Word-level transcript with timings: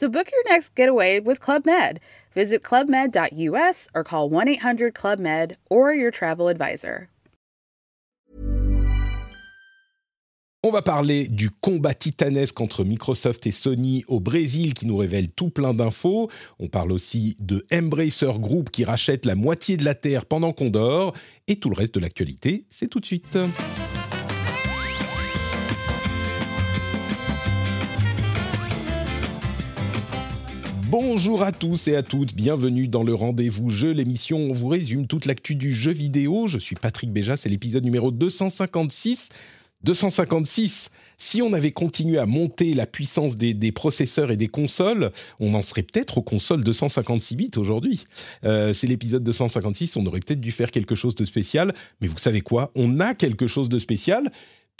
So 0.00 0.08
book 0.08 0.30
your 0.32 0.54
next 0.54 0.74
getaway 0.74 1.20
with 1.20 1.40
Club 1.40 1.66
Med. 1.66 2.00
Visit 2.34 2.62
clubmed.us 2.62 3.86
or 3.94 4.02
call 4.02 4.30
1 4.30 4.48
800 4.48 4.94
Club 4.94 5.18
Med 5.18 5.58
or 5.68 5.92
your 5.92 6.10
travel 6.10 6.48
advisor. 6.48 7.08
On 10.62 10.70
va 10.70 10.80
parler 10.80 11.28
du 11.28 11.50
combat 11.50 11.92
titanesque 11.92 12.58
entre 12.62 12.82
Microsoft 12.82 13.46
et 13.46 13.50
Sony 13.50 14.04
au 14.08 14.20
Brésil 14.20 14.72
qui 14.72 14.86
nous 14.86 14.96
révèle 14.96 15.28
tout 15.28 15.50
plein 15.50 15.74
d'infos. 15.74 16.30
On 16.58 16.68
parle 16.68 16.92
aussi 16.92 17.36
de 17.38 17.62
Embracer 17.70 18.32
Group 18.38 18.70
qui 18.70 18.84
rachète 18.84 19.26
la 19.26 19.34
moitié 19.34 19.76
de 19.76 19.84
la 19.84 19.94
Terre 19.94 20.24
pendant 20.24 20.54
qu'on 20.54 20.70
dort. 20.70 21.12
Et 21.46 21.56
tout 21.56 21.68
le 21.68 21.76
reste 21.76 21.94
de 21.94 22.00
l'actualité, 22.00 22.64
c'est 22.70 22.88
tout 22.88 23.00
de 23.00 23.06
suite. 23.06 23.36
Bonjour 30.90 31.44
à 31.44 31.52
tous 31.52 31.86
et 31.86 31.94
à 31.94 32.02
toutes, 32.02 32.34
bienvenue 32.34 32.88
dans 32.88 33.04
le 33.04 33.14
rendez-vous 33.14 33.70
jeu, 33.70 33.92
l'émission 33.92 34.38
où 34.38 34.50
on 34.50 34.52
vous 34.52 34.66
résume 34.66 35.06
toute 35.06 35.24
l'actu 35.24 35.54
du 35.54 35.72
jeu 35.72 35.92
vidéo. 35.92 36.48
Je 36.48 36.58
suis 36.58 36.74
Patrick 36.74 37.12
Béja, 37.12 37.36
c'est 37.36 37.48
l'épisode 37.48 37.84
numéro 37.84 38.10
256. 38.10 39.28
256, 39.84 40.90
si 41.16 41.42
on 41.42 41.52
avait 41.52 41.70
continué 41.70 42.18
à 42.18 42.26
monter 42.26 42.74
la 42.74 42.86
puissance 42.86 43.36
des, 43.36 43.70
processeurs 43.70 44.32
et 44.32 44.36
des 44.36 44.48
consoles, 44.48 45.12
on 45.38 45.54
en 45.54 45.62
serait 45.62 45.84
peut-être 45.84 46.18
aux 46.18 46.22
consoles 46.22 46.64
256 46.64 47.36
bits 47.36 47.50
aujourd'hui. 47.56 48.04
Euh, 48.44 48.72
c'est 48.72 48.88
l'épisode 48.88 49.22
256, 49.22 49.96
on 49.96 50.04
aurait 50.06 50.18
peut-être 50.18 50.40
dû 50.40 50.50
faire 50.50 50.72
quelque 50.72 50.96
chose 50.96 51.14
de 51.14 51.24
spécial, 51.24 51.72
mais 52.00 52.08
vous 52.08 52.18
savez 52.18 52.40
quoi? 52.40 52.72
On 52.74 52.98
a 52.98 53.14
quelque 53.14 53.46
chose 53.46 53.68
de 53.68 53.78
spécial 53.78 54.28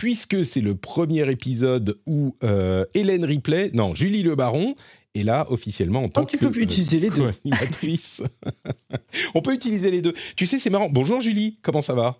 puisque 0.01 0.47
c'est 0.47 0.62
le 0.62 0.75
premier 0.75 1.31
épisode 1.31 1.99
où 2.06 2.34
euh, 2.43 2.87
Hélène 2.95 3.23
Ripley, 3.23 3.71
non, 3.75 3.95
Julie 3.95 4.23
Le 4.23 4.34
Baron 4.34 4.75
est 5.14 5.22
là 5.22 5.47
officiellement 5.50 6.05
en 6.05 6.08
tant 6.08 6.25
que 6.25 6.36
peut 6.36 6.61
utiliser 6.61 7.00
les 7.00 7.11
deux. 7.11 7.30
on 9.34 9.42
peut 9.42 9.55
utiliser 9.55 9.91
les 9.91 10.03
deux. 10.03 10.14
Tu 10.36 10.47
sais, 10.47 10.58
c'est 10.58 10.70
marrant. 10.70 10.89
Bonjour 10.91 11.20
Julie, 11.20 11.58
comment 11.62 11.83
ça 11.83 11.94
va? 11.94 12.19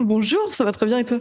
Bonjour, 0.00 0.54
ça 0.54 0.64
va 0.64 0.72
très 0.72 0.86
bien 0.86 0.98
et 0.98 1.04
toi? 1.04 1.20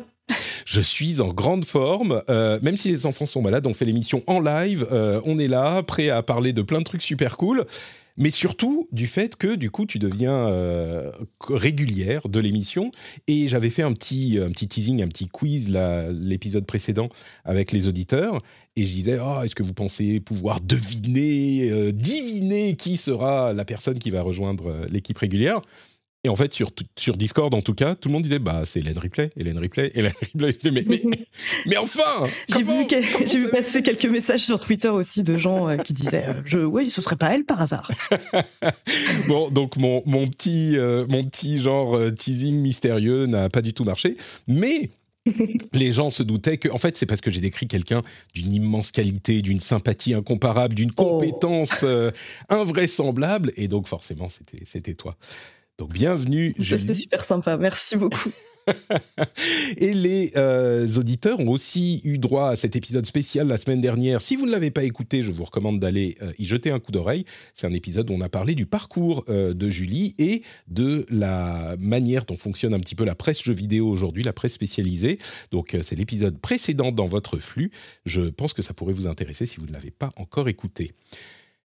Je 0.65 0.81
suis 0.81 1.21
en 1.21 1.29
grande 1.29 1.65
forme, 1.65 2.21
euh, 2.29 2.59
même 2.61 2.77
si 2.77 2.89
les 2.89 3.05
enfants 3.05 3.25
sont 3.25 3.41
malades, 3.41 3.65
on 3.65 3.73
fait 3.73 3.85
l'émission 3.85 4.21
en 4.27 4.39
live, 4.41 4.85
euh, 4.91 5.21
on 5.25 5.39
est 5.39 5.47
là, 5.47 5.81
prêt 5.81 6.09
à 6.09 6.21
parler 6.21 6.51
de 6.51 6.61
plein 6.61 6.79
de 6.79 6.83
trucs 6.83 7.01
super 7.01 7.37
cool 7.37 7.65
mais 8.17 8.31
surtout 8.31 8.87
du 8.91 9.07
fait 9.07 9.35
que 9.35 9.55
du 9.55 9.71
coup 9.71 9.85
tu 9.85 9.99
deviens 9.99 10.49
euh, 10.49 11.11
régulière 11.47 12.27
de 12.27 12.39
l'émission. 12.39 12.91
Et 13.27 13.47
j'avais 13.47 13.69
fait 13.69 13.83
un 13.83 13.93
petit 13.93 14.39
un 14.41 14.49
petit 14.49 14.67
teasing 14.67 15.03
un 15.03 15.07
petit 15.07 15.27
quiz 15.27 15.69
l'épisode 16.11 16.65
précédent 16.65 17.09
avec 17.45 17.71
les 17.71 17.87
auditeurs. 17.87 18.39
Et 18.75 18.85
je 18.85 18.91
disais 18.91 19.17
oh, 19.21 19.41
est-ce 19.43 19.55
que 19.55 19.63
vous 19.63 19.73
pensez 19.73 20.19
pouvoir 20.19 20.61
deviner 20.61 21.69
euh, 21.71 21.91
diviner 21.91 22.75
qui 22.75 22.97
sera 22.97 23.53
la 23.53 23.65
personne 23.65 23.99
qui 23.99 24.09
va 24.09 24.21
rejoindre 24.21 24.67
euh, 24.67 24.85
l'équipe 24.89 25.17
régulière? 25.17 25.61
Et 26.27 26.29
en 26.29 26.35
fait, 26.35 26.53
sur, 26.53 26.71
sur 26.97 27.15
Discord, 27.15 27.53
en 27.53 27.61
tout 27.61 27.73
cas, 27.73 27.95
tout 27.95 28.09
le 28.09 28.13
monde 28.13 28.23
disait 28.23 28.39
bah 28.39 28.63
c'est 28.65 28.81
Hélène 28.81 28.97
Ripley, 28.97 29.29
Hélène 29.37 29.57
Ripley, 29.57 29.93
Hélène 29.95 30.11
Ripley. 30.41 30.71
Mais, 30.71 30.83
mais, 30.85 31.01
mais 31.65 31.77
enfin 31.77 32.27
J'ai 32.49 32.63
vu, 32.63 33.43
vu 33.45 33.49
passer 33.49 33.81
quelques 33.81 34.07
messages 34.07 34.41
sur 34.41 34.59
Twitter 34.59 34.89
aussi 34.89 35.23
de 35.23 35.37
gens 35.37 35.69
euh, 35.69 35.77
qui 35.77 35.93
disaient 35.93 36.25
euh, 36.27 36.41
je, 36.43 36.59
oui, 36.59 36.89
ce 36.89 37.01
serait 37.01 37.15
pas 37.15 37.33
elle 37.33 37.45
par 37.45 37.61
hasard. 37.61 37.89
bon, 39.29 39.49
donc 39.49 39.77
mon, 39.77 40.03
mon 40.05 40.27
petit, 40.27 40.77
euh, 40.77 41.05
mon 41.07 41.23
petit 41.23 41.59
genre 41.59 41.97
teasing 42.17 42.59
mystérieux 42.59 43.25
n'a 43.25 43.47
pas 43.47 43.61
du 43.61 43.73
tout 43.73 43.85
marché. 43.85 44.17
Mais 44.49 44.89
les 45.71 45.93
gens 45.93 46.09
se 46.09 46.23
doutaient 46.23 46.57
que, 46.57 46.67
en 46.67 46.77
fait, 46.77 46.97
c'est 46.97 47.05
parce 47.05 47.21
que 47.21 47.31
j'ai 47.31 47.41
décrit 47.41 47.67
quelqu'un 47.69 48.01
d'une 48.33 48.51
immense 48.51 48.91
qualité, 48.91 49.41
d'une 49.41 49.61
sympathie 49.61 50.13
incomparable, 50.13 50.75
d'une 50.75 50.91
oh. 50.97 51.03
compétence 51.03 51.85
invraisemblable, 52.49 53.53
et 53.55 53.69
donc 53.69 53.87
forcément, 53.87 54.27
c'était 54.65 54.93
toi. 54.93 55.15
Donc 55.77 55.93
bienvenue. 55.93 56.55
C'était 56.59 56.93
super 56.93 57.23
sympa, 57.23 57.57
merci 57.57 57.95
beaucoup. 57.95 58.31
et 59.77 59.93
les 59.93 60.31
euh, 60.35 60.87
auditeurs 60.97 61.39
ont 61.39 61.49
aussi 61.49 62.01
eu 62.03 62.17
droit 62.17 62.49
à 62.49 62.55
cet 62.55 62.75
épisode 62.75 63.05
spécial 63.05 63.47
la 63.47 63.57
semaine 63.57 63.81
dernière. 63.81 64.21
Si 64.21 64.35
vous 64.35 64.45
ne 64.45 64.51
l'avez 64.51 64.71
pas 64.71 64.83
écouté, 64.83 65.23
je 65.23 65.31
vous 65.31 65.45
recommande 65.45 65.79
d'aller 65.79 66.17
euh, 66.21 66.31
y 66.37 66.45
jeter 66.45 66.71
un 66.71 66.79
coup 66.79 66.91
d'oreille. 66.91 67.25
C'est 67.53 67.67
un 67.67 67.73
épisode 67.73 68.09
où 68.09 68.13
on 68.13 68.21
a 68.21 68.29
parlé 68.29 68.55
du 68.55 68.65
parcours 68.65 69.23
euh, 69.29 69.53
de 69.53 69.69
Julie 69.69 70.15
et 70.17 70.43
de 70.67 71.05
la 71.09 71.75
manière 71.79 72.25
dont 72.25 72.37
fonctionne 72.37 72.73
un 72.73 72.79
petit 72.79 72.95
peu 72.95 73.05
la 73.05 73.15
presse 73.15 73.43
jeux 73.43 73.53
vidéo 73.53 73.87
aujourd'hui, 73.89 74.23
la 74.23 74.33
presse 74.33 74.53
spécialisée. 74.53 75.17
Donc 75.51 75.75
c'est 75.81 75.95
l'épisode 75.95 76.39
précédent 76.39 76.91
dans 76.91 77.07
votre 77.07 77.37
flux. 77.37 77.71
Je 78.05 78.21
pense 78.21 78.53
que 78.53 78.61
ça 78.61 78.73
pourrait 78.73 78.93
vous 78.93 79.07
intéresser 79.07 79.45
si 79.45 79.57
vous 79.57 79.65
ne 79.65 79.73
l'avez 79.73 79.91
pas 79.91 80.11
encore 80.17 80.49
écouté. 80.49 80.93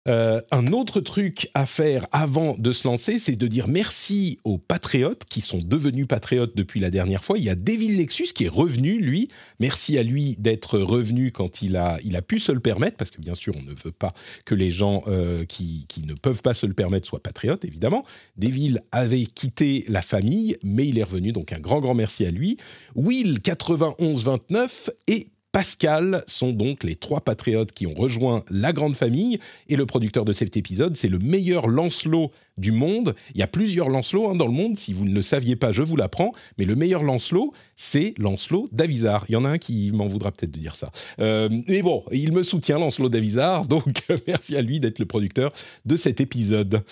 Euh, 0.08 0.42
un 0.52 0.68
autre 0.68 1.02
truc 1.02 1.50
à 1.54 1.66
faire 1.66 2.08
avant 2.12 2.56
de 2.58 2.72
se 2.72 2.88
lancer, 2.88 3.20
c'est 3.20 3.36
de 3.36 3.48
dire 3.48 3.68
merci 3.68 4.40
aux 4.44 4.58
patriotes 4.58 5.24
qui 5.26 5.42
sont 5.42 5.60
devenus 5.60 6.08
patriotes 6.08 6.56
depuis 6.56 6.80
la 6.80 6.90
dernière 6.90 7.24
fois. 7.24 7.38
Il 7.38 7.44
y 7.44 7.50
a 7.50 7.56
Devil 7.56 7.98
Nexus 7.98 8.28
qui 8.34 8.46
est 8.46 8.50
revenu, 8.50 9.00
lui. 9.00 9.28
Merci 9.60 9.98
à 9.98 10.04
lui 10.04 10.36
d'être 10.40 10.80
revenu 10.80 11.32
quand 11.32 11.62
il 11.62 11.76
a, 11.76 11.98
il 12.04 12.16
a 12.16 12.22
pu 12.22 12.40
se 12.40 12.52
le 12.52 12.60
permettre, 12.60 12.98
parce 12.98 13.12
que 13.12 13.20
bien 13.20 13.36
sûr, 13.36 13.54
on 13.58 13.64
ne 13.64 13.74
veut 13.74 13.92
pas 13.92 14.14
que 14.46 14.56
les 14.56 14.72
gens 14.72 15.04
euh, 15.08 15.46
qui, 15.46 15.86
qui, 15.88 16.04
ne 16.04 16.14
peuvent 16.14 16.42
pas 16.42 16.54
se 16.54 16.66
le 16.66 16.74
permettre 16.74 17.08
soient 17.08 17.22
patriotes, 17.22 17.66
évidemment. 17.66 18.06
Devil 18.38 18.80
avait 18.92 19.26
quitté 19.26 19.84
la 19.88 20.02
famille, 20.02 20.58
mais 20.64 20.88
il 20.88 20.98
est 20.98 21.04
revenu, 21.04 21.34
donc 21.34 21.52
un 21.52 21.60
grand, 21.60 21.82
grand 21.82 21.96
merci 21.96 22.26
à 22.26 22.32
lui. 22.32 22.58
Will 22.96 23.40
9129 23.46 24.90
et 25.08 25.28
Pascal 25.58 26.24
sont 26.28 26.52
donc 26.52 26.84
les 26.84 26.96
trois 26.96 27.22
patriotes 27.22 27.72
qui 27.72 27.88
ont 27.88 27.96
rejoint 27.96 28.44
la 28.52 28.74
grande 28.74 28.96
famille. 28.96 29.40
Et 29.70 29.76
le 29.76 29.88
producteur 29.88 30.24
de 30.24 30.32
cet 30.32 30.56
épisode, 30.56 30.96
c'est 30.96 31.08
le 31.08 31.18
meilleur 31.18 31.68
Lancelot 31.68 32.32
du 32.60 32.72
monde. 32.72 33.16
Il 33.34 33.40
y 33.40 33.42
a 33.42 33.48
plusieurs 33.48 33.90
Lancelot 33.90 34.30
hein, 34.30 34.36
dans 34.36 34.46
le 34.46 34.52
monde. 34.52 34.76
Si 34.76 34.94
vous 34.94 35.04
ne 35.04 35.16
le 35.16 35.24
saviez 35.24 35.56
pas, 35.56 35.72
je 35.72 35.82
vous 35.82 35.96
l'apprends. 35.96 36.32
Mais 36.60 36.66
le 36.66 36.76
meilleur 36.76 37.02
Lancelot, 37.02 37.56
c'est 37.76 38.14
Lancelot 38.20 38.70
d'Avisar. 38.72 39.26
Il 39.30 39.32
y 39.32 39.36
en 39.36 39.46
a 39.46 39.50
un 39.50 39.58
qui 39.58 39.90
m'en 39.94 40.06
voudra 40.06 40.32
peut-être 40.32 40.52
de 40.52 40.60
dire 40.60 40.76
ça. 40.76 40.92
Euh, 41.20 41.50
mais 41.68 41.82
bon, 41.82 42.04
il 42.12 42.34
me 42.34 42.44
soutient, 42.44 42.78
Lancelot 42.78 43.10
d'Avisar. 43.10 43.66
Donc, 43.68 44.04
merci 44.28 44.56
à 44.56 44.62
lui 44.62 44.80
d'être 44.80 45.00
le 45.00 45.08
producteur 45.08 45.52
de 45.88 45.96
cet 45.96 46.22
épisode. 46.22 46.84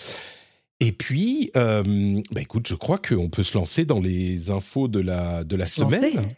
Et 0.80 0.90
puis, 0.90 1.52
euh, 1.54 2.20
bah 2.32 2.40
écoute, 2.40 2.66
je 2.66 2.74
crois 2.74 2.98
qu'on 2.98 3.30
peut 3.30 3.44
se 3.44 3.56
lancer 3.56 3.84
dans 3.84 4.00
les 4.00 4.50
infos 4.50 4.88
de 4.88 4.98
la, 4.98 5.44
de 5.44 5.54
la 5.54 5.66
semaine. 5.66 6.34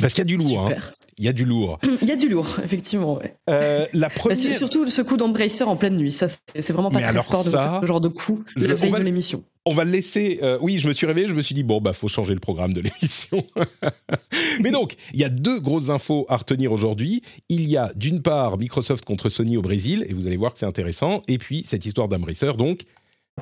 Parce 0.00 0.12
qu'il 0.12 0.20
y 0.20 0.22
a 0.22 0.36
du 0.36 0.36
lourd. 0.36 0.68
Hein. 0.68 0.76
Il 1.18 1.24
y 1.24 1.28
a 1.28 1.32
du 1.32 1.44
lourd. 1.44 1.78
Il 2.02 2.08
y 2.08 2.10
a 2.10 2.16
du 2.16 2.28
lourd, 2.28 2.58
effectivement. 2.64 3.20
Euh, 3.48 3.86
la 3.92 4.08
bah, 4.08 4.14
première... 4.14 4.36
surtout 4.36 4.88
ce 4.88 5.02
coup 5.02 5.16
d'embracer 5.16 5.62
en 5.62 5.76
pleine 5.76 5.96
nuit. 5.96 6.12
Ça, 6.12 6.26
c'est 6.28 6.72
vraiment 6.72 6.90
pas 6.90 7.00
très 7.00 7.22
sport 7.22 7.44
de 7.44 7.50
faire 7.50 7.78
ce 7.82 7.86
genre 7.86 8.00
de 8.00 8.08
coup 8.08 8.44
la 8.56 8.74
veille 8.74 8.90
de 8.90 8.98
l'émission. 8.98 9.44
On 9.66 9.74
va 9.74 9.84
le 9.84 9.92
laisser. 9.92 10.40
Euh, 10.42 10.58
oui, 10.60 10.78
je 10.78 10.88
me 10.88 10.92
suis 10.92 11.06
réveillé, 11.06 11.26
je 11.26 11.34
me 11.34 11.40
suis 11.40 11.54
dit 11.54 11.62
bon 11.62 11.80
bah 11.80 11.94
faut 11.94 12.08
changer 12.08 12.34
le 12.34 12.40
programme 12.40 12.74
de 12.74 12.80
l'émission. 12.80 13.46
Mais 14.60 14.70
donc, 14.72 14.94
il 15.14 15.20
y 15.20 15.24
a 15.24 15.30
deux 15.30 15.58
grosses 15.60 15.88
infos 15.88 16.26
à 16.28 16.36
retenir 16.36 16.72
aujourd'hui. 16.72 17.22
Il 17.48 17.66
y 17.68 17.76
a 17.76 17.92
d'une 17.94 18.20
part 18.20 18.58
Microsoft 18.58 19.04
contre 19.04 19.28
Sony 19.28 19.56
au 19.56 19.62
Brésil 19.62 20.04
et 20.08 20.12
vous 20.12 20.26
allez 20.26 20.36
voir 20.36 20.52
que 20.52 20.58
c'est 20.58 20.66
intéressant. 20.66 21.22
Et 21.28 21.38
puis 21.38 21.62
cette 21.64 21.86
histoire 21.86 22.08
d'embracer. 22.08 22.52
Donc, 22.58 22.80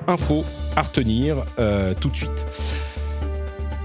info 0.07 0.45
à 0.75 0.83
retenir 0.83 1.45
euh, 1.59 1.93
tout 1.99 2.09
de 2.09 2.15
suite. 2.15 2.45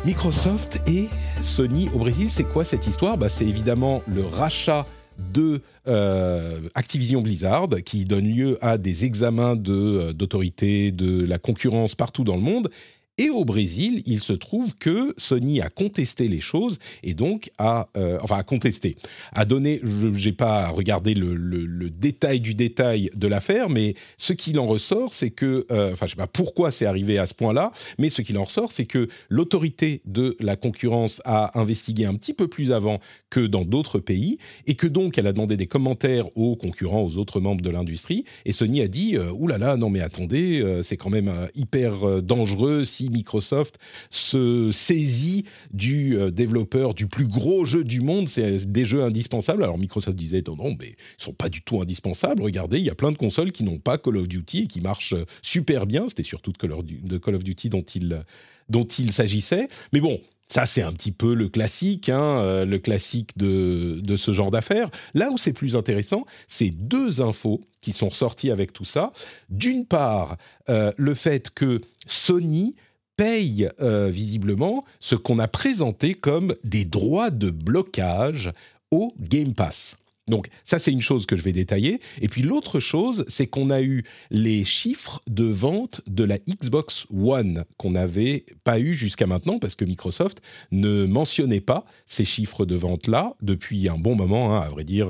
Microsoft 0.04 0.78
et 0.86 1.08
Sony 1.42 1.88
au 1.94 1.98
Brésil, 1.98 2.30
c'est 2.30 2.44
quoi 2.44 2.64
cette 2.64 2.86
histoire? 2.86 3.16
Bah, 3.16 3.28
C'est 3.28 3.46
évidemment 3.46 4.02
le 4.06 4.24
rachat 4.24 4.86
de 5.32 5.60
euh, 5.86 6.60
Activision 6.74 7.22
Blizzard 7.22 7.68
qui 7.84 8.04
donne 8.04 8.26
lieu 8.26 8.58
à 8.60 8.78
des 8.78 9.04
examens 9.04 9.56
d'autorité 9.56 10.92
de, 10.92 11.20
de 11.22 11.26
la 11.26 11.38
concurrence 11.38 11.94
partout 11.94 12.24
dans 12.24 12.36
le 12.36 12.42
monde. 12.42 12.70
Et 13.18 13.30
au 13.30 13.44
Brésil, 13.44 14.02
il 14.06 14.20
se 14.20 14.32
trouve 14.32 14.76
que 14.76 15.12
Sony 15.16 15.60
a 15.60 15.68
contesté 15.68 16.28
les 16.28 16.40
choses 16.40 16.78
et 17.02 17.14
donc 17.14 17.50
a, 17.58 17.88
euh, 17.96 18.16
enfin, 18.22 18.36
a 18.36 18.44
contesté, 18.44 18.96
a 19.32 19.44
donné, 19.44 19.80
je 19.82 20.06
n'ai 20.06 20.32
pas 20.32 20.68
regardé 20.68 21.14
le, 21.14 21.90
détail 21.90 22.38
du 22.38 22.54
détail 22.54 23.10
de 23.14 23.26
l'affaire, 23.26 23.70
mais 23.70 23.94
ce 24.16 24.32
qu'il 24.32 24.60
en 24.60 24.66
ressort, 24.66 25.12
c'est 25.12 25.30
que, 25.30 25.66
euh, 25.72 25.92
enfin, 25.92 26.06
je 26.06 26.10
sais 26.10 26.16
pas 26.16 26.28
pourquoi 26.28 26.70
c'est 26.70 26.86
arrivé 26.86 27.18
à 27.18 27.26
ce 27.26 27.34
point-là, 27.34 27.72
mais 27.98 28.08
ce 28.08 28.22
qu'il 28.22 28.38
en 28.38 28.44
ressort, 28.44 28.70
c'est 28.70 28.84
que 28.84 29.08
l'autorité 29.28 30.00
de 30.04 30.36
la 30.38 30.54
concurrence 30.54 31.20
a 31.24 31.58
investigué 31.58 32.04
un 32.04 32.14
petit 32.14 32.34
peu 32.34 32.46
plus 32.46 32.70
avant 32.70 33.00
que 33.30 33.40
dans 33.40 33.64
d'autres 33.64 33.98
pays 33.98 34.38
et 34.66 34.76
que 34.76 34.86
donc 34.86 35.18
elle 35.18 35.26
a 35.26 35.32
demandé 35.32 35.56
des 35.56 35.66
commentaires 35.66 36.26
aux 36.36 36.54
concurrents, 36.54 37.02
aux 37.02 37.18
autres 37.18 37.40
membres 37.40 37.62
de 37.62 37.70
l'industrie. 37.70 38.24
Et 38.44 38.52
Sony 38.52 38.80
a 38.80 38.88
dit, 38.88 39.16
euh, 39.16 39.32
oulala, 39.32 39.76
non 39.76 39.90
mais 39.90 40.00
attendez, 40.00 40.64
c'est 40.82 40.96
quand 40.96 41.10
même 41.10 41.32
hyper 41.56 42.22
dangereux 42.22 42.84
si 42.84 43.07
Microsoft 43.10 43.78
se 44.10 44.70
saisit 44.72 45.44
du 45.72 46.16
euh, 46.16 46.30
développeur 46.30 46.94
du 46.94 47.06
plus 47.06 47.26
gros 47.26 47.64
jeu 47.64 47.84
du 47.84 48.00
monde, 48.00 48.28
c'est 48.28 48.70
des 48.70 48.84
jeux 48.84 49.02
indispensables. 49.02 49.62
Alors 49.62 49.78
Microsoft 49.78 50.16
disait 50.16 50.42
non, 50.46 50.56
non, 50.56 50.76
mais 50.78 50.88
ils 50.88 51.22
sont 51.22 51.32
pas 51.32 51.48
du 51.48 51.62
tout 51.62 51.80
indispensables. 51.80 52.42
Regardez, 52.42 52.78
il 52.78 52.84
y 52.84 52.90
a 52.90 52.94
plein 52.94 53.12
de 53.12 53.16
consoles 53.16 53.52
qui 53.52 53.64
n'ont 53.64 53.78
pas 53.78 53.98
Call 53.98 54.16
of 54.16 54.28
Duty 54.28 54.62
et 54.62 54.66
qui 54.66 54.80
marchent 54.80 55.14
euh, 55.14 55.24
super 55.42 55.86
bien. 55.86 56.06
C'était 56.08 56.22
surtout 56.22 56.52
de 56.52 57.18
Call 57.18 57.34
of 57.34 57.44
Duty 57.44 57.68
dont 57.68 58.84
il, 58.84 59.12
s'agissait. 59.12 59.68
Mais 59.92 60.00
bon, 60.00 60.20
ça, 60.46 60.66
c'est 60.66 60.82
un 60.82 60.92
petit 60.92 61.12
peu 61.12 61.34
le 61.34 61.48
classique, 61.48 62.08
hein, 62.08 62.40
euh, 62.40 62.64
le 62.64 62.78
classique 62.78 63.36
de, 63.36 64.00
de 64.02 64.16
ce 64.16 64.32
genre 64.32 64.50
d'affaires. 64.50 64.90
Là 65.14 65.30
où 65.30 65.38
c'est 65.38 65.52
plus 65.52 65.76
intéressant, 65.76 66.24
c'est 66.46 66.70
deux 66.70 67.20
infos 67.20 67.60
qui 67.80 67.92
sont 67.92 68.08
ressorties 68.08 68.50
avec 68.50 68.72
tout 68.72 68.84
ça. 68.84 69.12
D'une 69.50 69.86
part, 69.86 70.36
le 70.68 71.14
fait 71.14 71.50
que 71.50 71.80
Sony 72.06 72.74
paye 73.18 73.68
euh, 73.80 74.08
visiblement 74.08 74.84
ce 75.00 75.16
qu'on 75.16 75.38
a 75.40 75.48
présenté 75.48 76.14
comme 76.14 76.54
des 76.64 76.86
droits 76.86 77.30
de 77.30 77.50
blocage 77.50 78.50
au 78.90 79.12
Game 79.20 79.52
Pass. 79.52 79.98
Donc 80.28 80.48
ça, 80.64 80.78
c'est 80.78 80.92
une 80.92 81.02
chose 81.02 81.26
que 81.26 81.36
je 81.36 81.42
vais 81.42 81.52
détailler. 81.52 82.00
Et 82.20 82.28
puis 82.28 82.42
l'autre 82.42 82.80
chose, 82.80 83.24
c'est 83.28 83.46
qu'on 83.46 83.70
a 83.70 83.80
eu 83.82 84.04
les 84.30 84.64
chiffres 84.64 85.20
de 85.28 85.44
vente 85.44 86.00
de 86.06 86.24
la 86.24 86.38
Xbox 86.38 87.06
One 87.14 87.64
qu'on 87.76 87.90
n'avait 87.90 88.44
pas 88.64 88.78
eu 88.78 88.94
jusqu'à 88.94 89.26
maintenant 89.26 89.58
parce 89.58 89.74
que 89.74 89.84
Microsoft 89.84 90.40
ne 90.70 91.06
mentionnait 91.06 91.60
pas 91.60 91.84
ces 92.06 92.24
chiffres 92.24 92.66
de 92.66 92.76
vente-là 92.76 93.34
depuis 93.42 93.88
un 93.88 93.96
bon 93.96 94.14
moment, 94.14 94.54
hein, 94.54 94.60
à 94.60 94.68
vrai 94.68 94.84
dire. 94.84 95.08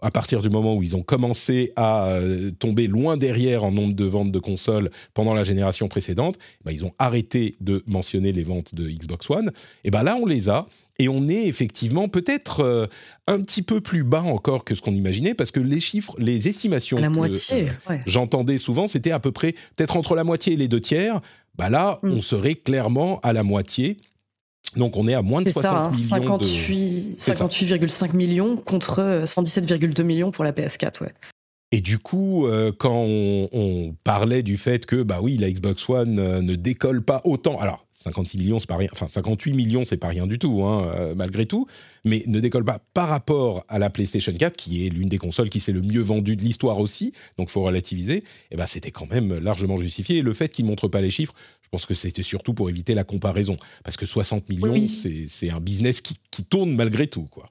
À 0.00 0.10
partir 0.10 0.42
du 0.42 0.50
moment 0.50 0.76
où 0.76 0.82
ils 0.82 0.96
ont 0.96 1.02
commencé 1.02 1.72
à 1.76 2.08
euh, 2.08 2.50
tomber 2.50 2.86
loin 2.86 3.16
derrière 3.16 3.64
en 3.64 3.70
nombre 3.70 3.94
de 3.94 4.04
ventes 4.04 4.32
de 4.32 4.38
consoles 4.38 4.90
pendant 5.12 5.34
la 5.34 5.44
génération 5.44 5.88
précédente, 5.88 6.36
bah, 6.64 6.72
ils 6.72 6.84
ont 6.84 6.92
arrêté 6.98 7.56
de 7.60 7.82
mentionner 7.86 8.32
les 8.32 8.42
ventes 8.42 8.74
de 8.74 8.88
Xbox 8.88 9.28
One. 9.30 9.52
Et 9.84 9.90
ben 9.90 10.02
là, 10.02 10.16
on 10.20 10.26
les 10.26 10.48
a 10.48 10.66
et 10.98 11.08
on 11.08 11.28
est 11.28 11.46
effectivement 11.46 12.08
peut-être 12.08 12.60
euh, 12.60 12.86
un 13.26 13.40
petit 13.40 13.62
peu 13.62 13.80
plus 13.80 14.04
bas 14.04 14.22
encore 14.22 14.64
que 14.64 14.74
ce 14.74 14.82
qu'on 14.82 14.94
imaginait, 14.94 15.34
parce 15.34 15.50
que 15.50 15.60
les 15.60 15.80
chiffres, 15.80 16.14
les 16.18 16.48
estimations 16.48 16.98
la 16.98 17.08
que 17.08 17.12
moitié, 17.12 17.66
euh, 17.90 17.96
j'entendais 18.06 18.58
souvent, 18.58 18.86
c'était 18.86 19.10
à 19.10 19.18
peu 19.18 19.32
près 19.32 19.52
peut-être 19.76 19.96
entre 19.96 20.14
la 20.14 20.24
moitié 20.24 20.52
et 20.52 20.56
les 20.56 20.68
deux 20.68 20.80
tiers. 20.80 21.20
Bah 21.56 21.70
là, 21.70 21.98
mm. 22.02 22.10
on 22.10 22.20
serait 22.20 22.54
clairement 22.54 23.20
à 23.22 23.32
la 23.32 23.42
moitié. 23.42 23.96
Donc 24.76 24.96
on 24.96 25.06
est 25.06 25.14
à 25.14 25.22
moins 25.22 25.42
de 25.42 25.50
60 25.50 25.94
ça, 25.94 26.16
hein, 26.16 26.20
millions 26.20 26.38
58,5 27.18 28.16
millions 28.16 28.56
contre 28.56 29.22
117,2 29.24 30.00
euh, 30.00 30.04
millions 30.04 30.30
pour 30.30 30.42
la 30.42 30.52
PS4, 30.52 31.02
ouais. 31.02 31.12
Et 31.74 31.80
du 31.80 31.98
coup, 31.98 32.46
quand 32.78 32.94
on, 32.94 33.48
on, 33.52 33.96
parlait 34.04 34.44
du 34.44 34.56
fait 34.56 34.86
que, 34.86 35.02
bah 35.02 35.18
oui, 35.20 35.36
la 35.36 35.50
Xbox 35.50 35.88
One 35.88 36.14
ne 36.40 36.54
décolle 36.54 37.02
pas 37.02 37.20
autant. 37.24 37.58
Alors, 37.58 37.84
56 38.04 38.38
millions, 38.38 38.58
c'est 38.58 38.68
pas 38.68 38.76
rien. 38.76 38.88
Enfin, 38.92 39.08
58 39.08 39.54
millions, 39.54 39.84
c'est 39.84 39.96
pas 39.96 40.08
rien 40.08 40.26
du 40.26 40.38
tout, 40.38 40.62
hein, 40.64 40.86
euh, 40.94 41.14
malgré 41.14 41.46
tout. 41.46 41.66
Mais 42.04 42.22
ne 42.26 42.38
décolle 42.38 42.64
pas 42.64 42.80
par 42.92 43.08
rapport 43.08 43.64
à 43.68 43.78
la 43.78 43.90
PlayStation 43.90 44.32
4, 44.32 44.56
qui 44.56 44.86
est 44.86 44.90
l'une 44.90 45.08
des 45.08 45.18
consoles 45.18 45.48
qui 45.48 45.60
s'est 45.60 45.72
le 45.72 45.82
mieux 45.82 46.02
vendue 46.02 46.36
de 46.36 46.42
l'histoire 46.42 46.78
aussi. 46.78 47.12
Donc, 47.38 47.50
faut 47.50 47.62
relativiser. 47.62 48.18
Et 48.18 48.24
eh 48.52 48.56
ben, 48.56 48.66
c'était 48.66 48.90
quand 48.90 49.10
même 49.10 49.38
largement 49.38 49.76
justifié. 49.76 50.18
Et 50.18 50.22
le 50.22 50.34
fait 50.34 50.48
qu'ils 50.48 50.66
montrent 50.66 50.88
pas 50.88 51.00
les 51.00 51.10
chiffres, 51.10 51.34
je 51.62 51.68
pense 51.70 51.86
que 51.86 51.94
c'était 51.94 52.22
surtout 52.22 52.54
pour 52.54 52.68
éviter 52.68 52.94
la 52.94 53.04
comparaison, 53.04 53.56
parce 53.82 53.96
que 53.96 54.06
60 54.06 54.48
millions, 54.48 54.86
c'est 54.88 55.50
un 55.50 55.60
business 55.60 56.00
qui, 56.00 56.16
qui 56.30 56.44
tourne 56.44 56.74
malgré 56.74 57.06
tout, 57.06 57.26
quoi. 57.30 57.48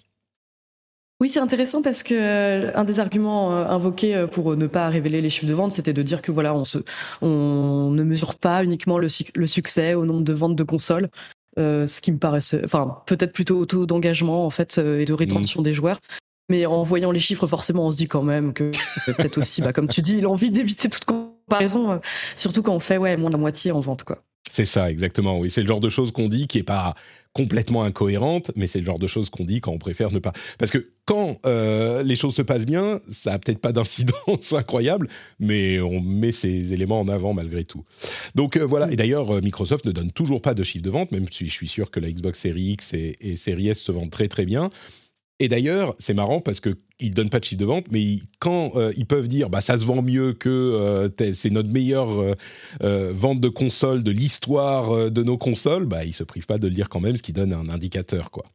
Oui, 1.23 1.29
c'est 1.29 1.39
intéressant 1.39 1.81
parce 1.81 2.03
que 2.03 2.13
euh, 2.13 2.71
un 2.75 2.83
des 2.83 2.99
arguments 2.99 3.53
euh, 3.53 3.65
invoqués 3.67 4.13
euh, 4.13 4.27
pour 4.27 4.57
ne 4.57 4.67
pas 4.67 4.89
révéler 4.89 5.21
les 5.21 5.29
chiffres 5.29 5.45
de 5.45 5.53
vente, 5.53 5.71
c'était 5.71 5.93
de 5.93 6.01
dire 6.01 6.21
que 6.21 6.33
voilà, 6.33 6.53
on 6.53 6.65
se, 6.65 6.79
on 7.21 7.91
ne 7.91 8.03
mesure 8.03 8.35
pas 8.35 8.61
uniquement 8.61 8.97
le, 8.97 9.07
le 9.33 9.47
succès 9.47 9.93
au 9.93 10.05
nombre 10.05 10.23
de 10.23 10.33
ventes 10.33 10.57
de 10.57 10.63
consoles, 10.63 11.07
ce 11.55 12.01
qui 12.01 12.11
me 12.11 12.17
paraissait, 12.17 12.59
enfin, 12.65 12.97
peut-être 13.05 13.31
plutôt 13.31 13.57
au 13.57 13.65
taux 13.65 13.85
d'engagement 13.85 14.45
en 14.45 14.49
fait 14.49 14.77
et 14.79 15.05
de 15.05 15.13
rétention 15.13 15.61
mmh. 15.61 15.63
des 15.63 15.73
joueurs. 15.73 16.01
Mais 16.49 16.65
en 16.65 16.83
voyant 16.83 17.11
les 17.11 17.21
chiffres, 17.21 17.47
forcément, 17.47 17.87
on 17.87 17.91
se 17.91 17.95
dit 17.95 18.07
quand 18.07 18.23
même 18.23 18.51
que 18.51 18.71
peut-être 19.05 19.37
aussi, 19.37 19.61
bah, 19.61 19.71
comme 19.71 19.87
tu 19.87 20.01
dis, 20.01 20.19
l'envie 20.19 20.51
d'éviter 20.51 20.89
toute 20.89 21.05
comparaison, 21.05 22.01
surtout 22.35 22.63
quand 22.63 22.75
on 22.75 22.79
fait 22.79 22.97
ouais 22.97 23.15
moins 23.15 23.29
de 23.29 23.35
la 23.35 23.39
moitié 23.39 23.71
en 23.71 23.79
vente, 23.79 24.03
quoi. 24.03 24.17
C'est 24.53 24.65
ça, 24.65 24.91
exactement. 24.91 25.39
Oui, 25.39 25.49
c'est 25.49 25.61
le 25.61 25.67
genre 25.67 25.79
de 25.79 25.89
choses 25.89 26.11
qu'on 26.11 26.29
dit 26.29 26.45
qui 26.45 26.59
est 26.59 26.63
pas 26.63 26.93
complètement 27.33 27.81
incohérente, 27.81 28.51
mais 28.55 28.67
c'est 28.67 28.77
le 28.77 28.85
genre 28.85 28.99
de 28.99 29.07
choses 29.07 29.31
qu'on 29.31 29.45
dit 29.45 29.61
quand 29.61 29.71
on 29.71 29.79
préfère 29.79 30.11
ne 30.11 30.19
pas. 30.19 30.31
Parce 30.59 30.69
que 30.69 30.91
quand 31.05 31.39
euh, 31.47 32.03
les 32.03 32.15
choses 32.15 32.35
se 32.35 32.43
passent 32.43 32.67
bien, 32.67 32.99
ça 33.11 33.33
a 33.33 33.39
peut-être 33.39 33.57
pas 33.57 33.71
d'incidence 33.71 34.53
incroyable, 34.53 35.09
mais 35.39 35.81
on 35.81 35.99
met 36.01 36.31
ces 36.31 36.71
éléments 36.71 36.99
en 36.99 37.07
avant 37.07 37.33
malgré 37.33 37.63
tout. 37.63 37.83
Donc 38.35 38.55
euh, 38.55 38.63
voilà. 38.63 38.91
Et 38.91 38.95
d'ailleurs, 38.95 39.31
euh, 39.31 39.41
Microsoft 39.41 39.85
ne 39.85 39.91
donne 39.91 40.11
toujours 40.11 40.39
pas 40.39 40.53
de 40.53 40.61
chiffre 40.61 40.83
de 40.83 40.91
vente, 40.91 41.11
même 41.11 41.25
si 41.31 41.47
je 41.47 41.51
suis 41.51 41.67
sûr 41.67 41.89
que 41.89 41.99
la 41.99 42.11
Xbox 42.11 42.39
Series 42.39 42.73
X 42.73 42.93
et, 42.93 43.15
et 43.21 43.35
Series 43.35 43.69
S 43.69 43.81
se 43.81 43.91
vendent 43.91 44.11
très 44.11 44.27
très 44.27 44.45
bien. 44.45 44.69
Et 45.43 45.49
d'ailleurs, 45.49 45.93
c'est 45.99 46.13
marrant 46.13 46.39
parce 46.39 46.61
qu'ils 46.61 46.77
ne 47.01 47.09
donnent 47.09 47.29
pas 47.29 47.41
de 47.41 47.43
chiffre 47.43 47.59
de 47.59 47.65
vente, 47.65 47.83
mais 47.91 48.19
quand 48.39 48.77
euh, 48.77 48.93
ils 48.95 49.05
peuvent 49.05 49.27
dire 49.27 49.49
bah, 49.49 49.59
ça 49.59 49.77
se 49.77 49.83
vend 49.83 50.01
mieux 50.01 50.31
que 50.31 50.47
euh, 50.47 51.09
c'est 51.33 51.49
notre 51.49 51.67
meilleure 51.67 52.37
euh, 52.81 53.11
vente 53.13 53.41
de 53.41 53.49
console 53.49 54.03
de 54.03 54.11
l'histoire 54.11 55.11
de 55.11 55.21
nos 55.21 55.37
consoles, 55.37 55.83
bah, 55.83 56.05
ils 56.05 56.11
ne 56.11 56.13
se 56.13 56.23
privent 56.23 56.45
pas 56.45 56.59
de 56.59 56.67
le 56.69 56.73
dire 56.73 56.87
quand 56.87 57.01
même, 57.01 57.17
ce 57.17 57.21
qui 57.21 57.33
donne 57.33 57.51
un 57.51 57.67
indicateur. 57.67 58.31
quoi. 58.31 58.45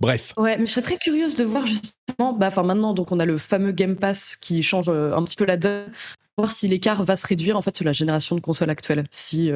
Bref. 0.00 0.32
Ouais, 0.38 0.56
mais 0.56 0.64
je 0.64 0.70
serais 0.70 0.80
très 0.80 0.96
curieuse 0.96 1.36
de 1.36 1.44
voir 1.44 1.66
justement, 1.66 2.32
bah, 2.32 2.48
maintenant, 2.64 2.94
donc 2.94 3.12
on 3.12 3.20
a 3.20 3.26
le 3.26 3.36
fameux 3.36 3.72
Game 3.72 3.96
Pass 3.96 4.34
qui 4.36 4.62
change 4.62 4.88
un 4.88 5.22
petit 5.24 5.36
peu 5.36 5.44
la 5.44 5.58
donne, 5.58 5.84
voir 6.38 6.50
si 6.50 6.66
l'écart 6.66 7.04
va 7.04 7.16
se 7.16 7.26
réduire 7.26 7.58
en 7.58 7.62
fait 7.62 7.76
sur 7.76 7.84
la 7.84 7.92
génération 7.92 8.36
de 8.36 8.40
consoles 8.40 8.70
actuelle. 8.70 9.04
Si 9.10 9.50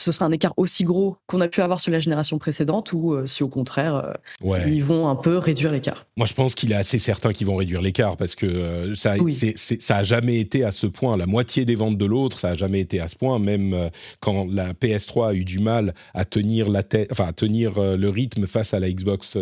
ce 0.00 0.12
sera 0.12 0.26
un 0.26 0.32
écart 0.32 0.54
aussi 0.56 0.84
gros 0.84 1.16
qu'on 1.26 1.40
a 1.40 1.48
pu 1.48 1.60
avoir 1.60 1.80
sur 1.80 1.92
la 1.92 2.00
génération 2.00 2.38
précédente 2.38 2.92
ou 2.92 3.12
euh, 3.12 3.26
si 3.26 3.42
au 3.42 3.48
contraire 3.48 4.16
euh, 4.44 4.58
ils 4.66 4.82
vont 4.82 5.08
un 5.08 5.16
peu 5.16 5.38
réduire 5.38 5.72
l'écart. 5.72 6.06
Moi 6.16 6.26
je 6.26 6.34
pense 6.34 6.54
qu'il 6.54 6.72
est 6.72 6.76
assez 6.76 6.98
certain 6.98 7.32
qu'ils 7.32 7.46
vont 7.46 7.56
réduire 7.56 7.82
l'écart 7.82 8.16
parce 8.16 8.34
que 8.34 8.46
euh, 8.46 8.96
ça 8.96 9.14
ça 9.58 9.96
a 9.96 10.04
jamais 10.04 10.40
été 10.40 10.64
à 10.64 10.70
ce 10.70 10.86
point. 10.86 11.16
La 11.16 11.26
moitié 11.26 11.64
des 11.64 11.74
ventes 11.74 11.98
de 11.98 12.06
l'autre 12.06 12.38
ça 12.38 12.50
a 12.50 12.54
jamais 12.54 12.80
été 12.80 13.00
à 13.00 13.08
ce 13.08 13.16
point. 13.16 13.38
Même 13.38 13.90
quand 14.20 14.46
la 14.50 14.72
PS3 14.72 15.28
a 15.28 15.34
eu 15.34 15.44
du 15.44 15.58
mal 15.58 15.94
à 16.14 16.24
tenir 16.24 16.70
la 16.70 16.82
tête 16.82 17.08
enfin 17.12 17.26
à 17.26 17.32
tenir 17.32 17.80
le 17.80 18.08
rythme 18.08 18.46
face 18.46 18.74
à 18.74 18.80
la 18.80 18.90
Xbox 18.90 19.36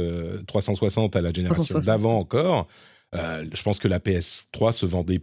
360 0.47 1.17
à 1.17 1.23
la 1.23 1.33
génération 1.33 1.79
d'avant 1.79 2.19
encore 2.19 2.67
je 3.13 3.63
pense 3.63 3.79
que 3.79 3.89
la 3.89 3.99
PS3 3.99 4.73
se 4.73 4.87
vendait 4.87 5.23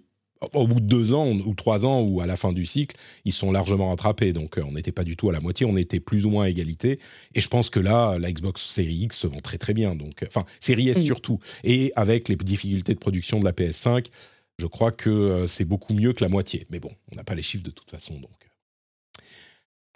au 0.54 0.68
bout 0.68 0.80
de 0.80 0.86
deux 0.86 1.14
ans 1.14 1.32
ou 1.32 1.54
trois 1.54 1.86
ans 1.86 2.02
ou 2.02 2.22
à 2.22 2.26
la 2.26 2.36
fin 2.36 2.54
du 2.54 2.66
cycle, 2.66 2.96
ils 3.24 3.32
sont 3.32 3.51
largement 3.51 3.89
rattrapés. 3.89 4.34
Donc 4.34 4.58
euh, 4.58 4.63
on 4.68 4.74
n'était 4.74 4.92
pas 4.92 5.04
du 5.04 5.15
tout 5.15 5.30
à 5.30 5.34
la 5.34 5.39
moitié, 5.39 5.65
on 5.65 5.77
était 5.77 6.00
plus 6.00 6.25
ou 6.25 6.30
moins 6.30 6.46
à 6.46 6.50
égalité. 6.50 7.00
Et 7.34 7.42
je 7.42 7.48
pense 7.48 7.70
que 7.70 7.80
là, 7.80 8.18
la 8.20 8.32
Xbox 8.32 8.62
Series 8.62 9.04
X 9.04 9.18
se 9.18 9.27
vend 9.27 9.39
très 9.39 9.58
très 9.58 9.74
bien. 9.74 9.96
Donc, 9.96 10.24
euh, 10.24 10.27
enfin, 10.27 10.46
Series 10.60 10.89
S 10.89 11.01
surtout. 11.01 11.39
Et 11.63 11.92
avec 11.96 12.30
les 12.30 12.36
difficultés 12.36 12.94
de 12.94 13.00
production 13.00 13.39
de 13.39 13.46
la 13.46 13.51
PS5, 13.51 14.08
je 14.58 14.68
crois 14.68 14.92
que 14.92 15.10
euh, 15.10 15.48
c'est 15.48 15.65
beaucoup 15.65 15.94
mieux 15.94 16.13
que 16.13 16.24
la 16.24 16.30
moitié. 16.30 16.65
Mais 16.70 16.80
bon, 16.80 16.92
on 17.12 17.15
n'a 17.15 17.24
pas 17.24 17.36
les 17.36 17.44
chiffres 17.44 17.63
de 17.63 17.72
toute 17.72 17.89
façon, 17.89 18.20
donc. 18.20 18.32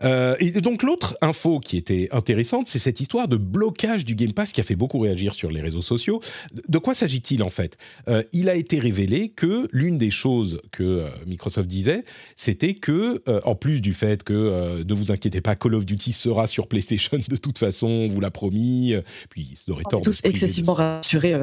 Euh, 0.03 0.35
et 0.39 0.51
donc 0.51 0.83
l'autre 0.83 1.17
info 1.21 1.59
qui 1.59 1.77
était 1.77 2.09
intéressante, 2.11 2.67
c'est 2.67 2.79
cette 2.79 2.99
histoire 2.99 3.27
de 3.27 3.37
blocage 3.37 4.05
du 4.05 4.15
Game 4.15 4.33
Pass 4.33 4.51
qui 4.51 4.61
a 4.61 4.63
fait 4.63 4.75
beaucoup 4.75 4.99
réagir 4.99 5.33
sur 5.33 5.51
les 5.51 5.61
réseaux 5.61 5.81
sociaux. 5.81 6.21
De 6.67 6.77
quoi 6.77 6.95
s'agit-il 6.95 7.43
en 7.43 7.49
fait? 7.49 7.77
Euh, 8.07 8.23
Il 8.33 8.49
a 8.49 8.55
été 8.55 8.79
révélé 8.79 9.29
que 9.29 9.67
l'une 9.71 9.97
des 9.97 10.11
choses 10.11 10.61
que 10.71 10.83
euh, 10.83 11.09
Microsoft 11.27 11.67
disait, 11.67 12.03
c'était 12.35 12.73
que, 12.73 13.21
en 13.43 13.55
plus 13.55 13.81
du 13.81 13.93
fait 13.93 14.23
que 14.23 14.83
ne 14.83 14.93
vous 14.93 15.11
inquiétez 15.11 15.41
pas, 15.41 15.55
Call 15.55 15.75
of 15.75 15.85
Duty 15.85 16.13
sera 16.13 16.47
sur 16.47 16.67
PlayStation 16.67 17.19
de 17.27 17.35
toute 17.35 17.57
façon, 17.57 17.87
on 17.87 18.07
vous 18.07 18.19
l'a 18.19 18.31
promis, 18.31 18.93
puis 19.29 19.57
ils 19.67 19.71
auraient 19.71 19.83
tort. 19.89 20.01
Tous 20.01 20.21
excessivement 20.23 20.73
rassurés 20.73 21.35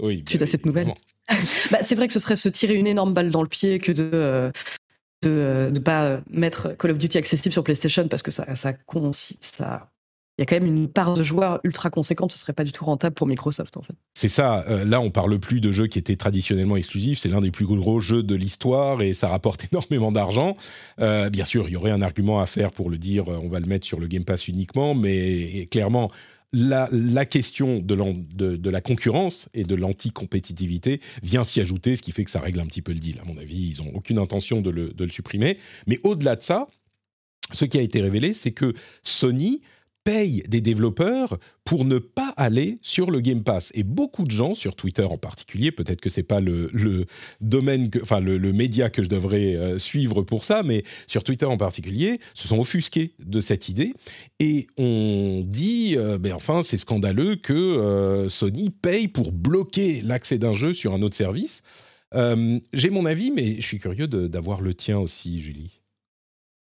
oui, 0.00 0.24
suite 0.26 0.42
à 0.42 0.46
cette 0.46 0.66
nouvelle. 0.66 0.88
bah, 1.70 1.78
c'est 1.82 1.94
vrai 1.94 2.06
que 2.08 2.14
ce 2.14 2.20
serait 2.20 2.36
se 2.36 2.48
tirer 2.48 2.74
une 2.74 2.86
énorme 2.86 3.14
balle 3.14 3.30
dans 3.30 3.42
le 3.42 3.48
pied 3.48 3.78
que 3.78 3.92
de 3.92 4.50
de 5.22 5.70
ne 5.72 5.78
pas 5.78 6.20
mettre 6.30 6.76
Call 6.76 6.92
of 6.92 6.98
Duty 6.98 7.18
accessible 7.18 7.52
sur 7.52 7.64
PlayStation 7.64 8.08
parce 8.08 8.22
que 8.22 8.30
ça, 8.30 8.54
ça, 8.54 8.72
il 10.40 10.40
y 10.40 10.44
a 10.44 10.46
quand 10.46 10.64
même 10.64 10.74
une 10.74 10.88
part 10.88 11.12
de 11.12 11.22
joueurs 11.22 11.60
ultra 11.64 11.90
conséquente. 11.90 12.32
Ce 12.32 12.38
serait 12.38 12.54
pas 12.54 12.64
du 12.64 12.72
tout 12.72 12.86
rentable 12.86 13.14
pour 13.14 13.26
Microsoft 13.26 13.76
en 13.76 13.82
fait. 13.82 13.92
C'est 14.14 14.28
ça. 14.28 14.64
Euh, 14.68 14.86
là, 14.86 14.98
on 15.00 15.10
parle 15.10 15.38
plus 15.38 15.60
de 15.60 15.70
jeux 15.70 15.86
qui 15.86 15.98
étaient 15.98 16.16
traditionnellement 16.16 16.76
exclusifs. 16.76 17.18
C'est 17.18 17.28
l'un 17.28 17.42
des 17.42 17.50
plus 17.50 17.66
gros 17.66 18.00
jeux 18.00 18.22
de 18.22 18.34
l'histoire 18.34 19.02
et 19.02 19.12
ça 19.12 19.28
rapporte 19.28 19.66
énormément 19.72 20.12
d'argent. 20.12 20.56
Euh, 20.98 21.28
bien 21.28 21.44
sûr, 21.44 21.68
il 21.68 21.72
y 21.72 21.76
aurait 21.76 21.90
un 21.90 22.00
argument 22.00 22.40
à 22.40 22.46
faire 22.46 22.70
pour 22.70 22.88
le 22.88 22.96
dire. 22.96 23.28
On 23.28 23.50
va 23.50 23.60
le 23.60 23.66
mettre 23.66 23.86
sur 23.86 24.00
le 24.00 24.06
Game 24.06 24.24
Pass 24.24 24.48
uniquement, 24.48 24.94
mais 24.94 25.68
clairement, 25.70 26.10
la, 26.52 27.24
question 27.26 27.78
de, 27.78 28.70
la 28.70 28.80
concurrence 28.80 29.48
et 29.54 29.64
de 29.64 29.74
l'anti-compétitivité 29.74 31.00
vient 31.22 31.44
s'y 31.44 31.60
ajouter, 31.60 31.96
ce 31.96 32.02
qui 32.02 32.12
fait 32.12 32.24
que 32.24 32.30
ça 32.30 32.40
règle 32.40 32.60
un 32.60 32.66
petit 32.66 32.82
peu 32.82 32.92
le 32.92 32.98
deal. 32.98 33.20
À 33.20 33.24
mon 33.24 33.38
avis, 33.38 33.76
ils 33.76 33.82
n'ont 33.82 33.92
aucune 33.94 34.18
intention 34.18 34.60
de 34.60 34.70
le, 34.70 34.92
de 34.92 35.04
le 35.04 35.10
supprimer. 35.10 35.58
Mais 35.86 36.00
au-delà 36.02 36.36
de 36.36 36.42
ça, 36.42 36.68
ce 37.52 37.64
qui 37.64 37.78
a 37.78 37.82
été 37.82 38.00
révélé, 38.00 38.34
c'est 38.34 38.52
que 38.52 38.74
Sony 39.02 39.60
paye 40.04 40.42
des 40.48 40.60
développeurs 40.60 41.38
pour 41.64 41.84
ne 41.84 41.98
pas 41.98 42.32
aller 42.36 42.78
sur 42.82 43.10
le 43.10 43.20
Game 43.20 43.42
Pass. 43.42 43.70
Et 43.74 43.82
beaucoup 43.82 44.24
de 44.24 44.30
gens, 44.30 44.54
sur 44.54 44.74
Twitter 44.74 45.04
en 45.04 45.18
particulier, 45.18 45.72
peut-être 45.72 46.00
que 46.00 46.10
c'est 46.10 46.22
pas 46.22 46.40
le, 46.40 46.70
domaine, 47.40 47.90
enfin 48.02 48.20
le, 48.20 48.52
média 48.52 48.90
que 48.90 49.02
je 49.02 49.08
devrais 49.08 49.54
euh, 49.54 49.78
suivre 49.78 50.22
pour 50.22 50.42
ça, 50.42 50.62
mais 50.62 50.84
sur 51.06 51.22
Twitter 51.22 51.46
en 51.46 51.56
particulier, 51.56 52.20
se 52.34 52.48
sont 52.48 52.58
offusqués 52.58 53.12
de 53.18 53.40
cette 53.40 53.68
idée. 53.68 53.94
Et 54.38 54.66
on 54.78 55.42
dit, 55.46 55.94
euh, 55.96 56.18
ben 56.18 56.32
enfin, 56.32 56.62
c'est 56.62 56.78
scandaleux 56.78 57.36
que 57.36 57.52
euh, 57.52 58.28
Sony 58.28 58.70
paye 58.70 59.08
pour 59.08 59.32
bloquer 59.32 60.00
l'accès 60.02 60.38
d'un 60.38 60.54
jeu 60.54 60.72
sur 60.72 60.94
un 60.94 61.02
autre 61.02 61.16
service. 61.16 61.62
J'ai 62.72 62.90
mon 62.90 63.06
avis, 63.06 63.30
mais 63.30 63.56
je 63.56 63.66
suis 63.66 63.78
curieux 63.78 64.08
d'avoir 64.08 64.60
le 64.60 64.74
tien 64.74 64.98
aussi, 64.98 65.40
Julie. 65.40 65.79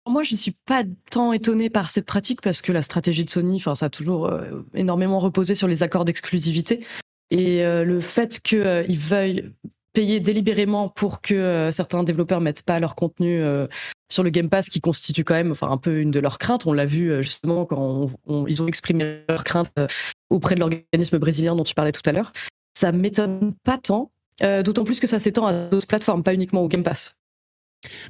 Moi, 0.08 0.24
je 0.24 0.34
ne 0.34 0.38
suis 0.38 0.56
pas 0.66 0.84
tant 1.12 1.34
étonnée 1.34 1.70
par 1.70 1.90
cette 1.90 2.06
pratique 2.06 2.42
parce 2.42 2.62
que 2.62 2.72
la 2.72 2.82
stratégie 2.82 3.26
de 3.26 3.30
Sony, 3.30 3.58
enfin, 3.58 3.76
ça 3.76 3.88
a 3.88 3.90
toujours 3.90 4.28
euh, 4.28 4.66
énormément 4.74 5.20
reposé 5.20 5.54
sur 5.54 5.68
les 5.68 5.84
accords 5.84 6.06
d'exclusivité. 6.06 6.86
Et 7.30 7.64
euh, 7.66 7.84
le 7.84 8.00
fait 8.00 8.40
qu'ils 8.40 8.60
euh, 8.66 8.86
veuillent 8.90 9.52
payer 9.94 10.20
délibérément 10.20 10.90
pour 10.90 11.22
que 11.22 11.70
certains 11.72 12.04
développeurs 12.04 12.40
mettent 12.40 12.62
pas 12.62 12.80
leur 12.80 12.94
contenu 12.94 13.42
sur 14.12 14.22
le 14.22 14.30
Game 14.30 14.48
Pass, 14.48 14.70
qui 14.70 14.80
constitue 14.80 15.24
quand 15.24 15.34
même, 15.34 15.50
enfin, 15.50 15.72
un 15.72 15.78
peu 15.78 16.02
une 16.02 16.12
de 16.12 16.20
leurs 16.20 16.38
craintes. 16.38 16.68
On 16.68 16.74
l'a 16.74 16.86
vu 16.86 17.24
justement 17.24 17.66
quand 17.66 18.08
ils 18.48 18.62
ont 18.62 18.68
exprimé 18.68 19.24
leurs 19.28 19.44
craintes 19.44 19.74
auprès 20.30 20.54
de 20.54 20.60
l'organisme 20.60 21.18
brésilien 21.18 21.56
dont 21.56 21.64
tu 21.64 21.74
parlais 21.74 21.94
tout 21.94 22.08
à 22.08 22.12
l'heure. 22.12 22.32
Ça 22.78 22.92
m'étonne 22.92 23.56
pas 23.64 23.80
tant, 23.80 24.12
d'autant 24.40 24.84
plus 24.84 25.00
que 25.00 25.08
ça 25.08 25.18
s'étend 25.18 25.48
à 25.48 25.54
d'autres 25.54 25.88
plateformes, 25.88 26.22
pas 26.22 26.36
uniquement 26.36 26.62
au 26.62 26.68
Game 26.68 26.84
Pass. 26.84 27.20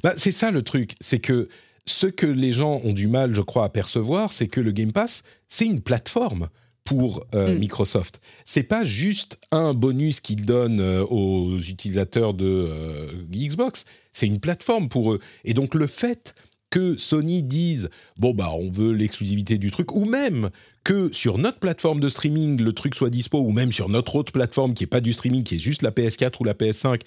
Bah, 0.02 0.12
c'est 0.18 0.32
ça 0.32 0.50
le 0.50 0.60
truc, 0.60 0.94
c'est 1.00 1.20
que 1.20 1.48
ce 1.88 2.06
que 2.06 2.26
les 2.26 2.52
gens 2.52 2.80
ont 2.84 2.92
du 2.92 3.08
mal, 3.08 3.34
je 3.34 3.42
crois, 3.42 3.64
à 3.64 3.68
percevoir, 3.68 4.32
c'est 4.32 4.48
que 4.48 4.60
le 4.60 4.72
Game 4.72 4.92
Pass, 4.92 5.22
c'est 5.48 5.66
une 5.66 5.80
plateforme 5.80 6.48
pour 6.88 7.26
euh, 7.34 7.54
mm. 7.54 7.58
Microsoft. 7.58 8.20
C'est 8.44 8.62
pas 8.62 8.84
juste 8.84 9.38
un 9.50 9.74
bonus 9.74 10.20
qu'ils 10.20 10.46
donnent 10.46 10.80
euh, 10.80 11.04
aux 11.04 11.58
utilisateurs 11.58 12.32
de 12.32 12.46
euh, 12.46 13.08
Xbox, 13.30 13.84
c'est 14.12 14.26
une 14.26 14.40
plateforme 14.40 14.88
pour 14.88 15.12
eux. 15.12 15.18
Et 15.44 15.52
donc 15.52 15.74
le 15.74 15.86
fait 15.86 16.34
que 16.70 16.96
Sony 16.96 17.42
dise 17.42 17.88
bon 18.18 18.34
bah 18.34 18.50
on 18.52 18.70
veut 18.70 18.92
l'exclusivité 18.92 19.56
du 19.56 19.70
truc 19.70 19.94
ou 19.94 20.04
même 20.04 20.50
que 20.84 21.10
sur 21.12 21.38
notre 21.38 21.58
plateforme 21.58 21.98
de 21.98 22.10
streaming 22.10 22.62
le 22.62 22.72
truc 22.74 22.94
soit 22.94 23.08
dispo 23.08 23.38
ou 23.38 23.52
même 23.52 23.72
sur 23.72 23.88
notre 23.88 24.16
autre 24.16 24.32
plateforme 24.32 24.74
qui 24.74 24.84
est 24.84 24.88
pas 24.88 25.00
du 25.00 25.14
streaming 25.14 25.44
qui 25.44 25.54
est 25.54 25.58
juste 25.58 25.80
la 25.80 25.92
PS4 25.92 26.34
ou 26.40 26.44
la 26.44 26.52
PS5 26.52 27.00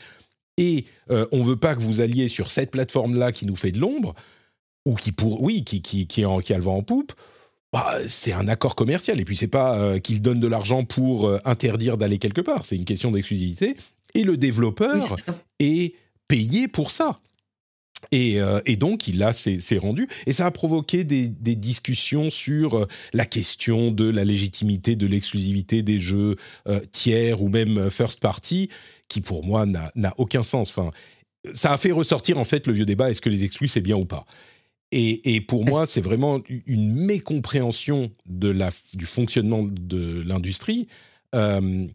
et 0.57 0.85
on 1.09 1.43
veut 1.43 1.57
pas 1.57 1.75
que 1.75 1.81
vous 1.81 2.01
alliez 2.01 2.27
sur 2.27 2.50
cette 2.50 2.71
plateforme 2.71 3.19
là 3.19 3.31
qui 3.31 3.45
nous 3.45 3.55
fait 3.55 3.71
de 3.71 3.77
l'ombre 3.77 4.15
ou 4.85 4.95
qui 4.95 5.11
pour 5.11 5.41
oui 5.41 5.63
qui 5.63 5.81
qui 5.81 6.07
qui, 6.07 6.25
en, 6.25 6.39
qui 6.39 6.53
a 6.53 6.57
le 6.57 6.63
vent 6.63 6.77
en 6.77 6.83
poupe 6.83 7.13
bah, 7.73 7.97
c'est 8.07 8.33
un 8.33 8.47
accord 8.47 8.75
commercial. 8.75 9.19
Et 9.19 9.25
puis 9.25 9.38
c'est 9.38 9.47
pas 9.47 9.77
euh, 9.77 10.00
qu'il 10.00 10.21
donne 10.21 10.39
de 10.39 10.47
l'argent 10.47 10.83
pour 10.83 11.27
euh, 11.27 11.39
interdire 11.45 11.97
d'aller 11.97 12.17
quelque 12.17 12.41
part. 12.41 12.65
C'est 12.65 12.75
une 12.75 12.85
question 12.85 13.11
d'exclusivité. 13.11 13.77
Et 14.13 14.23
le 14.23 14.38
développeur 14.38 15.15
est, 15.59 15.95
payé 16.27 16.69
pour 16.69 16.91
ça. 16.91 17.19
Et, 18.11 18.39
euh, 18.39 18.61
et, 18.65 18.77
donc, 18.77 19.09
il 19.09 19.21
a 19.21 19.33
c'est 19.33 19.77
rendu. 19.77 20.07
Et 20.25 20.33
ça 20.33 20.45
a 20.45 20.51
provoqué 20.51 21.03
des, 21.03 21.27
des 21.27 21.55
discussions 21.55 22.29
sur 22.29 22.88
la 23.13 23.25
question 23.25 23.91
de 23.91 24.09
la 24.09 24.23
légitimité 24.23 24.95
de 24.95 25.07
l'exclusivité 25.07 25.83
des 25.83 26.00
jeux 26.00 26.38
tiers 26.93 27.41
ou 27.41 27.50
même 27.50 27.89
first 27.89 28.21
party, 28.21 28.69
qui 29.09 29.19
pour 29.19 29.45
moi 29.45 29.65
n'a 29.65 30.13
aucun 30.17 30.41
sens. 30.41 30.69
Enfin, 30.69 30.91
ça 31.53 31.73
a 31.73 31.77
fait 31.77 31.91
ressortir 31.91 32.38
en 32.38 32.45
fait 32.45 32.65
le 32.65 32.73
vieux 32.73 32.85
débat 32.85 33.09
est-ce 33.09 33.21
que 33.21 33.29
les 33.29 33.43
exclus 33.43 33.67
c'est 33.67 33.81
bien 33.81 33.97
ou 33.97 34.05
pas? 34.05 34.25
Et, 34.91 35.39
pour 35.41 35.65
moi, 35.65 35.86
c'est 35.86 36.01
vraiment 36.01 36.41
une 36.65 36.93
mécompréhension 37.05 38.12
de 38.25 38.50
la, 38.50 38.71
du 38.93 39.05
fonctionnement 39.05 39.63
de 39.63 40.21
l'industrie. 40.25 40.88
Euh, 41.33 41.88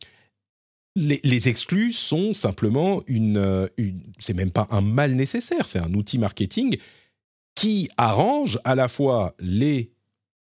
les, 0.94 1.48
exclus 1.48 1.92
sont 1.92 2.32
simplement 2.32 3.02
une, 3.06 3.68
une 3.76 4.00
c'est 4.18 4.32
même 4.32 4.50
pas 4.50 4.66
un 4.70 4.80
mal 4.80 5.12
nécessaire, 5.12 5.68
c'est 5.68 5.78
un 5.78 5.92
outil 5.92 6.16
marketing 6.16 6.78
qui 7.54 7.90
arrange 7.98 8.58
à 8.64 8.74
la 8.74 8.88
fois 8.88 9.34
les 9.40 9.90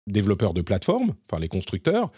développeurs 0.06 0.54
de 0.54 0.62
plateformes, 0.62 1.14
enfin 1.26 1.40
les 1.40 1.48
constructeurs, 1.48 2.12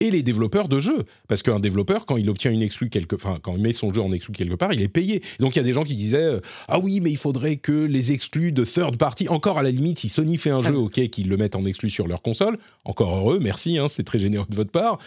et 0.00 0.10
les 0.10 0.22
développeurs 0.22 0.68
de 0.68 0.80
jeux. 0.80 1.04
Parce 1.28 1.42
qu'un 1.42 1.60
développeur, 1.60 2.06
quand 2.06 2.16
il 2.16 2.28
obtient 2.28 2.50
une 2.50 2.62
exclu 2.62 2.88
quelque, 2.88 3.14
enfin, 3.14 3.38
quand 3.40 3.54
il 3.54 3.62
met 3.62 3.72
son 3.72 3.92
jeu 3.92 4.00
en 4.00 4.12
exclu 4.12 4.32
quelque 4.32 4.54
part, 4.54 4.72
il 4.72 4.80
est 4.80 4.88
payé. 4.88 5.22
Donc 5.38 5.54
il 5.54 5.58
y 5.58 5.60
a 5.60 5.64
des 5.64 5.72
gens 5.72 5.84
qui 5.84 5.94
disaient 5.94 6.18
euh, 6.18 6.40
ah 6.68 6.78
oui, 6.78 7.00
mais 7.00 7.10
il 7.10 7.16
faudrait 7.16 7.56
que 7.56 7.72
les 7.72 8.12
exclus 8.12 8.52
de 8.52 8.64
third 8.64 8.96
party, 8.96 9.28
encore 9.28 9.58
à 9.58 9.62
la 9.62 9.70
limite, 9.70 9.98
si 9.98 10.08
Sony 10.08 10.38
fait 10.38 10.50
un 10.50 10.62
jeu, 10.62 10.76
ok, 10.76 11.08
qu'ils 11.08 11.28
le 11.28 11.36
mettent 11.36 11.56
en 11.56 11.64
exclu 11.64 11.90
sur 11.90 12.08
leur 12.08 12.22
console, 12.22 12.58
encore 12.84 13.14
heureux, 13.14 13.38
merci, 13.40 13.78
hein, 13.78 13.88
c'est 13.88 14.04
très 14.04 14.18
généreux 14.18 14.46
de 14.48 14.56
votre 14.56 14.72
part. 14.72 14.98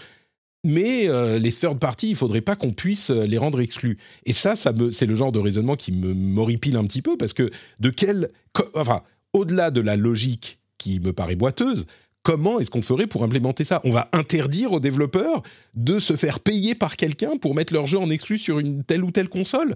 Mais 0.65 1.09
euh, 1.09 1.39
les 1.39 1.51
third 1.51 1.77
party, 1.77 2.09
il 2.09 2.15
faudrait 2.15 2.41
pas 2.41 2.55
qu'on 2.55 2.71
puisse 2.71 3.09
euh, 3.09 3.25
les 3.25 3.37
rendre 3.37 3.59
exclus. 3.59 3.97
Et 4.25 4.31
ça, 4.31 4.55
ça 4.55 4.71
me, 4.71 4.91
c'est 4.91 5.05
le 5.05 5.13
genre 5.13 5.33
de 5.33 5.39
raisonnement 5.39 5.75
qui 5.75 5.91
me 5.91 6.13
m'horripile 6.13 6.77
un 6.77 6.85
petit 6.85 7.01
peu 7.01 7.17
parce 7.17 7.33
que 7.33 7.49
de 7.81 7.89
quel, 7.89 8.29
enfin, 8.73 9.01
au-delà 9.33 9.71
de 9.71 9.81
la 9.81 9.97
logique 9.97 10.59
qui 10.77 11.01
me 11.01 11.11
paraît 11.11 11.35
boiteuse, 11.35 11.85
comment 12.23 12.59
est-ce 12.59 12.71
qu'on 12.71 12.81
ferait 12.81 13.07
pour 13.07 13.23
implémenter 13.23 13.63
ça? 13.63 13.81
On 13.83 13.91
va 13.91 14.09
interdire 14.13 14.71
aux 14.71 14.79
développeurs 14.79 15.43
de 15.75 15.99
se 15.99 16.15
faire 16.15 16.39
payer 16.39 16.73
par 16.73 16.95
quelqu'un 16.95 17.37
pour 17.37 17.53
mettre 17.53 17.73
leur 17.73 17.85
jeu 17.85 17.99
en 17.99 18.09
exclu 18.09 18.37
sur 18.37 18.59
une 18.59 18.83
telle 18.83 19.03
ou 19.03 19.11
telle 19.11 19.29
console? 19.29 19.75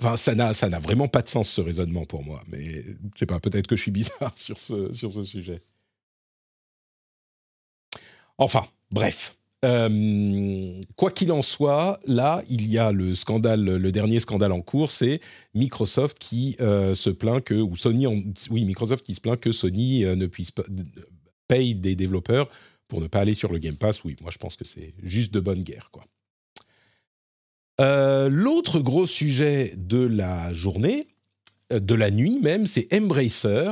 Enfin, 0.00 0.16
ça 0.16 0.34
n'a, 0.34 0.54
ça 0.54 0.68
n'a 0.68 0.78
vraiment 0.78 1.08
pas 1.08 1.22
de 1.22 1.28
sens 1.28 1.48
ce 1.48 1.60
raisonnement 1.60 2.04
pour 2.04 2.22
moi. 2.22 2.42
Mais 2.48 2.84
je 3.14 3.18
sais 3.18 3.26
pas, 3.26 3.40
peut-être 3.40 3.66
que 3.66 3.76
je 3.76 3.82
suis 3.82 3.90
bizarre 3.90 4.32
sur 4.36 4.58
ce, 4.58 4.92
sur 4.92 5.12
ce 5.12 5.24
sujet. 5.24 5.60
Enfin, 8.38 8.64
bref. 8.92 9.34
Euh, 9.64 10.80
quoi 10.94 11.10
qu'il 11.10 11.32
en 11.32 11.42
soit, 11.42 11.98
là, 12.06 12.44
il 12.48 12.68
y 12.68 12.78
a 12.78 12.92
le 12.92 13.16
scandale, 13.16 13.64
le 13.64 13.90
dernier 13.90 14.20
scandale 14.20 14.52
en 14.52 14.60
cours, 14.60 14.92
c'est 14.92 15.20
Microsoft 15.52 16.16
qui 16.20 16.54
euh, 16.60 16.94
se 16.94 17.10
plaint 17.10 17.42
que, 17.42 17.54
ou 17.54 17.74
Sony, 17.74 18.06
oui, 18.50 18.64
Microsoft 18.64 19.04
qui 19.04 19.14
se 19.14 19.20
plaint 19.20 19.40
que 19.40 19.50
Sony 19.50 20.04
euh, 20.04 20.14
ne 20.14 20.28
puisse 20.28 20.52
pas, 20.52 20.62
paye 21.48 21.74
des 21.74 21.96
développeurs 21.96 22.48
pour 22.86 23.00
ne 23.00 23.06
pas 23.06 23.20
aller 23.20 23.34
sur 23.34 23.52
le 23.52 23.58
Game 23.58 23.76
Pass. 23.76 24.04
Oui, 24.04 24.16
moi 24.20 24.30
je 24.30 24.38
pense 24.38 24.56
que 24.56 24.64
c'est 24.64 24.94
juste 25.02 25.32
de 25.32 25.40
bonne 25.40 25.62
guerre, 25.62 25.90
quoi. 25.90 26.04
Euh, 27.80 28.28
l'autre 28.28 28.80
gros 28.80 29.06
sujet 29.06 29.72
de 29.76 29.98
la 29.98 30.52
journée, 30.52 31.06
euh, 31.72 31.78
de 31.80 31.94
la 31.94 32.10
nuit 32.10 32.38
même, 32.40 32.66
c'est 32.66 32.92
Embracer 32.92 33.70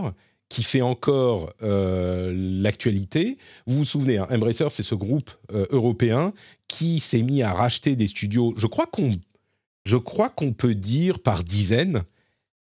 qui 0.49 0.63
fait 0.63 0.81
encore 0.81 1.53
euh, 1.63 2.33
l'actualité. 2.63 3.37
Vous 3.67 3.79
vous 3.79 3.85
souvenez, 3.85 4.19
hein, 4.19 4.29
Embracer, 4.31 4.69
c'est 4.71 4.85
ce 4.85 4.95
groupe 4.95 5.31
européen 5.71 6.33
qui 6.69 7.01
s'est 7.01 7.23
mis 7.23 7.43
à 7.43 7.53
racheter 7.53 7.97
des 7.97 8.07
studios. 8.07 8.55
Je 8.57 8.69
crois 8.69 8.87
qu'on, 8.87 9.17
je 9.85 9.97
crois 9.97 10.29
qu'on 10.29 10.53
peut 10.53 10.77
dire 10.77 11.19
par 11.19 11.43
dizaines. 11.43 12.03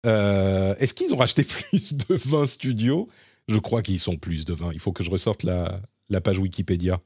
Est-ce 0.06 0.94
qu'ils 0.94 1.14
ont 1.14 1.18
racheté 1.18 1.44
plus 1.70 1.94
de 1.94 2.16
20 2.16 2.48
studios? 2.48 3.10
Je 3.48 3.58
crois 3.58 3.82
qu'ils 3.82 4.00
sont 4.00 4.18
plus 4.18 4.46
de 4.46 4.54
20. 4.54 4.72
Il 4.74 4.80
faut 4.80 4.92
que 4.92 5.04
je 5.04 5.10
ressorte 5.10 5.44
la, 5.44 5.82
page 6.22 6.40
Wikipédia. 6.40 7.02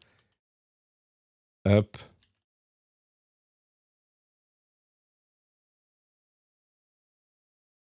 Hop. 1.66 1.98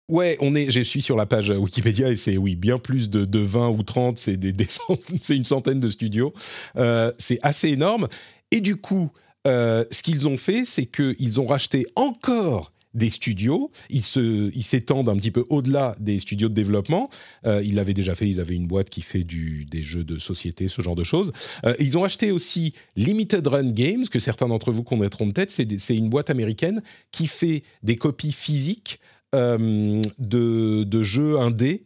Ouais, 0.08 0.36
on 0.40 0.54
est, 0.54 0.70
je 0.70 0.80
suis 0.80 1.00
sur 1.00 1.16
la 1.16 1.24
page 1.24 1.50
Wikipédia 1.50 2.10
et 2.10 2.16
c'est 2.16 2.36
oui 2.36 2.54
bien 2.54 2.78
plus 2.78 3.08
de, 3.08 3.24
de 3.24 3.38
20 3.38 3.70
ou 3.70 3.82
30, 3.82 4.18
c'est 4.18 4.36
des, 4.36 4.54
une 5.30 5.44
centaine 5.44 5.80
de 5.80 5.88
studios. 5.88 6.34
Euh, 6.76 7.10
c'est 7.18 7.38
assez 7.42 7.68
énorme. 7.68 8.08
Et 8.50 8.60
du 8.60 8.76
coup, 8.76 9.10
euh, 9.46 9.84
ce 9.90 10.02
qu'ils 10.02 10.28
ont 10.28 10.36
fait, 10.36 10.64
c'est 10.64 10.86
qu'ils 10.86 11.40
ont 11.40 11.46
racheté 11.46 11.86
encore 11.96 12.71
des 12.94 13.10
studios. 13.10 13.70
Ils 13.90 14.02
s'étendent 14.02 15.08
un 15.08 15.16
petit 15.16 15.30
peu 15.30 15.44
au-delà 15.48 15.96
des 16.00 16.18
studios 16.18 16.48
de 16.48 16.54
développement. 16.54 17.08
Euh, 17.46 17.62
ils 17.64 17.74
l'avaient 17.74 17.94
déjà 17.94 18.14
fait. 18.14 18.28
Ils 18.28 18.40
avaient 18.40 18.54
une 18.54 18.66
boîte 18.66 18.90
qui 18.90 19.02
fait 19.02 19.24
du, 19.24 19.64
des 19.64 19.82
jeux 19.82 20.04
de 20.04 20.18
société, 20.18 20.68
ce 20.68 20.82
genre 20.82 20.96
de 20.96 21.04
choses. 21.04 21.32
Euh, 21.64 21.74
ils 21.78 21.96
ont 21.98 22.04
acheté 22.04 22.30
aussi 22.30 22.74
Limited 22.96 23.46
Run 23.46 23.70
Games, 23.70 24.04
que 24.10 24.18
certains 24.18 24.48
d'entre 24.48 24.72
vous 24.72 24.82
connaîtront 24.82 25.30
peut-être. 25.30 25.50
C'est 25.50 25.96
une 25.96 26.08
boîte 26.08 26.30
américaine 26.30 26.82
qui 27.10 27.26
fait 27.26 27.62
des 27.82 27.96
copies 27.96 28.32
physiques 28.32 29.00
euh, 29.34 30.02
de, 30.18 30.84
de 30.84 31.02
jeux 31.02 31.38
indés 31.38 31.84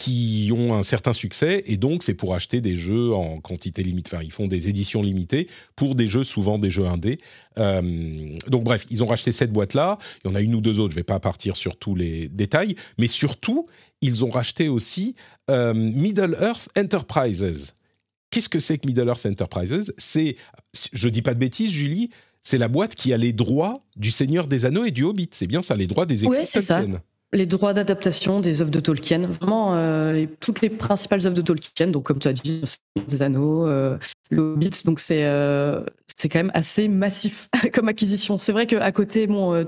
qui 0.00 0.50
ont 0.56 0.74
un 0.74 0.82
certain 0.82 1.12
succès 1.12 1.62
et 1.66 1.76
donc 1.76 2.02
c'est 2.02 2.14
pour 2.14 2.34
acheter 2.34 2.62
des 2.62 2.74
jeux 2.74 3.12
en 3.12 3.38
quantité 3.38 3.82
limitée. 3.82 4.12
Enfin, 4.14 4.24
ils 4.24 4.32
font 4.32 4.46
des 4.46 4.70
éditions 4.70 5.02
limitées 5.02 5.46
pour 5.76 5.94
des 5.94 6.06
jeux, 6.06 6.24
souvent 6.24 6.58
des 6.58 6.70
jeux 6.70 6.86
indés. 6.86 7.18
Euh, 7.58 8.38
donc 8.46 8.64
bref, 8.64 8.86
ils 8.88 9.04
ont 9.04 9.06
racheté 9.06 9.30
cette 9.30 9.52
boîte-là. 9.52 9.98
Il 10.24 10.28
y 10.28 10.32
en 10.32 10.34
a 10.36 10.40
une 10.40 10.54
ou 10.54 10.62
deux 10.62 10.80
autres, 10.80 10.92
je 10.92 10.96
ne 10.96 11.00
vais 11.00 11.04
pas 11.04 11.20
partir 11.20 11.54
sur 11.54 11.76
tous 11.76 11.94
les 11.94 12.30
détails, 12.30 12.76
mais 12.96 13.08
surtout, 13.08 13.66
ils 14.00 14.24
ont 14.24 14.30
racheté 14.30 14.70
aussi 14.70 15.16
euh, 15.50 15.74
Middle 15.74 16.34
Earth 16.40 16.70
Enterprises. 16.78 17.74
Qu'est-ce 18.30 18.48
que 18.48 18.58
c'est 18.58 18.78
que 18.78 18.86
Middle 18.86 19.08
Earth 19.08 19.26
Enterprises? 19.26 19.92
C'est, 19.98 20.36
je 20.94 21.08
dis 21.10 21.20
pas 21.20 21.34
de 21.34 21.40
bêtises, 21.40 21.72
Julie, 21.72 22.08
c'est 22.42 22.56
la 22.56 22.68
boîte 22.68 22.94
qui 22.94 23.12
a 23.12 23.18
les 23.18 23.34
droits 23.34 23.84
du 23.96 24.10
Seigneur 24.10 24.46
des 24.46 24.64
Anneaux 24.64 24.86
et 24.86 24.92
du 24.92 25.04
Hobbit. 25.04 25.28
C'est 25.32 25.46
bien 25.46 25.60
ça, 25.60 25.76
les 25.76 25.86
droits 25.86 26.06
des 26.06 26.24
écrits 26.24 26.38
ouais, 26.38 26.44
c'est 26.46 26.62
ça. 26.62 26.82
Les 27.32 27.46
droits 27.46 27.72
d'adaptation 27.72 28.40
des 28.40 28.60
œuvres 28.60 28.72
de 28.72 28.80
Tolkien, 28.80 29.26
vraiment 29.26 29.76
euh, 29.76 30.26
toutes 30.40 30.60
les 30.62 30.68
principales 30.68 31.24
œuvres 31.26 31.36
de 31.36 31.42
Tolkien, 31.42 31.86
donc 31.86 32.04
comme 32.04 32.18
tu 32.18 32.26
as 32.26 32.32
dit, 32.32 32.62
des 33.06 33.22
Anneaux, 33.22 33.68
euh, 33.68 33.98
le 34.30 34.56
donc 34.84 34.98
c'est 34.98 35.24
euh, 35.24 35.80
c'est 36.16 36.28
quand 36.28 36.40
même 36.40 36.50
assez 36.54 36.88
massif 36.88 37.48
comme 37.72 37.88
acquisition. 37.88 38.36
C'est 38.38 38.50
vrai 38.50 38.66
qu'à 38.66 38.90
côté, 38.90 39.28
bon, 39.28 39.54
il 39.54 39.58
euh, 39.58 39.64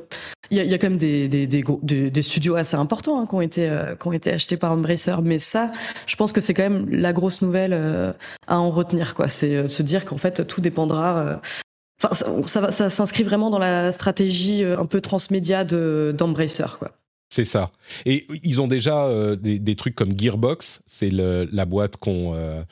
y, 0.51 0.61
a, 0.61 0.65
y, 0.65 0.75
a, 0.75 0.79
quand 0.79 0.89
même 0.89 0.99
des, 0.99 1.29
des, 1.29 1.47
des, 1.47 2.11
des 2.11 2.23
studios 2.23 2.57
assez 2.57 2.77
importants 2.77 3.21
hein, 3.21 3.27
qui 3.27 3.35
ont 3.37 3.41
été 3.41 3.69
euh, 3.69 3.95
qui 3.95 4.09
ont 4.09 4.13
été 4.13 4.33
achetés 4.33 4.57
par 4.57 4.73
Embracer, 4.73 5.15
mais 5.23 5.39
ça, 5.39 5.71
je 6.07 6.17
pense 6.17 6.33
que 6.33 6.41
c'est 6.41 6.55
quand 6.55 6.65
même 6.69 6.89
la 6.91 7.13
grosse 7.13 7.43
nouvelle 7.43 7.75
à 8.49 8.59
en 8.59 8.73
retenir, 8.73 9.15
quoi. 9.15 9.29
C'est 9.29 9.69
se 9.69 9.83
dire 9.85 10.05
qu'en 10.05 10.19
fait 10.19 10.47
tout 10.49 10.61
dépendra 10.61 11.41
Enfin, 12.03 12.15
ça, 12.15 12.47
ça, 12.47 12.73
ça 12.73 12.91
s'inscrit 12.91 13.23
vraiment 13.23 13.51
dans 13.51 13.59
la 13.59 13.93
stratégie 13.93 14.65
euh, 14.65 14.79
un 14.79 14.87
peu 14.87 15.01
transmédia 15.01 15.65
de 15.65 16.15
d'Embracer, 16.17 16.65
quoi. 16.79 16.93
C'est 17.33 17.47
ça. 17.47 17.73
Et 18.05 18.27
ils 18.45 18.61
ont 18.61 18.67
déjà 18.67 19.07
euh, 19.07 19.37
des, 19.37 19.59
des, 19.59 19.75
trucs 19.75 19.95
comme 19.95 20.13
Gearbox, 20.19 20.83
c'est 20.85 21.11
la 21.11 21.65
boîte 21.65 21.97
qu'on, 21.97 22.35
euh, 22.35 22.63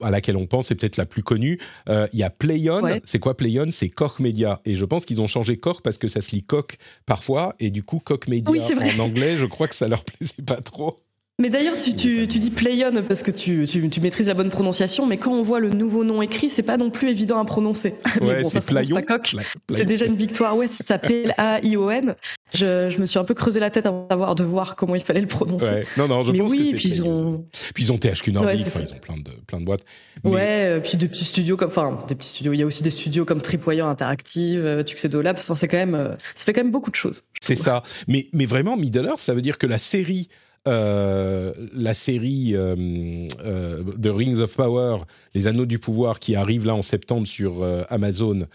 à 0.00 0.10
laquelle 0.10 0.36
on 0.36 0.48
pense, 0.48 0.66
c'est 0.66 0.74
peut-être 0.74 0.96
la 0.96 1.06
plus 1.06 1.22
connue. 1.22 1.60
Il 1.86 2.18
y 2.18 2.24
a 2.24 2.30
Playon. 2.30 2.82
C'est 3.04 3.20
quoi 3.20 3.36
Playon? 3.36 3.68
C'est 3.70 3.88
Koch 3.88 4.18
Media. 4.18 4.60
Et 4.64 4.74
je 4.74 4.84
pense 4.84 5.04
qu'ils 5.04 5.20
ont 5.20 5.28
changé 5.28 5.56
Koch 5.56 5.82
parce 5.84 5.98
que 5.98 6.08
ça 6.08 6.20
se 6.20 6.32
lit 6.32 6.42
Koch 6.42 6.78
parfois. 7.06 7.54
Et 7.60 7.70
du 7.70 7.84
coup, 7.84 8.00
Koch 8.00 8.26
Media 8.26 8.50
en 8.50 8.98
anglais, 8.98 9.36
je 9.36 9.46
crois 9.46 9.68
que 9.68 9.76
ça 9.76 9.86
leur 9.86 10.02
plaisait 10.04 10.42
pas 10.44 10.60
trop. 10.60 10.96
Mais 11.40 11.48
d'ailleurs, 11.48 11.78
tu, 11.78 11.94
tu, 11.94 12.28
tu, 12.28 12.38
dis 12.38 12.50
Playon 12.50 13.02
parce 13.08 13.22
que 13.22 13.30
tu, 13.30 13.64
tu, 13.66 13.88
tu, 13.88 14.00
maîtrises 14.02 14.28
la 14.28 14.34
bonne 14.34 14.50
prononciation, 14.50 15.06
mais 15.06 15.16
quand 15.16 15.32
on 15.32 15.42
voit 15.42 15.58
le 15.58 15.70
nouveau 15.70 16.04
nom 16.04 16.20
écrit, 16.20 16.50
c'est 16.50 16.62
pas 16.62 16.76
non 16.76 16.90
plus 16.90 17.08
évident 17.08 17.40
à 17.40 17.44
prononcer. 17.44 17.94
Ouais, 18.20 18.34
mais 18.36 18.42
bon, 18.42 18.50
ça 18.50 18.60
se 18.60 18.66
prononce 18.66 18.90
pas 18.90 19.02
coq. 19.02 19.34
C'est 19.74 19.86
déjà 19.86 20.04
une 20.04 20.16
victoire. 20.16 20.54
Ouais, 20.54 20.66
ça 20.66 20.84
s'appelle 20.84 21.34
A-I-O-N. 21.38 22.16
Je, 22.52 22.90
je, 22.90 22.98
me 22.98 23.06
suis 23.06 23.18
un 23.18 23.24
peu 23.24 23.32
creusé 23.32 23.60
la 23.60 23.70
tête 23.70 23.86
avant 23.86 24.34
de 24.34 24.44
voir 24.44 24.76
comment 24.76 24.94
il 24.94 25.00
fallait 25.00 25.22
le 25.22 25.26
prononcer. 25.26 25.70
Ouais. 25.70 25.86
Non, 25.96 26.06
non, 26.06 26.22
je 26.24 26.32
mais 26.32 26.40
pense 26.40 26.50
oui, 26.50 26.72
que 26.72 26.76
puis 26.76 26.88
ils 26.88 27.02
ont. 27.02 27.46
Puis 27.72 27.84
ils 27.84 27.92
ont 27.92 27.98
THQ 27.98 28.32
Nordic. 28.32 28.66
enfin, 28.66 28.80
ils 28.82 28.92
ont 28.92 28.98
plein 28.98 29.16
de 29.16 29.30
plein 29.46 29.60
de 29.60 29.64
boîtes. 29.64 29.84
Mais... 30.24 30.30
Ouais, 30.30 30.40
euh, 30.40 30.80
puis 30.80 30.98
des 30.98 31.08
petits 31.08 31.24
studios 31.24 31.56
comme, 31.56 31.70
enfin, 31.70 32.04
des 32.08 32.14
petits 32.14 32.28
studios. 32.28 32.52
Il 32.52 32.58
y 32.58 32.62
a 32.62 32.66
aussi 32.66 32.82
des 32.82 32.90
studios 32.90 33.24
comme 33.24 33.40
Tripwire 33.40 33.86
Interactive, 33.86 34.62
euh, 34.62 34.82
Tuxedo 34.82 35.22
Labs. 35.22 35.38
Enfin, 35.38 35.54
c'est 35.54 35.68
quand 35.68 35.78
même, 35.78 35.94
euh, 35.94 36.16
ça 36.34 36.44
fait 36.44 36.52
quand 36.52 36.62
même 36.62 36.72
beaucoup 36.72 36.90
de 36.90 36.96
choses. 36.96 37.22
C'est 37.40 37.54
ça. 37.54 37.82
Mais 38.08 38.26
mais 38.34 38.46
vraiment, 38.46 38.76
Middle 38.76 39.06
Earth, 39.06 39.20
ça 39.20 39.32
veut 39.32 39.42
dire 39.42 39.56
que 39.56 39.66
la 39.66 39.78
série 39.78 40.28
la 40.66 41.94
série 41.94 42.54
euh, 42.54 43.26
euh, 43.44 43.82
The 43.82 44.08
Rings 44.08 44.40
of 44.40 44.54
Power, 44.54 44.98
Les 45.34 45.46
Anneaux 45.46 45.66
du 45.66 45.78
Pouvoir, 45.78 46.18
qui 46.18 46.36
arrive 46.36 46.66
là 46.66 46.74
en 46.74 46.82
septembre 46.82 47.26
sur 47.26 47.64
Amazon 47.88 48.46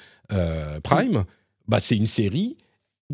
Prime, 0.83 1.25
bah, 1.67 1.79
c'est 1.79 1.97
une 1.97 2.07
série 2.07 2.57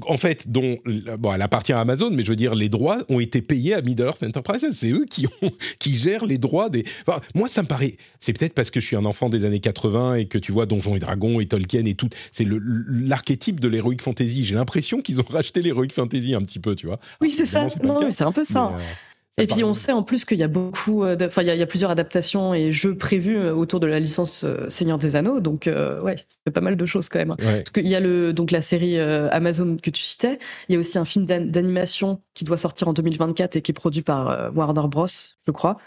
en 0.05 0.17
fait, 0.17 0.49
dont 0.49 0.77
bon, 1.19 1.33
elle 1.33 1.41
appartient 1.41 1.73
à 1.73 1.79
Amazon, 1.79 2.11
mais 2.11 2.23
je 2.23 2.29
veux 2.29 2.35
dire, 2.37 2.55
les 2.55 2.69
droits 2.69 2.99
ont 3.09 3.19
été 3.19 3.41
payés 3.41 3.73
à 3.73 3.81
Middle 3.81 4.05
Earth 4.05 4.23
Enterprises. 4.23 4.65
C'est 4.71 4.91
eux 4.91 5.05
qui, 5.09 5.27
ont, 5.27 5.51
qui 5.79 5.95
gèrent 5.95 6.25
les 6.25 6.37
droits 6.37 6.69
des. 6.69 6.85
Enfin, 7.05 7.19
moi, 7.35 7.49
ça 7.49 7.61
me 7.61 7.67
paraît. 7.67 7.97
C'est 8.19 8.31
peut-être 8.31 8.53
parce 8.53 8.71
que 8.71 8.79
je 8.79 8.85
suis 8.85 8.95
un 8.95 9.05
enfant 9.05 9.29
des 9.29 9.43
années 9.43 9.59
80 9.59 10.15
et 10.15 10.25
que 10.25 10.37
tu 10.37 10.53
vois 10.53 10.65
Donjons 10.65 10.95
et 10.95 10.99
Dragons 10.99 11.39
et 11.41 11.45
Tolkien 11.45 11.85
et 11.85 11.95
tout. 11.95 12.09
C'est 12.31 12.47
l'archétype 12.49 13.59
de 13.59 13.67
l'heroic 13.67 13.97
fantasy. 14.01 14.43
J'ai 14.45 14.55
l'impression 14.55 15.01
qu'ils 15.01 15.19
ont 15.19 15.25
racheté 15.29 15.61
l'heroic 15.61 15.89
fantasy 15.93 16.33
un 16.35 16.41
petit 16.41 16.59
peu, 16.59 16.75
tu 16.75 16.87
vois. 16.87 16.99
Oui, 17.19 17.31
c'est 17.31 17.45
ça. 17.45 17.67
Non, 17.83 18.09
c'est 18.09 18.23
un 18.23 18.31
peu 18.31 18.45
ça. 18.45 18.71
Et 19.41 19.47
puis 19.47 19.63
on 19.63 19.73
sait 19.73 19.91
en 19.91 20.03
plus 20.03 20.25
qu'il 20.25 20.37
y 20.37 20.43
a 20.43 20.47
beaucoup, 20.47 21.03
euh, 21.03 21.17
enfin 21.21 21.41
il 21.41 21.47
y, 21.47 21.61
a 21.61 21.65
plusieurs 21.65 21.91
adaptations 21.91 22.53
et 22.53 22.71
jeux 22.71 22.95
prévus 22.95 23.37
euh, 23.37 23.53
autour 23.53 23.79
de 23.79 23.87
la 23.87 23.99
licence 23.99 24.43
euh, 24.43 24.69
Seigneur 24.69 24.97
des 24.97 25.15
Anneaux, 25.15 25.39
donc 25.39 25.69
ouais, 26.03 26.15
c'est 26.45 26.53
pas 26.53 26.61
mal 26.61 26.75
de 26.75 26.85
choses 26.85 27.09
quand 27.09 27.19
même. 27.19 27.35
Parce 27.37 27.69
qu'il 27.71 27.87
y 27.87 27.95
a 27.95 27.99
le 27.99 28.33
donc 28.33 28.51
la 28.51 28.61
série 28.61 28.99
Amazon 28.99 29.77
que 29.81 29.89
tu 29.89 30.01
citais, 30.01 30.37
il 30.69 30.73
y 30.73 30.75
a 30.75 30.79
aussi 30.79 30.97
un 30.97 31.05
film 31.05 31.25
d'animation 31.25 32.21
qui 32.33 32.43
doit 32.43 32.57
sortir 32.57 32.87
en 32.87 32.93
2024 32.93 33.55
et 33.55 33.61
qui 33.61 33.71
est 33.71 33.73
produit 33.73 34.01
par 34.01 34.51
Warner 34.55 34.87
Bros, 34.87 35.07
je 35.07 35.51
crois. 35.51 35.77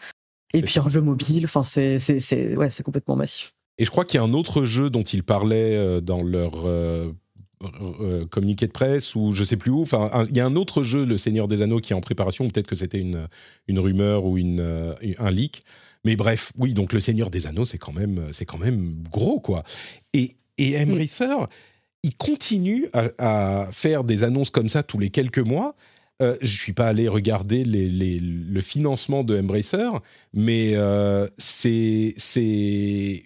Et 0.52 0.62
puis 0.62 0.78
un 0.78 0.88
jeu 0.88 1.00
mobile, 1.00 1.44
enfin 1.44 1.64
c'est 1.64 1.98
c'est 1.98 2.56
ouais 2.56 2.70
c'est 2.70 2.82
complètement 2.82 3.16
massif. 3.16 3.52
Et 3.78 3.84
je 3.84 3.90
crois 3.90 4.04
qu'il 4.04 4.20
y 4.20 4.22
a 4.22 4.26
un 4.26 4.34
autre 4.34 4.64
jeu 4.64 4.90
dont 4.90 5.02
ils 5.02 5.24
parlaient 5.24 6.00
dans 6.00 6.22
leur 6.22 6.66
euh, 7.62 8.26
communiqué 8.26 8.66
de 8.66 8.72
presse 8.72 9.14
ou 9.14 9.32
je 9.32 9.44
sais 9.44 9.56
plus 9.56 9.70
où. 9.70 9.82
Enfin, 9.82 10.26
il 10.28 10.36
y 10.36 10.40
a 10.40 10.46
un 10.46 10.56
autre 10.56 10.82
jeu, 10.82 11.04
Le 11.04 11.18
Seigneur 11.18 11.48
des 11.48 11.62
Anneaux, 11.62 11.80
qui 11.80 11.92
est 11.92 11.96
en 11.96 12.00
préparation. 12.00 12.48
Peut-être 12.48 12.66
que 12.66 12.76
c'était 12.76 12.98
une, 12.98 13.28
une 13.68 13.78
rumeur 13.78 14.24
ou 14.24 14.36
une, 14.38 14.60
euh, 14.60 14.94
un 15.18 15.30
leak. 15.30 15.64
Mais 16.04 16.16
bref, 16.16 16.52
oui, 16.58 16.74
donc 16.74 16.92
Le 16.92 17.00
Seigneur 17.00 17.30
des 17.30 17.46
Anneaux, 17.46 17.64
c'est 17.64 17.78
quand 17.78 17.92
même, 17.92 18.28
c'est 18.32 18.44
quand 18.44 18.58
même 18.58 19.02
gros, 19.10 19.40
quoi. 19.40 19.64
Et, 20.12 20.36
et 20.58 20.78
Embracer, 20.78 21.46
il 22.02 22.14
continue 22.16 22.88
à, 22.92 23.08
à, 23.18 23.72
faire 23.72 24.04
des 24.04 24.24
annonces 24.24 24.50
comme 24.50 24.68
ça 24.68 24.82
tous 24.82 24.98
les 24.98 25.10
quelques 25.10 25.38
mois. 25.38 25.74
Euh, 26.22 26.36
je 26.40 26.56
suis 26.56 26.72
pas 26.72 26.86
allé 26.86 27.08
regarder 27.08 27.64
les, 27.64 27.88
les, 27.88 28.20
le 28.20 28.60
financement 28.60 29.24
de 29.24 29.36
Embracer, 29.36 29.88
mais 30.32 30.74
euh, 30.74 31.26
c'est 31.38 32.14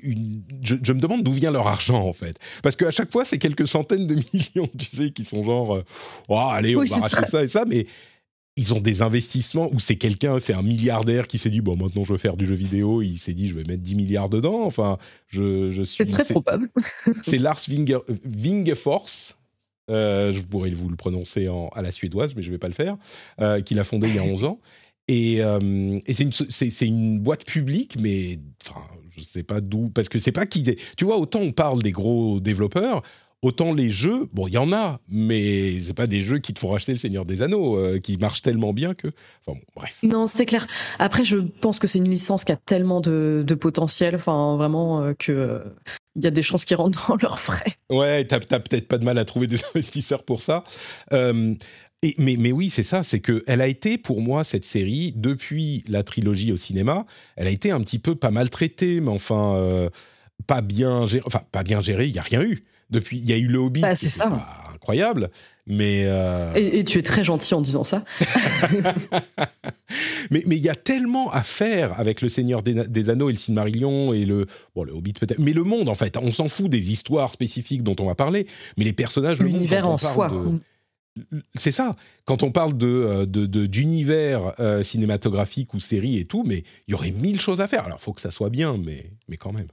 une. 0.03 0.42
Je, 0.62 0.77
je, 0.83 0.92
me 0.94 0.98
demande 0.98 1.22
d'où 1.22 1.33
vient 1.33 1.51
leur 1.51 1.66
argent 1.66 2.03
en 2.03 2.14
fait, 2.14 2.38
parce 2.62 2.77
qu'à 2.77 2.90
chaque 2.90 3.12
fois 3.12 3.27
c'est 3.27 3.37
quelques 3.37 3.68
centaines 3.68 4.07
de 4.07 4.14
millions, 4.33 4.70
tu 4.79 4.96
sais, 4.96 5.11
qui 5.11 5.27
sont 5.27 5.44
genre, 5.44 5.77
euh, 5.77 5.85
oh 6.31 6.38
allez, 6.38 6.77
on 6.77 6.85
va 6.85 6.96
racheter 6.96 7.27
ça. 7.27 7.44
et 7.44 7.48
ça, 7.48 7.66
mais 7.66 7.87
ils 8.57 8.72
ont 8.72 8.81
des 8.81 9.03
investissements 9.03 9.68
où 9.70 9.79
c'est 9.79 9.96
quelqu'un, 9.96 10.38
c'est 10.38 10.55
un 10.55 10.62
milliardaire 10.62 11.29
qui 11.29 11.37
s'est 11.37 11.51
dit 11.51 11.61
bon 11.61 11.77
maintenant 11.77 12.05
je 12.05 12.12
veux 12.12 12.18
faire 12.18 12.38
du 12.38 12.46
jeu 12.46 12.55
vidéo, 12.55 13.03
il 13.03 13.18
s'est 13.18 13.35
dit 13.35 13.48
je 13.48 13.55
vais 13.55 13.64
mettre 13.64 13.83
10 13.83 13.96
milliards 13.96 14.31
dedans. 14.31 14.64
Enfin, 14.64 14.96
je, 15.27 15.70
je 15.72 15.83
suis. 15.83 16.05
C'est 16.05 16.11
très 16.11 16.24
probable. 16.24 16.70
c'est 17.22 17.37
Lars 17.37 17.61
Wingefors 17.68 19.38
euh, 19.90 20.33
je 20.33 20.40
pourrais 20.40 20.70
vous 20.70 20.88
le 20.88 20.96
prononcer 20.96 21.48
en, 21.48 21.68
à 21.68 21.83
la 21.83 21.92
suédoise, 21.92 22.35
mais 22.35 22.42
je 22.42 22.48
ne 22.48 22.55
vais 22.55 22.59
pas 22.59 22.68
le 22.68 22.74
faire, 22.74 22.96
euh, 23.40 23.61
qu'il 23.61 23.79
a 23.79 23.85
fondé 23.85 24.09
il 24.09 24.14
y 24.14 24.18
a 24.18 24.22
11 24.24 24.44
ans. 24.44 24.61
Et, 25.09 25.42
euh, 25.42 25.98
et 26.07 26.12
c'est 26.12 26.24
une, 26.24 26.94
une, 26.94 27.20
boîte 27.20 27.46
publique, 27.46 27.96
mais 27.98 28.38
enfin, 28.62 28.83
je 29.11 29.20
ne 29.20 29.24
sais 29.24 29.42
pas 29.42 29.61
d'où, 29.62 29.88
parce 29.88 30.11
que 30.11 30.18
c'est 30.18 30.33
pas 30.33 30.44
qui. 30.44 30.62
Tu 30.96 31.05
vois, 31.05 31.16
autant 31.16 31.40
on 31.40 31.53
parle 31.53 31.83
des 31.83 31.92
gros 31.92 32.40
développeurs, 32.40 33.03
autant 33.42 33.72
les 33.72 33.90
jeux, 33.90 34.29
bon, 34.33 34.48
il 34.48 34.55
y 34.55 34.59
en 34.59 34.72
a, 34.72 35.01
mais 35.09 35.79
c'est 35.81 35.94
pas 35.94 36.07
des 36.07 36.22
jeux 36.22 36.38
qui 36.38 36.53
te 36.55 36.59
font 36.59 36.68
racheter 36.68 36.92
le 36.92 36.98
Seigneur 36.98 37.24
des 37.24 37.42
Anneaux, 37.42 37.77
euh, 37.77 37.98
qui 38.01 38.16
marchent 38.16 38.42
tellement 38.42 38.72
bien 38.72 38.94
que. 38.94 39.09
Enfin, 39.46 39.59
bon, 39.59 39.72
bref. 39.77 39.96
Non, 40.03 40.27
c'est 40.27 40.46
clair. 40.46 40.66
Après, 40.98 41.24
je 41.24 41.37
pense 41.37 41.79
que 41.79 41.87
c'est 41.87 41.98
une 41.98 42.11
licence 42.11 42.44
qui 42.44 42.53
a 42.53 42.57
tellement 42.57 43.01
de, 43.01 43.44
de 43.46 43.55
potentiel, 43.55 44.16
enfin, 44.16 44.57
vraiment, 44.57 45.03
euh, 45.03 45.14
que 45.14 45.62
il 46.18 46.24
y 46.24 46.27
a 46.27 46.31
des 46.31 46.42
chances 46.42 46.64
qu'ils 46.64 46.77
rentrent 46.77 47.09
dans 47.09 47.16
leurs 47.16 47.38
frais. 47.38 47.77
Ouais, 47.90 48.24
t'as, 48.24 48.40
peut-être 48.40 48.88
pas 48.88 48.98
de 48.98 49.05
mal 49.05 49.18
à 49.18 49.24
trouver 49.24 49.46
des 49.46 49.59
investisseurs 49.74 50.24
pour 50.24 50.42
ça. 50.42 50.64
Euh, 51.12 51.55
et, 52.03 52.14
mais, 52.18 52.37
mais, 52.37 52.53
oui, 52.53 52.70
c'est 52.70 52.83
ça, 52.83 53.03
c'est 53.03 53.20
que 53.20 53.42
elle 53.46 53.61
a 53.61 53.66
été 53.66 53.98
pour 53.98 54.20
moi 54.20 54.44
cette 54.44 54.64
série 54.64 55.12
depuis 55.16 55.85
la 55.88 56.03
trilogie 56.03 56.53
au 56.53 56.57
cinéma, 56.57 57.07
elle 57.37 57.46
a 57.46 57.51
été 57.51 57.70
un 57.70 57.81
petit 57.81 57.98
peu 57.98 58.14
pas 58.14 58.31
maltraitée, 58.31 59.01
mais 59.01 59.11
enfin 59.11 59.55
euh, 59.57 59.90
pas 60.46 60.61
bien 60.61 61.07
gérée. 61.07 61.24
Enfin, 61.27 61.42
pas 61.51 61.64
bien 61.64 61.81
gérée, 61.81 62.07
il 62.07 62.14
y 62.14 62.18
a 62.18 62.22
rien 62.22 62.42
eu. 62.42 62.64
Depuis, 62.90 63.18
il 63.18 63.27
y 63.27 63.33
a 63.33 63.37
eu 63.37 63.46
le 63.46 63.59
Hobbit, 63.59 63.83
bah, 63.83 63.94
c'est 63.94 64.09
ça. 64.09 64.31
incroyable, 64.74 65.31
mais 65.66 66.05
euh... 66.07 66.55
et, 66.55 66.79
et, 66.79 66.85
tu 66.85 66.98
es 66.98 67.03
très 67.03 67.22
gentil 67.22 67.53
en 67.53 67.61
disant 67.61 67.85
ça. 67.85 68.03
mais 70.31 70.42
mais 70.46 70.57
il 70.57 70.62
y 70.62 70.70
a 70.70 70.74
tellement 70.74 71.31
à 71.31 71.42
faire 71.42 71.98
avec 72.01 72.22
le 72.22 72.31
Seigneur 72.31 72.62
des, 72.62 72.88
des 72.88 73.11
Anneaux 73.11 73.29
et 73.29 73.33
le 73.33 73.38
Silmarillion 73.38 74.14
et 74.14 74.24
le 74.24 74.46
bon 74.74 74.85
le 74.85 74.92
Hobbit 74.92 75.12
peut-être, 75.12 75.38
mais 75.38 75.53
le 75.53 75.64
monde 75.64 75.90
en 75.90 75.94
fait. 75.94 76.16
On 76.16 76.33
s'en 76.33 76.48
fout 76.48 76.70
des 76.70 76.92
histoires 76.92 77.31
spécifiques 77.31 77.83
dont 77.83 77.96
on 78.01 78.07
va 78.07 78.14
parler, 78.14 78.46
mais 78.79 78.85
les 78.85 78.94
personnages, 78.94 79.40
l'univers 79.40 79.87
en 79.87 79.98
soi. 79.98 80.31
De... 80.31 80.59
C'est 81.55 81.72
ça. 81.72 81.94
Quand 82.24 82.42
on 82.42 82.51
parle 82.51 82.77
de, 82.77 83.24
de, 83.24 83.66
d'univers 83.66 84.55
euh, 84.61 84.83
cinématographique 84.83 85.74
ou 85.74 85.81
série 85.81 86.18
et 86.18 86.24
tout, 86.24 86.42
mais 86.44 86.64
il 86.87 86.92
y 86.92 86.94
aurait 86.94 87.11
mille 87.11 87.40
choses 87.40 87.61
à 87.61 87.68
faire. 87.68 87.85
Alors, 87.85 87.98
il 88.01 88.05
faut 88.05 88.12
que 88.12 88.20
ça 88.20 88.31
soit 88.31 88.51
bien, 88.51 88.77
mais, 88.79 89.11
mais 89.29 89.37
quand 89.37 89.53
même. 89.53 89.68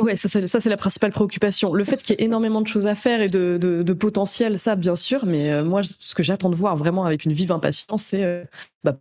Ouais, 0.00 0.14
ça 0.14 0.28
c'est 0.28 0.68
la 0.68 0.76
principale 0.76 1.10
préoccupation. 1.10 1.74
Le 1.74 1.82
fait 1.82 2.02
qu'il 2.02 2.16
y 2.18 2.22
ait 2.22 2.26
énormément 2.26 2.60
de 2.60 2.68
choses 2.68 2.86
à 2.86 2.94
faire 2.94 3.20
et 3.20 3.28
de, 3.28 3.58
de, 3.60 3.82
de 3.82 3.92
potentiel, 3.92 4.58
ça 4.58 4.76
bien 4.76 4.94
sûr, 4.94 5.26
mais 5.26 5.50
euh, 5.50 5.64
moi 5.64 5.82
ce 5.82 6.14
que 6.14 6.22
j'attends 6.22 6.50
de 6.50 6.54
voir 6.54 6.76
vraiment 6.76 7.04
avec 7.04 7.24
une 7.24 7.32
vive 7.32 7.50
impatience, 7.50 8.04
c'est 8.04 8.22
euh, 8.22 8.44
bah, 8.84 8.96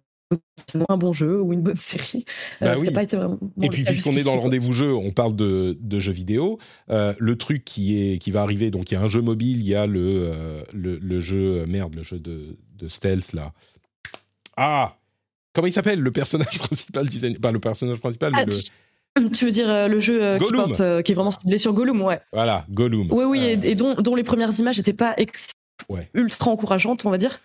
un 0.89 0.97
bon 0.97 1.13
jeu 1.13 1.41
ou 1.41 1.53
une 1.53 1.61
bonne 1.61 1.75
série. 1.75 2.25
Euh, 2.61 2.73
bah 2.73 2.75
oui. 2.77 2.91
pas 2.91 3.03
été 3.03 3.15
vraiment 3.15 3.39
et 3.61 3.69
puis 3.69 3.83
puisqu'on 3.83 4.13
est 4.13 4.23
dans 4.23 4.35
le 4.35 4.41
rendez-vous 4.41 4.73
jeu, 4.73 4.93
on 4.93 5.11
parle 5.11 5.35
de, 5.35 5.77
de 5.79 5.99
jeux 5.99 6.11
vidéo. 6.11 6.59
Euh, 6.89 7.13
le 7.17 7.37
truc 7.37 7.63
qui 7.63 8.01
est 8.01 8.17
qui 8.17 8.31
va 8.31 8.41
arriver, 8.41 8.71
donc 8.71 8.91
il 8.91 8.95
y 8.95 8.97
a 8.97 9.01
un 9.01 9.09
jeu 9.09 9.21
mobile, 9.21 9.59
il 9.59 9.67
y 9.67 9.75
a 9.75 9.85
le 9.85 10.31
euh, 10.33 10.63
le, 10.73 10.97
le, 10.97 11.19
jeu 11.19 11.65
merde, 11.65 11.95
le 11.95 12.03
jeu 12.03 12.19
de, 12.19 12.57
de 12.75 12.87
stealth 12.87 13.33
là. 13.33 13.53
Ah 14.57 14.97
comment 15.53 15.67
il 15.67 15.73
s'appelle 15.73 16.01
le 16.01 16.11
personnage 16.11 16.59
principal 16.59 17.07
du 17.07 17.39
Pas 17.39 17.51
le 17.51 17.59
personnage 17.59 17.99
principal. 17.99 18.33
Ah, 18.35 18.43
le... 18.45 18.51
tu, 18.51 18.69
veux 19.41 19.51
dire 19.51 19.87
le 19.87 19.99
jeu 19.99 20.37
qui, 20.43 20.51
porte, 20.51 21.03
qui, 21.03 21.11
est 21.11 21.15
vraiment 21.15 21.31
ciblé 21.31 21.57
sur 21.57 21.73
Gollum, 21.73 22.01
ouais. 22.01 22.19
Voilà, 22.33 22.65
Gollum. 22.69 23.07
Oui, 23.11 23.25
oui, 23.25 23.59
et, 23.63 23.75
dont, 23.75 23.95
dont, 23.95 24.15
les 24.15 24.23
premières 24.23 24.57
images 24.59 24.77
n'étaient 24.77 24.93
pas 24.93 25.15
ultra 26.13 26.51
encourageantes, 26.51 27.05
on 27.05 27.11
va 27.11 27.17
dire. 27.17 27.39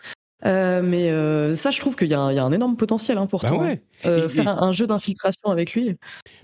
Euh, 0.44 0.82
mais 0.82 1.10
euh, 1.10 1.54
ça, 1.54 1.70
je 1.70 1.78
trouve 1.78 1.94
qu'il 1.94 2.08
y, 2.08 2.10
y, 2.10 2.14
a 2.14 2.20
un 2.20 2.52
énorme 2.52 2.76
potentiel 2.76 3.18
hein, 3.18 3.26
pourtant. 3.26 3.58
Bah 3.58 3.64
ouais. 3.64 3.82
euh, 4.06 4.28
faire 4.28 4.62
Un, 4.62 4.72
jeu 4.72 4.86
d'infiltration 4.86 5.50
avec 5.50 5.74
lui. 5.74 5.96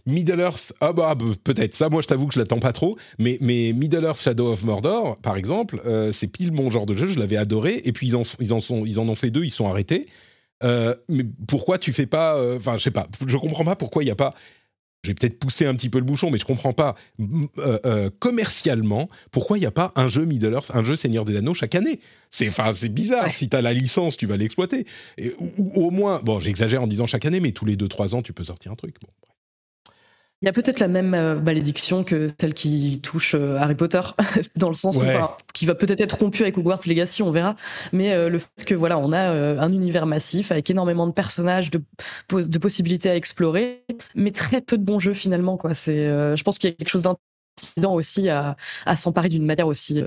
Middle 0.07 0.41
Earth, 0.41 0.73
ah 0.81 0.93
bah 0.93 1.17
peut-être. 1.43 1.75
Ça, 1.75 1.88
moi, 1.88 2.01
je 2.01 2.07
t'avoue 2.07 2.27
que 2.29 2.35
je 2.35 2.38
l'attends 2.38 2.61
pas 2.61 2.73
trop. 2.73 2.97
Mais, 3.19 3.38
mais 3.41 3.73
Middle 3.73 4.05
Earth 4.05 4.21
Shadow 4.21 4.53
of 4.53 4.64
Mordor, 4.64 5.17
par 5.21 5.37
exemple, 5.37 5.83
euh, 5.87 6.12
c'est 6.12 6.29
pile 6.29 6.53
mon 6.53 6.71
genre 6.71 6.87
de 6.87 6.95
jeu. 6.95 7.07
Je 7.07 7.19
l'avais 7.19 7.37
adoré. 7.37 7.83
Et 7.85 7.93
puis 7.93 8.07
ils 8.09 8.17
en, 8.17 8.23
ils 8.38 8.53
en 8.53 8.61
sont, 8.61 8.85
ils 8.87 9.01
en 9.01 9.09
ont 9.09 9.17
fait 9.17 9.31
deux. 9.31 9.45
Ils 9.45 9.51
sont 9.51 9.69
arrêtés. 9.69 10.07
Euh, 10.64 10.95
mais 11.09 11.25
pourquoi 11.47 11.79
tu 11.79 11.93
fais 11.93 12.07
pas 12.07 12.41
Enfin, 12.57 12.77
je 12.77 12.83
sais 12.85 12.91
pas. 12.91 13.09
Je 13.27 13.37
comprends 13.37 13.64
pas 13.64 13.77
pourquoi 13.77 14.03
il 14.03 14.07
n'y 14.07 14.12
a 14.12 14.17
pas 14.17 14.35
je 15.09 15.12
vais 15.12 15.14
peut-être 15.14 15.38
pousser 15.38 15.64
un 15.64 15.75
petit 15.75 15.88
peu 15.88 15.99
le 15.99 16.05
bouchon, 16.05 16.31
mais 16.31 16.38
je 16.38 16.44
comprends 16.44 16.75
pas 16.75 16.94
euh, 17.18 17.79
euh, 17.87 18.11
commercialement 18.18 19.09
pourquoi 19.31 19.57
il 19.57 19.61
n'y 19.61 19.66
a 19.66 19.71
pas 19.71 19.92
un 19.97 20.09
jeu 20.09 20.27
Middle 20.27 20.53
Earth, 20.53 20.71
un 20.75 20.83
jeu 20.83 20.97
Seigneur 20.97 21.25
des 21.25 21.37
Anneaux 21.37 21.55
chaque 21.55 21.75
année? 21.75 22.01
C'est 22.31 22.51
c'est 22.75 22.90
bizarre. 22.90 23.33
Si 23.33 23.49
tu 23.49 23.57
as 23.57 23.62
la 23.62 23.73
licence, 23.73 24.18
tu 24.18 24.27
vas 24.27 24.37
l'exploiter. 24.37 24.87
Ou, 25.38 25.87
au 25.87 25.90
moins, 25.90 26.21
bon, 26.23 26.38
j'exagère 26.38 26.83
en 26.83 26.87
disant 26.87 27.07
chaque 27.07 27.25
année, 27.25 27.40
mais 27.40 27.53
tous 27.53 27.64
les 27.64 27.77
2-3 27.77 28.16
ans, 28.16 28.23
tu 28.23 28.35
peux 28.35 28.44
sortir 28.44 28.71
un 28.71 28.75
truc. 28.75 28.97
Bon, 29.01 29.09
il 30.40 30.46
y 30.46 30.48
a 30.48 30.53
peut-être 30.53 30.79
la 30.79 30.87
même 30.87 31.14
euh, 31.14 31.40
malédiction 31.40 32.05
que 32.05 32.29
celle 32.40 32.55
qui 32.55 33.01
touche 33.01 33.35
euh, 33.35 33.57
Harry 33.57 33.74
Potter, 33.74 34.01
dans 34.57 34.68
le 34.68 34.74
sens 34.74 34.98
où, 34.98 35.05
qui 35.53 35.66
va 35.66 35.74
peut-être 35.74 36.01
être 36.01 36.18
rompue 36.18 36.42
avec 36.42 36.57
Hogwarts 36.57 36.83
Legacy, 36.87 37.24
on 37.24 37.31
verra. 37.31 37.57
Mais 37.92 38.12
euh, 38.12 38.29
le 38.29 38.38
fait 38.38 38.64
que 38.64 38.74
voilà, 38.77 38.98
on 38.98 39.11
a 39.12 39.18
un 39.18 39.72
univers 39.72 40.07
massif 40.07 40.53
avec 40.53 40.70
énormément 40.70 41.09
de 41.09 41.12
personnages, 41.12 41.70
de, 41.70 41.83
de 42.31 42.59
possibilités 42.59 43.11
à 43.11 43.16
explorer, 43.16 43.85
mais 44.14 44.31
très 44.31 44.61
peu 44.61 44.79
de 44.79 44.85
bons 44.85 45.01
jeux 45.01 45.14
finalement. 45.14 45.57
Quoi. 45.57 45.74
C'est, 45.74 46.07
je 46.07 46.42
pense 46.42 46.59
qu'il 46.59 46.70
y 46.70 46.72
a 46.72 46.77
quelque 46.77 46.88
chose 46.88 47.03
d'intimidant 47.03 47.94
aussi 47.94 48.29
à, 48.29 48.57
à 48.87 48.94
s'emparer 48.94 49.29
d'une 49.29 49.44
matière 49.44 49.66
aussi, 49.66 50.03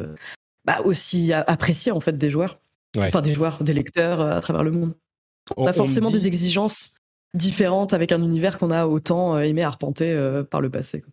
bah, 0.66 0.80
aussi 0.86 1.34
appréciée 1.34 1.92
en 1.92 2.00
fait 2.00 2.18
des 2.18 2.30
joueurs, 2.30 2.60
enfin 2.98 3.22
des 3.22 3.34
joueurs, 3.34 3.64
des 3.64 3.74
lecteurs 3.74 4.22
à 4.22 4.40
travers 4.40 4.64
le 4.64 4.72
monde. 4.72 4.94
On, 5.58 5.68
a 5.68 5.74
forcément 5.74 6.12
des 6.12 6.28
exigences 6.28 6.94
différente 7.34 7.94
avec 7.94 8.12
un 8.12 8.22
univers 8.22 8.58
qu'on 8.58 8.72
a 8.72 8.86
autant 8.86 9.36
euh, 9.36 9.42
aimé 9.42 9.64
arpenter 9.64 10.12
euh, 10.12 10.44
par 10.44 10.62
le 10.62 10.70
passé. 10.70 11.04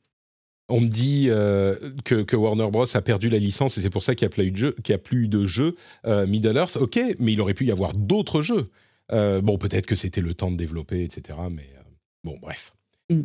On 0.69 0.81
me 0.81 0.89
dit 0.89 1.27
euh, 1.29 1.77
que, 2.05 2.37
Warner 2.37 2.69
Bros 2.71 2.85
a 2.95 3.01
perdu 3.01 3.31
la 3.31 3.39
licence 3.39 3.79
et 3.79 3.81
c'est 3.81 3.91
pour 3.91 4.03
ça 4.03 4.15
qu'il 4.15 4.27
n'y 4.27 4.33
a 4.33 4.35
plus 4.35 4.51
de 4.51 4.57
jeux, 4.57 4.77
a 4.93 4.99
plus 4.99 5.29
de 5.29 5.47
jeux 5.47 5.75
Middle 6.05 6.57
Earth. 6.57 6.77
Ok, 6.77 7.01
mais 7.19 7.33
il 7.33 7.41
aurait 7.41 7.55
pu 7.55 7.65
y 7.65 7.73
avoir 7.73 7.95
d'autres 7.95 8.43
jeux. 8.43 8.69
bon, 9.11 9.57
peut-être 9.57 9.87
que 9.87 9.95
c'était 9.95 10.21
le 10.21 10.35
temps 10.35 10.51
de 10.51 10.57
développer, 10.57 11.05
etc. 11.05 11.39
Mais 11.51 11.71
bon, 12.23 12.37
bref. 12.39 12.75
Mm. 13.09 13.23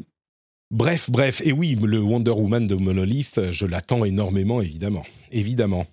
Bref, 0.71 1.09
bref. 1.09 1.41
Et 1.45 1.51
oui, 1.51 1.77
le 1.81 1.99
Wonder 1.99 2.31
Woman 2.31 2.67
de 2.67 2.75
Monolith, 2.75 3.39
je 3.51 3.65
l'attends 3.65 4.05
énormément, 4.05 4.61
évidemment 4.61 5.03
évidemment. 5.33 5.85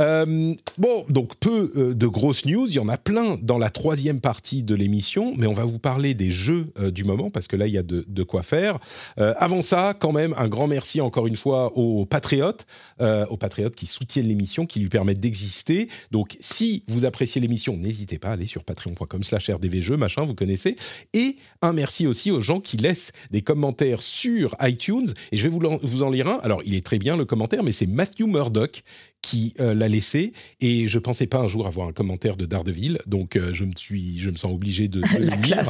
Euh, 0.00 0.54
bon, 0.78 1.04
donc 1.08 1.36
peu 1.36 1.72
euh, 1.76 1.94
de 1.94 2.06
grosses 2.06 2.44
news, 2.46 2.66
il 2.68 2.74
y 2.74 2.78
en 2.78 2.88
a 2.88 2.96
plein 2.96 3.36
dans 3.40 3.58
la 3.58 3.70
troisième 3.70 4.20
partie 4.20 4.62
de 4.62 4.74
l'émission, 4.74 5.32
mais 5.36 5.46
on 5.46 5.52
va 5.52 5.64
vous 5.64 5.78
parler 5.78 6.14
des 6.14 6.30
jeux 6.30 6.72
euh, 6.78 6.90
du 6.90 7.04
moment, 7.04 7.30
parce 7.30 7.46
que 7.46 7.56
là, 7.56 7.66
il 7.66 7.72
y 7.72 7.78
a 7.78 7.82
de, 7.82 8.22
quoi 8.22 8.42
faire. 8.44 8.78
avant 9.16 9.62
ça, 9.62 9.94
quand 9.98 10.12
même, 10.12 10.32
un 10.38 10.48
grand 10.48 10.68
merci 10.68 11.00
encore 11.00 11.26
une 11.26 11.34
fois 11.34 11.76
aux 11.76 12.06
patriotes, 12.06 12.66
aux 13.00 13.36
patriotes 13.36 13.74
qui 13.74 13.86
soutiennent 13.86 14.28
l'émission, 14.28 14.64
qui 14.64 14.78
lui 14.78 14.88
permettent 14.88 15.18
d'exister. 15.18 15.88
Donc, 16.12 16.36
si 16.38 16.84
vous 16.86 17.04
appréciez 17.04 17.40
l'émission, 17.40 17.76
n'hésitez 17.76 18.18
pas 18.18 18.28
à 18.28 18.32
aller 18.32 18.46
sur 18.46 18.62
patreon.com 18.62 19.22
slash 19.24 19.50
rdvjeux, 19.50 19.96
machin, 19.96 20.24
vous 20.24 20.36
connaissez. 20.36 20.76
Et 21.14 21.36
un 21.62 21.72
merci 21.72 22.06
aussi 22.06 22.30
aux 22.30 22.40
gens 22.40 22.60
qui 22.60 22.76
laissent 22.76 23.10
des 23.32 23.42
commentaires 23.42 24.01
sur 24.02 24.54
iTunes, 24.60 25.06
et 25.30 25.36
je 25.36 25.42
vais 25.42 25.48
vous, 25.48 25.60
vous 25.82 26.02
en 26.02 26.10
lire 26.10 26.28
un. 26.28 26.38
Alors, 26.42 26.60
il 26.64 26.74
est 26.74 26.84
très 26.84 26.98
bien 26.98 27.16
le 27.16 27.24
commentaire, 27.24 27.62
mais 27.62 27.72
c'est 27.72 27.86
Matthew 27.86 28.26
Murdoch 28.26 28.82
qui 29.22 29.54
euh, 29.60 29.72
l'a 29.72 29.88
laissé 29.88 30.32
et 30.60 30.88
je 30.88 30.98
pensais 30.98 31.26
pas 31.26 31.38
un 31.38 31.46
jour 31.46 31.66
avoir 31.68 31.86
un 31.86 31.92
commentaire 31.92 32.36
de 32.36 32.44
Daredevil 32.44 32.98
donc 33.06 33.36
euh, 33.36 33.54
je 33.54 33.64
me 33.64 33.70
suis 33.76 34.18
je 34.18 34.30
me 34.30 34.36
sens 34.36 34.52
obligé 34.52 34.88
de, 34.88 35.00
de 35.00 35.18
la 35.18 35.36
lire. 35.36 35.62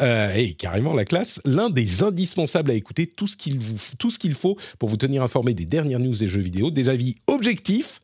euh, 0.00 0.34
et 0.34 0.54
carrément 0.54 0.94
la 0.94 1.04
classe. 1.04 1.40
L'un 1.44 1.68
des 1.68 2.02
indispensables 2.02 2.70
à 2.70 2.74
écouter 2.74 3.06
tout 3.06 3.26
ce 3.26 3.36
qu'il 3.36 3.58
vous 3.58 3.76
tout 3.98 4.10
ce 4.10 4.18
qu'il 4.18 4.34
faut 4.34 4.56
pour 4.78 4.88
vous 4.88 4.96
tenir 4.96 5.22
informé 5.22 5.52
des 5.52 5.66
dernières 5.66 6.00
news 6.00 6.16
des 6.16 6.26
jeux 6.26 6.40
vidéo. 6.40 6.70
Des 6.70 6.88
avis 6.88 7.16
objectifs 7.26 8.00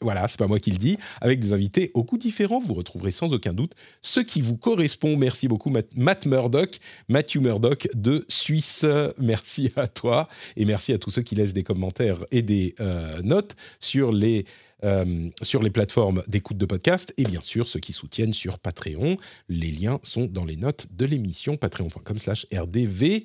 voilà, 0.00 0.26
c'est 0.26 0.38
pas 0.38 0.48
moi 0.48 0.58
qui 0.58 0.70
le 0.70 0.78
dis, 0.78 0.98
avec 1.20 1.38
des 1.38 1.52
invités 1.52 1.90
au 1.94 2.02
goût 2.02 2.18
différents, 2.18 2.58
vous 2.58 2.74
retrouverez 2.74 3.10
sans 3.10 3.32
aucun 3.32 3.52
doute 3.52 3.74
ce 4.02 4.20
qui 4.20 4.40
vous 4.40 4.56
correspond. 4.56 5.16
Merci 5.16 5.46
beaucoup, 5.46 5.72
Matt 5.94 6.26
Murdoch, 6.26 6.78
Matthew 7.08 7.36
Murdoch 7.36 7.88
de 7.94 8.24
Suisse. 8.28 8.84
Merci 9.18 9.70
à 9.76 9.86
toi 9.86 10.28
et 10.56 10.64
merci 10.64 10.92
à 10.92 10.98
tous 10.98 11.10
ceux 11.10 11.22
qui 11.22 11.34
laissent 11.34 11.52
des 11.52 11.62
commentaires 11.62 12.18
et 12.30 12.42
des 12.42 12.74
euh, 12.80 13.22
notes 13.22 13.54
sur 13.78 14.12
les, 14.12 14.44
euh, 14.82 15.28
sur 15.42 15.62
les 15.62 15.70
plateformes 15.70 16.24
d'écoute 16.26 16.58
de 16.58 16.66
podcast 16.66 17.14
et 17.16 17.24
bien 17.24 17.42
sûr 17.42 17.68
ceux 17.68 17.80
qui 17.80 17.92
soutiennent 17.92 18.32
sur 18.32 18.58
Patreon. 18.58 19.18
Les 19.48 19.70
liens 19.70 20.00
sont 20.02 20.24
dans 20.24 20.44
les 20.44 20.56
notes 20.56 20.88
de 20.90 21.04
l'émission 21.04 21.56
patreon.com/slash 21.56 22.46
rdv. 22.52 23.24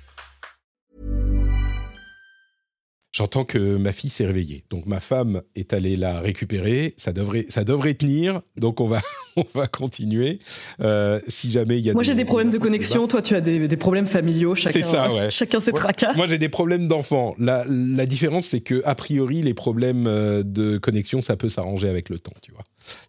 J'entends 3.13 3.43
que 3.43 3.75
ma 3.75 3.91
fille 3.91 4.09
s'est 4.09 4.25
réveillée. 4.25 4.63
Donc 4.69 4.85
ma 4.85 5.01
femme 5.01 5.41
est 5.55 5.73
allée 5.73 5.97
la 5.97 6.21
récupérer. 6.21 6.93
Ça 6.95 7.11
devrait, 7.11 7.45
ça 7.49 7.65
devrait 7.65 7.93
tenir. 7.93 8.41
Donc 8.55 8.79
on 8.79 8.87
va, 8.87 9.01
on 9.35 9.43
va 9.53 9.67
continuer. 9.67 10.39
Euh, 10.79 11.19
si 11.27 11.51
jamais 11.51 11.77
il 11.77 11.85
y 11.85 11.89
a. 11.89 11.93
Moi 11.93 12.03
j'ai 12.03 12.15
des 12.15 12.23
problèmes 12.23 12.51
de 12.51 12.57
connexion. 12.57 13.09
Toi 13.09 13.21
tu 13.21 13.35
as 13.35 13.41
des, 13.41 13.67
des 13.67 13.77
problèmes 13.77 14.05
familiaux. 14.05 14.55
Chacun, 14.55 14.79
c'est 14.79 14.85
ça, 14.85 15.13
ouais. 15.13 15.29
Chacun 15.29 15.59
ses 15.59 15.73
tracas. 15.73 16.13
Moi 16.15 16.25
j'ai 16.27 16.37
des 16.37 16.47
problèmes 16.47 16.87
d'enfants. 16.87 17.35
La, 17.37 17.65
la 17.67 18.05
différence 18.05 18.45
c'est 18.45 18.61
que 18.61 18.81
a 18.85 18.95
priori 18.95 19.41
les 19.41 19.53
problèmes 19.53 20.07
euh, 20.07 20.41
de 20.43 20.77
connexion 20.77 21.21
ça 21.21 21.35
peut 21.35 21.49
s'arranger 21.49 21.89
avec 21.89 22.07
le 22.07 22.17
temps. 22.17 22.31
Tu 22.41 22.53
vois. 22.53 22.63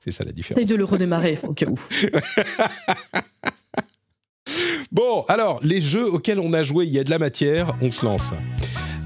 C'est 0.05 0.11
ça 0.11 0.25
la 0.25 0.33
différence. 0.33 0.59
Essaye 0.59 0.69
de 0.69 0.75
le 0.75 0.85
redémarrer 0.85 1.39
au 1.45 1.53
cas 1.53 1.67
où. 1.67 1.79
bon 4.91 5.23
alors 5.29 5.61
les 5.63 5.81
jeux 5.81 6.13
auxquels 6.13 6.41
on 6.41 6.53
a 6.55 6.65
joué, 6.65 6.87
il 6.87 6.93
y 6.93 6.99
a 6.99 7.05
de 7.05 7.11
la 7.11 7.21
matière. 7.21 7.77
On 7.81 7.93
se 7.93 8.05
lance. 8.05 8.33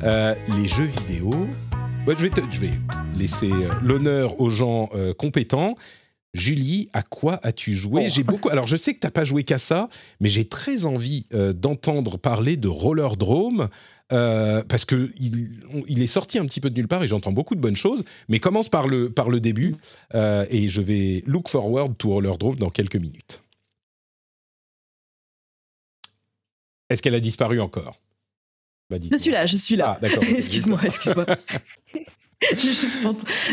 Euh, 0.02 0.34
les 0.48 0.68
jeux 0.68 0.84
vidéo. 0.84 1.30
je, 2.06 2.12
vais 2.12 2.30
je, 2.50 2.60
vais 2.60 2.70
laisser 3.16 3.50
euh, 3.50 3.68
l'honneur 3.82 4.40
aux 4.40 4.50
gens 4.50 4.90
euh, 4.94 5.14
compétents. 5.14 5.74
Julie, 6.34 6.90
à 6.92 7.02
quoi 7.02 7.40
as-tu 7.42 7.74
joué? 7.74 8.08
J'ai 8.10 8.22
beaucoup. 8.22 8.50
Alors, 8.50 8.66
je 8.66 8.76
sais 8.76 8.92
que 8.92 9.00
tu 9.00 9.06
n'as 9.06 9.10
pas 9.10 9.24
joué 9.24 9.42
qu'à 9.42 9.58
ça, 9.58 9.88
mais 10.20 10.28
j'ai 10.28 10.46
très 10.46 10.84
envie 10.84 11.24
d'entendre 11.30 12.18
parler 12.18 12.58
de 12.58 12.68
Roller 12.68 13.16
Drome. 13.16 13.68
parce 14.10 14.84
que 14.84 15.10
il, 15.18 16.02
est 16.02 16.06
sorti 16.06 16.38
un 16.38 16.44
petit 16.44 16.60
peu 16.60 16.68
de 16.68 16.74
nulle 16.74 16.88
part 16.88 17.02
et 17.02 17.08
j'entends 17.08 17.32
beaucoup 17.32 17.54
de 17.54 17.60
bonnes 17.60 17.76
choses. 17.76 18.04
Mais 18.28 18.38
commence 18.38 18.68
par 18.68 18.86
le, 18.86 19.08
par 19.10 19.30
le 19.30 19.40
début 19.40 19.76
et 20.14 20.68
je 20.68 20.82
vais 20.82 21.22
look 21.26 21.48
forward 21.48 21.96
to 21.96 22.10
Roller 22.10 22.36
Drome 22.36 22.56
dans 22.56 22.70
quelques 22.70 22.96
minutes. 22.96 23.42
Est-ce 26.90 27.00
qu'elle 27.00 27.14
a 27.14 27.20
disparu 27.20 27.60
encore? 27.60 27.96
Bah, 28.90 28.96
Je 29.10 29.16
suis 29.16 29.30
là, 29.30 29.46
je 29.46 29.56
suis 29.56 29.76
là. 29.76 29.94
Ah, 29.96 30.00
d'accord. 30.00 30.22
excuse-moi, 30.36 30.80
excuse-moi. 30.84 31.26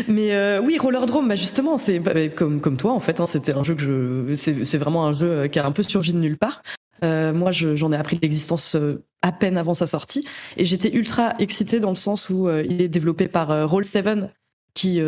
Mais 0.08 0.32
euh, 0.32 0.60
oui, 0.60 0.78
Rollerdrome, 0.78 1.26
bah 1.28 1.34
justement, 1.36 1.78
c'est 1.78 1.98
bah, 2.00 2.28
comme 2.28 2.60
comme 2.60 2.76
toi 2.76 2.92
en 2.92 3.00
fait. 3.00 3.18
Hein, 3.18 3.26
c'était 3.26 3.52
un 3.52 3.64
jeu 3.64 3.74
que 3.74 3.82
je, 3.82 4.34
c'est 4.34 4.78
vraiment 4.78 5.06
un 5.06 5.12
jeu 5.12 5.46
qui 5.46 5.58
a 5.58 5.66
un 5.66 5.72
peu 5.72 5.82
surgi 5.82 6.12
de 6.12 6.18
nulle 6.18 6.36
part. 6.36 6.62
Euh, 7.02 7.32
moi, 7.32 7.50
j'en 7.52 7.92
ai 7.92 7.96
appris 7.96 8.18
l'existence 8.20 8.76
euh, 8.76 9.04
à 9.22 9.32
peine 9.32 9.56
avant 9.56 9.74
sa 9.74 9.86
sortie, 9.86 10.26
et 10.56 10.64
j'étais 10.64 10.92
ultra 10.92 11.34
excitée 11.38 11.80
dans 11.80 11.90
le 11.90 11.96
sens 11.96 12.30
où 12.30 12.48
euh, 12.48 12.64
il 12.68 12.80
est 12.80 12.88
développé 12.88 13.28
par 13.28 13.50
Roll7, 13.66 14.28
qui 14.74 15.00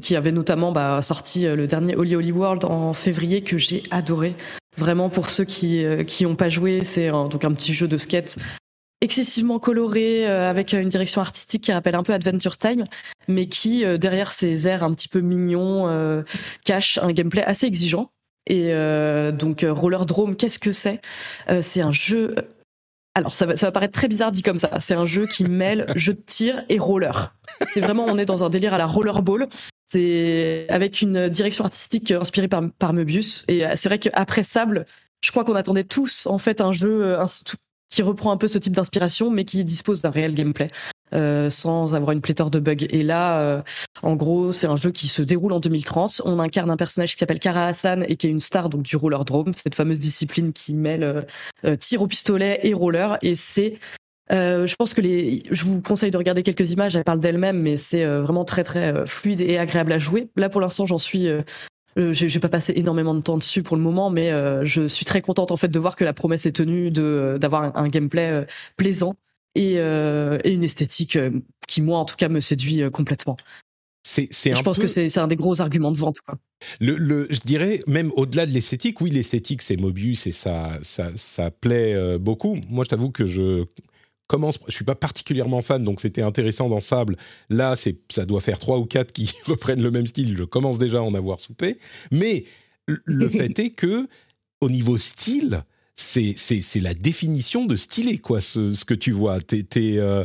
qui 0.00 0.16
avait 0.16 0.32
notamment 0.32 0.72
bah, 0.72 1.02
sorti 1.02 1.44
le 1.44 1.66
dernier 1.66 1.96
Holy 1.96 2.16
Holy 2.16 2.32
World 2.32 2.64
en 2.64 2.94
février 2.94 3.42
que 3.42 3.58
j'ai 3.58 3.82
adoré. 3.90 4.34
Vraiment 4.78 5.10
pour 5.10 5.28
ceux 5.28 5.44
qui 5.44 5.84
qui 6.06 6.24
ont 6.24 6.34
pas 6.34 6.48
joué, 6.48 6.82
c'est 6.82 7.10
donc 7.10 7.44
un 7.44 7.52
petit 7.52 7.74
jeu 7.74 7.88
de 7.88 7.98
skate 7.98 8.38
excessivement 9.06 9.58
coloré 9.58 10.26
avec 10.26 10.72
une 10.74 10.88
direction 10.88 11.22
artistique 11.22 11.64
qui 11.64 11.72
rappelle 11.72 11.94
un 11.94 12.02
peu 12.02 12.12
Adventure 12.12 12.58
Time, 12.58 12.84
mais 13.26 13.46
qui 13.46 13.84
derrière 13.98 14.30
ses 14.30 14.68
airs 14.68 14.84
un 14.84 14.92
petit 14.92 15.08
peu 15.08 15.20
mignons 15.20 16.24
cache 16.64 16.98
un 16.98 17.12
gameplay 17.12 17.42
assez 17.42 17.66
exigeant. 17.66 18.10
Et 18.46 18.72
euh, 18.72 19.32
donc 19.32 19.64
euh, 19.64 19.72
Roller 19.72 20.06
Drome, 20.06 20.36
qu'est-ce 20.36 20.58
que 20.58 20.72
c'est? 20.72 21.00
Euh, 21.50 21.62
C'est 21.62 21.80
un 21.80 21.92
jeu. 21.92 22.34
Alors 23.14 23.34
ça 23.34 23.46
va, 23.46 23.56
ça 23.56 23.66
va 23.66 23.72
paraître 23.72 23.92
très 23.92 24.08
bizarre 24.08 24.30
dit 24.30 24.42
comme 24.42 24.58
ça. 24.58 24.70
C'est 24.80 24.94
un 24.94 25.06
jeu 25.06 25.26
qui 25.26 25.44
mêle 25.44 25.86
jeu 25.96 26.14
de 26.14 26.20
tir 26.20 26.62
et 26.68 26.78
roller. 26.78 27.34
Et 27.74 27.80
vraiment, 27.80 28.04
on 28.06 28.18
est 28.18 28.26
dans 28.26 28.44
un 28.44 28.50
délire 28.50 28.74
à 28.74 28.78
la 28.78 28.86
rollerball. 28.86 29.48
C'est 29.88 30.66
avec 30.68 31.00
une 31.00 31.28
direction 31.28 31.64
artistique 31.64 32.10
inspirée 32.10 32.48
par, 32.48 32.62
par 32.78 32.92
Möbius. 32.92 33.44
Et 33.48 33.62
c'est 33.76 33.88
vrai 33.88 33.98
qu'après 33.98 34.42
Sable, 34.42 34.84
je 35.24 35.30
crois 35.30 35.44
qu'on 35.44 35.54
attendait 35.54 35.84
tous 35.84 36.26
en 36.26 36.38
fait 36.38 36.60
un 36.60 36.72
jeu 36.72 37.18
un, 37.18 37.26
qui 37.88 38.02
reprend 38.02 38.32
un 38.32 38.36
peu 38.36 38.48
ce 38.48 38.58
type 38.58 38.74
d'inspiration, 38.74 39.30
mais 39.30 39.44
qui 39.44 39.64
dispose 39.64 40.02
d'un 40.02 40.10
réel 40.10 40.34
gameplay. 40.34 40.68
Euh, 41.14 41.50
sans 41.50 41.94
avoir 41.94 42.10
une 42.10 42.20
pléthore 42.20 42.50
de 42.50 42.58
bugs. 42.58 42.84
Et 42.90 43.04
là, 43.04 43.38
euh, 43.40 43.62
en 44.02 44.16
gros, 44.16 44.50
c'est 44.50 44.66
un 44.66 44.74
jeu 44.74 44.90
qui 44.90 45.06
se 45.06 45.22
déroule 45.22 45.52
en 45.52 45.60
2030. 45.60 46.22
On 46.24 46.40
incarne 46.40 46.68
un 46.68 46.76
personnage 46.76 47.12
qui 47.12 47.20
s'appelle 47.20 47.38
Kara 47.38 47.66
Hassan 47.66 48.04
et 48.08 48.16
qui 48.16 48.26
est 48.26 48.30
une 48.30 48.40
star 48.40 48.68
donc 48.68 48.82
du 48.82 48.96
roller 48.96 49.24
drone, 49.24 49.52
cette 49.54 49.76
fameuse 49.76 50.00
discipline 50.00 50.52
qui 50.52 50.74
mêle 50.74 51.24
euh, 51.64 51.76
tir 51.76 52.02
au 52.02 52.08
pistolet 52.08 52.58
et 52.64 52.74
roller. 52.74 53.18
Et 53.22 53.36
c'est 53.36 53.78
je 54.30 54.74
pense 54.74 54.92
que 54.94 55.00
les, 55.00 55.44
je 55.52 55.62
vous 55.62 55.80
conseille 55.80 56.10
de 56.10 56.18
regarder 56.18 56.42
quelques 56.42 56.72
images. 56.72 56.96
Elle 56.96 57.04
parle 57.04 57.20
d'elle-même, 57.20 57.62
mais 57.62 57.76
c'est 57.76 58.04
vraiment 58.04 58.44
très 58.44 58.64
très 58.64 59.06
fluide 59.06 59.40
et 59.40 59.58
agréable 59.58 59.92
à 59.92 59.98
jouer. 60.00 60.28
Là, 60.34 60.48
pour 60.48 60.60
l'instant, 60.60 60.86
j'en 60.86 60.98
suis 60.98 61.28
euh, 61.98 62.12
j'ai 62.12 62.40
pas 62.40 62.48
passé 62.48 62.72
énormément 62.76 63.14
de 63.14 63.20
temps 63.20 63.38
dessus 63.38 63.62
pour 63.62 63.76
le 63.76 63.82
moment, 63.82 64.10
mais 64.10 64.30
je 64.64 64.86
suis 64.86 65.04
très 65.04 65.22
contente 65.22 65.50
en 65.50 65.56
fait 65.56 65.68
de 65.68 65.78
voir 65.78 65.96
que 65.96 66.04
la 66.04 66.12
promesse 66.12 66.46
est 66.46 66.52
tenue 66.52 66.90
de 66.90 67.38
d'avoir 67.40 67.76
un, 67.76 67.88
gameplay 67.88 68.46
plaisant 68.76 69.16
et, 69.56 69.74
euh, 69.78 70.38
et 70.44 70.52
une 70.52 70.62
esthétique 70.62 71.16
euh, 71.16 71.30
qui 71.66 71.82
moi 71.82 71.98
en 71.98 72.04
tout 72.04 72.16
cas 72.16 72.28
me 72.28 72.40
séduit 72.40 72.82
euh, 72.82 72.90
complètement. 72.90 73.36
C'est, 74.06 74.28
c'est 74.30 74.54
je 74.54 74.62
pense 74.62 74.78
que 74.78 74.86
c'est, 74.86 75.18
un 75.18 75.26
des 75.26 75.34
gros 75.34 75.60
arguments 75.60 75.90
de 75.90 75.96
vente. 75.96 76.20
Quoi. 76.20 76.36
Le, 76.78 76.96
le, 76.96 77.26
je 77.28 77.40
dirais 77.44 77.82
même 77.88 78.12
au-delà 78.14 78.46
de 78.46 78.52
l'esthétique, 78.52 79.00
oui, 79.00 79.10
l'esthétique 79.10 79.62
c'est 79.62 79.76
Mobius 79.76 80.28
et 80.28 80.32
ça, 80.32 80.78
ça, 80.82 81.10
ça 81.16 81.50
plaît 81.50 82.16
beaucoup. 82.18 82.56
Moi, 82.68 82.84
je 82.84 82.90
t'avoue 82.90 83.10
que 83.10 83.26
je 83.26 83.64
commence, 84.26 84.58
je 84.66 84.72
suis 84.72 84.84
pas 84.84 84.94
particulièrement 84.94 85.62
fan, 85.62 85.84
donc 85.84 86.00
c'était 86.00 86.22
intéressant 86.22 86.68
dans 86.68 86.80
Sable. 86.80 87.16
Là, 87.48 87.76
c'est, 87.76 87.98
ça 88.10 88.24
doit 88.24 88.40
faire 88.40 88.58
trois 88.58 88.78
ou 88.78 88.86
quatre 88.86 89.12
qui 89.12 89.32
reprennent 89.44 89.82
le 89.82 89.90
même 89.90 90.06
style. 90.06 90.36
Je 90.36 90.44
commence 90.44 90.78
déjà 90.78 90.98
à 90.98 91.02
en 91.02 91.14
avoir 91.14 91.40
soupé, 91.40 91.78
mais 92.10 92.44
le 92.86 93.28
fait 93.28 93.58
est 93.58 93.70
que 93.70 94.08
au 94.60 94.70
niveau 94.70 94.96
style, 94.96 95.62
c'est 95.94 96.80
la 96.80 96.94
définition 96.94 97.64
de 97.64 97.76
stylé, 97.76 98.18
quoi, 98.18 98.40
ce, 98.40 98.84
que 98.84 98.94
tu 98.94 99.12
vois. 99.12 99.40
Tu 99.40 99.56
es, 99.74 99.98
euh, 99.98 100.24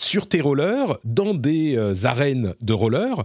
sur 0.00 0.28
tes 0.28 0.40
rollers, 0.40 0.98
dans 1.04 1.34
des 1.34 1.76
euh, 1.76 1.94
arènes 2.04 2.54
de 2.60 2.72
rollers, 2.72 3.24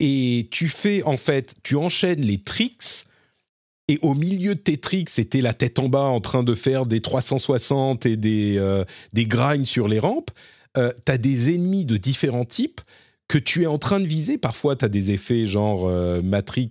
et 0.00 0.48
tu 0.50 0.68
fais, 0.68 1.02
en 1.04 1.16
fait, 1.16 1.54
tu 1.62 1.76
enchaînes 1.76 2.22
les 2.22 2.38
tricks, 2.42 3.06
et 3.88 3.98
au 4.02 4.14
milieu 4.14 4.54
de 4.54 4.60
tes 4.60 4.76
tricks, 4.78 5.10
c'était 5.10 5.40
la 5.40 5.52
tête 5.52 5.78
en 5.78 5.88
bas 5.88 6.04
en 6.04 6.20
train 6.20 6.42
de 6.42 6.54
faire 6.54 6.86
des 6.86 7.00
360 7.00 8.06
et 8.06 8.16
des, 8.16 8.56
euh, 8.58 8.84
des 9.12 9.26
grinds 9.26 9.66
sur 9.66 9.88
les 9.88 9.98
rampes. 9.98 10.30
tu 10.76 11.12
as 11.12 11.18
des 11.18 11.54
ennemis 11.54 11.84
de 11.84 11.96
différents 11.96 12.44
types 12.44 12.80
que 13.28 13.38
tu 13.38 13.62
es 13.62 13.66
en 13.66 13.78
train 13.78 14.00
de 14.00 14.06
viser. 14.06 14.38
Parfois, 14.38 14.76
tu 14.76 14.84
as 14.84 14.88
des 14.88 15.10
effets 15.10 15.46
genre 15.46 15.90
Matrix 16.22 16.70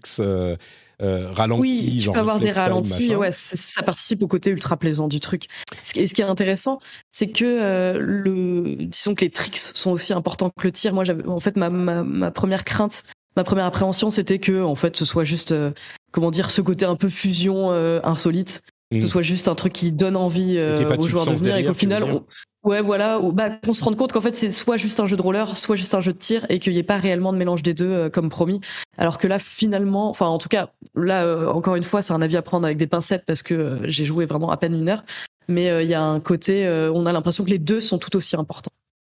euh, 1.02 1.32
ralenti. 1.32 1.62
Oui, 1.62 2.00
tu 2.04 2.12
peux 2.12 2.20
avoir 2.20 2.40
des 2.40 2.52
ralentis. 2.52 3.16
Ouais, 3.16 3.32
ça 3.32 3.82
participe 3.82 4.22
au 4.22 4.28
côté 4.28 4.52
ultra 4.52 4.78
plaisant 4.78 5.08
du 5.08 5.20
truc. 5.20 5.48
Ce 5.84 5.94
qui, 5.94 6.08
ce 6.08 6.14
qui 6.14 6.22
est 6.22 6.26
intéressant, 6.26 6.80
c'est 7.12 7.32
que 7.32 7.44
euh, 7.44 7.98
le, 8.00 8.76
disons 8.86 9.16
que 9.16 9.26
les 9.26 9.32
tricks 9.32 9.58
sont 9.58 9.92
aussi 9.92 10.14
importants 10.14 10.52
que 10.52 10.68
le 10.68 10.72
tir. 10.72 10.94
Moi, 10.94 11.04
j'avais, 11.04 11.26
en 11.26 11.40
fait, 11.40 11.58
ma, 11.58 11.72
ma, 11.72 12.04
ma, 12.04 12.30
première 12.30 12.66
crainte, 12.66 13.04
ma 13.36 13.44
première 13.44 13.66
appréhension, 13.66 14.12
c'était 14.12 14.38
que, 14.38 14.62
en 14.62 14.76
fait, 14.76 14.96
ce 14.96 15.06
soit 15.06 15.24
juste, 15.24 15.54
euh, 15.54 15.72
comment 16.12 16.32
dire, 16.32 16.52
ce 16.52 16.62
côté 16.62 16.86
un 16.86 16.96
peu 16.96 17.10
fusion 17.10 17.72
insolite 18.04 18.62
que 18.92 19.00
ce 19.00 19.06
mm. 19.06 19.10
soit 19.10 19.22
juste 19.22 19.48
un 19.48 19.56
truc 19.56 19.72
qui 19.72 19.94
donne 19.94 20.18
envie 20.18 20.60
aux 20.60 21.08
joueurs 21.08 21.26
de 21.26 21.36
venir 21.36 21.56
et 21.56 21.64
qu'au 21.64 21.74
final, 21.74 22.04
on, 22.04 22.26
Ouais, 22.64 22.82
voilà, 22.82 23.20
bah, 23.34 23.50
qu'on 23.50 23.74
se 23.74 23.84
rende 23.84 23.98
compte 23.98 24.12
qu'en 24.12 24.22
fait 24.22 24.36
c'est 24.36 24.52
soit 24.52 24.78
juste 24.78 25.00
un 25.00 25.08
jeu 25.08 25.18
de 25.18 25.22
roller, 25.22 25.58
soit 25.58 25.76
juste 25.76 25.96
un 25.96 26.02
jeu 26.02 26.14
de 26.14 26.18
tir, 26.18 26.46
et 26.50 26.60
qu'il 26.60 26.74
n'y 26.74 26.80
ait 26.80 26.84
pas 26.84 26.98
réellement 26.98 27.34
de 27.34 27.38
mélange 27.40 27.64
des 27.64 27.74
deux 27.74 27.90
euh, 27.90 28.10
comme 28.10 28.30
promis. 28.30 28.62
Alors 29.00 29.18
que 29.18 29.28
là, 29.28 29.40
finalement, 29.40 30.10
enfin 30.10 30.28
en 30.28 30.38
tout 30.38 30.50
cas, 30.50 30.72
là 30.94 31.26
euh, 31.26 31.48
encore 31.48 31.76
une 31.76 31.84
fois, 31.84 32.04
c'est 32.04 32.14
un 32.14 32.22
avis 32.22 32.38
à 32.38 32.44
prendre 32.44 32.66
avec 32.66 32.78
des 32.78 32.86
pincettes 32.86 33.24
parce 33.26 33.42
que 33.42 33.56
euh, 33.56 33.78
j'ai 33.86 34.06
joué 34.06 34.28
vraiment 34.28 34.52
à 34.52 34.58
peine 34.58 34.76
une 34.76 34.90
heure, 34.90 35.04
mais 35.48 35.84
il 35.84 35.90
y 35.90 35.96
a 35.96 36.04
un 36.04 36.20
côté, 36.20 36.70
on 36.94 37.06
a 37.08 37.12
l'impression 37.12 37.44
que 37.44 37.50
les 37.50 37.60
deux 37.60 37.82
sont 37.82 37.98
tout 37.98 38.16
aussi 38.16 38.36
importants. 38.36 38.72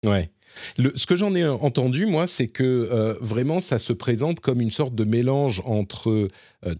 Ouais 0.04 0.30
ce 0.78 1.06
que 1.06 1.16
j'en 1.16 1.34
ai 1.34 1.46
entendu, 1.46 2.06
moi, 2.06 2.26
c'est 2.26 2.48
que 2.48 2.62
euh, 2.64 3.14
vraiment, 3.20 3.60
ça 3.60 3.78
se 3.78 3.92
présente 3.92 4.40
comme 4.40 4.60
une 4.60 4.70
sorte 4.70 4.94
de 4.94 5.04
mélange 5.04 5.62
entre 5.64 6.10
euh, 6.10 6.28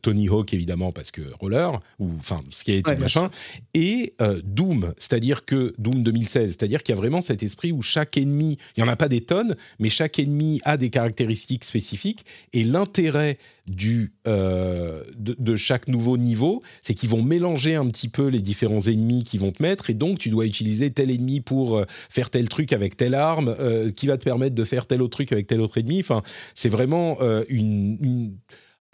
Tony 0.03 0.29
Hawk, 0.29 0.55
évidemment, 0.55 0.93
parce 0.93 1.11
que 1.11 1.23
roller, 1.41 1.81
ou 1.99 2.11
enfin, 2.19 2.41
skate, 2.51 2.87
ouais, 2.89 2.97
machin, 2.97 3.31
et 3.75 4.15
euh, 4.21 4.41
Doom, 4.45 4.95
c'est-à-dire 4.99 5.45
que 5.45 5.75
Doom 5.79 6.03
2016, 6.03 6.51
c'est-à-dire 6.51 6.83
qu'il 6.83 6.95
y 6.95 6.99
a 6.99 7.01
vraiment 7.01 7.21
cet 7.21 7.43
esprit 7.43 7.73
où 7.73 7.83
chaque 7.83 8.17
ennemi, 8.17 8.59
il 8.77 8.83
n'y 8.83 8.89
en 8.89 8.93
a 8.93 8.97
pas 8.97 9.09
des 9.09 9.21
tonnes, 9.21 9.57
mais 9.79 9.89
chaque 9.89 10.19
ennemi 10.19 10.61
a 10.65 10.77
des 10.77 10.91
caractéristiques 10.91 11.65
spécifiques, 11.65 12.25
et 12.53 12.65
l'intérêt 12.65 13.39
du, 13.67 14.13
de, 14.27 15.05
de, 15.17 15.57
chaque 15.57 15.89
nouveau 15.89 16.19
niveau, 16.19 16.63
c'est 16.83 16.93
qu'ils 16.93 17.09
vont 17.09 17.23
mélanger 17.23 17.77
un 17.77 17.87
petit 17.87 18.09
peu 18.09 18.27
les 18.27 18.43
différents 18.43 18.81
ennemis 18.81 19.25
qu'ils 19.25 19.41
vont 19.41 19.53
te 19.53 19.63
mettre, 19.63 19.89
et 19.89 19.95
donc 19.95 20.19
tu 20.19 20.29
dois 20.29 20.45
utiliser 20.45 20.91
tel 20.91 21.11
ennemi 21.11 21.41
pour 21.41 21.83
faire 22.11 22.29
tel 22.29 22.49
truc 22.51 22.75
avec 22.75 22.97
telle 22.97 23.15
arme, 23.15 23.55
euh, 23.59 23.91
qui 23.91 24.07
va 24.07 24.17
te 24.17 24.25
permettre 24.25 24.55
de 24.55 24.65
faire 24.65 24.87
tel 24.87 25.03
autre 25.03 25.13
truc 25.17 25.33
avec 25.33 25.47
tel 25.47 25.61
autre 25.61 25.79
ennemi. 25.79 26.01
Enfin, 26.01 26.23
c'est 26.55 26.69
vraiment 26.69 27.19
euh, 27.21 27.45
une, 27.49 28.37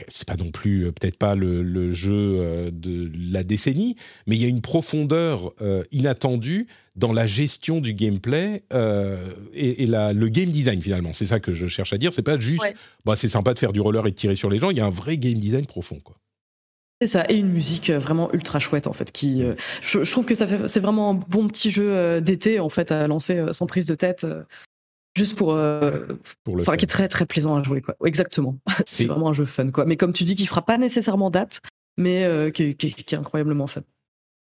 c'est 0.08 0.26
pas 0.26 0.36
non 0.36 0.50
plus 0.50 0.86
euh, 0.86 0.92
peut-être 0.92 1.16
pas 1.16 1.34
le, 1.34 1.92
jeu 1.92 2.70
de 2.70 3.10
la 3.32 3.42
décennie, 3.42 3.96
mais 4.26 4.36
il 4.36 4.42
y 4.42 4.44
a 4.44 4.48
une 4.48 4.60
profondeur 4.60 5.52
inattendue 5.90 6.66
dans 6.94 7.12
la 7.12 7.26
gestion 7.26 7.80
du 7.80 7.94
gameplay 7.94 8.62
et, 9.54 9.86
le 9.86 10.28
game 10.28 10.50
design 10.50 10.80
finalement. 10.80 11.12
C'est 11.12 11.24
ça 11.24 11.40
que 11.40 11.52
je 11.52 11.66
cherche 11.66 11.92
à 11.92 11.98
dire. 11.98 12.12
C'est 12.12 12.22
pas 12.22 12.38
juste, 12.38 12.64
bah, 13.04 13.16
c'est 13.16 13.28
sympa 13.28 13.54
de 13.54 13.58
faire 13.58 13.72
du 13.72 13.80
roller 13.80 14.06
et 14.06 14.10
de 14.10 14.16
tirer 14.16 14.34
sur 14.34 14.50
les 14.50 14.58
gens. 14.58 14.70
Il 14.70 14.76
y 14.76 14.80
a 14.80 14.86
un 14.86 14.90
vrai 14.90 15.16
game 15.16 15.38
design 15.38 15.66
profond, 15.66 16.00
quoi. 16.02 16.16
C'est 17.00 17.08
ça, 17.08 17.24
et 17.30 17.38
une 17.38 17.48
musique 17.48 17.90
vraiment 17.90 18.30
ultra 18.34 18.58
chouette 18.58 18.86
en 18.86 18.92
fait. 18.92 19.10
Qui, 19.10 19.42
je, 19.80 20.10
trouve 20.10 20.26
que 20.26 20.34
ça 20.34 20.46
fait, 20.46 20.68
c'est 20.68 20.80
vraiment 20.80 21.10
un 21.10 21.14
bon 21.14 21.48
petit 21.48 21.70
jeu 21.70 22.20
d'été 22.20 22.60
en 22.60 22.68
fait 22.68 22.92
à 22.92 23.06
lancer 23.06 23.42
sans 23.52 23.66
prise 23.66 23.86
de 23.86 23.94
tête 23.94 24.26
juste 25.16 25.36
pour, 25.36 25.54
euh, 25.54 26.06
pour 26.44 26.56
le 26.56 26.62
enfin, 26.62 26.76
qui 26.76 26.84
est 26.84 26.88
très 26.88 27.08
très 27.08 27.26
plaisant 27.26 27.56
à 27.56 27.62
jouer 27.62 27.80
quoi. 27.80 27.96
Exactement. 28.04 28.56
c'est 28.86 29.06
vraiment 29.06 29.30
un 29.30 29.32
jeu 29.32 29.44
fun 29.44 29.70
quoi. 29.70 29.84
Mais 29.84 29.96
comme 29.96 30.12
tu 30.12 30.24
dis, 30.24 30.34
qui 30.34 30.46
fera 30.46 30.64
pas 30.64 30.78
nécessairement 30.78 31.30
date, 31.30 31.60
mais 31.96 32.24
euh, 32.24 32.50
qui, 32.50 32.74
qui, 32.76 32.92
qui, 32.92 33.14
est 33.14 33.18
incroyablement 33.18 33.66
fun. 33.66 33.82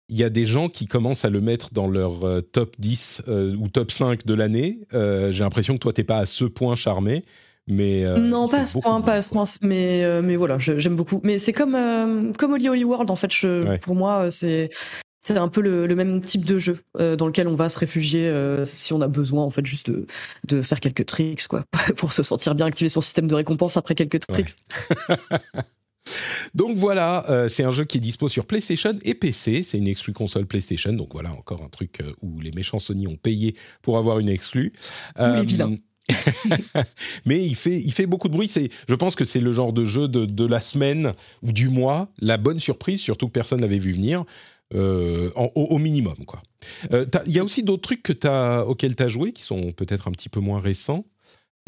Il 0.10 0.17
y 0.17 0.23
a 0.23 0.30
des 0.30 0.45
gens 0.45 0.69
qui 0.69 0.86
commencent 0.86 1.26
à 1.26 1.30
le 1.30 1.41
mettre 1.41 1.73
dans 1.73 1.88
leur 1.88 2.26
euh, 2.26 2.41
top 2.41 2.76
10 2.78 3.23
ou 3.28 3.67
top 3.69 3.91
5 3.91 4.26
de 4.26 4.34
l'année. 4.34 4.82
J'ai 4.91 5.43
l'impression 5.43 5.76
que 5.76 5.80
toi, 5.80 5.93
t'es 5.93 6.04
pas 6.04 6.17
à 6.17 6.26
ce 6.26 6.45
point 6.45 6.76
charmé. 6.76 7.26
Mais 7.65 8.04
non, 8.19 8.49
pas 8.49 8.60
à 8.60 8.65
ce 8.65 8.78
point, 8.80 8.99
pas 8.99 9.13
à 9.13 9.21
ce 9.21 9.30
point, 9.30 9.45
mais 9.62 10.21
mais 10.21 10.36
voilà, 10.36 10.60
j'aime 10.60 10.97
beaucoup. 10.97 11.21
Mais 11.23 11.39
c'est 11.39 11.54
comme 11.54 12.34
comme 12.38 12.52
Holy 12.52 12.67
Holy 12.67 12.84
World 12.84 13.10
en 13.10 13.15
fait. 13.15 13.32
Je, 13.34 13.78
Pour 13.78 13.95
moi, 13.95 14.30
c'est 14.30 14.69
c'est 15.23 15.38
un 15.38 15.47
peu 15.47 15.62
le, 15.62 15.95
même 15.95 16.21
type 16.21 16.45
de 16.45 16.59
jeu 16.59 16.79
euh, 16.99 17.15
dans 17.15 17.27
lequel 17.27 17.47
on 17.47 17.55
va 17.55 17.69
se 17.69 17.79
réfugier 17.79 18.27
euh, 18.27 18.65
si 18.65 18.93
on 18.93 19.01
a 19.01 19.07
besoin 19.07 19.43
en 19.43 19.49
fait 19.49 19.65
juste 19.65 19.89
de, 19.89 20.05
de 20.47 20.62
faire 20.62 20.79
quelques 20.79 21.05
tricks 21.05 21.47
quoi 21.47 21.63
pour 21.95 22.13
se 22.13 22.23
sentir 22.23 22.55
bien 22.55 22.65
activer 22.65 22.89
son 22.89 23.01
système 23.01 23.27
de 23.27 23.36
récompense 23.36 23.77
après 23.77 23.95
quelques 23.95 24.19
tricks. 24.19 24.49
donc 26.53 26.75
voilà, 26.75 27.29
euh, 27.29 27.47
c'est 27.47 27.63
un 27.63 27.71
jeu 27.71 27.86
qui 27.86 27.97
est 27.97 28.01
dispo 28.01 28.27
sur 28.27 28.45
PlayStation 28.45 28.95
et 29.03 29.13
PC. 29.13 29.63
C'est 29.63 29.77
une 29.77 29.88
exclue 29.88 30.13
console 30.13 30.45
PlayStation. 30.45 30.91
Donc 30.91 31.13
voilà 31.13 31.31
encore 31.31 31.63
un 31.63 31.69
truc 31.69 32.01
où 32.21 32.41
les 32.41 32.51
méchants 32.51 32.79
Sony 32.79 33.07
ont 33.07 33.15
payé 33.15 33.55
pour 33.81 33.97
avoir 33.97 34.19
une 34.19 34.29
exclue. 34.29 34.73
les 35.17 35.45
vilains. 35.45 35.77
mais 37.25 37.45
il 37.45 37.55
fait, 37.55 37.79
il 37.79 37.93
fait 37.93 38.07
beaucoup 38.07 38.27
de 38.27 38.33
bruit. 38.33 38.49
C'est, 38.49 38.69
je 38.89 38.95
pense 38.95 39.15
que 39.15 39.23
c'est 39.23 39.39
le 39.39 39.53
genre 39.53 39.71
de 39.71 39.86
jeu 39.86 40.09
de, 40.09 40.25
de, 40.25 40.45
la 40.45 40.59
semaine 40.59 41.13
ou 41.41 41.53
du 41.53 41.69
mois, 41.69 42.09
la 42.19 42.38
bonne 42.38 42.59
surprise, 42.59 42.99
surtout 42.99 43.27
que 43.27 43.31
personne 43.31 43.62
n'avait 43.62 43.79
vu 43.79 43.93
venir. 43.93 44.25
Au, 44.73 45.77
minimum. 45.77 46.25
quoi. 46.25 46.41
Il 46.91 47.31
y 47.31 47.39
a 47.39 47.43
aussi 47.43 47.63
d'autres 47.63 47.81
trucs 47.81 48.03
que 48.03 48.27
as, 48.27 48.65
auxquels 48.65 48.95
tu 48.95 49.03
as 49.03 49.09
joué 49.09 49.31
qui 49.31 49.43
sont 49.43 49.71
peut-être 49.71 50.07
un 50.07 50.12
petit 50.12 50.29
peu 50.29 50.39
moins 50.39 50.59
récents. 50.59 51.05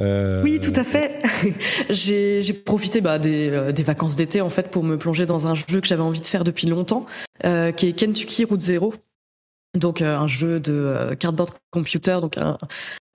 Oui, 0.02 0.60
tout 0.62 0.74
à 0.76 0.84
fait. 0.84 1.22
j'ai 1.90 2.54
profité 2.54 3.02
bah, 3.02 3.20
des, 3.20 3.72
des, 3.72 3.84
vacances 3.84 4.16
d'été 4.16 4.42
en 4.42 4.50
fait 4.50 4.70
pour 4.70 4.84
me 4.84 4.98
plonger 4.98 5.26
dans 5.26 5.48
un 5.48 5.56
jeu 5.56 5.80
que 5.80 5.88
j'avais 5.88 6.02
envie 6.02 6.22
de 6.22 6.26
faire 6.26 6.44
depuis 6.44 6.68
longtemps, 6.68 7.06
qui 7.42 7.88
est 7.88 7.94
Kentucky 7.94 8.46
Route 8.46 8.62
Zero. 8.62 8.94
Donc 9.76 10.02
un 10.02 10.28
jeu 10.28 10.60
de 10.60 11.16
cardboard 11.20 11.52
computer, 11.72 12.20
donc 12.22 12.38
un, 12.38 12.58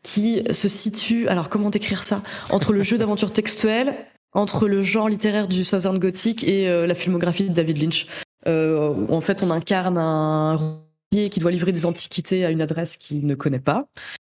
qui 0.03 0.43
se 0.51 0.69
situe, 0.69 1.29
alors 1.29 1.49
comment 1.49 1.71
décrire 1.71 2.03
ça, 2.03 2.23
entre 2.51 2.73
le 2.73 2.83
jeu 2.83 2.99
d'aventure 2.99 3.33
textuelle, 3.33 3.97
entre 4.33 4.69
le 4.69 4.83
genre 4.83 5.09
littéraire 5.09 5.49
du 5.49 5.65
Southern 5.65 5.99
Gothic 5.99 6.45
et 6.45 6.69
euh, 6.69 6.87
la 6.87 6.95
filmographie 6.95 7.49
de 7.49 7.55
David 7.55 7.83
Lynch. 7.83 8.07
Euh, 8.49 8.89
où 8.89 9.13
en 9.13 9.21
fait 9.21 9.43
on 9.43 9.51
incarne 9.51 9.99
un 9.99 10.57
routier 10.57 11.29
qui 11.29 11.41
doit 11.41 11.51
livrer 11.51 11.73
des 11.73 11.85
antiquités 11.85 12.45
à 12.45 12.51
une 12.51 12.63
adresse 12.63 12.97
qu'il 12.97 13.27
ne 13.27 13.35
connaît 13.35 13.61
pas 13.61 13.87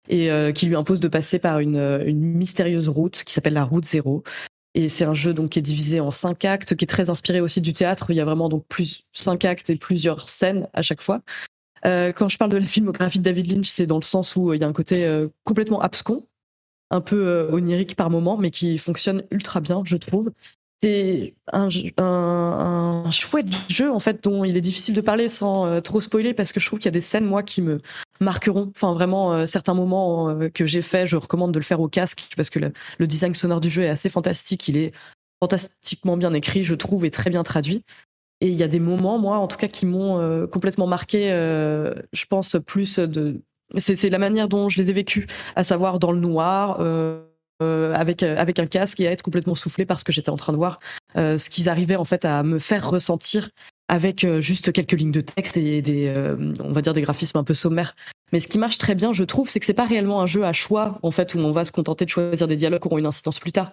et 0.09 0.29
euh, 0.29 0.51
qui 0.51 0.65
lui 0.65 0.75
impose 0.75 0.99
de 0.99 1.07
passer 1.07 1.39
par 1.39 1.59
une, 1.59 1.77
une 2.05 2.19
mystérieuse 2.19 2.89
route 2.89 3.23
qui 3.23 3.33
s'appelle 3.33 3.53
la 3.53 3.63
route 3.63 3.85
zéro. 3.85 4.23
Et 4.73 4.89
c'est 4.89 5.05
un 5.05 5.13
jeu 5.13 5.33
donc 5.33 5.51
qui 5.51 5.59
est 5.59 5.61
divisé 5.61 5.99
en 5.99 6.11
cinq 6.11 6.45
actes, 6.45 6.75
qui 6.75 6.85
est 6.85 6.87
très 6.87 7.09
inspiré 7.09 7.41
aussi 7.41 7.61
du 7.61 7.73
théâtre. 7.73 8.07
Il 8.09 8.15
y 8.15 8.21
a 8.21 8.25
vraiment 8.25 8.49
donc 8.49 8.65
plus 8.67 9.03
cinq 9.11 9.45
actes 9.45 9.69
et 9.69 9.75
plusieurs 9.75 10.29
scènes 10.29 10.67
à 10.73 10.81
chaque 10.81 11.01
fois. 11.01 11.21
Euh, 11.85 12.11
quand 12.13 12.29
je 12.29 12.37
parle 12.37 12.51
de 12.51 12.57
la 12.57 12.67
filmographie 12.67 13.19
de 13.19 13.23
David 13.23 13.51
Lynch, 13.51 13.67
c'est 13.67 13.87
dans 13.87 13.97
le 13.97 14.03
sens 14.03 14.35
où 14.35 14.51
euh, 14.51 14.55
il 14.55 14.61
y 14.61 14.63
a 14.63 14.67
un 14.67 14.73
côté 14.73 15.05
euh, 15.05 15.27
complètement 15.43 15.81
abscon, 15.81 16.25
un 16.89 17.01
peu 17.01 17.49
onirique 17.51 17.95
par 17.95 18.09
moment, 18.09 18.37
mais 18.37 18.51
qui 18.51 18.77
fonctionne 18.77 19.23
ultra 19.31 19.61
bien, 19.61 19.81
je 19.85 19.97
trouve. 19.97 20.31
C'est 20.83 21.35
un, 21.53 21.69
un, 21.97 23.03
un, 23.05 23.11
chouette 23.11 23.47
jeu 23.69 23.91
en 23.91 23.99
fait 23.99 24.23
dont 24.23 24.43
il 24.43 24.57
est 24.57 24.61
difficile 24.61 24.95
de 24.95 25.01
parler 25.01 25.29
sans 25.29 25.79
trop 25.81 26.01
spoiler 26.01 26.33
parce 26.33 26.53
que 26.53 26.59
je 26.59 26.65
trouve 26.65 26.79
qu'il 26.79 26.87
y 26.87 26.89
a 26.89 26.91
des 26.91 27.01
scènes 27.01 27.25
moi 27.25 27.43
qui 27.43 27.61
me 27.61 27.81
marqueront. 28.19 28.71
Enfin 28.75 28.91
vraiment 28.93 29.45
certains 29.45 29.75
moments 29.75 30.35
que 30.53 30.65
j'ai 30.65 30.81
fait, 30.81 31.05
je 31.05 31.17
recommande 31.17 31.51
de 31.51 31.59
le 31.59 31.63
faire 31.63 31.81
au 31.81 31.87
casque 31.87 32.29
parce 32.35 32.49
que 32.49 32.57
le, 32.57 32.73
le, 32.97 33.05
design 33.05 33.35
sonore 33.35 33.61
du 33.61 33.69
jeu 33.69 33.83
est 33.83 33.89
assez 33.89 34.09
fantastique. 34.09 34.67
Il 34.69 34.77
est 34.77 34.91
fantastiquement 35.41 36.17
bien 36.17 36.33
écrit, 36.33 36.63
je 36.63 36.75
trouve, 36.75 37.05
et 37.05 37.11
très 37.11 37.29
bien 37.29 37.43
traduit. 37.43 37.83
Et 38.41 38.47
il 38.47 38.55
y 38.55 38.63
a 38.63 38.67
des 38.67 38.79
moments, 38.79 39.19
moi, 39.19 39.37
en 39.37 39.47
tout 39.47 39.57
cas, 39.57 39.67
qui 39.67 39.85
m'ont 39.85 40.19
euh, 40.19 40.47
complètement 40.47 40.87
marqué. 40.87 41.31
Euh, 41.31 41.93
je 42.13 42.25
pense 42.25 42.57
plus 42.65 42.99
de. 42.99 43.41
C'est 43.77 44.09
la 44.09 44.19
manière 44.19 44.49
dont 44.49 44.67
je 44.67 44.81
les 44.81 44.89
ai 44.89 44.93
vécus, 44.93 45.27
à 45.55 45.63
savoir 45.63 45.97
dans 45.99 46.11
le 46.11 46.19
noir, 46.19 46.77
euh, 46.81 47.23
avec 47.61 48.23
avec 48.23 48.59
un 48.59 48.65
casque 48.65 48.99
et 48.99 49.07
à 49.07 49.11
être 49.11 49.21
complètement 49.21 49.55
soufflé 49.55 49.85
parce 49.85 50.03
que 50.03 50.11
j'étais 50.11 50.29
en 50.29 50.37
train 50.37 50.53
de 50.53 50.57
voir 50.57 50.79
ce 51.15 51.49
qu'ils 51.49 51.69
arrivaient 51.69 51.95
en 51.95 52.05
fait 52.05 52.25
à 52.25 52.43
me 52.43 52.59
faire 52.59 52.89
ressentir 52.89 53.49
avec 53.87 54.25
juste 54.39 54.71
quelques 54.71 54.93
lignes 54.93 55.11
de 55.11 55.21
texte 55.21 55.57
et 55.57 55.81
des, 55.81 56.13
on 56.59 56.71
va 56.71 56.81
dire 56.81 56.93
des 56.93 57.01
graphismes 57.01 57.37
un 57.37 57.43
peu 57.43 57.53
sommaires. 57.53 57.95
Mais 58.31 58.39
ce 58.39 58.47
qui 58.47 58.57
marche 58.57 58.77
très 58.77 58.95
bien, 58.95 59.11
je 59.11 59.23
trouve, 59.23 59.49
c'est 59.49 59.59
que 59.59 59.65
c'est 59.65 59.73
pas 59.73 59.85
réellement 59.85 60.21
un 60.21 60.25
jeu 60.25 60.45
à 60.45 60.53
choix, 60.53 60.99
en 61.03 61.11
fait, 61.11 61.35
où 61.35 61.39
on 61.39 61.51
va 61.51 61.65
se 61.65 61.73
contenter 61.73 62.05
de 62.05 62.09
choisir 62.09 62.47
des 62.47 62.55
dialogues 62.55 62.81
qui 62.81 62.87
auront 62.87 62.97
une 62.97 63.05
incidence 63.05 63.39
plus 63.39 63.51
tard 63.51 63.69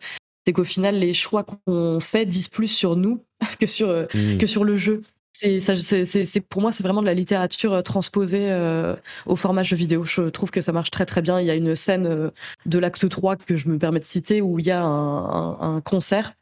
c'est 0.49 0.55
qu'au 0.55 0.65
final, 0.65 0.99
les 0.99 1.13
choix 1.13 1.45
qu'on 1.45 2.01
fait 2.01 2.25
disent 2.25 2.49
plus 2.49 2.69
sur 2.69 2.97
nous 2.97 3.23
que 3.61 3.67
sur, 3.67 3.91
euh, 3.91 4.07
mmh. 4.15 4.39
que 4.39 4.47
sur 4.47 4.65
le 4.65 4.77
jeu. 4.77 5.03
C'est, 5.41 6.41
pour 6.49 6.61
moi, 6.61 6.73
c'est 6.73 6.83
vraiment 6.83 7.01
de 7.01 7.07
la 7.07 7.15
littérature 7.15 7.73
euh, 7.73 7.83
transposée 7.83 8.51
euh, 8.51 8.97
au 9.27 9.37
format 9.37 9.63
jeu 9.63 9.77
vidéo. 9.77 10.05
Je 10.05 10.23
trouve 10.31 10.51
que 10.51 10.61
ça 10.61 10.73
marche 10.73 10.91
très 10.91 11.07
très 11.07 11.23
bien. 11.23 11.41
Il 11.41 11.47
y 11.47 11.51
a 11.51 11.55
une 11.55 11.77
scène 11.77 12.31
de 12.67 12.79
l'acte 12.79 13.09
3 13.09 13.37
que 13.37 13.57
je 13.57 13.69
me 13.69 13.79
permets 13.79 14.01
de 14.01 14.05
citer 14.05 14.43
où 14.43 14.59
il 14.59 14.67
y 14.67 14.71
a 14.71 14.83
un, 14.83 15.77
un, 15.77 15.81
concert 15.81 16.33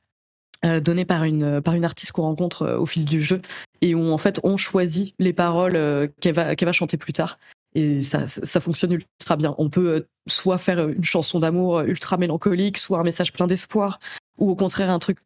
donné 0.81 1.05
par 1.05 1.25
une 1.25 1.61
par 1.61 1.75
une 1.75 1.85
artiste 1.85 2.13
qu'on 2.13 2.23
rencontre 2.23 2.77
au 2.79 2.87
fil 2.87 3.05
du 3.05 3.21
jeu 3.21 3.41
et 3.83 3.95
où 3.95 4.11
en 4.11 4.19
fait 4.19 4.41
on 4.43 4.57
choisit 4.57 5.15
les 5.19 5.33
paroles 5.33 6.11
qu'elle 6.21 6.35
va 6.35 6.57
qu'elle 6.57 6.67
va 6.67 6.73
chanter 6.73 6.97
plus 6.97 7.13
tard 7.13 7.39
et 7.77 8.03
ça, 8.03 8.27
ça 8.27 8.59
fonctionne 8.59 8.93
ultra 8.93 9.37
bien. 9.37 9.55
On 9.59 9.69
peut 9.69 9.89
euh, 9.89 10.09
soit 10.27 10.57
faire 10.57 10.89
une 10.89 11.05
chanson 11.05 11.39
d'amour 11.39 11.83
ultra 11.83 12.17
mélancolique, 12.17 12.79
soit 12.79 12.99
un 12.99 13.05
message 13.05 13.35
plein 13.35 13.47
d'espoir, 13.47 14.01
ou 14.39 14.51
au 14.51 14.57
contraire 14.57 14.91
un 14.91 14.99
truc 14.99 15.19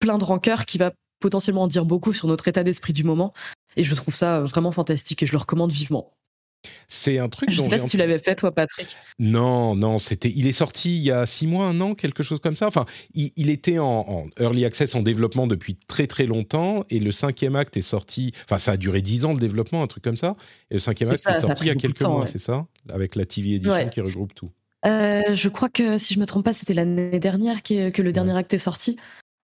plein 0.00 0.16
de 0.16 0.24
rancœur 0.24 0.64
qui 0.64 0.78
va 0.78 0.92
potentiellement 1.20 1.62
en 1.62 1.66
dire 1.68 1.84
beaucoup 1.84 2.12
sur 2.12 2.28
notre 2.28 2.48
état 2.48 2.64
d'esprit 2.64 2.92
du 2.92 3.04
moment. 3.04 3.32
Et 3.76 3.84
je 3.84 3.94
trouve 3.94 4.14
ça 4.14 4.40
vraiment 4.40 4.72
fantastique 4.72 5.22
et 5.22 5.26
je 5.26 5.32
le 5.32 5.38
recommande 5.38 5.72
vivement. 5.72 6.12
C'est 6.88 7.18
un 7.18 7.28
truc. 7.28 7.50
Je 7.50 7.60
sais 7.60 7.68
pas 7.68 7.78
si 7.78 7.86
tu 7.86 7.96
l'avais 7.96 8.18
fait 8.18 8.34
toi, 8.34 8.52
Patrick. 8.52 8.96
Non, 9.18 9.74
non, 9.76 9.98
c'était. 9.98 10.32
Il 10.34 10.46
est 10.46 10.52
sorti 10.52 10.96
il 10.96 11.02
y 11.02 11.10
a 11.10 11.26
six 11.26 11.46
mois, 11.46 11.66
un 11.66 11.80
an, 11.80 11.94
quelque 11.94 12.22
chose 12.22 12.40
comme 12.40 12.56
ça. 12.56 12.66
Enfin, 12.66 12.84
il, 13.14 13.50
était 13.50 13.78
en, 13.78 14.26
early 14.40 14.64
access, 14.64 14.94
en 14.94 15.02
développement 15.02 15.46
depuis 15.46 15.76
très 15.86 16.06
très 16.06 16.26
longtemps, 16.26 16.84
et 16.90 16.98
le 16.98 17.12
cinquième 17.12 17.56
acte 17.56 17.76
est 17.76 17.82
sorti. 17.82 18.32
Enfin, 18.44 18.58
ça 18.58 18.72
a 18.72 18.76
duré 18.76 19.02
dix 19.02 19.24
ans 19.24 19.32
le 19.32 19.38
développement, 19.38 19.82
un 19.82 19.86
truc 19.86 20.02
comme 20.02 20.16
ça. 20.16 20.34
Et 20.70 20.74
le 20.74 20.80
cinquième 20.80 21.10
acte 21.10 21.26
est 21.28 21.40
sorti 21.40 21.64
il 21.64 21.68
y 21.68 21.70
a 21.70 21.74
quelques 21.74 22.02
mois, 22.02 22.26
c'est 22.26 22.38
ça, 22.38 22.66
avec 22.88 23.14
la 23.14 23.24
TV 23.24 23.54
Edition 23.54 23.88
qui 23.88 24.00
regroupe 24.00 24.34
tout. 24.34 24.50
Euh, 24.86 25.34
je 25.34 25.48
crois 25.48 25.68
que 25.68 25.98
si 25.98 26.14
je 26.14 26.20
me 26.20 26.26
trompe 26.26 26.44
pas, 26.44 26.54
c'était 26.54 26.74
l'année 26.74 27.18
dernière 27.18 27.62
que 27.62 28.02
le 28.02 28.12
dernier 28.12 28.36
acte 28.36 28.54
est 28.54 28.58
sorti. 28.58 28.96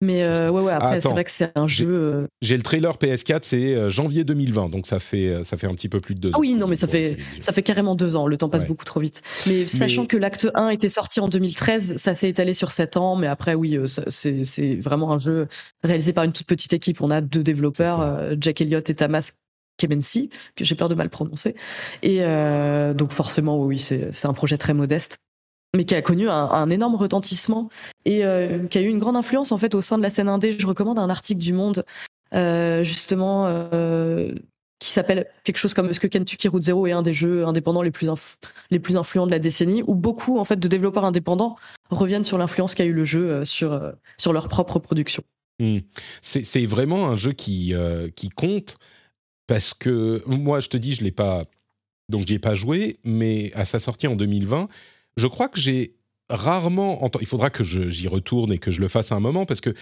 Mais 0.05 0.23
euh, 0.23 0.51
ouais, 0.51 0.63
ouais, 0.63 0.73
après, 0.73 1.01
c'est 1.01 1.09
vrai 1.09 1.25
que 1.25 1.31
c'est 1.31 1.51
un 1.55 1.67
jeu. 1.67 1.89
Euh, 1.89 2.27
j'ai 2.43 2.57
le 2.57 2.63
trailer 2.63 2.97
PS4, 2.97 3.41
c'est 3.43 3.75
euh, 3.75 3.89
janvier 3.89 4.25
2020, 4.25 4.69
donc 4.69 4.87
ça 4.87 5.01
fait, 5.01 5.43
ça 5.43 5.57
fait 5.57 5.67
un 5.67 5.75
petit 5.75 5.89
peu 5.89 6.01
plus 6.01 6.15
de 6.15 6.21
deux 6.21 6.31
ah 6.35 6.37
ans. 6.37 6.41
oui, 6.41 6.55
non, 6.55 6.67
mais 6.67 6.77
ça 6.77 6.87
fait, 6.87 7.17
ça 7.41 7.53
fait 7.53 7.63
carrément 7.63 7.95
deux 7.95 8.17
ans. 8.17 8.27
Le 8.27 8.37
temps 8.37 8.49
passe 8.49 8.67
beaucoup 8.67 8.85
trop 8.85 9.01
vite. 9.01 9.23
Mais 9.47 9.67
sachant 9.67 10.07
que 10.07 10.17
l'acte 10.17 10.49
1 10.55 10.69
était 10.69 10.89
sorti 10.89 11.21
en 11.21 11.29
2013, 11.29 11.97
ça 11.97 12.15
s'est 12.15 12.29
étalé 12.29 12.55
sur 12.55 12.71
sept 12.73 12.97
ans. 12.97 13.17
Mais 13.17 13.27
après, 13.27 13.55
oui, 13.55 13.79
c'est 13.87 14.77
vraiment 14.77 15.13
un 15.13 15.19
jeu 15.19 15.49
réalisé 15.83 16.13
par 16.13 16.25
une 16.25 16.33
toute 16.33 16.47
petite 16.47 16.73
équipe. 16.73 17.01
On 17.01 17.11
a 17.11 17.21
deux 17.21 17.43
développeurs, 17.43 18.37
Jack 18.41 18.61
Elliott 18.61 18.89
et 18.89 18.95
Tamas 18.95 19.33
Kemensi, 19.79 20.29
que 20.55 20.65
j'ai 20.65 20.75
peur 20.75 20.89
de 20.89 20.95
mal 20.95 21.11
prononcer. 21.11 21.55
Et 22.03 22.19
donc 22.95 23.13
forcément, 23.13 23.59
oui, 23.59 23.79
c'est 23.79 24.27
un 24.27 24.35
projet 24.35 24.59
très 24.59 24.75
modeste 24.75 25.19
mais 25.75 25.85
qui 25.85 25.95
a 25.95 26.03
connu 26.03 26.29
un, 26.31 26.71
énorme 26.71 26.95
retentissement 26.95 27.69
et 28.05 28.25
euh, 28.25 28.67
qui 28.69 28.79
a 28.79 28.81
eu 28.81 28.89
une 28.89 28.99
grande 28.99 29.17
influence 29.17 29.53
en 29.53 29.59
fait 29.59 29.75
au 29.75 29.81
sein 29.81 29.99
de 29.99 30.03
la 30.03 30.11
scène 30.11 30.29
indé. 30.29 30.57
Je 30.59 30.67
recommande 30.67 30.99
un 30.99 31.11
article 31.11 31.41
du 31.41 31.53
Monde 31.53 31.85
euh, 32.33 32.85
justement 32.85 33.47
euh, 33.47 34.33
qui 34.79 34.91
s'appelle 34.91 35.27
quelque 35.43 35.59
chose 35.59 35.75
comme 35.75 35.91
est-ce 35.91 36.01
que 36.01 36.07
Kentucky 36.07 36.49
Route 36.49 36.63
Zero 36.63 36.87
est 36.87 36.93
un 36.93 37.03
des 37.03 37.13
jeux 37.13 37.47
indépendants 37.47 37.83
les 37.83 37.91
plus 37.91 38.09
les 38.71 38.79
plus 38.79 38.97
influents 38.97 39.27
de 39.27 39.31
la 39.33 39.39
décennie 39.39 39.83
où 39.87 39.95
beaucoup 39.95 40.39
en 40.39 40.45
fait 40.45 40.59
de 40.59 40.69
développeurs 40.69 41.05
indépendants 41.05 41.57
reviennent 41.91 42.25
sur 42.25 42.39
l'influence 42.39 42.75
qu'a 42.75 42.85
eu 42.85 42.93
le 42.93 43.05
jeu 43.05 43.45
sur 43.45 43.93
sur 44.17 44.33
leur 44.33 44.49
propre 44.49 44.79
production. 44.79 45.23
Hmm. 45.61 45.79
C'est 46.23 46.67
vraiment 46.67 47.09
un 47.09 47.17
jeu 47.17 47.33
qui 47.33 47.75
qui 48.17 48.29
compte 48.31 48.79
parce 49.47 49.75
que 49.75 50.23
moi 50.27 50.61
je 50.61 50.69
te 50.69 50.77
dis 50.77 50.95
je 50.95 51.03
l'ai 51.05 51.13
pas 51.13 51.45
donc 52.09 52.27
j'y 52.27 52.35
ai 52.35 52.39
pas 52.39 52.55
joué 52.55 52.97
mais 53.05 53.53
à 53.55 53.65
sa 53.65 53.79
sortie 53.79 54.07
en 54.07 54.17
2020 54.17 54.69
je 55.17 55.27
crois 55.27 55.49
que 55.49 55.61
j'ai 55.61 55.97
rarement 56.29 57.05
entendu. 57.05 57.25
Il 57.25 57.29
faudra 57.29 57.51
que 57.51 57.65
j'y 57.65 58.09
retourne 58.09 58.53
et 58.53 58.59
que 58.59 58.71
je 58.71 58.81
le 58.81 58.89
fasse 58.89 59.13
à 59.13 59.17
un 59.17 59.21
moment 59.21 59.47
parce 59.47 59.61
que 59.61 59.75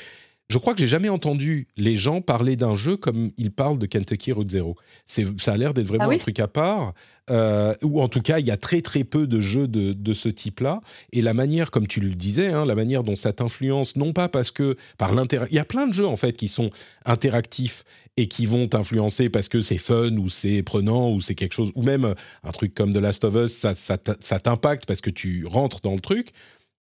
je 0.53 0.59
crois 0.59 0.75
que 0.75 0.81
j'ai 0.81 0.87
jamais 0.87 1.09
entendu 1.09 1.67
les 1.79 1.97
gens 1.97 2.21
parler 2.21 2.57
d'un 2.57 2.75
jeu 2.75 2.97
comme 2.97 3.31
ils 3.38 3.51
parlent 3.51 3.79
de 3.79 3.87
Kentucky 3.87 4.33
Route 4.33 4.51
Zero. 4.51 4.77
Ça 5.07 5.53
a 5.53 5.57
l'air 5.57 5.73
d'être 5.73 5.87
vraiment 5.87 6.11
ah 6.11 6.15
un 6.15 6.19
truc 6.19 6.38
à 6.41 6.47
part. 6.47 6.93
Euh, 7.31 7.75
ou 7.83 8.03
en 8.03 8.09
tout 8.09 8.21
cas, 8.21 8.38
il 8.38 8.47
y 8.47 8.51
a 8.51 8.57
très 8.59 8.83
très 8.83 9.05
peu 9.05 9.27
de 9.27 9.41
jeux 9.41 9.67
de, 9.67 10.12
ce 10.12 10.29
type-là. 10.29 10.83
Et 11.12 11.23
la 11.23 11.33
manière, 11.33 11.71
comme 11.71 11.87
tu 11.87 12.01
le 12.01 12.11
disais, 12.11 12.49
hein, 12.49 12.67
la 12.67 12.75
manière 12.75 13.03
dont 13.03 13.17
ça 13.17 13.33
t'influence, 13.33 13.97
non 13.97 14.12
pas 14.12 14.29
parce 14.29 14.51
que 14.51 14.77
par 14.99 15.15
l'intérêt, 15.15 15.47
il 15.51 15.57
y 15.57 15.61
a 15.61 15.65
plein 15.65 15.87
de 15.87 15.95
jeux 15.95 16.07
en 16.07 16.17
fait 16.17 16.37
qui 16.37 16.49
sont 16.49 16.71
interactifs 17.07 17.85
et 18.19 18.29
qui 18.29 18.45
vont 18.45 18.69
t'influencer 18.69 19.31
parce 19.31 19.49
que 19.49 19.62
c'est 19.62 19.79
fun 19.79 20.17
ou 20.19 20.29
c'est 20.29 20.62
prenant 20.62 21.11
ou 21.11 21.23
c'est 21.23 21.35
quelque 21.35 21.55
chose, 21.55 21.73
ou 21.77 21.83
même 21.83 22.15
un 22.45 22.51
truc 22.53 22.75
comme 22.75 22.93
The 22.93 22.99
Last 22.99 23.25
of 23.25 23.37
Us, 23.37 23.53
ça, 23.53 23.75
ça 23.75 23.97
t'impacte 24.38 24.85
parce 24.85 25.01
que 25.01 25.11
tu 25.11 25.47
rentres 25.47 25.81
dans 25.81 25.95
le 25.95 26.01
truc. 26.01 26.33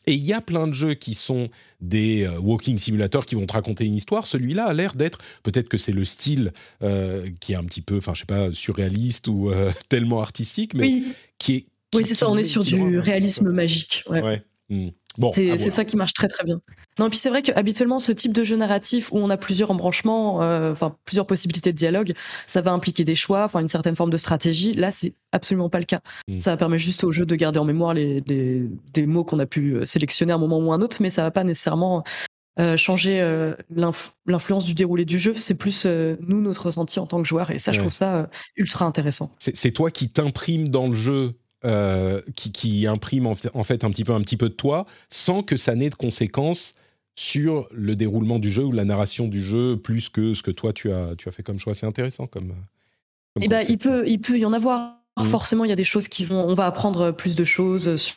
Et 0.08 0.14
il 0.14 0.24
y 0.24 0.32
a 0.32 0.40
plein 0.40 0.66
de 0.66 0.72
jeux 0.72 0.94
qui 0.94 1.12
sont 1.12 1.50
des 1.82 2.22
euh, 2.22 2.38
walking 2.38 2.78
simulators 2.78 3.26
qui 3.26 3.34
vont 3.34 3.44
te 3.44 3.52
raconter 3.52 3.84
une 3.84 3.94
histoire. 3.94 4.26
Celui-là 4.26 4.64
a 4.64 4.72
l'air 4.72 4.94
d'être, 4.94 5.18
peut-être 5.42 5.68
que 5.68 5.76
c'est 5.76 5.92
le 5.92 6.06
style 6.06 6.54
euh, 6.82 7.28
qui 7.40 7.52
est 7.52 7.56
un 7.56 7.64
petit 7.64 7.82
peu, 7.82 7.98
enfin 7.98 8.14
je 8.14 8.20
sais 8.20 8.26
pas, 8.26 8.50
surréaliste 8.54 9.28
ou 9.28 9.50
euh, 9.50 9.70
tellement 9.90 10.22
artistique, 10.22 10.72
mais 10.72 11.02
qui 11.36 11.56
est... 11.56 11.66
oui, 11.94 12.04
c'est 12.06 12.14
ça, 12.14 12.30
on 12.30 12.38
est 12.38 12.44
sur 12.44 12.64
du 12.64 12.98
réalisme 12.98 13.52
magique. 13.52 14.02
Ouais. 14.08 14.42
Hmm 15.18 15.30
c'est 15.34 15.70
ça 15.70 15.84
qui 15.84 15.96
marche 15.96 16.12
très 16.12 16.28
très 16.28 16.44
bien. 16.44 16.60
Non, 16.98 17.10
puis 17.10 17.18
c'est 17.18 17.28
vrai 17.28 17.42
qu'habituellement, 17.42 18.00
ce 18.00 18.12
type 18.12 18.32
de 18.32 18.44
jeu 18.44 18.56
narratif 18.56 19.12
où 19.12 19.18
on 19.18 19.30
a 19.30 19.36
plusieurs 19.36 19.70
embranchements, 19.70 20.42
euh, 20.42 20.72
enfin 20.72 20.96
plusieurs 21.04 21.26
possibilités 21.26 21.72
de 21.72 21.76
dialogue, 21.76 22.14
ça 22.46 22.60
va 22.60 22.72
impliquer 22.72 23.04
des 23.04 23.14
choix, 23.14 23.44
enfin 23.44 23.60
une 23.60 23.68
certaine 23.68 23.96
forme 23.96 24.10
de 24.10 24.16
stratégie. 24.16 24.74
Là, 24.74 24.92
c'est 24.92 25.14
absolument 25.32 25.68
pas 25.68 25.80
le 25.80 25.84
cas. 25.84 26.00
Mm. 26.28 26.40
Ça 26.40 26.56
permet 26.56 26.78
juste 26.78 27.04
au 27.04 27.12
jeu 27.12 27.26
de 27.26 27.34
garder 27.34 27.58
en 27.58 27.64
mémoire 27.64 27.94
les, 27.94 28.22
les 28.26 28.68
des 28.92 29.06
mots 29.06 29.24
qu'on 29.24 29.38
a 29.38 29.46
pu 29.46 29.74
euh, 29.74 29.84
sélectionner 29.84 30.32
à 30.32 30.36
un 30.36 30.38
moment 30.38 30.58
ou 30.58 30.72
un 30.72 30.80
autre, 30.80 30.98
mais 31.00 31.10
ça 31.10 31.22
va 31.22 31.30
pas 31.30 31.44
nécessairement 31.44 32.04
euh, 32.58 32.76
changer 32.76 33.20
euh, 33.20 33.54
l'influence 34.26 34.64
du 34.64 34.74
déroulé 34.74 35.04
du 35.04 35.20
jeu. 35.20 35.32
C'est 35.34 35.54
plus 35.54 35.84
euh, 35.86 36.16
nous 36.20 36.40
notre 36.40 36.66
ressenti 36.66 36.98
en 36.98 37.06
tant 37.06 37.22
que 37.22 37.28
joueur, 37.28 37.52
et 37.52 37.60
ça, 37.60 37.70
je 37.70 37.78
trouve 37.78 37.92
ça 37.92 38.28
ultra 38.56 38.84
intéressant. 38.84 39.32
C'est 39.38 39.70
toi 39.70 39.92
qui 39.92 40.10
t'imprime 40.10 40.68
dans 40.68 40.88
le 40.88 40.94
jeu 40.94 41.34
euh, 41.64 42.20
qui, 42.36 42.86
imprime 42.86 43.26
en 43.26 43.34
fait 43.34 43.84
un 43.84 43.90
petit 43.90 44.04
peu 44.04 44.12
un 44.12 44.20
petit 44.20 44.36
peu 44.36 44.48
de 44.48 44.54
toi, 44.54 44.86
sans 45.08 45.42
que 45.42 45.56
ça 45.56 45.74
n'ait 45.74 45.90
de 45.90 45.94
conséquences 45.94 46.74
sur 47.14 47.68
le 47.72 47.96
déroulement 47.96 48.38
du 48.38 48.50
jeu 48.50 48.64
ou 48.64 48.72
la 48.72 48.84
narration 48.84 49.26
du 49.26 49.40
jeu, 49.40 49.76
plus 49.76 50.08
que 50.08 50.34
ce 50.34 50.42
que 50.42 50.50
toi 50.50 50.72
tu 50.72 50.92
as, 50.92 51.16
tu 51.16 51.28
as 51.28 51.32
fait 51.32 51.42
comme 51.42 51.58
choix. 51.58 51.74
C'est 51.74 51.86
intéressant 51.86 52.26
comme, 52.26 52.54
eh 53.40 53.48
ben, 53.48 53.64
il 53.68 53.78
peut, 53.78 54.04
il 54.06 54.20
peut 54.20 54.38
y 54.38 54.44
en 54.44 54.52
avoir. 54.52 54.98
Mmh. 55.18 55.24
Forcément, 55.24 55.64
il 55.64 55.68
y 55.68 55.72
a 55.72 55.76
des 55.76 55.84
choses 55.84 56.06
qui 56.06 56.24
vont. 56.24 56.44
On 56.44 56.54
va 56.54 56.66
apprendre 56.66 57.10
plus 57.10 57.34
de 57.34 57.44
choses 57.44 57.96
sur, 57.96 58.14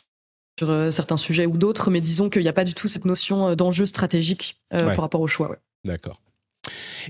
certains 0.92 1.16
sujets 1.16 1.46
ou 1.46 1.56
d'autres, 1.56 1.90
mais 1.90 2.00
disons 2.00 2.30
qu'il 2.30 2.42
n'y 2.42 2.48
a 2.48 2.52
pas 2.52 2.64
du 2.64 2.74
tout 2.74 2.86
cette 2.86 3.04
notion 3.04 3.56
d'enjeu 3.56 3.86
stratégique 3.86 4.60
par 4.70 4.98
rapport 4.98 5.20
au 5.20 5.26
choix. 5.26 5.56
D'accord. 5.84 6.20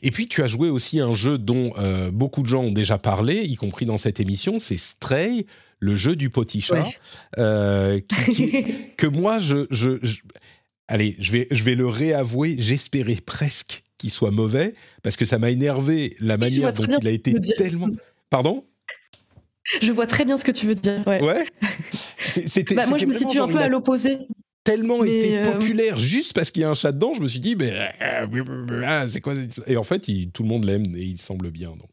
Et 0.03 0.11
puis 0.11 0.27
tu 0.27 0.43
as 0.43 0.47
joué 0.47 0.71
aussi 0.71 1.01
un 1.01 1.13
jeu 1.13 1.37
dont 1.39 1.73
euh, 1.77 2.11
beaucoup 2.11 2.43
de 2.43 2.47
gens 2.47 2.63
ont 2.63 2.73
déjà 2.73 2.99
parlé, 2.99 3.43
y 3.43 3.57
compris 3.57 3.85
dans 3.85 3.99
cette 3.99 4.21
émission, 4.21 4.59
c'est 4.59 4.79
Stray, 4.79 5.47
le 5.83 5.97
jeu 5.97 6.15
du 6.15 6.31
potichat, 6.31 6.87
euh, 7.39 8.01
que 8.97 9.07
moi 9.09 9.41
je, 9.41 9.67
allez, 10.87 11.17
je 11.19 11.33
vais, 11.33 11.49
je 11.51 11.65
vais 11.65 11.75
le 11.75 11.89
réavouer, 11.89 12.55
j'espérais 12.57 13.17
presque 13.17 13.83
qu'il 13.99 14.13
soit 14.13 14.31
mauvais 14.31 14.75
parce 15.03 15.17
que 15.17 15.25
ça 15.25 15.39
m'a 15.39 15.51
énervé 15.51 16.17
la 16.21 16.37
manière 16.37 16.73
dont 16.73 16.85
il 17.01 17.09
a 17.09 17.11
été 17.11 17.35
tellement. 17.57 17.89
Pardon? 18.31 18.65
Je 19.81 19.91
vois 19.91 20.07
très 20.07 20.25
bien 20.25 20.37
ce 20.37 20.45
que 20.45 20.53
tu 20.53 20.67
veux 20.67 20.77
dire. 20.77 21.03
Ouais. 21.05 21.21
ouais. 21.21 21.47
C'était. 22.47 22.77
Bah, 22.77 22.87
moi, 22.87 22.99
je 22.99 23.07
me 23.07 23.13
situe 23.13 23.39
un 23.39 23.49
peu 23.49 23.59
à 23.59 23.69
l'opposé 23.69 24.19
tellement 24.65 25.03
été 25.03 25.39
euh, 25.39 25.53
populaire 25.53 25.99
juste 25.99 26.33
parce 26.33 26.53
qu'il 26.53 26.63
y 26.63 26.65
a 26.65 26.71
un 26.71 26.75
chat 26.75 26.93
dedans, 26.93 27.13
je 27.15 27.21
me 27.21 27.27
suis 27.27 27.41
dit, 27.41 27.57
mais 27.57 27.73
euh, 28.01 28.83
ah, 28.87 29.09
c'est 29.09 29.21
quoi 29.21 29.35
Et 29.67 29.77
en 29.77 29.83
fait, 29.83 30.07
tout 30.33 30.45
le 30.45 30.49
monde 30.49 30.65
l'aime 30.65 30.95
et 30.95 31.03
il 31.03 31.21
semble 31.21 31.51
bien. 31.51 31.71
Donc. 31.71 31.91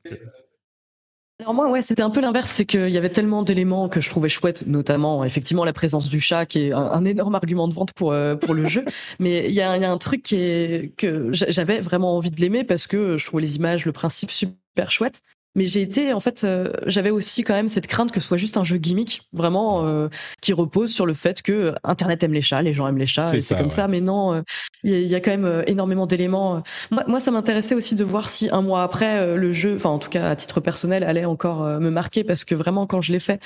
Euh. 1.39 1.43
Alors 1.43 1.53
moi, 1.53 1.69
ouais, 1.69 1.81
c'était 1.81 2.01
un 2.01 2.09
peu 2.09 2.21
l'inverse, 2.21 2.51
c'est 2.51 2.65
qu'il 2.65 2.89
y 2.89 2.97
avait 2.97 3.09
tellement 3.09 3.43
d'éléments 3.43 3.89
que 3.89 4.01
je 4.01 4.09
trouvais 4.09 4.29
chouettes, 4.29 4.67
notamment 4.67 5.23
effectivement 5.23 5.65
la 5.65 5.73
présence 5.73 6.09
du 6.09 6.19
chat, 6.19 6.45
qui 6.45 6.67
est 6.67 6.73
un, 6.73 7.05
énorme 7.05 7.35
argument 7.35 7.67
de 7.67 7.73
vente 7.73 7.93
pour 7.93 8.13
pour 8.41 8.53
le 8.53 8.65
jeu. 8.67 8.83
Mais 9.19 9.45
il 9.47 9.53
y 9.53 9.61
a, 9.61 9.77
y 9.77 9.85
a, 9.85 9.91
un 9.91 9.97
truc 9.97 10.23
qui 10.23 10.35
est 10.35 10.93
que 10.97 11.29
j'avais 11.31 11.79
vraiment 11.79 12.17
envie 12.17 12.31
de 12.31 12.39
l'aimer 12.41 12.63
parce 12.63 12.87
que 12.87 13.17
je 13.17 13.25
trouvais 13.25 13.41
les 13.41 13.55
images, 13.55 13.85
le 13.85 13.91
principe 13.91 14.31
super 14.31 14.91
chouette. 14.91 15.21
Mais 15.55 15.67
j'ai 15.67 15.81
été, 15.81 16.13
en 16.13 16.19
fait, 16.19 16.43
euh, 16.43 16.71
j'avais 16.85 17.09
aussi 17.09 17.43
quand 17.43 17.55
même 17.55 17.69
cette 17.69 17.87
crainte 17.87 18.11
que 18.11 18.19
ce 18.19 18.27
soit 18.27 18.37
juste 18.37 18.57
un 18.57 18.63
jeu 18.63 18.77
gimmick, 18.77 19.23
vraiment 19.33 19.85
euh, 19.85 20.07
qui 20.41 20.53
repose 20.53 20.91
sur 20.91 21.05
le 21.05 21.13
fait 21.13 21.41
que 21.41 21.73
Internet 21.83 22.23
aime 22.23 22.33
les 22.33 22.41
chats, 22.41 22.61
les 22.61 22.73
gens 22.73 22.87
aiment 22.87 22.97
les 22.97 23.07
chats, 23.07 23.27
c'est 23.27 23.57
comme 23.57 23.71
ça. 23.71 23.87
Mais 23.87 23.99
non, 23.99 24.43
il 24.83 25.07
y, 25.07 25.15
a 25.15 25.19
quand 25.19 25.31
même 25.31 25.63
énormément 25.65 26.05
d'éléments. 26.05 26.61
Moi, 26.91 27.03
moi, 27.07 27.19
ça 27.19 27.31
m'intéressait 27.31 27.75
aussi 27.75 27.95
de 27.95 28.03
voir 28.03 28.29
si 28.29 28.49
un 28.51 28.61
mois 28.61 28.83
après 28.83 29.35
le 29.35 29.51
jeu, 29.51 29.75
enfin 29.75 29.89
en 29.89 29.99
tout 29.99 30.09
cas 30.09 30.29
à 30.29 30.35
titre 30.35 30.59
personnel, 30.59 31.03
allait 31.03 31.25
encore 31.25 31.63
me 31.63 31.89
marquer 31.89 32.23
parce 32.23 32.45
que 32.45 32.53
vraiment 32.53 32.85
quand 32.85 33.01
je 33.01 33.11
l'ai 33.11 33.19
fait, 33.19 33.41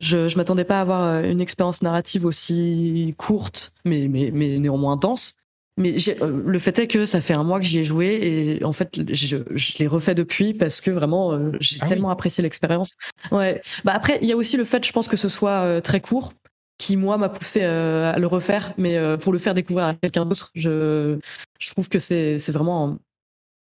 je, 0.00 0.28
je 0.28 0.36
m'attendais 0.36 0.64
pas 0.64 0.78
à 0.78 0.80
avoir 0.82 1.24
une 1.24 1.40
expérience 1.40 1.82
narrative 1.82 2.24
aussi 2.24 3.14
courte, 3.18 3.72
mais 3.84 4.06
mais 4.08 4.30
mais 4.32 4.58
néanmoins 4.58 4.96
dense. 4.96 5.37
Mais 5.78 5.96
euh, 6.08 6.42
le 6.44 6.58
fait 6.58 6.76
est 6.80 6.88
que 6.88 7.06
ça 7.06 7.20
fait 7.20 7.34
un 7.34 7.44
mois 7.44 7.60
que 7.60 7.64
j'y 7.64 7.78
ai 7.78 7.84
joué 7.84 8.58
et 8.60 8.64
en 8.64 8.72
fait 8.72 8.90
je, 9.12 9.36
je 9.48 9.78
l'ai 9.78 9.86
refait 9.86 10.14
depuis 10.16 10.52
parce 10.52 10.80
que 10.80 10.90
vraiment 10.90 11.32
euh, 11.32 11.52
j'ai 11.60 11.78
ah 11.80 11.86
tellement 11.86 12.10
apprécié 12.10 12.42
l'expérience. 12.42 12.94
Ouais. 13.30 13.62
Bah 13.84 13.92
après 13.94 14.18
il 14.20 14.28
y 14.28 14.32
a 14.32 14.36
aussi 14.36 14.56
le 14.56 14.64
fait 14.64 14.84
je 14.84 14.92
pense 14.92 15.06
que 15.06 15.16
ce 15.16 15.28
soit 15.28 15.62
euh, 15.62 15.80
très 15.80 16.00
court 16.00 16.32
qui 16.78 16.96
moi 16.96 17.16
m'a 17.16 17.28
poussé 17.28 17.62
à 17.62 18.18
le 18.18 18.26
refaire 18.26 18.72
mais 18.78 18.96
pour 19.18 19.32
le 19.32 19.40
faire 19.40 19.52
découvrir 19.52 19.86
à 19.86 19.94
quelqu'un 19.94 20.24
d'autre 20.24 20.52
je 20.54 21.18
je 21.58 21.70
trouve 21.70 21.88
que 21.88 21.98
c'est 21.98 22.38
c'est 22.38 22.52
vraiment 22.52 22.98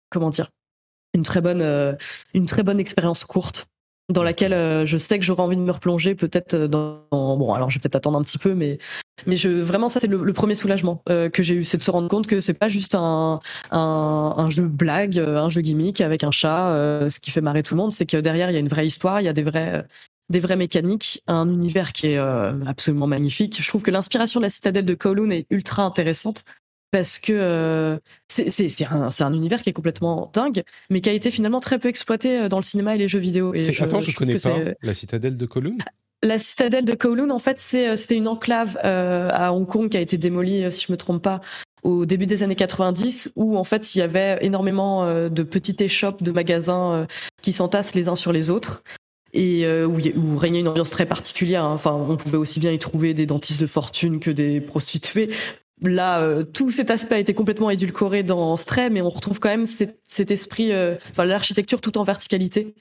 comment 0.09 0.29
dire 0.29 0.49
une 1.13 1.23
très 1.23 1.39
bonne 1.39 1.97
une 2.33 2.45
très 2.47 2.63
bonne 2.63 2.81
expérience 2.81 3.23
courte 3.23 3.67
dans 4.09 4.23
laquelle 4.23 4.53
euh, 4.53 4.85
je 4.85 4.97
sais 4.97 5.19
que 5.19 5.25
j'aurais 5.25 5.43
envie 5.43 5.57
de 5.57 5.61
me 5.61 5.71
replonger 5.71 6.15
peut-être 6.15 6.53
euh, 6.53 6.67
dans, 6.67 7.37
bon 7.37 7.53
alors 7.53 7.69
je 7.69 7.75
vais 7.77 7.81
peut-être 7.81 7.97
attendre 7.97 8.17
un 8.17 8.21
petit 8.21 8.37
peu 8.37 8.53
mais 8.53 8.77
mais 9.25 9.35
je 9.35 9.49
vraiment 9.49 9.89
ça 9.89 9.99
c'est 9.99 10.07
le, 10.07 10.33
premier 10.33 10.55
soulagement 10.55 11.01
euh, 11.09 11.29
que 11.29 11.43
j'ai 11.43 11.55
eu 11.55 11.63
c'est 11.63 11.77
de 11.77 11.83
se 11.83 11.91
rendre 11.91 12.07
compte 12.07 12.27
que 12.27 12.39
c'est 12.39 12.53
pas 12.53 12.69
juste 12.69 12.95
un, 12.95 13.39
un, 13.71 14.33
un 14.37 14.49
jeu 14.49 14.67
blague 14.67 15.19
un 15.19 15.49
jeu 15.49 15.61
gimmick 15.61 15.99
avec 16.01 16.23
un 16.23 16.31
chat 16.31 16.69
ce 17.09 17.19
qui 17.19 17.31
fait 17.31 17.41
marrer 17.41 17.63
tout 17.63 17.75
le 17.75 17.81
monde 17.81 17.91
c'est 17.91 18.05
que 18.05 18.17
derrière 18.17 18.49
il 18.49 18.53
y 18.53 18.57
a 18.57 18.61
une 18.61 18.69
vraie 18.69 18.87
histoire 18.87 19.19
il 19.19 19.25
y 19.25 19.29
a 19.29 19.33
des 19.33 19.43
vrais 19.43 19.85
des 20.29 20.41
vraies 20.41 20.57
mécaniques, 20.57 21.23
un 21.27 21.49
univers 21.49 21.93
qui 21.93 22.07
est 22.07 22.17
absolument 22.17 23.07
magnifique. 23.07 23.61
Je 23.61 23.67
trouve 23.69 23.81
que 23.81 23.91
l'inspiration 23.91 24.41
de 24.41 24.43
la 24.43 24.49
citadelle 24.49 24.83
de 24.83 24.93
Kowloon 24.93 25.29
est 25.29 25.45
ultra 25.51 25.83
intéressante 25.83 26.43
parce 26.91 27.19
que 27.19 27.33
euh, 27.33 27.97
c'est 28.27 28.85
un, 28.85 29.09
un, 29.19 29.33
univers 29.33 29.61
qui 29.61 29.69
est 29.69 29.73
complètement 29.73 30.31
dingue, 30.33 30.63
mais 30.89 31.01
qui 31.01 31.09
a 31.09 31.13
été 31.13 31.31
finalement 31.31 31.59
très 31.59 31.79
peu 31.79 31.89
exploité 31.89 32.39
euh, 32.39 32.49
dans 32.49 32.57
le 32.57 32.63
cinéma 32.63 32.95
et 32.95 32.97
les 32.97 33.07
jeux 33.07 33.19
vidéo. 33.19 33.53
Et 33.53 33.63
je, 33.63 33.83
attends, 33.83 33.99
je, 33.99 34.11
je 34.11 34.15
connais 34.15 34.37
pas 34.37 34.57
la 34.81 34.93
citadelle 34.93 35.37
de 35.37 35.45
Kowloon? 35.45 35.77
La 36.23 36.39
citadelle 36.39 36.85
de 36.85 36.93
Kowloon, 36.93 37.29
en 37.29 37.39
fait, 37.39 37.61
euh, 37.75 37.95
c'était 37.95 38.15
une 38.15 38.27
enclave 38.27 38.79
euh, 38.83 39.29
à 39.31 39.53
Hong 39.53 39.67
Kong 39.67 39.89
qui 39.89 39.97
a 39.97 39.99
été 39.99 40.17
démolie, 40.17 40.71
si 40.71 40.85
je 40.87 40.91
me 40.91 40.97
trompe 40.97 41.21
pas, 41.21 41.41
au 41.83 42.05
début 42.05 42.25
des 42.25 42.41
années 42.43 42.55
90, 42.55 43.33
où 43.35 43.57
en 43.57 43.63
fait 43.63 43.93
il 43.95 43.99
y 43.99 44.01
avait 44.01 44.39
énormément 44.41 45.29
de 45.29 45.43
petites 45.43 45.79
échoppes, 45.79 46.23
de 46.23 46.31
magasins 46.31 47.07
qui 47.41 47.53
s'entassent 47.53 47.93
les 47.93 48.09
uns 48.09 48.15
sur 48.15 48.33
les 48.33 48.49
autres 48.49 48.83
et 49.31 49.65
où, 49.83 49.95
où, 49.95 50.37
régnait 50.37 50.61
une 50.61 50.67
ambiance 50.67 50.89
très 50.89 51.05
particulière. 51.05 51.63
Hein. 51.63 51.73
Enfin, 51.73 51.93
on 51.93 52.17
pouvait 52.17 52.37
aussi 52.37 52.59
bien 52.59 52.71
y 52.71 52.79
trouver 52.79 53.13
des 53.13 53.25
dentistes 53.25 53.61
de 53.61 53.67
fortune 53.67 54.19
que 54.19 54.31
des 54.31 54.59
prostituées 54.59 55.29
là 55.81 56.21
euh, 56.21 56.43
tout 56.43 56.71
cet 56.71 56.89
aspect 56.91 57.15
a 57.15 57.19
été 57.19 57.33
complètement 57.33 57.69
édulcoré 57.69 58.23
dans 58.23 58.57
Stray 58.57 58.89
mais 58.89 59.01
on 59.01 59.09
retrouve 59.09 59.39
quand 59.39 59.49
même 59.49 59.65
cet, 59.65 60.31
esprit 60.31 60.71
euh, 60.71 60.95
enfin 61.11 61.25
l'architecture 61.25 61.81
tout 61.81 61.97
en 61.97 62.03
verticalité. 62.03 62.73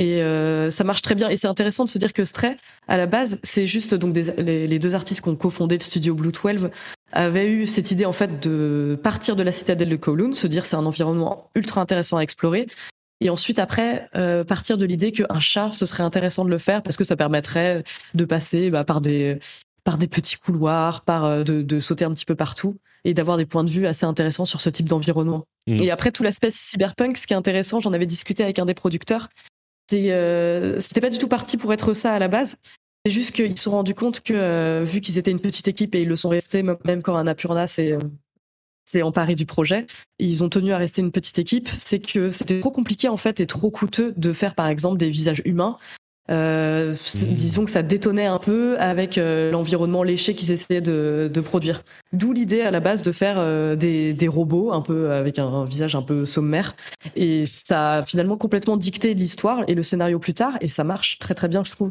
Et 0.00 0.22
euh, 0.22 0.70
ça 0.70 0.84
marche 0.84 1.02
très 1.02 1.16
bien. 1.16 1.28
Et 1.28 1.36
c'est 1.36 1.48
intéressant 1.48 1.84
de 1.84 1.90
se 1.90 1.98
dire 1.98 2.12
que 2.12 2.24
Stray 2.24 2.56
à 2.86 2.96
la 2.96 3.06
base 3.06 3.40
c'est 3.42 3.66
juste 3.66 3.94
donc 3.94 4.12
des, 4.12 4.32
les, 4.66 4.78
deux 4.78 4.94
artistes 4.94 5.22
qui 5.22 5.28
ont 5.28 5.36
cofondé 5.36 5.76
le 5.76 5.82
studio 5.82 6.14
Blue 6.14 6.32
12 6.32 6.70
avaient 7.12 7.50
eu 7.50 7.66
cette 7.66 7.90
idée 7.90 8.04
en 8.04 8.12
fait 8.12 8.40
de 8.40 8.98
partir 9.02 9.34
de 9.34 9.42
la 9.42 9.50
citadelle 9.50 9.88
de 9.88 9.96
Kowloon 9.96 10.34
se 10.34 10.46
dire 10.46 10.66
c'est 10.66 10.76
un 10.76 10.86
environnement 10.86 11.50
ultra 11.54 11.80
intéressant 11.80 12.18
à 12.18 12.20
explorer 12.20 12.66
et 13.20 13.30
ensuite 13.30 13.58
après 13.58 14.08
partir 14.46 14.76
de 14.78 14.84
l'idée 14.84 15.10
qu'un 15.10 15.40
chat 15.40 15.72
ce 15.72 15.86
serait 15.86 16.02
intéressant 16.02 16.44
de 16.44 16.50
le 16.50 16.58
faire 16.58 16.82
parce 16.82 16.96
que 16.98 17.04
ça 17.04 17.16
permettrait 17.16 17.82
de 18.14 18.24
passer 18.26 18.70
bah, 18.70 18.84
par 18.84 19.00
des 19.00 19.40
par 19.88 19.96
des 19.96 20.06
petits 20.06 20.36
couloirs, 20.36 21.00
par 21.00 21.24
euh, 21.24 21.44
de, 21.44 21.80
sauter 21.80 22.04
un 22.04 22.12
petit 22.12 22.26
peu 22.26 22.34
partout 22.34 22.76
et 23.06 23.14
d'avoir 23.14 23.38
des 23.38 23.46
points 23.46 23.64
de 23.64 23.70
vue 23.70 23.86
assez 23.86 24.04
intéressants 24.04 24.44
sur 24.44 24.60
ce 24.60 24.68
type 24.68 24.86
d'environnement. 24.86 25.46
Mmh. 25.66 25.80
Et 25.80 25.90
après 25.90 26.12
tout 26.12 26.22
l'aspect 26.22 26.50
cyberpunk, 26.50 27.16
ce 27.16 27.26
qui 27.26 27.32
est 27.32 27.36
intéressant, 27.38 27.80
j'en 27.80 27.94
avais 27.94 28.04
discuté 28.04 28.42
avec 28.44 28.58
un 28.58 28.66
des 28.66 28.74
producteurs, 28.74 29.30
euh, 29.94 30.78
c'était 30.78 31.00
pas 31.00 31.08
du 31.08 31.16
tout 31.16 31.26
parti 31.26 31.56
pour 31.56 31.72
être 31.72 31.94
ça 31.94 32.12
à 32.12 32.18
la 32.18 32.28
base. 32.28 32.56
C'est 33.06 33.12
juste 33.12 33.34
qu'ils 33.34 33.56
se 33.56 33.64
sont 33.64 33.70
rendus 33.70 33.94
compte 33.94 34.20
que 34.20 34.34
euh, 34.34 34.84
vu 34.84 35.00
qu'ils 35.00 35.16
étaient 35.16 35.30
une 35.30 35.40
petite 35.40 35.68
équipe 35.68 35.94
et 35.94 36.02
ils 36.02 36.08
le 36.08 36.16
sont 36.16 36.28
restés 36.28 36.62
même 36.62 37.00
quand 37.00 37.16
Annapurna 37.16 37.66
s'est 37.66 37.96
s'est 38.84 39.00
emparé 39.00 39.34
du 39.36 39.46
projet, 39.46 39.86
ils 40.18 40.44
ont 40.44 40.50
tenu 40.50 40.72
à 40.72 40.78
rester 40.78 41.00
une 41.00 41.12
petite 41.12 41.38
équipe, 41.38 41.68
c'est 41.78 41.98
que 41.98 42.30
c'était 42.30 42.60
trop 42.60 42.70
compliqué 42.70 43.08
en 43.08 43.16
fait 43.18 43.40
et 43.40 43.46
trop 43.46 43.70
coûteux 43.70 44.12
de 44.16 44.32
faire 44.34 44.54
par 44.54 44.66
exemple 44.68 44.98
des 44.98 45.10
visages 45.10 45.42
humains 45.46 45.78
euh, 46.30 46.92
mmh. 46.92 47.34
Disons 47.34 47.64
que 47.64 47.70
ça 47.70 47.82
détonnait 47.82 48.26
un 48.26 48.38
peu 48.38 48.78
avec 48.78 49.16
euh, 49.16 49.50
l'environnement 49.50 50.02
léché 50.02 50.34
qu'ils 50.34 50.52
essayaient 50.52 50.80
de, 50.80 51.30
de 51.32 51.40
produire. 51.40 51.82
D'où 52.12 52.32
l'idée 52.32 52.60
à 52.62 52.70
la 52.70 52.80
base 52.80 53.02
de 53.02 53.12
faire 53.12 53.36
euh, 53.38 53.76
des, 53.76 54.12
des, 54.12 54.28
robots 54.28 54.72
un 54.72 54.82
peu 54.82 55.10
avec 55.10 55.38
un, 55.38 55.64
visage 55.64 55.94
un 55.94 56.02
peu 56.02 56.24
sommaire. 56.26 56.76
Et 57.16 57.46
ça 57.46 57.94
a 57.94 58.04
finalement 58.04 58.36
complètement 58.36 58.76
dicté 58.76 59.14
l'histoire 59.14 59.62
et 59.68 59.74
le 59.74 59.82
scénario 59.82 60.18
plus 60.18 60.34
tard. 60.34 60.58
Et 60.60 60.68
ça 60.68 60.84
marche 60.84 61.18
très 61.18 61.34
très 61.34 61.48
bien, 61.48 61.64
je 61.64 61.72
trouve. 61.72 61.90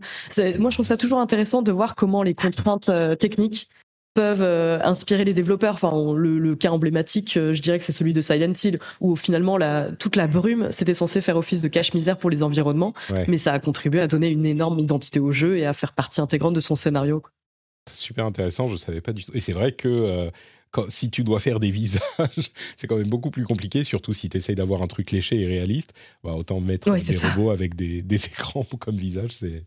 Moi, 0.60 0.70
je 0.70 0.76
trouve 0.76 0.86
ça 0.86 0.98
toujours 0.98 1.20
intéressant 1.20 1.62
de 1.62 1.72
voir 1.72 1.96
comment 1.96 2.24
les 2.24 2.34
contraintes 2.34 2.90
euh, 2.90 3.16
techniques 3.16 3.70
peuvent 4.18 4.42
euh, 4.42 4.80
inspirer 4.84 5.26
les 5.26 5.36
développeurs. 5.36 5.76
Enfin, 5.76 5.94
le, 6.16 6.56
cas 6.56 6.72
emblématique, 6.72 7.38
euh, 7.38 7.54
je 7.54 7.62
dirais 7.62 7.78
que 7.78 7.86
c'est 7.86 7.92
celui 7.92 8.14
de 8.14 8.22
Silent 8.22 8.54
Hill, 8.64 8.80
où 9.00 9.16
finalement 9.16 9.58
la, 9.58 9.92
toute 9.92 10.16
la 10.16 10.26
brume, 10.26 10.70
c'était 10.72 10.96
censé 10.96 11.22
faire 11.22 11.38
office 11.38 11.62
de 11.62 11.68
cache-misère 11.68 12.18
pour 12.18 12.32
les 12.32 12.42
environnements, 12.42 12.96
mais 13.28 13.38
ça 13.38 13.54
a 13.54 13.60
contribué 13.60 14.00
à 14.00 14.08
donner 14.08 14.30
une 14.30 14.44
énorme 14.44 14.80
identité 14.80 15.20
au 15.20 15.32
jeu 15.32 15.60
et 15.60 15.68
à 15.68 15.74
faire 15.74 15.94
partie 15.94 16.20
intégrante 16.20 16.56
de 16.56 16.60
son 16.60 16.76
scénario. 16.76 17.22
Super 17.94 18.26
intéressant, 18.26 18.68
je 18.70 18.76
savais 18.76 19.02
pas 19.02 19.14
du 19.14 19.24
tout. 19.24 19.32
Et 19.36 19.40
c'est 19.40 19.54
vrai 19.54 19.72
que 19.72 19.88
euh, 19.88 20.32
quand, 20.72 20.90
si 20.90 21.12
tu 21.12 21.24
dois 21.24 21.40
faire 21.40 21.60
des 21.60 21.70
visages, 21.70 22.02
c'est 22.76 22.88
quand 22.88 22.98
même 22.98 23.10
beaucoup 23.10 23.30
plus 23.30 23.44
compliqué, 23.44 23.84
surtout 23.84 24.14
si 24.14 24.30
tu 24.30 24.38
essayes 24.38 24.56
d'avoir 24.56 24.82
un 24.82 24.88
truc 24.88 25.12
léché 25.12 25.40
et 25.40 25.46
réaliste. 25.46 25.94
Bah, 26.24 26.34
autant 26.34 26.60
mettre 26.60 26.92
des 26.92 27.18
robots 27.18 27.52
avec 27.52 27.76
des, 27.76 28.02
des 28.02 28.26
écrans 28.26 28.66
comme 28.80 28.98
visage, 28.98 29.34
c'est 29.34 29.64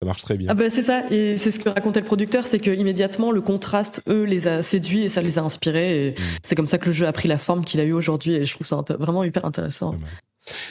ça 0.00 0.06
marche 0.06 0.22
très 0.22 0.36
bien. 0.36 0.48
Ah 0.50 0.54
bah 0.54 0.70
c'est 0.70 0.82
ça, 0.82 1.02
et 1.10 1.36
c'est 1.36 1.50
ce 1.50 1.58
que 1.58 1.68
racontait 1.68 2.00
le 2.00 2.06
producteur, 2.06 2.46
c'est 2.46 2.60
que 2.60 2.70
immédiatement 2.70 3.32
le 3.32 3.40
contraste, 3.40 4.02
eux, 4.08 4.24
les 4.24 4.46
a 4.46 4.62
séduits 4.62 5.02
et 5.02 5.08
ça 5.08 5.22
les 5.22 5.38
a 5.38 5.42
inspirés. 5.42 6.06
Et 6.06 6.10
mm. 6.12 6.14
c'est 6.44 6.54
comme 6.54 6.68
ça 6.68 6.78
que 6.78 6.86
le 6.86 6.92
jeu 6.92 7.06
a 7.06 7.12
pris 7.12 7.28
la 7.28 7.38
forme 7.38 7.64
qu'il 7.64 7.80
a 7.80 7.84
eu 7.84 7.92
aujourd'hui, 7.92 8.34
et 8.34 8.44
je 8.44 8.54
trouve 8.54 8.66
ça 8.66 8.84
vraiment 8.98 9.24
hyper 9.24 9.44
intéressant. 9.44 9.96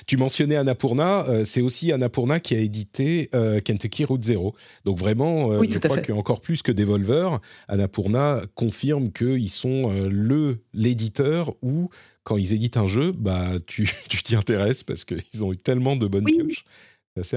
Tu 0.05 0.17
mentionnais 0.17 0.55
Annapurna, 0.55 1.27
euh, 1.27 1.45
c'est 1.45 1.61
aussi 1.61 1.91
Annapurna 1.91 2.39
qui 2.39 2.55
a 2.55 2.59
édité 2.59 3.29
euh, 3.33 3.59
Kentucky 3.59 4.05
Route 4.05 4.23
Zero. 4.23 4.55
Donc 4.85 4.97
vraiment, 4.97 5.51
euh, 5.51 5.63
je 5.69 5.77
crois 5.79 5.99
qu'encore 5.99 6.41
plus 6.41 6.61
que 6.61 6.71
Devolver, 6.71 7.39
Annapurna 7.67 8.41
confirme 8.55 9.11
qu'ils 9.11 9.49
sont 9.49 9.91
le 10.09 10.59
l'éditeur 10.73 11.53
où 11.61 11.89
quand 12.23 12.37
ils 12.37 12.53
éditent 12.53 12.77
un 12.77 12.87
jeu, 12.87 13.11
bah 13.11 13.51
tu 13.65 13.89
t'y 14.23 14.35
intéresses 14.35 14.83
parce 14.83 15.05
qu'ils 15.05 15.43
ont 15.43 15.53
eu 15.53 15.57
tellement 15.57 15.95
de 15.95 16.07
bonnes 16.07 16.25
pioches. 16.25 16.65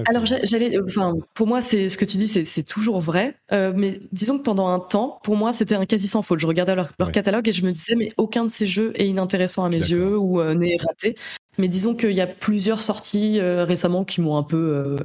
Alors 0.06 0.24
j'allais, 0.26 0.78
enfin 0.80 1.14
pour 1.34 1.46
moi 1.46 1.62
c'est 1.62 1.88
ce 1.88 1.98
que 1.98 2.04
tu 2.04 2.16
dis 2.16 2.28
c'est 2.28 2.62
toujours 2.62 3.00
vrai, 3.00 3.34
euh, 3.52 3.72
mais 3.74 4.00
disons 4.12 4.38
que 4.38 4.42
pendant 4.42 4.68
un 4.68 4.80
temps 4.80 5.18
pour 5.22 5.36
moi 5.36 5.52
c'était 5.52 5.74
un 5.74 5.86
quasi 5.86 6.08
sans 6.08 6.22
faute. 6.22 6.38
Je 6.40 6.46
regardais 6.46 6.74
leur, 6.74 6.92
catalogue 7.12 7.48
et 7.48 7.52
je 7.52 7.64
me 7.64 7.72
disais 7.72 7.94
mais 7.94 8.10
aucun 8.16 8.44
de 8.44 8.50
ces 8.50 8.66
jeux 8.66 8.92
est 8.94 9.06
inintéressant 9.06 9.64
à 9.64 9.68
mes 9.68 9.78
yeux 9.78 10.16
ou 10.16 10.40
euh, 10.40 10.54
n'est 10.54 10.76
raté. 10.76 11.16
Mais 11.58 11.68
disons 11.68 11.94
qu'il 11.94 12.12
y 12.12 12.20
a 12.20 12.26
plusieurs 12.26 12.80
sorties 12.80 13.38
euh, 13.38 13.64
récemment 13.64 14.04
qui 14.04 14.20
m'ont 14.20 14.36
un 14.36 14.42
peu 14.42 14.96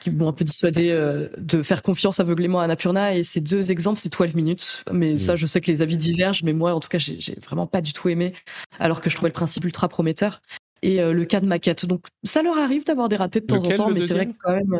qui 0.00 0.10
m'ont 0.10 0.28
un 0.28 0.32
peu 0.32 0.44
dissuadé 0.44 0.92
de 1.38 1.62
faire 1.62 1.82
confiance 1.82 2.20
aveuglément 2.20 2.60
à 2.60 2.64
Annapurna 2.64 3.14
et 3.14 3.24
ces 3.24 3.40
deux 3.40 3.70
exemples 3.70 4.00
c'est 4.00 4.12
12 4.12 4.34
minutes. 4.34 4.84
Mais 4.92 5.18
ça 5.18 5.36
je 5.36 5.46
sais 5.46 5.60
que 5.60 5.70
les 5.70 5.82
avis 5.82 5.96
divergent, 5.96 6.42
mais 6.44 6.52
moi 6.52 6.74
en 6.74 6.80
tout 6.80 6.88
cas 6.88 6.98
j'ai 6.98 7.36
vraiment 7.42 7.66
pas 7.66 7.80
du 7.80 7.92
tout 7.92 8.08
aimé 8.08 8.34
alors 8.78 9.00
que 9.00 9.10
je 9.10 9.16
trouvais 9.16 9.30
le 9.30 9.34
principe 9.34 9.64
ultra 9.64 9.88
prometteur 9.88 10.40
et 10.82 11.00
euh, 11.00 11.12
le 11.12 11.24
cas 11.24 11.40
de 11.40 11.46
maquette. 11.46 11.86
Donc 11.86 12.06
ça 12.24 12.42
leur 12.42 12.58
arrive 12.58 12.84
d'avoir 12.84 13.08
des 13.08 13.16
ratés 13.16 13.40
de 13.40 13.46
temps 13.46 13.64
en 13.64 13.70
temps, 13.74 13.90
mais 13.90 14.06
c'est 14.06 14.14
vrai 14.14 14.26
que 14.26 14.36
quand 14.42 14.54
même 14.54 14.78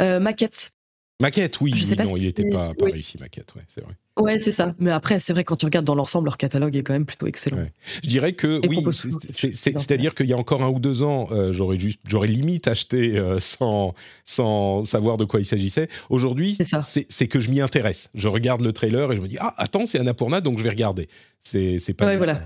euh, 0.00 0.20
maquette. 0.20 0.72
Maquette, 1.20 1.60
oui, 1.60 1.72
je 1.76 1.84
sais 1.84 1.94
pas 1.94 2.04
non, 2.04 2.16
il 2.16 2.24
n'était 2.24 2.44
pas, 2.50 2.70
pas 2.76 2.86
réussi, 2.86 3.18
maquette, 3.20 3.54
ouais, 3.54 3.62
c'est 3.68 3.82
vrai. 3.82 3.94
Ouais, 4.18 4.40
c'est 4.40 4.50
ça. 4.50 4.74
Mais 4.80 4.90
après, 4.90 5.20
c'est 5.20 5.32
vrai 5.32 5.44
quand 5.44 5.54
tu 5.54 5.64
regardes 5.64 5.86
dans 5.86 5.94
l'ensemble, 5.94 6.24
leur 6.24 6.36
catalogue 6.36 6.74
est 6.74 6.82
quand 6.82 6.92
même 6.92 7.06
plutôt 7.06 7.28
excellent. 7.28 7.64
Je 8.02 8.08
dirais 8.08 8.32
que 8.32 8.60
oui, 8.66 8.84
c'est-à-dire 9.30 10.16
qu'il 10.16 10.26
y 10.26 10.32
a 10.32 10.36
encore 10.36 10.62
un 10.64 10.68
ou 10.68 10.80
deux 10.80 11.04
ans, 11.04 11.28
euh, 11.30 11.52
j'aurais 11.52 11.78
juste, 11.78 12.00
j'aurais 12.04 12.26
limite 12.26 12.66
acheté 12.66 13.22
sans 13.38 13.94
sans 14.24 14.84
savoir 14.84 15.16
de 15.16 15.24
quoi 15.24 15.38
il 15.38 15.46
s'agissait. 15.46 15.88
Aujourd'hui, 16.10 16.58
c'est 16.80 17.28
que 17.28 17.38
je 17.38 17.48
m'y 17.48 17.60
intéresse. 17.60 18.10
Je 18.14 18.26
regarde 18.26 18.60
le 18.60 18.72
trailer 18.72 19.12
et 19.12 19.16
je 19.16 19.20
me 19.20 19.28
dis 19.28 19.38
ah 19.38 19.54
attends, 19.56 19.86
c'est 19.86 20.00
Annapurna, 20.00 20.40
donc 20.40 20.58
je 20.58 20.64
vais 20.64 20.70
regarder. 20.70 21.08
C'est 21.38 21.78
c'est 21.78 21.94
pas. 21.94 22.06
Ouais, 22.06 22.16
voilà. 22.16 22.40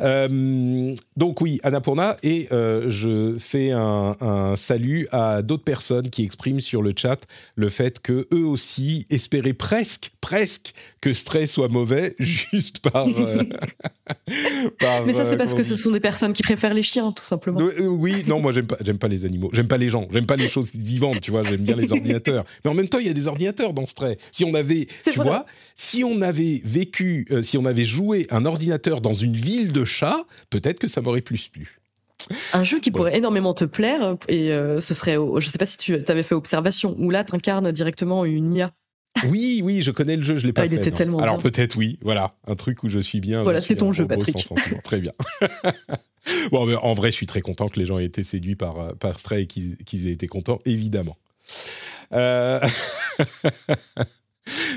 Euh, 0.00 0.94
donc 1.16 1.40
oui, 1.40 1.60
Annapurna, 1.62 2.16
et 2.22 2.48
euh, 2.52 2.86
je 2.88 3.36
fais 3.38 3.70
un, 3.70 4.54
salut 4.56 5.06
à 5.12 5.42
d'autres 5.42 5.64
personnes 5.64 6.10
qui 6.10 6.24
expriment 6.24 6.60
sur 6.60 6.82
le 6.82 6.92
chat 6.96 7.20
le 7.56 7.68
fait 7.68 8.00
que 8.00 8.26
eux 8.32 8.44
aussi 8.44 9.06
espéraient 9.10 9.52
presque, 9.52 10.12
presque 10.20 10.72
que 11.00 11.12
Stray 11.12 11.46
soit 11.46 11.68
mauvais 11.68 12.14
juste 12.18 12.80
par. 12.80 13.06
Euh, 13.06 13.42
Mais 15.06 15.12
ça 15.12 15.24
c'est 15.24 15.36
parce 15.36 15.54
que 15.54 15.62
ce 15.62 15.76
sont 15.76 15.90
des 15.90 16.00
personnes 16.00 16.32
qui 16.32 16.42
préfèrent 16.42 16.74
les 16.74 16.82
chiens, 16.82 17.12
tout 17.12 17.24
simplement. 17.24 17.60
oui, 17.80 18.24
non, 18.26 18.40
moi 18.40 18.52
j'aime 18.52 18.66
pas, 18.66 18.76
j'aime 18.84 18.98
pas 18.98 19.08
les 19.08 19.24
animaux, 19.24 19.50
j'aime 19.52 19.68
pas 19.68 19.78
les 19.78 19.88
gens, 19.88 20.08
j'aime 20.12 20.26
pas 20.26 20.36
les 20.36 20.48
choses 20.48 20.70
vivantes, 20.74 21.20
tu 21.20 21.30
vois, 21.30 21.42
j'aime 21.42 21.60
bien 21.60 21.76
les 21.76 21.92
ordinateurs. 21.92 22.44
Mais 22.64 22.70
en 22.70 22.74
même 22.74 22.88
temps, 22.88 22.98
il 22.98 23.06
y 23.06 23.10
a 23.10 23.14
des 23.14 23.28
ordinateurs 23.28 23.72
dans 23.72 23.86
Stray. 23.86 24.16
Si 24.32 24.44
on 24.44 24.54
avait, 24.54 24.88
tu 25.04 25.20
vois, 25.20 25.46
si 25.74 26.04
on 26.04 26.20
avait 26.22 26.62
vécu, 26.64 27.26
si 27.42 27.58
on 27.58 27.64
avait 27.64 27.84
joué 27.84 28.26
un 28.30 28.44
ordinateur 28.44 29.00
dans 29.00 29.14
une 29.14 29.34
ville 29.34 29.72
de 29.72 29.84
chat, 29.84 30.24
peut-être 30.50 30.78
que 30.78 30.88
ça 30.88 31.00
m'aurait 31.00 31.20
plus 31.20 31.48
plu. 31.48 31.80
Un 32.52 32.64
jeu 32.64 32.80
qui 32.80 32.90
pourrait 32.90 33.16
énormément 33.16 33.54
te 33.54 33.64
plaire, 33.64 34.16
et 34.28 34.52
euh, 34.52 34.80
ce 34.80 34.94
serait, 34.94 35.16
je 35.38 35.48
sais 35.48 35.58
pas 35.58 35.66
si 35.66 35.76
tu 35.76 35.94
avais 36.08 36.22
fait 36.22 36.34
Observation, 36.34 36.94
où 36.98 37.10
là, 37.10 37.24
tu 37.24 37.34
incarnes 37.34 37.70
directement 37.72 38.24
une 38.24 38.54
IA. 38.54 38.72
Oui, 39.28 39.60
oui, 39.62 39.82
je 39.82 39.90
connais 39.90 40.16
le 40.16 40.24
jeu, 40.24 40.36
je 40.36 40.46
l'ai 40.46 40.52
pas 40.52 40.62
ah, 40.62 40.68
fait. 40.68 40.74
Il 40.74 40.78
était 40.78 40.90
tellement 40.90 41.18
Alors 41.18 41.38
peut-être 41.38 41.76
oui, 41.76 41.98
voilà, 42.02 42.30
un 42.46 42.56
truc 42.56 42.82
où 42.82 42.88
je 42.88 42.98
suis 42.98 43.20
bien. 43.20 43.42
Voilà, 43.42 43.60
c'est 43.60 43.76
ton 43.76 43.92
jeu, 43.92 44.06
Patrick. 44.06 44.48
Très 44.82 45.00
bien. 45.00 45.12
bon, 46.50 46.66
mais 46.66 46.74
en 46.74 46.94
vrai, 46.94 47.10
je 47.10 47.16
suis 47.16 47.26
très 47.26 47.40
content 47.40 47.68
que 47.68 47.78
les 47.78 47.86
gens 47.86 47.98
aient 47.98 48.04
été 48.04 48.24
séduits 48.24 48.56
par, 48.56 48.78
euh, 48.78 48.92
par 48.94 49.18
Stray 49.20 49.42
et 49.42 49.46
qu'ils 49.46 50.08
aient 50.08 50.12
été 50.12 50.26
contents, 50.26 50.60
évidemment. 50.64 51.16
Euh... 52.12 52.60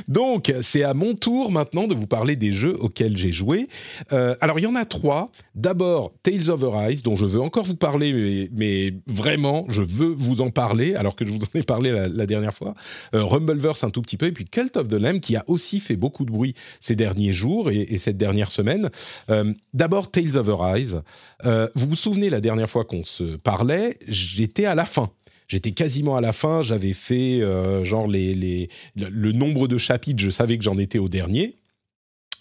Donc, 0.07 0.53
c'est 0.61 0.84
à 0.84 0.93
mon 0.93 1.13
tour 1.13 1.51
maintenant 1.51 1.88
de 1.88 1.95
vous 1.95 2.07
parler 2.07 2.36
des 2.36 2.51
jeux 2.51 2.76
auxquels 2.80 3.18
j'ai 3.18 3.32
joué. 3.32 3.68
Euh, 4.13 4.36
alors, 4.41 4.59
il 4.59 4.63
y 4.63 4.68
en 4.68 4.76
a 4.76 4.86
trois. 4.86 5.32
D'abord, 5.55 6.13
Tales 6.24 6.49
of 6.49 6.63
Arise, 6.63 7.03
dont 7.03 7.15
je 7.15 7.26
veux 7.26 7.41
encore 7.41 7.65
vous 7.65 7.76
parler, 7.76 8.49
mais, 8.53 8.93
vraiment, 9.07 9.65
je 9.70 9.82
veux 9.82 10.07
vous 10.07 10.41
en 10.41 10.49
parler, 10.49 10.95
alors 10.95 11.15
que 11.15 11.26
je 11.26 11.32
vous 11.32 11.39
en 11.39 11.57
ai 11.57 11.63
parlé 11.63 11.91
la, 11.91 12.26
dernière 12.26 12.53
fois. 12.53 12.74
Euh, 13.13 13.24
Rumbleverse 13.24 13.84
un 13.84 13.89
tout 13.89 14.01
petit 14.01 14.18
peu, 14.18 14.28
et 14.28 14.32
puis 14.32 14.45
Cult 14.45 14.78
of 14.78 14.88
the 14.88 14.93
Lamb, 14.93 15.20
qui 15.20 15.36
a 15.36 15.43
aussi 15.47 15.80
fait 15.80 15.95
beaucoup 15.95 16.26
de 16.26 16.32
bruit 16.32 16.53
ces 16.80 16.95
derniers 16.95 17.34
jours 17.34 17.70
et, 17.72 17.97
cette 17.97 18.18
dernière 18.18 18.51
semaine. 18.51 18.89
Euh, 19.30 19.53
d'abord, 19.74 20.11
Tales 20.11 20.38
of 20.38 20.49
Arise. 20.49 21.01
vous 21.43 21.89
vous 21.89 21.95
souvenez, 21.95 22.30
la 22.30 22.41
dernière 22.41 22.70
fois 22.70 22.86
qu'on 22.86 23.03
se 23.03 23.36
parlait, 23.38 23.97
j'étais 24.07 24.65
à 24.65 24.76
la 24.76 24.86
fin 24.86 25.09
J'étais 25.47 25.71
quasiment 25.71 26.17
à 26.17 26.21
la 26.21 26.33
fin, 26.33 26.61
j'avais 26.61 26.93
fait 26.93 27.41
euh, 27.41 27.83
genre 27.83 28.07
les, 28.07 28.69
le, 28.95 29.31
nombre 29.31 29.67
de 29.67 29.77
chapitres, 29.77 30.21
je 30.21 30.29
savais 30.29 30.57
que 30.57 30.63
j'en 30.63 30.77
étais 30.77 30.99
au 30.99 31.07
dernier. 31.07 31.55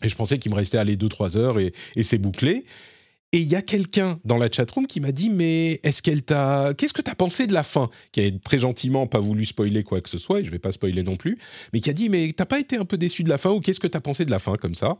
Et 0.02 0.08
je 0.08 0.16
pensais 0.16 0.38
qu'il 0.38 0.50
me 0.50 0.56
restait 0.56 0.78
aller 0.78 0.96
2-3 0.96 1.36
heures 1.36 1.58
et, 1.58 1.72
c'est 2.02 2.18
bouclé. 2.18 2.64
Et 3.32 3.38
il 3.38 3.48
y 3.48 3.56
a 3.56 3.62
quelqu'un 3.62 4.18
dans 4.24 4.38
la 4.38 4.50
chatroom 4.50 4.86
qui 4.86 5.00
m'a 5.00 5.10
dit 5.10 5.30
mais 5.30 5.80
est-ce 5.82 6.00
qu'elle 6.00 6.22
t'a 6.22 6.72
qu'est-ce 6.78 6.92
que 6.92 7.02
tu 7.02 7.10
as 7.10 7.14
pensé 7.14 7.46
de 7.46 7.52
la 7.52 7.64
fin? 7.64 7.90
Qui 8.12 8.20
a 8.20 8.30
très 8.42 8.58
gentiment 8.58 9.06
pas 9.08 9.18
voulu 9.18 9.44
spoiler 9.44 9.82
quoi 9.82 10.00
que 10.00 10.08
ce 10.08 10.16
soit 10.16 10.40
et 10.40 10.44
je 10.44 10.50
vais 10.50 10.60
pas 10.60 10.70
spoiler 10.70 11.02
non 11.02 11.16
plus 11.16 11.36
mais 11.72 11.80
qui 11.80 11.90
a 11.90 11.92
dit 11.92 12.08
mais 12.08 12.32
t'as 12.34 12.46
pas 12.46 12.60
été 12.60 12.76
un 12.76 12.84
peu 12.84 12.96
déçu 12.96 13.24
de 13.24 13.28
la 13.28 13.36
fin 13.36 13.50
ou 13.50 13.60
qu'est-ce 13.60 13.80
que 13.80 13.88
tu 13.88 13.96
as 13.96 14.00
pensé 14.00 14.24
de 14.24 14.30
la 14.30 14.38
fin 14.38 14.54
comme 14.54 14.76
ça? 14.76 14.96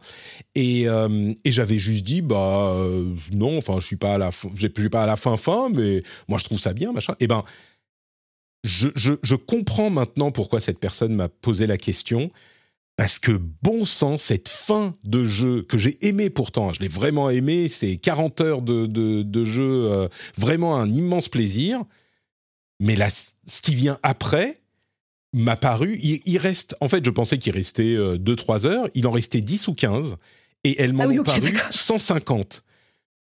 Et, 0.57 0.88
euh, 0.88 1.32
et 1.44 1.52
j'avais 1.52 1.78
juste 1.78 2.04
dit 2.04 2.20
bah 2.20 2.72
euh, 2.72 3.14
non 3.30 3.57
enfin 3.59 3.78
je 3.78 3.86
suis 3.86 3.96
pas 3.96 4.14
à 4.14 4.18
la 4.18 4.32
fin 4.32 4.48
suis 4.57 4.88
pas 4.90 5.04
à 5.04 5.07
la 5.07 5.16
fin 5.16 5.36
fin 5.36 5.68
mais 5.72 6.02
moi 6.26 6.38
je 6.38 6.44
trouve 6.44 6.59
ça 6.59 6.74
bien 6.74 6.92
machin 6.92 7.14
et 7.20 7.28
ben 7.28 7.44
je, 8.64 9.34
comprends 9.34 9.90
maintenant 9.90 10.32
pourquoi 10.32 10.61
cette 10.61 10.78
personne 10.78 11.14
m'a 11.14 11.28
posé 11.28 11.66
la 11.66 11.78
question. 11.78 12.30
Parce 12.96 13.18
que 13.18 13.32
bon 13.62 13.84
sang, 13.84 14.16
cette 14.16 14.48
fin 14.48 14.94
de 15.04 15.26
jeu 15.26 15.62
que 15.62 15.76
j'ai 15.76 15.98
aimé 16.07 16.30
pourtant, 16.30 16.72
je 16.72 16.80
l'ai 16.80 16.88
vraiment 16.88 17.28
aimé, 17.28 17.68
c'est 17.68 17.98
40 17.98 18.40
heures 18.40 18.62
de, 18.62 19.44
jeu, 19.44 19.90
euh, 19.92 20.09
vraiment 20.38 20.76
un 20.76 20.90
immense 20.90 21.28
plaisir. 21.28 21.82
Mais 22.80 22.96
là, 22.96 23.09
ce 23.11 23.61
qui 23.61 23.74
vient 23.74 23.98
après 24.02 24.59
m'a 25.34 25.57
paru, 25.57 25.98
il, 25.98 26.38
reste, 26.38 26.74
en 26.80 26.88
fait, 26.88 27.04
je 27.04 27.11
pensais 27.11 27.36
qu'il 27.36 27.52
restait 27.52 27.94
2-3 27.94 28.66
euh, 28.66 28.70
heures, 28.70 28.88
il 28.94 29.07
en 29.07 29.11
restait 29.11 29.42
10 29.42 29.68
ou 29.68 29.74
15, 29.74 30.16
et 30.64 30.80
elles 30.80 30.96
ah 30.98 31.07
m'ont 31.07 31.22
paru 31.22 31.54
150. 31.70 32.64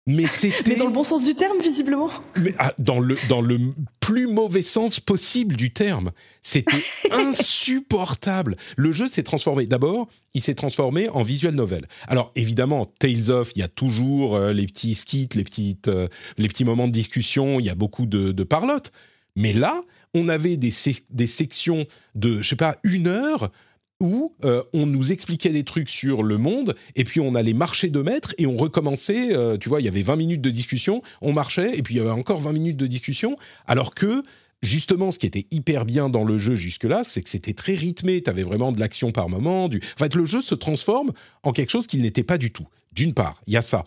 Mais 0.15 0.25
c'était. 0.25 0.75
dans 0.75 0.87
le 0.87 0.91
bon 0.91 1.03
sens 1.03 1.23
du 1.23 1.35
terme, 1.35 1.59
visiblement. 1.61 2.09
Mais 2.35 2.55
ah, 2.57 2.73
dans, 2.79 2.99
le, 2.99 3.15
dans 3.29 3.41
le 3.41 3.59
plus 3.99 4.25
mauvais 4.25 4.63
sens 4.63 4.99
possible 4.99 5.55
du 5.55 5.71
terme. 5.71 6.11
C'était 6.41 6.83
insupportable. 7.11 8.57
Le 8.75 8.91
jeu 8.91 9.07
s'est 9.07 9.21
transformé. 9.21 9.67
D'abord, 9.67 10.07
il 10.33 10.41
s'est 10.41 10.55
transformé 10.55 11.09
en 11.09 11.21
visual 11.21 11.53
novel. 11.53 11.85
Alors, 12.07 12.31
évidemment, 12.35 12.87
Tales 12.97 13.29
of, 13.29 13.51
il 13.55 13.59
y 13.59 13.63
a 13.63 13.67
toujours 13.67 14.35
euh, 14.35 14.51
les 14.51 14.65
petits 14.65 14.95
skits, 14.95 15.29
les, 15.35 15.43
petites, 15.43 15.89
euh, 15.89 16.07
les 16.39 16.47
petits 16.47 16.65
moments 16.65 16.87
de 16.87 16.93
discussion, 16.93 17.59
il 17.59 17.67
y 17.67 17.69
a 17.69 17.75
beaucoup 17.75 18.07
de, 18.07 18.31
de 18.31 18.43
parlotte. 18.43 18.91
Mais 19.35 19.53
là, 19.53 19.83
on 20.15 20.27
avait 20.27 20.57
des, 20.57 20.73
des 21.11 21.27
sections 21.27 21.85
de, 22.15 22.41
je 22.41 22.49
sais 22.49 22.55
pas, 22.55 22.77
une 22.83 23.05
heure 23.05 23.51
où 23.99 24.33
euh, 24.45 24.63
on 24.73 24.85
nous 24.85 25.11
expliquait 25.11 25.49
des 25.49 25.63
trucs 25.63 25.89
sur 25.89 26.23
le 26.23 26.37
monde, 26.37 26.75
et 26.95 27.03
puis 27.03 27.19
on 27.19 27.35
allait 27.35 27.53
marcher 27.53 27.89
de 27.89 28.01
mètres, 28.01 28.33
et 28.37 28.45
on 28.45 28.57
recommençait, 28.57 29.35
euh, 29.35 29.57
tu 29.57 29.69
vois, 29.69 29.81
il 29.81 29.85
y 29.85 29.87
avait 29.87 30.01
20 30.01 30.15
minutes 30.15 30.41
de 30.41 30.49
discussion, 30.49 31.01
on 31.21 31.33
marchait, 31.33 31.77
et 31.77 31.83
puis 31.83 31.95
il 31.95 31.97
y 31.97 32.01
avait 32.01 32.09
encore 32.09 32.39
20 32.39 32.53
minutes 32.53 32.77
de 32.77 32.87
discussion, 32.87 33.35
alors 33.67 33.93
que, 33.93 34.23
justement, 34.61 35.11
ce 35.11 35.19
qui 35.19 35.25
était 35.25 35.47
hyper 35.51 35.85
bien 35.85 36.09
dans 36.09 36.23
le 36.23 36.37
jeu 36.37 36.55
jusque-là, 36.55 37.03
c'est 37.03 37.21
que 37.21 37.29
c'était 37.29 37.53
très 37.53 37.75
rythmé, 37.75 38.21
tu 38.23 38.29
avais 38.29 38.43
vraiment 38.43 38.71
de 38.71 38.79
l'action 38.79 39.11
par 39.11 39.27
moment, 39.27 39.67
du... 39.67 39.77
en 39.77 39.99
fait, 39.99 40.15
le 40.15 40.25
jeu 40.25 40.41
se 40.41 40.55
transforme 40.55 41.11
en 41.43 41.51
quelque 41.51 41.71
chose 41.71 41.87
qu'il 41.87 42.01
n'était 42.01 42.23
pas 42.23 42.37
du 42.37 42.51
tout. 42.51 42.67
D'une 42.93 43.13
part, 43.13 43.41
il 43.47 43.53
y 43.53 43.57
a 43.57 43.61
ça. 43.61 43.85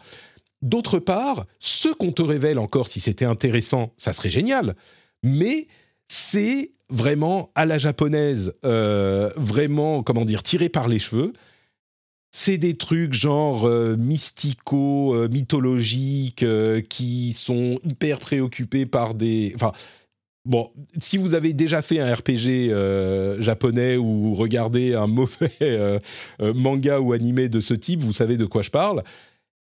D'autre 0.61 1.01
part, 1.01 1.47
ce 1.59 1.89
qu'on 1.89 2.13
te 2.13 2.23
révèle 2.23 2.59
encore, 2.59 2.87
si 2.87 3.01
c'était 3.01 3.25
intéressant, 3.25 3.93
ça 3.97 4.13
serait 4.13 4.31
génial, 4.31 4.77
mais 5.25 5.67
c'est 6.07 6.73
vraiment 6.93 7.51
à 7.55 7.64
la 7.64 7.78
japonaise, 7.78 8.55
euh, 8.64 9.30
vraiment, 9.36 10.03
comment 10.03 10.24
dire, 10.24 10.43
tiré 10.43 10.68
par 10.68 10.88
les 10.88 10.99
cheveux. 10.99 11.32
C'est 12.30 12.59
des 12.59 12.76
trucs 12.76 13.14
genre 13.14 13.66
euh, 13.66 13.97
mystico, 13.97 15.14
euh, 15.14 15.28
mythologiques, 15.28 16.45
qui 16.88 17.32
sont 17.32 17.80
hyper 17.84 18.18
préoccupés 18.18 18.86
par 18.86 19.14
des... 19.14 19.53
Enfin, 19.55 19.72
bon, 20.45 20.70
si 21.01 21.16
vous 21.16 21.34
avez 21.34 21.55
déjà 21.55 21.82
fait 21.82 21.99
un 21.99 22.14
RPG 22.14 23.40
japonais 23.40 23.97
ou 23.97 24.34
regardé 24.34 24.95
un 24.95 25.07
mauvais 25.09 25.99
manga 26.40 27.01
ou 27.01 27.12
animé 27.12 27.49
de 27.49 27.61
ce 27.61 27.74
type, 27.74 28.03
vous 28.03 28.12
savez 28.12 28.36
de 28.36 28.45
quoi 28.45 28.62
je 28.62 28.70
parle. 28.70 29.03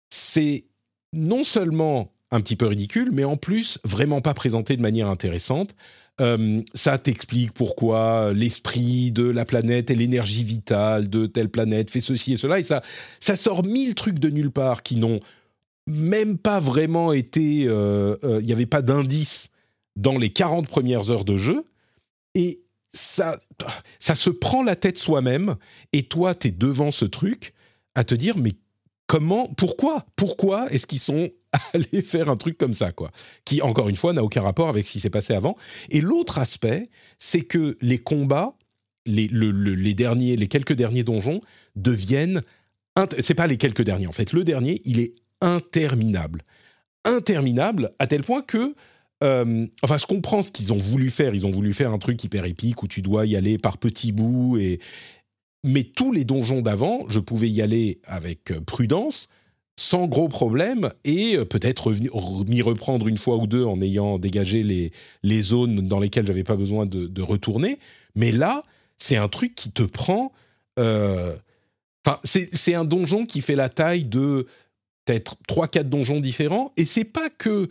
C'est 0.09 0.65
non 1.13 1.43
seulement 1.43 2.13
un 2.31 2.41
petit 2.41 2.55
peu 2.55 2.67
ridicule, 2.67 3.09
mais 3.11 3.23
en 3.23 3.37
plus 3.37 3.79
vraiment 3.83 4.21
pas 4.21 4.33
présenté 4.33 4.75
de 4.77 4.81
manière 4.81 5.07
intéressante. 5.07 5.75
Euh, 6.19 6.63
ça 6.73 6.97
t'explique 6.97 7.51
pourquoi 7.51 8.33
l'esprit 8.33 9.11
de 9.11 9.23
la 9.23 9.45
planète 9.45 9.91
et 9.91 9.95
l'énergie 9.95 10.43
vitale 10.43 11.09
de 11.09 11.27
telle 11.27 11.49
planète 11.49 11.91
fait 11.91 12.01
ceci 12.01 12.33
et 12.33 12.37
cela. 12.37 12.59
Et 12.59 12.63
ça, 12.63 12.81
ça 13.19 13.35
sort 13.35 13.63
mille 13.63 13.93
trucs 13.93 14.19
de 14.19 14.29
nulle 14.29 14.51
part 14.51 14.81
qui 14.81 14.95
n'ont 14.95 15.19
même 15.87 16.37
pas 16.37 16.59
vraiment 16.59 17.13
été... 17.13 17.65
Euh, 17.67 18.17
euh, 18.23 18.39
il 18.41 18.47
n'y 18.47 18.53
avait 18.53 18.65
pas 18.65 18.81
d'indice 18.81 19.49
dans 19.95 20.17
les 20.17 20.31
40 20.31 20.67
premières 20.67 21.11
heures 21.11 21.25
de 21.25 21.37
jeu. 21.37 21.65
Et 22.33 22.61
ça, 22.93 23.39
ça 23.99 24.15
se 24.15 24.29
prend 24.29 24.63
la 24.63 24.75
tête 24.75 24.97
soi-même. 24.97 25.55
Et 25.93 26.03
toi, 26.03 26.33
tu 26.33 26.47
es 26.47 26.51
devant 26.51 26.91
ce 26.91 27.05
truc 27.05 27.53
à 27.93 28.03
te 28.03 28.15
dire, 28.15 28.37
mais 28.37 28.53
comment, 29.05 29.47
pourquoi 29.55 30.05
Pourquoi 30.15 30.67
est-ce 30.71 30.87
qu'ils 30.87 30.99
sont 30.99 31.29
aller 31.73 32.01
faire 32.01 32.29
un 32.29 32.37
truc 32.37 32.57
comme 32.57 32.73
ça, 32.73 32.91
quoi. 32.91 33.11
Qui, 33.45 33.61
encore 33.61 33.89
une 33.89 33.95
fois, 33.95 34.13
n'a 34.13 34.23
aucun 34.23 34.41
rapport 34.41 34.69
avec 34.69 34.85
ce 34.85 34.93
qui 34.93 34.99
s'est 34.99 35.09
passé 35.09 35.33
avant. 35.33 35.55
Et 35.89 36.01
l'autre 36.01 36.39
aspect, 36.39 36.83
c'est 37.19 37.41
que 37.41 37.77
les 37.81 37.97
combats, 37.97 38.55
les, 39.05 39.29
les 39.31 39.93
derniers, 39.93 40.35
les 40.35 40.47
quelques 40.47 40.73
derniers 40.73 41.03
donjons 41.03 41.41
deviennent. 41.75 42.41
C'est 43.19 43.35
pas 43.35 43.47
les 43.47 43.57
quelques 43.57 43.83
derniers, 43.83 44.07
en 44.07 44.11
fait. 44.11 44.33
Le 44.33 44.43
dernier, 44.43 44.81
il 44.85 44.99
est 44.99 45.13
interminable. 45.41 46.43
Interminable 47.05 47.91
à 47.99 48.07
tel 48.07 48.23
point 48.23 48.41
que 48.41 48.75
euh, 49.23 49.65
enfin, 49.81 49.97
je 49.97 50.05
comprends 50.05 50.41
ce 50.41 50.51
qu'ils 50.51 50.73
ont 50.73 50.77
voulu 50.77 51.09
faire. 51.09 51.33
Ils 51.33 51.45
ont 51.45 51.51
voulu 51.51 51.73
faire 51.73 51.91
un 51.91 51.97
truc 51.97 52.23
hyper 52.23 52.45
épique 52.45 52.83
où 52.83 52.87
tu 52.87 53.01
dois 53.01 53.25
y 53.25 53.35
aller 53.35 53.57
par 53.57 53.77
petits 53.77 54.11
bouts. 54.11 54.57
Et... 54.57 54.79
Mais 55.63 55.83
tous 55.83 56.11
les 56.11 56.23
donjons 56.23 56.61
d'avant, 56.61 57.05
je 57.09 57.19
pouvais 57.19 57.49
y 57.49 57.61
aller 57.61 57.99
avec 58.05 58.51
euh, 58.51 58.61
prudence, 58.61 59.27
sans 59.77 60.07
gros 60.07 60.27
problème, 60.27 60.91
et 61.05 61.37
euh, 61.37 61.45
peut-être 61.45 61.93
m'y 62.47 62.61
reprendre 62.61 63.07
une 63.07 63.17
fois 63.17 63.37
ou 63.37 63.47
deux 63.47 63.63
en 63.63 63.79
ayant 63.81 64.17
dégagé 64.17 64.63
les, 64.63 64.91
les 65.23 65.41
zones 65.41 65.87
dans 65.87 65.99
lesquelles 65.99 66.25
j'avais 66.25 66.43
pas 66.43 66.57
besoin 66.57 66.85
de, 66.85 67.21
retourner. 67.21 67.79
Mais 68.15 68.31
là, 68.31 68.63
c'est 68.97 69.17
un 69.17 69.29
truc 69.29 69.55
qui 69.55 69.71
te 69.71 69.83
prend. 69.83 70.33
Enfin, 70.77 72.19
c'est 72.23 72.73
un 72.73 72.85
donjon 72.85 73.25
qui 73.25 73.41
fait 73.41 73.55
la 73.55 73.69
taille 73.69 74.03
de 74.03 74.47
peut-être 75.05 75.37
3-4 75.47 75.83
donjons 75.83 76.19
différents, 76.19 76.73
et 76.75 76.85
c'est 76.85 77.05
pas 77.05 77.29
que 77.29 77.69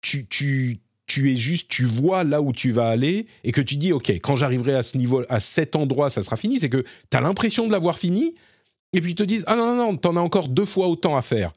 tu, 0.00 0.26
tu, 0.26 0.80
tu 1.10 1.32
es 1.32 1.36
juste, 1.36 1.68
tu 1.68 1.84
vois 1.84 2.22
là 2.22 2.40
où 2.40 2.52
tu 2.52 2.70
vas 2.70 2.88
aller 2.88 3.26
et 3.42 3.50
que 3.50 3.60
tu 3.60 3.76
dis, 3.76 3.92
OK, 3.92 4.10
quand 4.10 4.36
j'arriverai 4.36 4.74
à 4.74 4.84
ce 4.84 4.96
niveau, 4.96 5.22
à 5.28 5.40
cet 5.40 5.74
endroit, 5.74 6.08
ça 6.08 6.22
sera 6.22 6.36
fini. 6.36 6.60
C'est 6.60 6.68
que 6.68 6.84
tu 7.10 7.16
as 7.16 7.20
l'impression 7.20 7.66
de 7.66 7.72
l'avoir 7.72 7.98
fini 7.98 8.34
et 8.92 9.00
puis 9.00 9.12
ils 9.12 9.16
te 9.16 9.22
disent, 9.22 9.44
ah 9.46 9.56
non, 9.56 9.66
non, 9.66 9.76
non, 9.76 9.96
t'en 9.96 10.16
as 10.16 10.20
encore 10.20 10.48
deux 10.48 10.64
fois 10.64 10.88
autant 10.88 11.16
à 11.16 11.22
faire. 11.22 11.52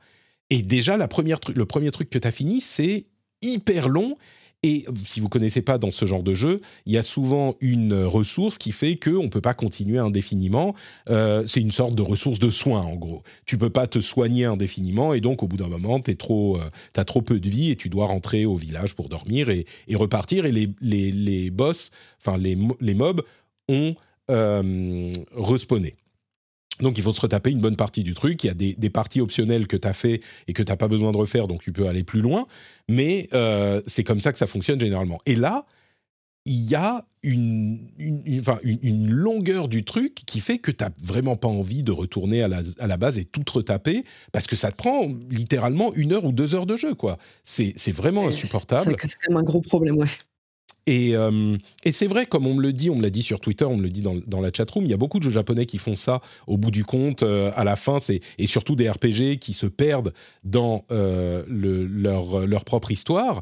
Et 0.49 0.61
déjà, 0.61 0.97
la 0.97 1.07
première 1.07 1.39
le 1.53 1.65
premier 1.65 1.91
truc 1.91 2.09
que 2.09 2.19
tu 2.19 2.27
as 2.27 2.31
fini, 2.31 2.61
c'est 2.61 3.05
hyper 3.41 3.89
long 3.89 4.17
et 4.63 4.86
si 5.03 5.19
vous 5.19 5.27
connaissez 5.27 5.61
pas 5.61 5.77
dans 5.77 5.91
ce 5.91 6.05
genre 6.05 6.23
de 6.23 6.34
jeu, 6.34 6.61
il 6.86 6.93
y 6.93 6.97
a 6.97 7.03
souvent 7.03 7.53
une 7.59 8.05
ressource 8.05 8.57
qui 8.57 8.71
fait 8.71 8.95
qu'on 8.95 9.23
ne 9.23 9.27
peut 9.27 9.41
pas 9.41 9.53
continuer 9.53 9.99
indéfiniment. 9.99 10.73
Euh, 11.09 11.43
c'est 11.47 11.59
une 11.59 11.71
sorte 11.71 11.95
de 11.95 12.01
ressource 12.01 12.39
de 12.39 12.49
soins, 12.49 12.81
en 12.81 12.95
gros. 12.95 13.23
Tu 13.45 13.57
peux 13.57 13.69
pas 13.69 13.88
te 13.88 13.99
soigner 13.99 14.45
indéfiniment 14.45 15.13
et 15.13 15.19
donc 15.19 15.43
au 15.43 15.47
bout 15.47 15.57
d'un 15.57 15.67
moment, 15.67 15.99
trop, 16.17 16.57
euh, 16.57 16.69
as 16.95 17.03
trop 17.03 17.21
peu 17.21 17.41
de 17.41 17.49
vie 17.49 17.71
et 17.71 17.75
tu 17.75 17.89
dois 17.89 18.05
rentrer 18.05 18.45
au 18.45 18.55
village 18.55 18.95
pour 18.95 19.09
dormir 19.09 19.49
et, 19.49 19.65
repartir. 19.95 20.45
Et 20.45 20.53
les, 20.53 20.69
les, 20.79 21.11
les 21.11 21.51
boss, 21.51 21.91
enfin 22.21 22.38
les, 22.38 22.57
les 22.79 22.93
mobs, 22.93 23.21
ont 23.67 23.95
euh, 24.31 25.13
respawné. 25.36 25.95
Donc 26.80 26.97
il 26.97 27.03
faut 27.03 27.11
se 27.11 27.21
retaper 27.21 27.51
une 27.51 27.59
bonne 27.59 27.76
partie 27.76 28.03
du 28.03 28.13
truc. 28.13 28.43
Il 28.43 28.47
y 28.47 28.49
a 28.49 28.53
des, 28.53 28.89
parties 28.89 29.21
optionnelles 29.21 29.67
que 29.67 29.78
tu 29.78 29.88
as 29.88 29.93
fait 29.93 30.21
et 30.47 30.53
que 30.53 30.63
tu 30.63 30.71
n'as 30.71 30.76
pas 30.76 30.88
besoin 30.88 31.11
de 31.11 31.17
refaire, 31.17 31.47
donc 31.47 31.61
tu 31.61 31.71
peux 31.71 31.88
aller 31.88 32.03
plus 32.03 32.21
loin. 32.21 32.47
Mais 32.89 33.28
euh, 33.34 33.82
c'est 33.86 34.03
comme 34.03 34.19
ça 34.19 34.32
que 34.32 34.39
ça 34.39 34.47
fonctionne 34.47 34.80
généralement. 34.80 35.19
Et 35.26 35.36
là, 35.36 35.65
il 36.45 36.69
y 36.69 36.76
a 36.76 37.05
une, 37.21 37.88
une, 37.97 39.09
longueur 39.09 39.69
du 39.69 39.86
truc 39.86 40.15
qui 40.26 40.41
fait 40.41 40.57
que 40.57 40.71
tu 40.71 40.84
n'as 40.84 40.89
vraiment 41.01 41.38
pas 41.38 41.47
envie 41.47 41.84
de 41.84 41.93
retourner 41.93 42.43
à 42.43 42.49
la, 42.49 42.61
à 42.80 42.88
la, 42.88 42.97
base 42.97 43.17
et 43.17 43.24
tout 43.24 43.45
retaper, 43.49 44.03
parce 44.34 44.47
que 44.47 44.57
ça 44.57 44.69
te 44.71 44.76
prend 44.76 45.07
littéralement 45.30 45.93
une 45.93 46.11
heure 46.11 46.26
ou 46.26 46.34
deux 46.34 46.53
heures 46.53 46.65
de 46.65 46.76
jeu. 46.76 46.95
quoi. 46.95 47.17
C'est 47.45 47.93
vraiment 47.93 48.28
insupportable. 48.28 48.97
C'est 49.01 49.15
quand 49.21 49.30
même 49.30 49.38
un 49.38 49.43
gros 49.43 49.61
problème, 49.61 49.95
ouais. 49.97 50.09
Euh, 50.89 51.57
et, 51.84 51.91
c'est 51.91 52.07
vrai, 52.07 52.25
comme 52.25 52.45
on 52.45 52.53
me 52.53 52.61
le 52.61 52.73
dit, 52.73 52.89
on 52.89 52.95
me 52.95 53.01
l'a 53.01 53.09
dit 53.09 53.23
sur 53.23 53.39
Twitter, 53.39 53.65
on 53.65 53.77
me 53.77 53.84
le 53.84 53.89
dit 53.89 54.01
dans, 54.01 54.15
dans 54.27 54.41
la 54.41 54.51
chatroom, 54.51 54.84
il 54.86 54.89
y 54.89 54.93
a 54.93 54.97
beaucoup 54.97 55.19
de 55.19 55.23
jeux 55.23 55.31
japonais 55.31 55.65
qui 55.65 55.77
font 55.77 55.95
ça 55.95 56.21
au 56.47 56.57
bout 56.57 56.71
du 56.71 56.84
compte, 56.84 57.23
euh, 57.23 57.51
à 57.55 57.63
la 57.63 57.75
fin, 57.75 57.97
et 58.38 58.47
surtout 58.47 58.75
des 58.75 58.89
RPG 58.89 59.38
qui 59.39 59.53
se 59.53 59.65
perdent 59.65 60.13
dans 60.43 60.86
euh, 60.91 61.43
leur, 61.47 62.45
leur, 62.45 62.65
propre 62.65 62.91
histoire. 62.91 63.41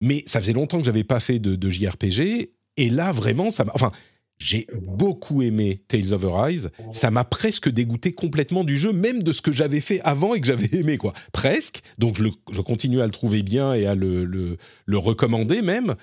Mais 0.00 0.22
ça 0.26 0.40
faisait 0.40 0.52
longtemps 0.52 0.78
que 0.78 0.84
j'avais 0.84 1.04
pas 1.04 1.20
fait 1.20 1.38
de, 1.38 1.70
JRPG, 1.70 2.50
et 2.76 2.90
là, 2.90 3.12
vraiment, 3.12 3.50
ça 3.50 3.64
m'a... 3.64 3.72
Enfin, 3.74 3.92
j'ai 4.38 4.66
beaucoup 4.80 5.42
aimé 5.42 5.82
Tales 5.86 6.14
of 6.14 6.24
Arise. 6.24 6.70
Ça 6.92 7.10
m'a 7.10 7.24
presque 7.24 7.68
dégoûté 7.68 8.12
complètement 8.12 8.64
du 8.64 8.78
jeu, 8.78 8.90
même 8.90 9.22
de 9.22 9.32
ce 9.32 9.42
que 9.42 9.52
j'avais 9.52 9.82
fait 9.82 10.00
avant 10.00 10.32
et 10.32 10.40
que 10.40 10.46
j'avais 10.46 10.78
aimé, 10.78 10.96
quoi. 10.96 11.12
Presque. 11.32 11.82
Donc, 11.98 12.16
je, 12.16 12.60
continue 12.62 13.02
à 13.02 13.04
le 13.04 13.12
trouver 13.12 13.42
bien 13.42 13.74
et 13.74 13.84
à 13.84 13.94
le, 13.94 14.24
le 14.24 14.98
recommander 14.98 15.60
même 15.60 15.94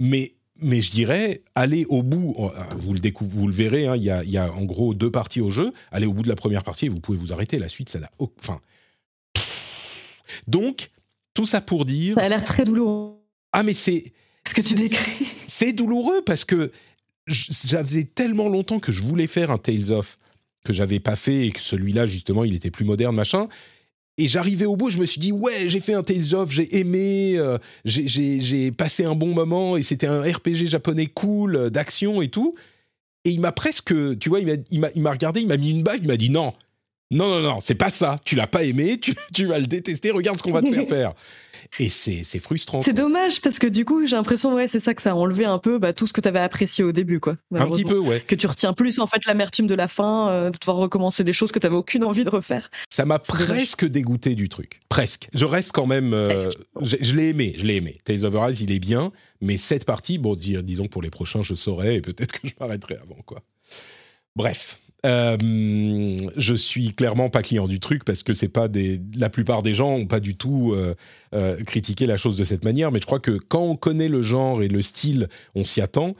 mais 0.00 0.34
mais 0.60 0.82
je 0.82 0.90
dirais, 0.90 1.42
allez 1.54 1.84
au 1.88 2.02
bout, 2.02 2.34
oh, 2.38 2.50
ah, 2.56 2.68
vous 2.76 2.94
le, 2.94 3.00
vous 3.20 3.48
le 3.48 3.52
verrez, 3.52 3.86
hein, 3.86 3.96
il 3.96 4.04
y, 4.04 4.10
a, 4.10 4.22
y, 4.22 4.38
a, 4.38 4.52
en 4.52 4.64
gros 4.64 4.94
deux 4.94 5.10
parties 5.10 5.40
au 5.40 5.50
jeu, 5.50 5.72
allez 5.90 6.06
au 6.06 6.12
bout 6.12 6.22
de 6.22 6.28
la 6.28 6.36
première 6.36 6.62
partie 6.62 6.86
et 6.86 6.88
vous 6.88 7.00
pouvez 7.00 7.18
vous 7.18 7.32
arrêter, 7.32 7.58
la 7.58 7.68
suite, 7.68 7.88
ça 7.88 7.98
n'a 7.98 8.10
Enfin. 8.18 8.60
Donc, 10.46 10.90
tout 11.34 11.46
ça 11.46 11.60
pour 11.60 11.84
dire... 11.84 12.14
Ça 12.14 12.22
a 12.22 12.28
l'air 12.28 12.44
très 12.44 12.64
douloureux. 12.64 13.16
Ah, 13.52 13.62
mais 13.62 13.74
c'est... 13.74 14.12
Ce 14.46 14.54
que 14.54 14.60
tu 14.60 14.74
décris? 14.74 15.26
C'est 15.46 15.72
douloureux 15.72 16.22
parce 16.24 16.44
que 16.44 16.70
j'avais 17.26 18.04
tellement 18.04 18.48
longtemps 18.48 18.78
que 18.78 18.92
je 18.92 19.02
voulais 19.02 19.26
faire 19.26 19.50
un 19.50 19.58
Tales 19.58 19.90
of 19.90 20.18
que 20.64 20.72
j'avais 20.72 21.00
pas 21.00 21.16
fait 21.16 21.46
et 21.46 21.52
que 21.52 21.60
celui-là, 21.60 22.06
justement, 22.06 22.44
il 22.44 22.54
était 22.54 22.70
plus 22.70 22.84
moderne, 22.84 23.14
machin. 23.14 23.48
Et 24.16 24.28
j'arrivais 24.28 24.64
au 24.64 24.76
bout, 24.76 24.90
je 24.90 24.98
me 24.98 25.06
suis 25.06 25.20
dit, 25.20 25.32
ouais, 25.32 25.68
j'ai 25.68 25.80
fait 25.80 25.94
un 25.94 26.04
Tales 26.04 26.34
of, 26.34 26.50
j'ai 26.50 26.78
aimé, 26.78 27.34
euh, 27.36 27.58
j'ai 27.84 28.70
passé 28.70 29.04
un 29.04 29.16
bon 29.16 29.34
moment, 29.34 29.76
et 29.76 29.82
c'était 29.82 30.06
un 30.06 30.22
RPG 30.22 30.66
japonais 30.66 31.06
cool, 31.06 31.56
euh, 31.56 31.70
d'action 31.70 32.22
et 32.22 32.28
tout. 32.28 32.54
Et 33.24 33.30
il 33.30 33.40
m'a 33.40 33.50
presque, 33.50 33.92
tu 34.18 34.28
vois, 34.28 34.38
il 34.40 34.80
m'a 34.80 35.10
regardé, 35.10 35.40
il 35.40 35.48
m'a 35.48 35.56
mis 35.56 35.70
une 35.70 35.82
bague, 35.82 36.00
il 36.02 36.08
m'a 36.08 36.16
dit, 36.16 36.30
non, 36.30 36.52
non, 37.10 37.28
non, 37.28 37.40
non, 37.40 37.58
c'est 37.60 37.74
pas 37.74 37.90
ça, 37.90 38.20
tu 38.24 38.36
l'as 38.36 38.46
pas 38.46 38.64
aimé, 38.64 38.98
tu, 39.00 39.14
tu 39.32 39.46
vas 39.46 39.58
le 39.58 39.66
détester, 39.66 40.10
regarde 40.10 40.38
ce 40.38 40.42
qu'on 40.42 40.52
va 40.52 40.62
te 40.62 40.72
faire 40.72 40.86
faire. 40.86 41.14
Et 41.78 41.90
c'est 41.90 42.38
frustrant. 42.38 42.80
C'est 42.80 42.92
dommage 42.92 43.40
parce 43.40 43.58
que 43.58 43.66
du 43.66 43.84
coup, 43.84 44.06
j'ai 44.06 44.16
l'impression, 44.16 44.54
ouais, 44.54 44.68
c'est 44.68 44.80
ça 44.80 44.94
que 44.94 45.02
ça 45.02 45.10
a 45.10 45.14
enlevé 45.14 45.44
un 45.44 45.58
peu 45.58 45.78
bah, 45.78 45.92
tout 45.92 46.06
ce 46.06 46.12
que 46.12 46.20
tu 46.20 46.28
avais 46.28 46.38
apprécié 46.38 46.84
au 46.84 46.92
début, 46.92 47.20
quoi. 47.20 47.36
Un 47.54 47.68
petit 47.68 47.84
peu, 47.84 47.98
ouais. 47.98 48.20
Que 48.20 48.34
tu 48.34 48.46
retiens 48.46 48.72
plus 48.72 49.00
en 49.00 49.06
fait 49.06 49.24
l'amertume 49.26 49.66
de 49.66 49.74
la 49.74 49.88
fin, 49.88 50.28
euh, 50.30 50.50
de 50.50 50.58
devoir 50.58 50.76
recommencer 50.76 51.24
des 51.24 51.32
choses 51.32 51.52
que 51.52 51.58
tu 51.58 51.66
avais 51.66 51.76
aucune 51.76 52.04
envie 52.04 52.24
de 52.24 52.30
refaire. 52.30 52.70
Ça 52.90 53.04
m'a 53.04 53.18
presque 53.18 53.84
dégoûté 53.84 54.34
du 54.34 54.48
truc. 54.48 54.80
Presque. 54.88 55.28
Je 55.34 55.46
reste 55.46 55.72
quand 55.72 55.86
même. 55.86 56.14
Euh, 56.14 56.36
je, 56.80 57.14
l'ai 57.14 57.30
aimé, 57.30 57.54
je 57.58 57.64
l'ai 57.64 57.76
aimé. 57.76 57.98
Tales 58.04 58.24
of 58.24 58.34
Arise, 58.36 58.60
il 58.60 58.70
est 58.70 58.78
bien, 58.78 59.10
mais 59.40 59.58
cette 59.58 59.84
partie, 59.84 60.18
bon, 60.18 60.34
disons 60.34 60.86
pour 60.86 61.02
les 61.02 61.10
prochains, 61.10 61.42
je 61.42 61.54
saurai 61.54 61.96
et 61.96 62.00
peut-être 62.00 62.32
que 62.32 62.46
je 62.46 62.54
m'arrêterai 62.60 62.96
avant, 63.02 63.20
quoi. 63.26 63.40
Bref. 64.36 64.78
Euh, 65.04 66.16
je 66.36 66.54
suis 66.54 66.92
clairement 66.92 67.28
pas 67.28 67.42
client 67.42 67.68
du 67.68 67.78
truc 67.78 68.04
parce 68.04 68.22
que 68.22 68.32
c'est 68.32 68.48
pas 68.48 68.68
des. 68.68 69.00
La 69.14 69.28
plupart 69.28 69.62
des 69.62 69.74
gens 69.74 69.90
ont 69.90 70.06
pas 70.06 70.20
du 70.20 70.34
tout 70.34 70.72
euh, 70.72 70.94
euh, 71.34 71.62
critiqué 71.64 72.06
la 72.06 72.16
chose 72.16 72.36
de 72.36 72.44
cette 72.44 72.64
manière, 72.64 72.90
mais 72.90 73.00
je 73.00 73.06
crois 73.06 73.20
que 73.20 73.32
quand 73.32 73.62
on 73.62 73.76
connaît 73.76 74.08
le 74.08 74.22
genre 74.22 74.62
et 74.62 74.68
le 74.68 74.82
style, 74.82 75.28
on 75.54 75.64
s'y 75.64 75.80
attend. 75.80 76.14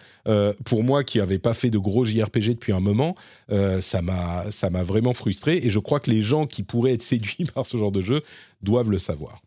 pour 0.65 0.85
moi, 0.85 1.05
qui 1.05 1.19
n'avais 1.19 1.39
pas 1.39 1.55
fait 1.55 1.71
de 1.71 1.79
gros 1.79 2.05
JRPG 2.05 2.51
depuis 2.51 2.73
un 2.73 2.81
moment, 2.81 3.15
ça 3.81 4.03
m'a 4.03 4.51
ça 4.51 4.71
m'a 4.71 4.83
vraiment 4.83 5.15
frustré 5.15 5.61
et 5.63 5.71
je 5.71 5.79
crois 5.79 6.01
que 6.01 6.11
les 6.11 6.23
gens 6.23 6.47
qui 6.47 6.63
pourraient 6.63 6.93
être 6.93 7.03
séduits 7.15 7.47
par 7.55 7.67
ce 7.67 7.77
genre 7.77 7.93
de 7.93 8.01
jeu 8.01 8.21
doivent 8.63 8.91
le 8.91 8.99
savoir. 8.99 9.41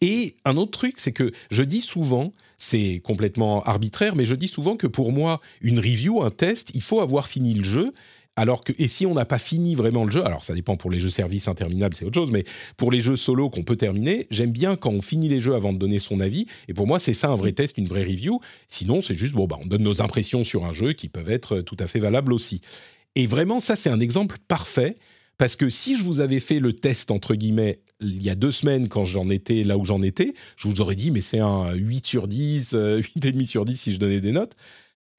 Et 0.00 0.36
un 0.44 0.56
autre 0.56 0.70
truc, 0.70 0.94
c'est 0.98 1.12
que 1.12 1.32
je 1.50 1.62
dis 1.62 1.80
souvent, 1.80 2.32
c'est 2.58 3.00
complètement 3.02 3.62
arbitraire, 3.62 4.14
mais 4.16 4.24
je 4.24 4.34
dis 4.34 4.48
souvent 4.48 4.76
que 4.76 4.86
pour 4.86 5.12
moi, 5.12 5.40
une 5.60 5.78
review, 5.78 6.22
un 6.22 6.30
test, 6.30 6.70
il 6.74 6.82
faut 6.82 7.00
avoir 7.00 7.26
fini 7.26 7.54
le 7.54 7.64
jeu. 7.64 7.92
Alors 8.34 8.64
que, 8.64 8.72
et 8.78 8.88
si 8.88 9.04
on 9.04 9.12
n'a 9.12 9.26
pas 9.26 9.38
fini 9.38 9.74
vraiment 9.74 10.06
le 10.06 10.10
jeu, 10.10 10.24
alors 10.24 10.42
ça 10.42 10.54
dépend 10.54 10.76
pour 10.76 10.90
les 10.90 10.98
jeux 10.98 11.10
services 11.10 11.48
interminables, 11.48 11.94
c'est 11.94 12.06
autre 12.06 12.14
chose, 12.14 12.30
mais 12.30 12.44
pour 12.78 12.90
les 12.90 13.02
jeux 13.02 13.16
solo 13.16 13.50
qu'on 13.50 13.62
peut 13.62 13.76
terminer, 13.76 14.26
j'aime 14.30 14.52
bien 14.52 14.74
quand 14.74 14.90
on 14.90 15.02
finit 15.02 15.28
les 15.28 15.38
jeux 15.38 15.54
avant 15.54 15.74
de 15.74 15.78
donner 15.78 15.98
son 15.98 16.18
avis. 16.18 16.46
Et 16.66 16.72
pour 16.72 16.86
moi, 16.86 16.98
c'est 16.98 17.12
ça 17.12 17.28
un 17.28 17.36
vrai 17.36 17.52
test, 17.52 17.76
une 17.76 17.88
vraie 17.88 18.04
review. 18.04 18.40
Sinon, 18.68 19.02
c'est 19.02 19.16
juste, 19.16 19.34
bon, 19.34 19.46
bah, 19.46 19.58
on 19.62 19.66
donne 19.66 19.82
nos 19.82 20.00
impressions 20.00 20.44
sur 20.44 20.64
un 20.64 20.72
jeu 20.72 20.94
qui 20.94 21.08
peuvent 21.08 21.30
être 21.30 21.60
tout 21.60 21.76
à 21.78 21.86
fait 21.86 21.98
valables 21.98 22.32
aussi. 22.32 22.62
Et 23.16 23.26
vraiment, 23.26 23.60
ça, 23.60 23.76
c'est 23.76 23.90
un 23.90 24.00
exemple 24.00 24.38
parfait 24.48 24.96
parce 25.38 25.56
que 25.56 25.68
si 25.68 25.96
je 25.96 26.04
vous 26.04 26.20
avais 26.20 26.40
fait 26.40 26.60
le 26.60 26.72
test, 26.72 27.10
entre 27.10 27.34
guillemets, 27.34 27.80
il 28.00 28.22
y 28.22 28.30
a 28.30 28.34
deux 28.34 28.50
semaines, 28.50 28.88
quand 28.88 29.04
j'en 29.04 29.30
étais 29.30 29.62
là 29.62 29.78
où 29.78 29.84
j'en 29.84 30.02
étais, 30.02 30.34
je 30.56 30.68
vous 30.68 30.80
aurais 30.80 30.96
dit, 30.96 31.10
mais 31.10 31.20
c'est 31.20 31.38
un 31.38 31.72
8 31.72 32.06
sur 32.06 32.28
10, 32.28 32.74
8,5 32.74 33.44
sur 33.46 33.64
10 33.64 33.76
si 33.76 33.92
je 33.92 33.98
donnais 33.98 34.20
des 34.20 34.32
notes. 34.32 34.54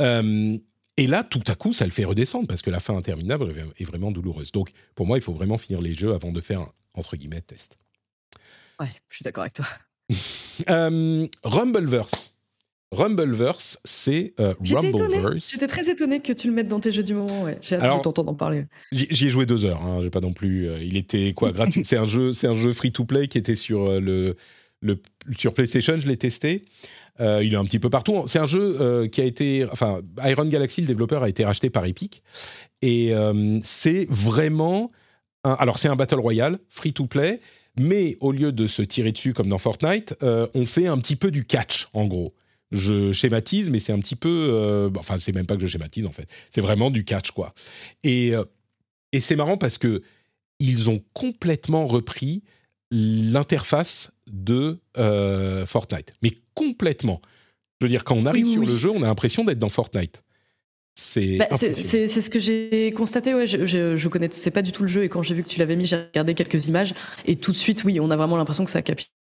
Euh, 0.01 0.57
et 0.97 1.07
là, 1.07 1.23
tout 1.23 1.43
à 1.47 1.55
coup, 1.55 1.73
ça 1.73 1.85
le 1.85 1.91
fait 1.91 2.05
redescendre 2.05 2.47
parce 2.47 2.61
que 2.61 2.69
la 2.69 2.79
fin 2.79 2.95
interminable 2.95 3.53
est 3.77 3.85
vraiment 3.85 4.11
douloureuse. 4.11 4.51
Donc, 4.51 4.71
pour 4.95 5.07
moi, 5.07 5.17
il 5.17 5.21
faut 5.21 5.33
vraiment 5.33 5.57
finir 5.57 5.81
les 5.81 5.95
jeux 5.95 6.13
avant 6.13 6.31
de 6.31 6.41
faire 6.41 6.61
un, 6.61 6.71
entre 6.93 7.15
guillemets, 7.15 7.41
test. 7.41 7.79
Ouais, 8.79 8.91
je 9.09 9.15
suis 9.15 9.23
d'accord 9.23 9.43
avec 9.43 9.53
toi. 9.53 9.65
euh, 10.69 11.27
Rumbleverse. 11.43 12.32
Rumbleverse, 12.93 13.79
c'est 13.83 14.33
euh, 14.39 14.53
Rumbleverse. 14.59 15.51
J'étais 15.51 15.67
très 15.67 15.89
étonné 15.89 16.19
que 16.19 16.31
tu 16.31 16.47
le 16.47 16.53
mettes 16.53 16.67
dans 16.67 16.79
tes 16.79 16.91
jeux 16.91 17.03
du 17.03 17.13
moment. 17.13 17.43
Ouais. 17.43 17.57
J'ai 17.61 17.75
hâte 17.75 17.97
de 17.97 18.03
t'entendre 18.03 18.31
en 18.31 18.35
parler. 18.35 18.65
J'y 18.91 19.27
ai 19.27 19.29
joué 19.29 19.45
deux 19.45 19.65
heures. 19.65 19.81
Hein, 19.81 19.99
J'ai 20.01 20.09
pas 20.09 20.21
non 20.21 20.33
plus. 20.33 20.69
Euh, 20.69 20.81
il 20.81 20.95
était 20.97 21.33
quoi 21.33 21.51
gratuit. 21.53 21.83
c'est 21.83 21.97
un 21.97 22.05
jeu, 22.05 22.31
c'est 22.31 22.47
un 22.47 22.55
jeu 22.55 22.71
free 22.73 22.91
to 22.91 23.05
play 23.05 23.27
qui 23.27 23.37
était 23.37 23.55
sur 23.55 23.83
euh, 23.83 23.99
le, 23.99 24.35
le 24.81 24.99
sur 25.35 25.53
PlayStation. 25.53 25.97
Je 25.97 26.07
l'ai 26.07 26.17
testé. 26.17 26.65
il 27.19 27.53
est 27.53 27.57
un 27.57 27.65
petit 27.65 27.79
peu 27.79 27.89
partout. 27.89 28.23
C'est 28.27 28.39
un 28.39 28.45
jeu 28.45 29.07
qui 29.11 29.21
a 29.21 29.25
été, 29.25 29.65
enfin, 29.71 30.01
Iron 30.25 30.45
Galaxy, 30.45 30.81
le 30.81 30.87
développeur, 30.87 31.23
a 31.23 31.29
été 31.29 31.43
racheté 31.45 31.69
par 31.69 31.85
Epic, 31.85 32.21
et 32.81 33.13
c'est 33.63 34.07
vraiment, 34.09 34.91
alors 35.43 35.77
c'est 35.77 35.87
un 35.87 35.95
battle 35.95 36.19
royale 36.19 36.59
free 36.69 36.93
to 36.93 37.05
play 37.05 37.39
mais 37.75 38.17
au 38.19 38.31
lieu 38.31 38.51
de 38.51 38.67
se 38.67 38.83
tirer 38.83 39.11
dessus 39.11 39.33
comme 39.33 39.47
dans 39.47 39.57
Fortnite, 39.57 40.15
on 40.21 40.65
fait 40.65 40.85
un 40.85 40.97
petit 40.97 41.15
peu 41.15 41.31
du 41.31 41.45
catch, 41.45 41.87
en 41.93 42.05
gros. 42.05 42.33
Je 42.73 43.11
schématise, 43.11 43.69
mais 43.69 43.79
c'est 43.79 43.93
un 43.93 43.99
petit 43.99 44.15
peu... 44.15 44.47
euh, 44.51 44.89
enfin, 44.97 45.17
c'est 45.17 45.31
même 45.31 45.45
pas 45.45 45.55
que 45.55 45.61
je 45.61 45.67
schématise, 45.67 46.05
en 46.05 46.11
fait. 46.11 46.27
C'est 46.49 46.61
vraiment 46.61 46.89
du 46.91 47.05
catch, 47.05 47.31
quoi. 47.31 47.53
Et, 48.03 48.35
euh, 48.35 48.43
et 49.11 49.19
c'est 49.19 49.35
marrant 49.35 49.57
parce 49.57 49.77
que 49.77 50.01
ils 50.59 50.89
ont 50.89 51.01
complètement 51.13 51.85
repris 51.87 52.43
l'interface 52.91 54.11
de 54.31 54.79
euh, 54.97 55.65
Fortnite. 55.65 56.13
Mais 56.21 56.31
complètement. 56.53 57.21
Je 57.79 57.85
veux 57.85 57.89
dire, 57.89 58.03
quand 58.03 58.15
on 58.15 58.25
arrive 58.25 58.45
Oui, 58.45 58.51
sur 58.53 58.61
oui. 58.61 58.67
le 58.67 58.75
jeu, 58.75 58.89
on 58.89 59.03
a 59.03 59.07
l'impression 59.07 59.43
d'être 59.43 59.59
dans 59.59 59.69
Fortnite. 59.69 60.21
C'est 60.95 61.37
Bah, 61.37 61.47
ce 61.57 62.29
que 62.29 62.39
j'ai 62.39 62.91
constaté. 62.91 63.33
Ouais, 63.33 63.47
je, 63.47 63.65
je, 63.65 63.97
je 63.97 64.07
connaissais 64.09 64.51
pas 64.51 64.61
du 64.61 64.71
tout 64.71 64.83
le 64.83 64.89
jeu 64.89 65.03
et 65.03 65.09
quand 65.09 65.23
j'ai 65.23 65.33
vu 65.33 65.43
que 65.43 65.49
tu 65.49 65.59
l'avais 65.59 65.75
mis, 65.75 65.87
j'ai 65.87 65.97
regardé 65.97 66.35
quelques 66.35 66.67
images 66.67 66.93
et 67.25 67.35
tout 67.35 67.51
de 67.51 67.57
suite, 67.57 67.83
oui, 67.83 67.99
on 67.99 68.11
a 68.11 68.15
vraiment 68.15 68.37
l'impression 68.37 68.63
que 68.63 68.71
ça 68.71 68.81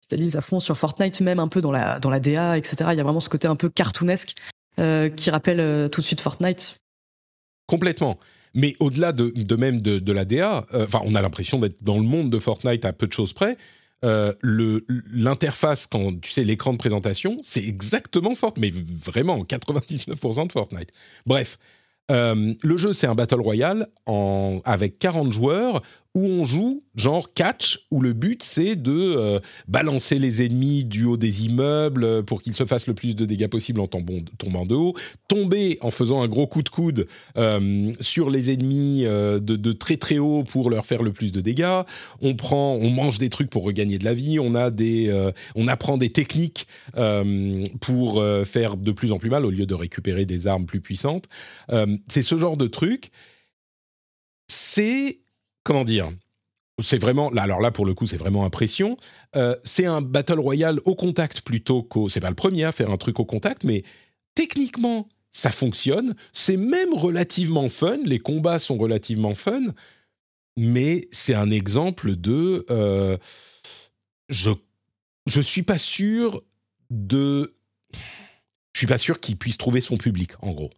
capitalise 0.09 0.35
à 0.35 0.41
fond 0.41 0.59
sur 0.59 0.77
Fortnite, 0.77 1.21
même 1.21 1.39
un 1.39 1.47
peu 1.47 1.61
dans 1.61 1.71
la 1.71 1.99
dans 1.99 2.09
la 2.09 2.19
DA, 2.19 2.57
etc. 2.57 2.77
Il 2.91 2.97
y 2.97 2.99
a 2.99 3.03
vraiment 3.03 3.19
ce 3.19 3.29
côté 3.29 3.47
un 3.47 3.55
peu 3.55 3.69
cartoonesque 3.69 4.35
euh, 4.79 5.09
qui 5.09 5.29
rappelle 5.29 5.59
euh, 5.59 5.87
tout 5.87 6.01
de 6.01 6.05
suite 6.05 6.21
Fortnite. 6.21 6.77
Complètement. 7.67 8.17
Mais 8.55 8.75
au-delà 8.79 9.11
de, 9.11 9.55
même 9.55 9.79
de, 9.79 10.11
la 10.11 10.25
DA, 10.25 10.65
euh, 10.73 10.85
enfin, 10.85 11.01
on 11.05 11.13
a 11.13 11.21
l'impression 11.21 11.59
d'être 11.59 11.83
dans 11.83 11.97
le 11.97 12.03
monde 12.03 12.31
de 12.31 12.39
Fortnite 12.39 12.83
à 12.83 12.93
peu 12.93 13.05
de 13.05 13.13
choses 13.13 13.33
près. 13.33 13.57
L'interface, 14.01 15.85
quand 15.85 16.19
tu 16.19 16.31
sais 16.31 16.43
l'écran 16.43 16.73
de 16.73 16.79
présentation, 16.79 17.37
c'est 17.43 17.63
exactement 17.63 18.33
Fortnite, 18.33 18.73
mais 18.73 18.83
vraiment 19.05 19.43
99% 19.43 20.47
de 20.47 20.51
Fortnite. 20.51 20.89
Bref, 21.27 21.59
le 22.09 22.77
jeu 22.77 22.93
c'est 22.93 23.05
un 23.05 23.13
battle 23.13 23.41
royale 23.41 23.87
avec 24.65 24.97
40 24.97 25.31
joueurs 25.31 25.83
où 26.19 26.25
on 26.25 26.43
joue 26.43 26.83
genre 26.95 27.33
catch, 27.33 27.79
où 27.91 28.01
le 28.01 28.11
but 28.11 28.43
c'est 28.43 28.75
de 28.75 28.91
euh, 28.91 29.39
balancer 29.69 30.19
les 30.19 30.45
ennemis 30.45 30.83
du 30.83 31.05
haut 31.05 31.15
des 31.15 31.45
immeubles 31.45 32.03
euh, 32.03 32.21
pour 32.21 32.41
qu'ils 32.41 32.53
se 32.53 32.65
fassent 32.65 32.87
le 32.87 32.93
plus 32.93 33.15
de 33.15 33.25
dégâts 33.25 33.47
possible 33.47 33.79
en 33.79 33.87
tombant, 33.87 34.65
de 34.65 34.75
haut, 34.75 34.95
tomber 35.29 35.77
en 35.79 35.91
faisant 35.91 36.21
un 36.21 36.27
gros 36.27 36.45
coup 36.45 36.61
de 36.61 36.67
coude 36.67 37.07
euh, 37.37 37.93
sur 38.01 38.29
les 38.29 38.51
ennemis 38.51 39.03
de, 39.03 39.39
de 39.39 39.71
très 39.71 39.95
très 39.95 40.17
haut 40.17 40.43
pour 40.43 40.69
leur 40.69 40.85
faire 40.85 41.03
le 41.03 41.13
plus 41.13 41.31
de 41.31 41.39
dégâts. 41.39 41.83
On 42.21 42.35
prend, 42.35 42.75
on 42.75 42.89
mange 42.89 43.17
des 43.17 43.29
trucs 43.29 43.49
pour 43.49 43.63
regagner 43.63 43.97
de 43.97 44.03
la 44.03 44.13
vie. 44.13 44.39
On 44.39 44.55
a 44.55 44.71
des, 44.71 45.31
on 45.55 45.67
apprend 45.67 45.97
des 45.97 46.09
techniques 46.09 46.67
pour 47.79 48.23
faire 48.45 48.75
de 48.75 48.91
plus 48.91 49.11
en 49.11 49.19
plus 49.19 49.29
mal 49.29 49.45
au 49.45 49.51
lieu 49.51 49.65
de 49.65 49.73
récupérer 49.73 50.25
des 50.25 50.47
armes 50.47 50.65
plus 50.65 50.81
puissantes. 50.81 51.25
C'est 52.07 52.21
ce 52.21 52.37
genre 52.37 52.57
de 52.57 52.67
truc. 52.67 53.11
C'est 54.47 55.19
comment 55.69 55.85
dire 55.85 56.11
c'est 56.81 56.97
vraiment 56.97 57.29
là 57.29 57.43
alors 57.43 57.61
là 57.61 57.69
pour 57.69 57.85
le 57.85 57.93
coup 57.93 58.07
c'est 58.07 58.17
vraiment 58.17 58.43
impression. 58.43 58.97
Euh, 59.35 59.55
c'est 59.63 59.85
un 59.85 60.01
battle 60.01 60.39
royale 60.39 60.79
au 60.85 60.95
contact 60.95 61.41
plutôt 61.41 61.83
qu'au 61.83 62.09
c'est 62.09 62.21
pas 62.21 62.29
le 62.29 62.35
premier 62.35 62.63
à 62.63 62.71
faire 62.71 62.89
un 62.89 62.97
truc 62.97 63.19
au 63.19 63.25
contact 63.25 63.63
mais 63.63 63.83
techniquement 64.33 65.07
ça 65.31 65.51
fonctionne. 65.51 66.15
C'est 66.33 66.57
même 66.57 66.91
relativement 66.95 67.69
fun 67.69 67.99
les 68.03 68.17
combats 68.17 68.57
sont 68.57 68.77
relativement 68.77 69.35
fun 69.35 69.61
mais 70.57 71.07
c'est 71.11 71.35
un 71.35 71.51
exemple 71.51 72.15
de 72.15 72.65
euh, 72.71 73.17
je 74.29 74.49
je 75.27 75.41
suis 75.41 75.63
pas 75.63 75.77
sûr 75.77 76.41
de 76.89 77.53
je 78.73 78.79
suis 78.79 78.87
pas 78.87 78.97
sûr 78.97 79.19
qu'il 79.19 79.37
puisse 79.37 79.59
trouver 79.59 79.81
son 79.81 79.97
public 79.97 80.31
en 80.41 80.51
gros 80.51 80.71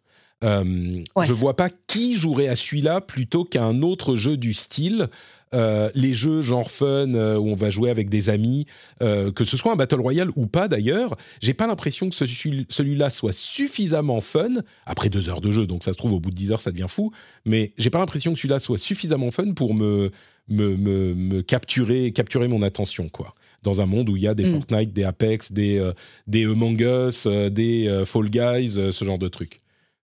euh, 0.43 1.03
Ouais. 1.15 1.25
Je 1.25 1.33
vois 1.33 1.55
pas 1.55 1.69
qui 1.87 2.15
jouerait 2.15 2.47
à 2.47 2.55
celui-là 2.55 3.01
plutôt 3.01 3.43
qu'à 3.43 3.63
un 3.63 3.81
autre 3.81 4.15
jeu 4.15 4.37
du 4.37 4.53
style. 4.53 5.07
Euh, 5.53 5.89
les 5.95 6.13
jeux 6.13 6.41
genre 6.41 6.71
fun 6.71 7.13
euh, 7.13 7.35
où 7.35 7.49
on 7.49 7.55
va 7.55 7.69
jouer 7.69 7.89
avec 7.89 8.09
des 8.09 8.29
amis, 8.29 8.67
euh, 9.03 9.33
que 9.33 9.43
ce 9.43 9.57
soit 9.57 9.73
un 9.73 9.75
battle 9.75 9.99
royale 9.99 10.29
ou 10.37 10.47
pas 10.47 10.69
d'ailleurs, 10.69 11.17
j'ai 11.41 11.53
pas 11.53 11.67
l'impression 11.67 12.07
que 12.09 12.15
ce- 12.15 12.23
celui-là 12.69 13.09
soit 13.09 13.33
suffisamment 13.33 14.21
fun 14.21 14.47
après 14.85 15.09
deux 15.09 15.27
heures 15.27 15.41
de 15.41 15.51
jeu. 15.51 15.67
Donc 15.67 15.83
ça 15.83 15.91
se 15.91 15.97
trouve 15.97 16.13
au 16.13 16.21
bout 16.21 16.29
de 16.29 16.35
dix 16.35 16.53
heures 16.53 16.61
ça 16.61 16.71
devient 16.71 16.85
fou, 16.87 17.11
mais 17.43 17.73
j'ai 17.77 17.89
pas 17.89 17.99
l'impression 17.99 18.31
que 18.31 18.37
celui-là 18.39 18.59
soit 18.59 18.77
suffisamment 18.77 19.29
fun 19.29 19.51
pour 19.51 19.73
me 19.73 20.11
me, 20.47 20.75
me, 20.77 21.13
me 21.13 21.41
capturer 21.41 22.13
capturer 22.13 22.47
mon 22.47 22.61
attention 22.61 23.09
quoi. 23.09 23.35
Dans 23.61 23.81
un 23.81 23.85
monde 23.85 24.07
où 24.09 24.15
il 24.15 24.23
y 24.23 24.27
a 24.27 24.33
des 24.33 24.45
Mm. 24.45 24.53
Fortnite, 24.53 24.93
des 24.93 25.03
Apex, 25.03 25.51
des 25.51 25.91
des 26.27 26.45
Among 26.45 26.79
Us, 26.79 27.27
des 27.27 28.03
Fall 28.05 28.29
Guys, 28.29 28.69
ce 28.91 29.03
genre 29.05 29.19
de 29.19 29.27
trucs. 29.27 29.60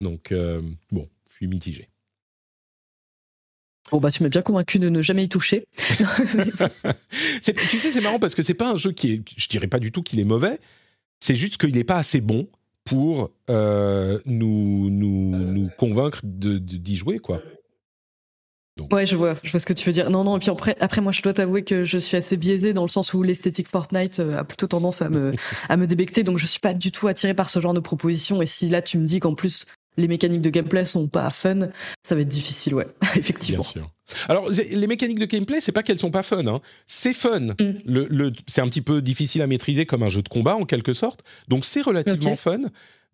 Donc, 0.00 0.32
euh, 0.32 0.60
bon, 0.90 1.08
je 1.28 1.34
suis 1.36 1.46
mitigé. 1.46 1.88
Bon 3.92 4.00
bah 4.00 4.10
tu 4.10 4.24
m'as 4.24 4.28
bien 4.28 4.42
convaincu 4.42 4.80
de 4.80 4.88
ne 4.88 5.00
jamais 5.00 5.24
y 5.24 5.28
toucher. 5.28 5.66
Tu 7.42 7.78
sais, 7.78 7.92
c'est 7.92 8.00
marrant 8.00 8.18
parce 8.18 8.34
que 8.34 8.42
c'est 8.42 8.54
pas 8.54 8.72
un 8.72 8.76
jeu 8.76 8.90
qui 8.92 9.12
est. 9.12 9.22
Je 9.36 9.48
dirais 9.48 9.68
pas 9.68 9.78
du 9.78 9.92
tout 9.92 10.02
qu'il 10.02 10.18
est 10.18 10.24
mauvais. 10.24 10.58
C'est 11.20 11.36
juste 11.36 11.56
qu'il 11.58 11.74
n'est 11.74 11.84
pas 11.84 11.96
assez 11.96 12.20
bon 12.20 12.48
pour 12.84 13.30
euh, 13.48 14.18
nous, 14.26 14.90
nous, 14.90 15.36
nous 15.36 15.68
convaincre 15.78 16.20
de- 16.24 16.58
d'y 16.58 16.96
jouer, 16.96 17.18
quoi. 17.18 17.42
Ouais, 18.92 19.06
je 19.06 19.16
vois, 19.16 19.34
je 19.42 19.50
vois 19.50 19.58
ce 19.58 19.64
que 19.64 19.72
tu 19.72 19.86
veux 19.86 19.92
dire. 19.92 20.10
Non, 20.10 20.22
non, 20.22 20.36
et 20.36 20.38
puis 20.38 20.50
après, 20.50 20.76
après 20.80 21.00
moi, 21.00 21.10
je 21.10 21.22
dois 21.22 21.32
t'avouer 21.32 21.64
que 21.64 21.84
je 21.84 21.96
suis 21.96 22.16
assez 22.18 22.36
biaisé 22.36 22.74
dans 22.74 22.82
le 22.82 22.88
sens 22.88 23.14
où 23.14 23.22
l'esthétique 23.22 23.68
Fortnite 23.68 24.20
euh, 24.20 24.36
a 24.36 24.44
plutôt 24.44 24.66
tendance 24.66 25.00
à 25.00 25.08
me, 25.08 25.32
à 25.70 25.78
me 25.78 25.86
débecter, 25.86 26.24
donc 26.24 26.36
je 26.36 26.46
suis 26.46 26.60
pas 26.60 26.74
du 26.74 26.92
tout 26.92 27.08
attiré 27.08 27.32
par 27.32 27.48
ce 27.48 27.58
genre 27.58 27.72
de 27.72 27.80
proposition. 27.80 28.42
Et 28.42 28.46
si 28.46 28.68
là, 28.68 28.82
tu 28.82 28.98
me 28.98 29.06
dis 29.06 29.18
qu'en 29.18 29.34
plus, 29.34 29.64
les 29.96 30.08
mécaniques 30.08 30.42
de 30.42 30.50
gameplay 30.50 30.84
sont 30.84 31.08
pas 31.08 31.30
fun, 31.30 31.68
ça 32.02 32.14
va 32.14 32.20
être 32.20 32.28
difficile, 32.28 32.74
ouais, 32.74 32.86
effectivement. 33.16 33.62
Bien 33.62 33.82
sûr. 33.82 33.90
Alors, 34.28 34.48
les 34.50 34.86
mécaniques 34.86 35.18
de 35.18 35.24
gameplay, 35.24 35.60
c'est 35.60 35.72
pas 35.72 35.82
qu'elles 35.82 35.98
sont 35.98 36.10
pas 36.12 36.22
fun. 36.22 36.46
hein. 36.46 36.60
C'est 36.86 37.14
fun. 37.14 37.40
Mm. 37.40 37.54
Le, 37.86 38.06
le- 38.08 38.32
c'est 38.46 38.60
un 38.60 38.68
petit 38.68 38.82
peu 38.82 39.02
difficile 39.02 39.42
à 39.42 39.46
maîtriser 39.46 39.84
comme 39.86 40.02
un 40.02 40.08
jeu 40.08 40.22
de 40.22 40.28
combat, 40.28 40.56
en 40.56 40.64
quelque 40.64 40.92
sorte. 40.92 41.24
Donc, 41.48 41.64
c'est 41.64 41.82
relativement 41.82 42.36
fun. 42.36 42.60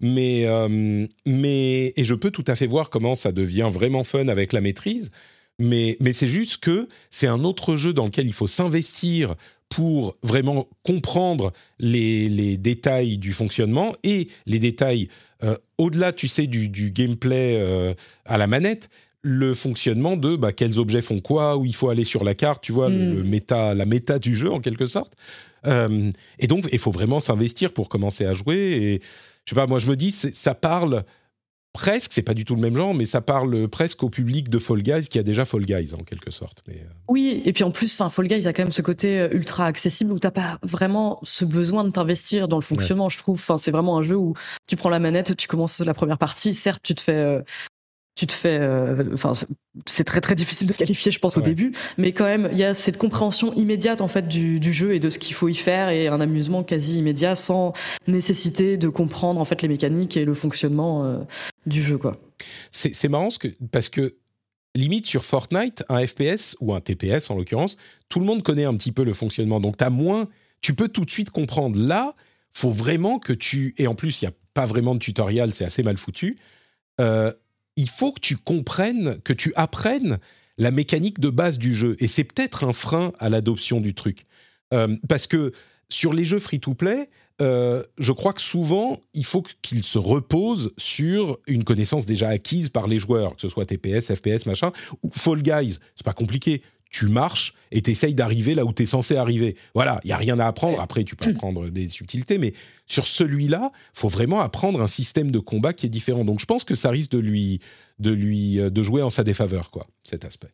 Mais, 0.01 0.47
euh, 0.47 1.07
mais, 1.27 1.93
et 1.97 2.05
je 2.05 2.15
peux 2.15 2.31
tout 2.33 2.45
à 2.49 2.57
fait 2.57 2.67
voir 2.67 2.91
comment 2.91 3.15
ça 3.15 3.31
devient 3.33 3.71
vraiment 3.73 4.03
fun 4.05 4.29
avec 4.29 4.53
la 4.53 4.61
maîtrise. 4.61 5.11
Mais, 5.59 5.97
mais 6.01 6.13
c'est 6.13 6.27
juste 6.29 6.59
que 6.59 6.89
c'est 7.11 7.27
un 7.29 7.45
autre 7.45 7.77
jeu 7.77 7.93
dans 7.93 8.07
lequel 8.07 8.27
il 8.27 8.33
faut 8.33 8.47
s'investir 8.49 9.35
pour 9.69 10.17
vraiment 10.23 10.69
comprendre 10.83 11.53
les, 11.79 12.29
les 12.29 12.57
détails 12.57 13.17
du 13.17 13.33
fonctionnement 13.33 13.95
et 14.03 14.29
les 14.47 14.59
détails 14.59 15.09
euh, 15.45 15.57
au-delà, 15.79 16.13
tu 16.13 16.29
sais, 16.29 16.47
du, 16.47 16.69
du 16.69 16.91
gameplay 16.91 17.57
euh, 17.61 17.95
à 18.25 18.37
la 18.39 18.47
manette, 18.47 18.89
le 19.23 19.55
fonctionnement 19.55 20.17
de 20.17 20.35
bah, 20.37 20.53
quels 20.53 20.79
objets 20.79 21.03
font 21.03 21.21
quoi, 21.21 21.57
où 21.57 21.65
il 21.65 21.75
faut 21.75 21.89
aller 21.91 22.05
sur 22.05 22.25
la 22.25 22.35
carte, 22.35 22.63
tu 22.63 22.73
vois, 22.73 22.89
le- 22.89 22.97
Mm. 22.97 23.17
le 23.17 23.23
méta, 23.25 23.75
la 23.75 23.85
méta 23.85 24.19
du 24.19 24.35
jeu 24.35 24.51
en 24.51 24.61
quelque 24.61 24.87
sorte. 24.87 25.13
Euh, 25.67 26.11
et 26.41 26.47
donc, 26.49 26.67
il 26.73 26.79
faut 26.81 26.91
vraiment 26.91 27.21
s'investir 27.21 27.73
pour 27.73 27.89
commencer 27.89 28.25
à 28.27 28.35
jouer. 28.35 28.57
Et 28.57 29.01
je 29.45 29.51
sais 29.51 29.55
pas, 29.55 29.67
moi 29.69 29.79
je 29.79 29.87
me 29.87 29.95
dis, 29.97 30.11
ça 30.11 30.55
parle 30.55 31.05
presque, 31.73 32.13
c'est 32.13 32.23
pas 32.23 32.35
du 32.35 32.45
tout 32.45 32.55
le 32.55 32.61
même 32.61 32.75
genre, 32.77 32.95
mais 32.95 33.07
ça 33.07 33.21
parle 33.21 33.69
presque 33.69 34.03
au 34.03 34.11
public 34.11 34.49
de 34.49 34.59
Fall 34.59 34.83
Guys 34.83 35.09
qui 35.09 35.19
a 35.19 35.23
déjà 35.23 35.45
Fall 35.45 35.65
Guys 35.65 35.95
en 35.95 36.03
quelque 36.03 36.31
sorte. 36.31 36.63
Mais, 36.69 36.75
euh, 36.75 36.93
Oui, 37.09 37.43
et 37.45 37.53
puis 37.53 37.65
en 37.65 37.71
plus, 37.71 37.93
enfin, 37.95 38.11
Fall 38.11 38.27
Guys 38.27 38.47
a 38.47 38.53
quand 38.53 38.63
même 38.63 38.73
ce 38.73 38.83
côté 38.83 39.21
euh, 39.21 39.29
ultra 39.33 39.67
accessible 39.67 40.13
où 40.13 40.19
t'as 40.19 40.31
pas 40.31 40.59
vraiment 40.63 41.19
ce 41.23 41.45
besoin 41.45 41.85
de 41.85 41.91
t'investir 41.91 42.49
dans 42.49 42.59
le 42.59 42.63
fonctionnement, 42.63 43.09
je 43.09 43.19
trouve. 43.19 43.37
Enfin, 43.37 43.57
c'est 43.57 43.71
vraiment 43.71 43.99
un 43.99 44.03
jeu 44.03 44.17
où 44.17 44.35
tu 44.67 44.77
prends 44.77 44.91
la 44.91 44.99
manette, 44.99 45.37
tu 45.37 45.49
commences 45.49 45.81
la 45.81 45.95
première 45.95 46.19
partie, 46.19 46.55
certes, 46.55 46.83
tu 46.83 46.95
te 46.95 47.01
fais, 47.01 47.13
euh, 47.13 47.41
tu 48.15 48.27
te 48.27 48.33
fais, 48.33 48.59
euh, 48.61 49.15
enfin, 49.15 49.33
c'est 49.87 50.05
très 50.05 50.21
très 50.21 50.35
difficile 50.35 50.67
de 50.67 50.73
se 50.73 50.79
qualifier, 50.79 51.11
je 51.11 51.19
pense, 51.19 51.39
au 51.39 51.41
début, 51.41 51.73
mais 51.97 52.13
quand 52.13 52.25
même, 52.25 52.49
il 52.53 52.59
y 52.59 52.65
a 52.65 52.75
cette 52.75 52.99
compréhension 52.99 53.55
immédiate 53.55 54.03
en 54.03 54.09
fait 54.09 54.29
du, 54.29 54.61
du 54.61 54.73
jeu 54.73 54.95
et 54.95 55.01
de 55.01 55.09
ce 55.09 55.19
qu'il 55.19 55.35
faut 55.35 55.49
y 55.49 55.55
faire 55.55 55.89
et 55.89 56.09
un 56.09 56.21
amusement 56.21 56.63
quasi 56.63 56.99
immédiat 56.99 57.35
sans 57.35 57.73
nécessité 58.07 58.77
de 58.77 58.89
comprendre 58.89 59.41
en 59.41 59.45
fait 59.45 59.63
les 59.63 59.69
mécaniques 59.69 60.17
et 60.17 60.25
le 60.25 60.35
fonctionnement 60.35 61.05
euh, 61.05 61.19
du 61.65 61.83
jeu, 61.83 61.97
quoi. 61.97 62.21
c'est 62.71 63.09
marrant 63.09 63.31
ce 63.31 63.39
que, 63.39 63.49
parce 63.71 63.89
que 63.89 64.17
limite 64.75 65.07
sur 65.07 65.25
Fortnite, 65.25 65.85
un 65.89 66.07
FPS 66.07 66.57
ou 66.61 66.75
un 66.75 66.81
TPS 66.81 67.31
en 67.31 67.37
l'occurrence, 67.37 67.77
tout 68.09 68.21
le 68.21 68.27
monde 68.27 68.43
connaît 68.43 68.65
un 68.65 68.77
petit 68.77 68.93
peu 68.93 69.05
le 69.05 69.15
fonctionnement. 69.15 69.61
Donc 69.61 69.77
tu 69.77 69.85
as 69.85 69.91
moins, 69.91 70.29
tu 70.61 70.75
peux 70.75 70.89
tout 70.89 71.05
de 71.05 71.11
suite 71.11 71.31
comprendre. 71.31 71.79
Là, 71.79 72.15
faut 72.51 72.71
vraiment 72.71 73.19
que 73.19 73.33
tu 73.33 73.75
et 73.79 73.87
en 73.87 73.95
plus 73.95 74.21
il 74.21 74.27
y 74.27 74.29
a 74.29 74.33
pas 74.55 74.67
vraiment 74.67 74.95
de 74.95 75.01
tutoriel, 75.01 75.53
c'est 75.53 75.65
assez 75.65 75.83
mal 75.83 75.97
foutu. 75.97 76.39
Euh, 77.01 77.33
il 77.77 77.89
faut 77.89 78.13
que 78.13 78.21
tu 78.21 78.37
comprennes, 78.37 79.19
que 79.25 79.33
tu 79.33 79.53
apprennes 79.57 80.19
la 80.59 80.71
mécanique 80.71 81.21
de 81.21 81.31
base 81.31 81.59
du 81.59 81.75
jeu. 81.75 81.97
Et 81.99 82.07
c'est 82.07 82.25
peut-être 82.25 82.65
un 82.65 82.73
frein 82.73 83.13
à 83.19 83.29
l'adoption 83.29 83.81
du 83.81 83.95
truc. 83.95 84.27
Euh, 84.73 84.97
parce 85.09 85.27
que 85.27 85.53
sur 85.89 86.13
les 86.13 86.25
jeux 86.25 86.39
free-to-play, 86.39 87.09
euh, 87.41 87.83
je 87.99 88.13
crois 88.13 88.33
que 88.33 88.43
souvent, 88.43 89.01
il 89.15 89.25
faut 89.25 89.43
qu'ils 89.63 89.85
se 89.85 89.99
reposent 89.99 90.73
sur 90.77 91.39
une 91.47 91.65
connaissance 91.65 92.07
déjà 92.07 92.29
acquise 92.29 92.69
par 92.69 92.87
les 92.87 92.99
joueurs, 92.99 93.35
que 93.35 93.41
ce 93.41 93.49
soit 93.49 93.67
TPS, 93.67 94.15
FPS, 94.15 94.47
machin, 94.47 94.73
ou 95.03 95.11
Fall 95.13 95.43
Guys. 95.43 95.79
C'est 95.97 96.05
pas 96.05 96.13
compliqué. 96.13 96.63
Tu 96.93 97.09
marches 97.09 97.55
et 97.73 97.83
tu 97.83 97.91
essayes 97.91 98.15
d'arriver 98.15 98.55
là 98.55 98.65
où 98.65 98.73
tu 98.73 98.85
es 98.85 98.87
censé 98.87 99.17
arriver. 99.17 99.57
Voilà, 99.75 100.01
il 100.05 100.11
y 100.11 100.13
a 100.13 100.17
rien 100.17 100.39
à 100.39 100.47
apprendre. 100.47 100.81
Après, 100.81 101.03
tu 101.05 101.17
peux 101.17 101.31
apprendre 101.31 101.71
des 101.71 101.89
subtilités, 101.89 102.39
mais 102.39 102.53
sur 102.87 103.07
celui-là, 103.07 103.73
faut 103.95 104.09
vraiment 104.09 104.41
apprendre 104.41 104.81
un 104.81 104.87
système 104.87 105.31
de 105.31 105.39
combat 105.39 105.73
qui 105.73 105.87
est 105.87 105.91
différent. 105.91 106.25
Donc, 106.25 106.39
je 106.39 106.47
pense 106.47 106.65
que 106.65 106.75
ça 106.75 106.91
risque 106.91 107.11
de 107.11 107.19
lui, 107.19 107.61
de 107.99 108.11
lui, 108.13 108.61
euh, 108.61 108.71
de 108.71 108.83
jouer 108.83 109.03
en 109.03 109.11
sa 109.11 109.25
défaveur, 109.25 109.71
quoi, 109.71 109.87
cet 110.03 110.25
aspect. 110.25 110.51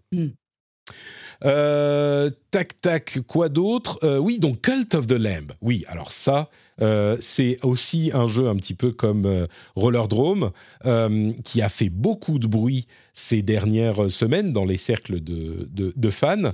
Euh, 1.45 2.30
tac 2.51 2.80
tac, 2.80 3.18
quoi 3.26 3.49
d'autre? 3.49 3.99
Euh, 4.03 4.18
Oui, 4.18 4.39
donc 4.39 4.61
Cult 4.62 4.95
of 4.95 5.07
the 5.07 5.12
Lamb. 5.12 5.53
Oui, 5.61 5.84
alors 5.89 6.11
ça, 6.11 6.49
euh, 6.80 7.16
c'est 7.20 7.59
aussi 7.62 8.11
un 8.12 8.26
jeu 8.26 8.49
un 8.49 8.57
petit 8.57 8.74
peu 8.74 8.91
comme 8.91 9.47
Roller 9.76 10.09
Drome 10.09 10.51
qui 11.45 11.62
a 11.62 11.68
fait 11.68 11.91
beaucoup 11.91 12.39
de 12.39 12.47
bruit 12.47 12.86
ces 13.14 13.43
dernières 13.43 14.11
semaines 14.11 14.53
dans 14.53 14.64
les 14.64 14.76
cercles 14.76 15.20
de, 15.20 15.68
de 15.74 16.11
fans. 16.11 16.53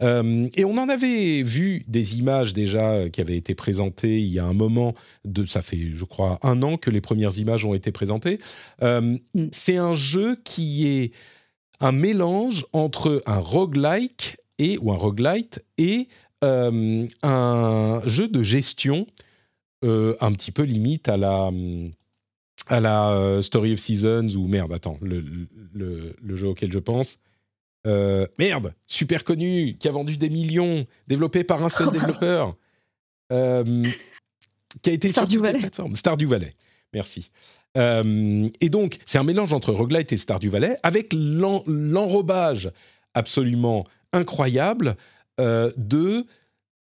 et 0.00 0.64
on 0.64 0.78
en 0.78 0.88
avait 0.88 1.42
vu 1.42 1.84
des 1.88 2.18
images 2.18 2.52
déjà 2.52 3.08
qui 3.08 3.20
avaient 3.20 3.36
été 3.36 3.54
présentées 3.54 4.20
il 4.20 4.32
y 4.32 4.38
a 4.38 4.44
un 4.44 4.54
moment. 4.54 4.94
De, 5.24 5.44
ça 5.44 5.62
fait, 5.62 5.92
je 5.92 6.04
crois, 6.04 6.38
un 6.42 6.62
an 6.62 6.76
que 6.76 6.90
les 6.90 7.00
premières 7.00 7.38
images 7.38 7.64
ont 7.64 7.74
été 7.74 7.92
présentées. 7.92 8.38
Mm. 8.82 9.16
c'est 9.52 9.76
un 9.76 9.94
jeu 9.94 10.36
qui 10.44 10.86
est 10.86 11.12
un 11.80 11.92
mélange 11.92 12.66
entre 12.72 13.22
un 13.26 13.38
roguelike 13.38 14.38
et, 14.58 14.78
ou 14.78 14.92
un 14.92 14.96
roguelite 14.96 15.64
et 15.78 16.08
euh, 16.44 17.06
un 17.22 18.02
jeu 18.06 18.28
de 18.28 18.42
gestion 18.42 19.06
euh, 19.84 20.14
un 20.20 20.32
petit 20.32 20.52
peu 20.52 20.62
limite 20.62 21.08
à 21.08 21.16
la, 21.16 21.50
à 22.68 22.80
la 22.80 23.10
euh, 23.12 23.42
Story 23.42 23.72
of 23.72 23.78
Seasons 23.78 24.34
ou 24.36 24.46
merde, 24.46 24.72
attends, 24.72 24.98
le, 25.00 25.48
le, 25.74 26.36
jeu 26.36 26.48
auquel 26.48 26.72
je 26.72 26.78
pense. 26.78 27.20
merde, 28.38 28.74
super 28.86 29.24
connu, 29.24 29.76
qui 29.78 29.88
a 29.88 29.92
vendu 29.92 30.16
des 30.16 30.30
millions, 30.30 30.84
développé 31.06 31.44
par 31.44 31.64
un 31.64 31.68
seul 31.68 31.90
développeur, 31.92 32.56
qui 33.30 34.90
a 34.90 34.92
été 34.92 35.08
Star 35.08 35.28
sur 35.30 35.40
toutes 35.40 35.58
plateformes. 35.58 35.94
Star 35.94 36.16
du 36.16 36.26
Valais. 36.26 36.54
Merci. 36.92 37.30
Euh, 37.76 38.48
et 38.60 38.68
donc, 38.68 38.98
c'est 39.04 39.18
un 39.18 39.24
mélange 39.24 39.52
entre 39.52 39.72
Roguelite 39.72 40.12
et 40.12 40.16
Star 40.16 40.40
du 40.40 40.48
Valais, 40.48 40.76
avec 40.82 41.12
l'enrobage 41.14 42.70
absolument 43.14 43.84
incroyable 44.12 44.96
euh, 45.40 45.70
de 45.76 46.26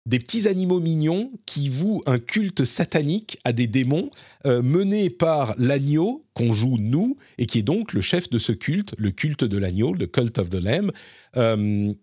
des 0.05 0.21
petits 0.21 0.47
animaux 0.47 0.79
mignons 0.79 1.33
qui 1.47 1.69
vouent 1.69 2.01
un 2.07 2.21
culte 2.21 2.65
satanique 2.65 3.41
à 3.43 3.53
des 3.53 3.67
démons 3.67 4.09
euh, 4.47 4.63
menés 4.63 5.11
par 5.11 5.57
l'agneau 5.59 6.25
qu'on 6.33 6.53
joue 6.53 6.77
nous 6.79 7.17
et 7.39 7.47
qui 7.47 7.59
est 7.59 7.63
donc 7.63 7.93
le 7.93 8.01
chef 8.01 8.31
de 8.31 8.39
ce 8.39 8.53
culte, 8.53 8.95
le 8.99 9.11
culte 9.11 9.43
de 9.43 9.59
l'agneau, 9.59 9.93
le 9.95 10.07
cult 10.07 10.39
of 10.39 10.49
the 10.49 10.63
lamb. 10.63 10.93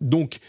donc 0.02 0.40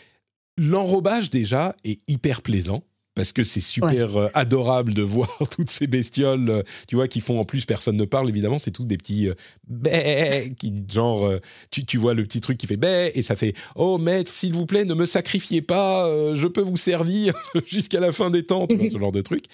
l'enrobage 0.58 1.30
déjà 1.30 1.76
est 1.84 2.00
hyper 2.08 2.42
plaisant 2.42 2.82
parce 3.14 3.32
que 3.32 3.44
c'est 3.44 3.60
super 3.60 4.16
euh, 4.16 4.28
adorable 4.34 4.94
de 4.94 5.02
voir 5.14 5.38
toutes 5.50 5.70
ces 5.70 5.86
bestioles, 5.86 6.50
euh, 6.50 6.62
tu 6.88 6.96
vois, 6.96 7.08
qui 7.08 7.20
font 7.20 7.38
en 7.38 7.44
plus 7.44 7.64
personne 7.64 7.96
ne 7.96 8.04
parle 8.04 8.28
évidemment, 8.28 8.58
c'est 8.58 8.70
tous 8.70 8.86
des 8.86 8.96
petits 8.96 9.28
euh, 9.28 10.48
qui 10.58 10.72
genre 10.92 11.30
tu, 11.70 11.84
tu, 11.84 11.98
vois 11.98 12.14
le 12.14 12.24
petit 12.24 12.40
truc 12.40 12.58
qui 12.58 12.66
fait 12.66 12.76
bé 12.76 13.12
et 13.14 13.22
ça 13.22 13.36
fait 13.36 13.54
oh 13.76 13.98
maître 13.98 14.30
s'il 14.30 14.52
vous 14.52 14.66
plaît 14.66 14.84
ne 14.84 14.94
me 14.94 15.06
sacrifiez 15.06 15.62
pas, 15.62 16.08
je 16.34 16.46
peux 16.46 16.62
vous 16.62 16.76
servir 16.76 17.34
jusqu'à 17.66 18.00
la 18.00 18.12
fin 18.12 18.30
des 18.30 18.44
temps, 18.44 18.66
tu 18.66 18.76
vois, 18.76 18.88
ce 18.88 18.98
genre 18.98 19.12
de 19.12 19.22
truc. 19.22 19.44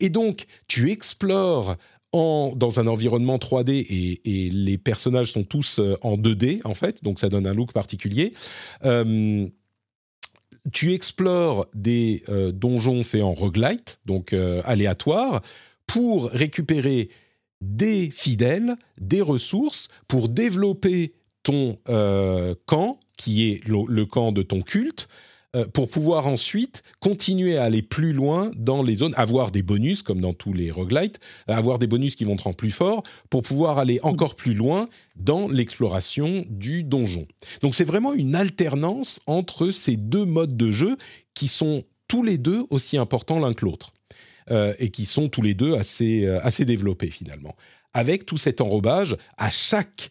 Et 0.00 0.08
donc 0.08 0.46
tu 0.68 0.90
explores 0.90 1.76
en, 2.12 2.52
dans 2.56 2.80
un 2.80 2.86
environnement 2.86 3.36
3D 3.36 3.70
et, 3.70 4.46
et, 4.46 4.50
les 4.50 4.78
personnages 4.78 5.32
sont 5.32 5.44
tous 5.44 5.80
en 6.02 6.16
2D 6.16 6.60
en 6.64 6.74
fait, 6.74 7.02
donc 7.02 7.20
ça 7.20 7.28
donne 7.28 7.46
un 7.46 7.54
look 7.54 7.72
particulier 7.72 8.32
tu 10.72 10.92
explores 10.92 11.66
des 11.74 12.22
euh, 12.28 12.52
donjons 12.52 13.04
faits 13.04 13.22
en 13.22 13.32
roguelite, 13.32 14.00
donc 14.06 14.32
euh, 14.32 14.60
aléatoires, 14.64 15.42
pour 15.86 16.30
récupérer 16.30 17.08
des 17.60 18.10
fidèles, 18.10 18.76
des 19.00 19.20
ressources, 19.20 19.88
pour 20.06 20.28
développer 20.28 21.14
ton 21.42 21.78
euh, 21.88 22.54
camp, 22.66 23.00
qui 23.16 23.50
est 23.50 23.66
le, 23.66 24.04
camp 24.04 24.32
de 24.32 24.42
ton 24.42 24.62
culte, 24.62 25.08
pour 25.72 25.88
pouvoir 25.88 26.26
ensuite 26.26 26.82
continuer 27.00 27.56
à 27.56 27.64
aller 27.64 27.82
plus 27.82 28.12
loin 28.12 28.50
dans 28.56 28.82
les 28.82 28.96
zones, 28.96 29.14
avoir 29.16 29.50
des 29.50 29.62
bonus 29.62 30.02
comme 30.02 30.20
dans 30.20 30.34
tous 30.34 30.52
les 30.52 30.70
roguelites, 30.70 31.20
avoir 31.46 31.78
des 31.78 31.86
bonus 31.86 32.16
qui 32.16 32.24
vont 32.24 32.36
te 32.36 32.42
rendre 32.42 32.56
plus 32.56 32.70
fort 32.70 33.02
pour 33.30 33.42
pouvoir 33.42 33.78
aller 33.78 33.98
encore 34.02 34.34
plus 34.34 34.54
loin 34.54 34.88
dans 35.16 35.48
l'exploration 35.48 36.44
du 36.48 36.84
donjon. 36.84 37.26
Donc 37.62 37.74
c'est 37.74 37.84
vraiment 37.84 38.12
une 38.12 38.34
alternance 38.34 39.20
entre 39.26 39.70
ces 39.70 39.96
deux 39.96 40.24
modes 40.26 40.56
de 40.56 40.70
jeu 40.70 40.96
qui 41.34 41.48
sont 41.48 41.84
tous 42.08 42.22
les 42.22 42.38
deux 42.38 42.64
aussi 42.70 42.96
importants 42.98 43.38
l'un 43.38 43.54
que 43.54 43.64
l'autre. 43.64 43.92
Euh, 44.50 44.72
et 44.78 44.88
qui 44.88 45.04
sont 45.04 45.28
tous 45.28 45.42
les 45.42 45.52
deux 45.52 45.74
assez, 45.74 46.24
euh, 46.24 46.40
assez 46.40 46.64
développés 46.64 47.10
finalement. 47.10 47.54
Avec 47.92 48.24
tout 48.24 48.38
cet 48.38 48.62
enrobage, 48.62 49.14
à 49.36 49.50
chaque 49.50 50.10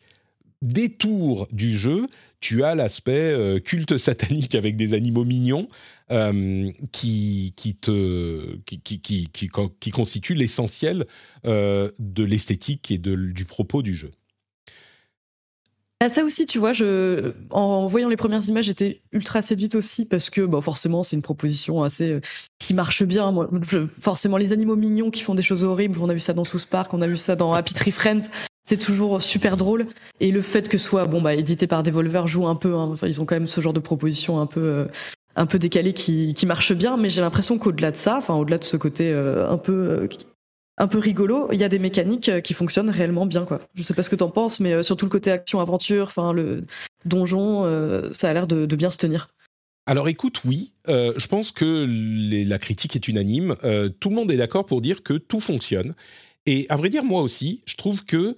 détour 0.61 1.47
du 1.51 1.75
jeu, 1.75 2.05
tu 2.39 2.63
as 2.63 2.75
l'aspect 2.75 3.31
euh, 3.31 3.59
culte 3.59 3.97
satanique 3.97 4.55
avec 4.55 4.75
des 4.75 4.93
animaux 4.93 5.25
mignons 5.25 5.67
euh, 6.11 6.71
qui, 6.91 7.53
qui, 7.55 7.77
qui, 8.65 8.99
qui, 9.01 9.29
qui, 9.79 9.91
constitue 9.91 10.35
l'essentiel 10.35 11.05
euh, 11.45 11.89
de 11.99 12.23
l'esthétique 12.23 12.91
et 12.91 12.97
de, 12.97 13.15
du 13.15 13.45
propos 13.45 13.81
du 13.81 13.95
jeu. 13.95 14.11
Ah, 15.99 16.11
ça 16.11 16.23
aussi, 16.23 16.45
tu 16.45 16.59
vois, 16.59 16.73
je, 16.73 17.33
en 17.49 17.87
voyant 17.87 18.07
les 18.07 18.17
premières 18.17 18.47
images, 18.47 18.65
j'étais 18.65 19.01
ultra 19.11 19.41
séduite 19.41 19.73
aussi 19.73 20.05
parce 20.05 20.29
que, 20.29 20.41
bah, 20.41 20.61
forcément, 20.61 21.01
c'est 21.01 21.15
une 21.15 21.23
proposition 21.23 21.81
assez 21.81 22.21
qui 22.59 22.75
marche 22.75 23.03
bien. 23.03 23.31
Moi, 23.31 23.49
forcément, 23.87 24.37
les 24.37 24.53
animaux 24.53 24.75
mignons 24.75 25.09
qui 25.09 25.23
font 25.23 25.33
des 25.33 25.41
choses 25.41 25.63
horribles, 25.63 25.97
on 25.99 26.07
a 26.07 26.13
vu 26.13 26.19
ça 26.19 26.33
dans 26.33 26.43
South 26.43 26.67
Park, 26.67 26.93
on 26.93 27.01
a 27.01 27.07
vu 27.07 27.17
ça 27.17 27.35
dans 27.35 27.55
Happy 27.55 27.73
Tree 27.73 27.91
Friends 27.91 28.29
c'est 28.67 28.77
toujours 28.77 29.21
super 29.21 29.57
drôle 29.57 29.87
et 30.19 30.31
le 30.31 30.41
fait 30.41 30.67
que 30.67 30.77
soit 30.77 31.05
bon 31.05 31.21
bah 31.21 31.33
édité 31.33 31.67
par 31.67 31.83
Devolver 31.83 32.27
joue 32.27 32.47
un 32.47 32.55
peu 32.55 32.75
hein. 32.75 32.89
enfin 32.91 33.07
ils 33.07 33.21
ont 33.21 33.25
quand 33.25 33.35
même 33.35 33.47
ce 33.47 33.61
genre 33.61 33.73
de 33.73 33.79
proposition 33.79 34.39
un 34.39 34.45
peu 34.45 34.61
euh, 34.61 34.85
un 35.35 35.45
peu 35.45 35.57
décalé 35.57 35.93
qui 35.93 36.33
qui 36.33 36.45
marche 36.45 36.73
bien 36.73 36.97
mais 36.97 37.09
j'ai 37.09 37.21
l'impression 37.21 37.57
qu'au-delà 37.57 37.91
de 37.91 37.95
ça 37.95 38.17
enfin 38.17 38.35
au-delà 38.35 38.57
de 38.57 38.65
ce 38.65 38.75
côté 38.75 39.11
euh, 39.11 39.49
un 39.49 39.57
peu 39.57 39.71
euh, 39.73 40.07
un 40.79 40.87
peu 40.87 40.99
rigolo, 40.99 41.49
il 41.51 41.57
y 41.57 41.63
a 41.63 41.69
des 41.69 41.79
mécaniques 41.79 42.29
qui 42.43 42.53
fonctionnent 42.53 42.91
réellement 42.91 43.25
bien 43.25 43.45
quoi. 43.45 43.59
Je 43.73 43.81
sais 43.81 43.95
pas 43.95 44.03
ce 44.03 44.11
que 44.11 44.15
t'en 44.15 44.29
penses 44.29 44.59
mais 44.59 44.83
surtout 44.83 45.05
le 45.05 45.09
côté 45.09 45.31
action 45.31 45.59
aventure, 45.59 46.05
enfin 46.05 46.33
le 46.33 46.61
donjon 47.03 47.63
ça 48.11 48.29
a 48.29 48.33
l'air 48.33 48.45
de, 48.45 48.67
bien 48.75 48.91
se 48.91 48.97
tenir. 48.97 49.25
Alors 49.87 50.07
écoute, 50.07 50.41
oui, 50.45 50.73
je 50.87 51.27
pense 51.27 51.51
que 51.51 51.87
la 52.47 52.59
critique 52.59 52.95
est 52.95 53.07
unanime. 53.07 53.55
tout 53.99 54.09
le 54.09 54.15
monde 54.15 54.31
est 54.31 54.37
d'accord 54.37 54.67
pour 54.67 54.81
dire 54.81 55.01
que 55.01 55.13
tout 55.13 55.39
fonctionne. 55.39 55.95
Et 56.47 56.65
à 56.69 56.77
vrai 56.77 56.89
dire, 56.89 57.03
moi 57.03 57.21
aussi, 57.21 57.61
je 57.65 57.75
trouve 57.75 58.05
que 58.05 58.35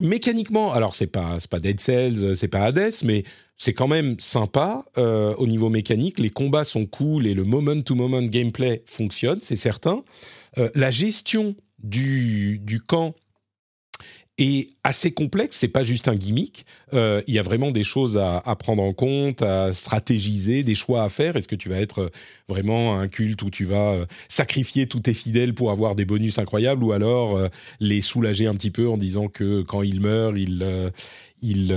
mécaniquement, 0.00 0.72
alors 0.72 0.94
c'est 0.94 1.06
pas 1.06 1.38
pas 1.50 1.60
Dead 1.60 1.80
Cells, 1.80 2.36
c'est 2.36 2.48
pas 2.48 2.64
Hades, 2.64 2.94
mais 3.04 3.24
c'est 3.58 3.72
quand 3.72 3.88
même 3.88 4.16
sympa 4.20 4.84
euh, 4.98 5.34
au 5.36 5.46
niveau 5.46 5.70
mécanique. 5.70 6.18
Les 6.18 6.30
combats 6.30 6.64
sont 6.64 6.86
cool 6.86 7.26
et 7.26 7.34
le 7.34 7.44
moment-to-moment 7.44 8.22
gameplay 8.22 8.82
fonctionne, 8.84 9.38
c'est 9.40 9.56
certain. 9.56 10.04
Euh, 10.58 10.68
la 10.74 10.90
gestion 10.90 11.54
du, 11.82 12.58
du 12.58 12.80
camp 12.80 13.14
est 14.38 14.68
assez 14.84 15.12
complexe. 15.12 15.56
C'est 15.56 15.68
pas 15.68 15.84
juste 15.84 16.08
un 16.08 16.14
gimmick. 16.14 16.66
Euh, 16.92 17.22
il 17.26 17.34
y 17.34 17.38
a 17.38 17.42
vraiment 17.42 17.70
des 17.70 17.84
choses 17.84 18.18
à, 18.18 18.40
prendre 18.58 18.82
en 18.82 18.92
compte, 18.92 19.42
à 19.42 19.72
stratégiser, 19.72 20.62
des 20.62 20.74
choix 20.74 21.02
à 21.02 21.08
faire. 21.08 21.36
Est-ce 21.36 21.48
que 21.48 21.56
tu 21.56 21.68
vas 21.68 21.80
être 21.80 22.00
euh, 22.00 22.10
vraiment 22.48 22.98
un 22.98 23.08
culte 23.08 23.42
où 23.42 23.50
tu 23.50 23.64
vas 23.64 23.92
euh, 23.92 24.06
sacrifier 24.28 24.86
tous 24.86 25.00
tes 25.00 25.14
fidèles 25.14 25.54
pour 25.54 25.70
avoir 25.70 25.94
des 25.94 26.04
bonus 26.04 26.38
incroyables, 26.38 26.84
ou 26.84 26.92
alors 26.92 27.38
les 27.80 28.00
soulager 28.00 28.46
un 28.46 28.54
petit 28.54 28.70
peu 28.70 28.88
en 28.88 28.96
disant 28.96 29.28
que 29.28 29.62
quand 29.62 29.82
ils 29.82 30.00
meurent, 30.00 30.36
ils 30.36 30.92
il, 31.42 31.74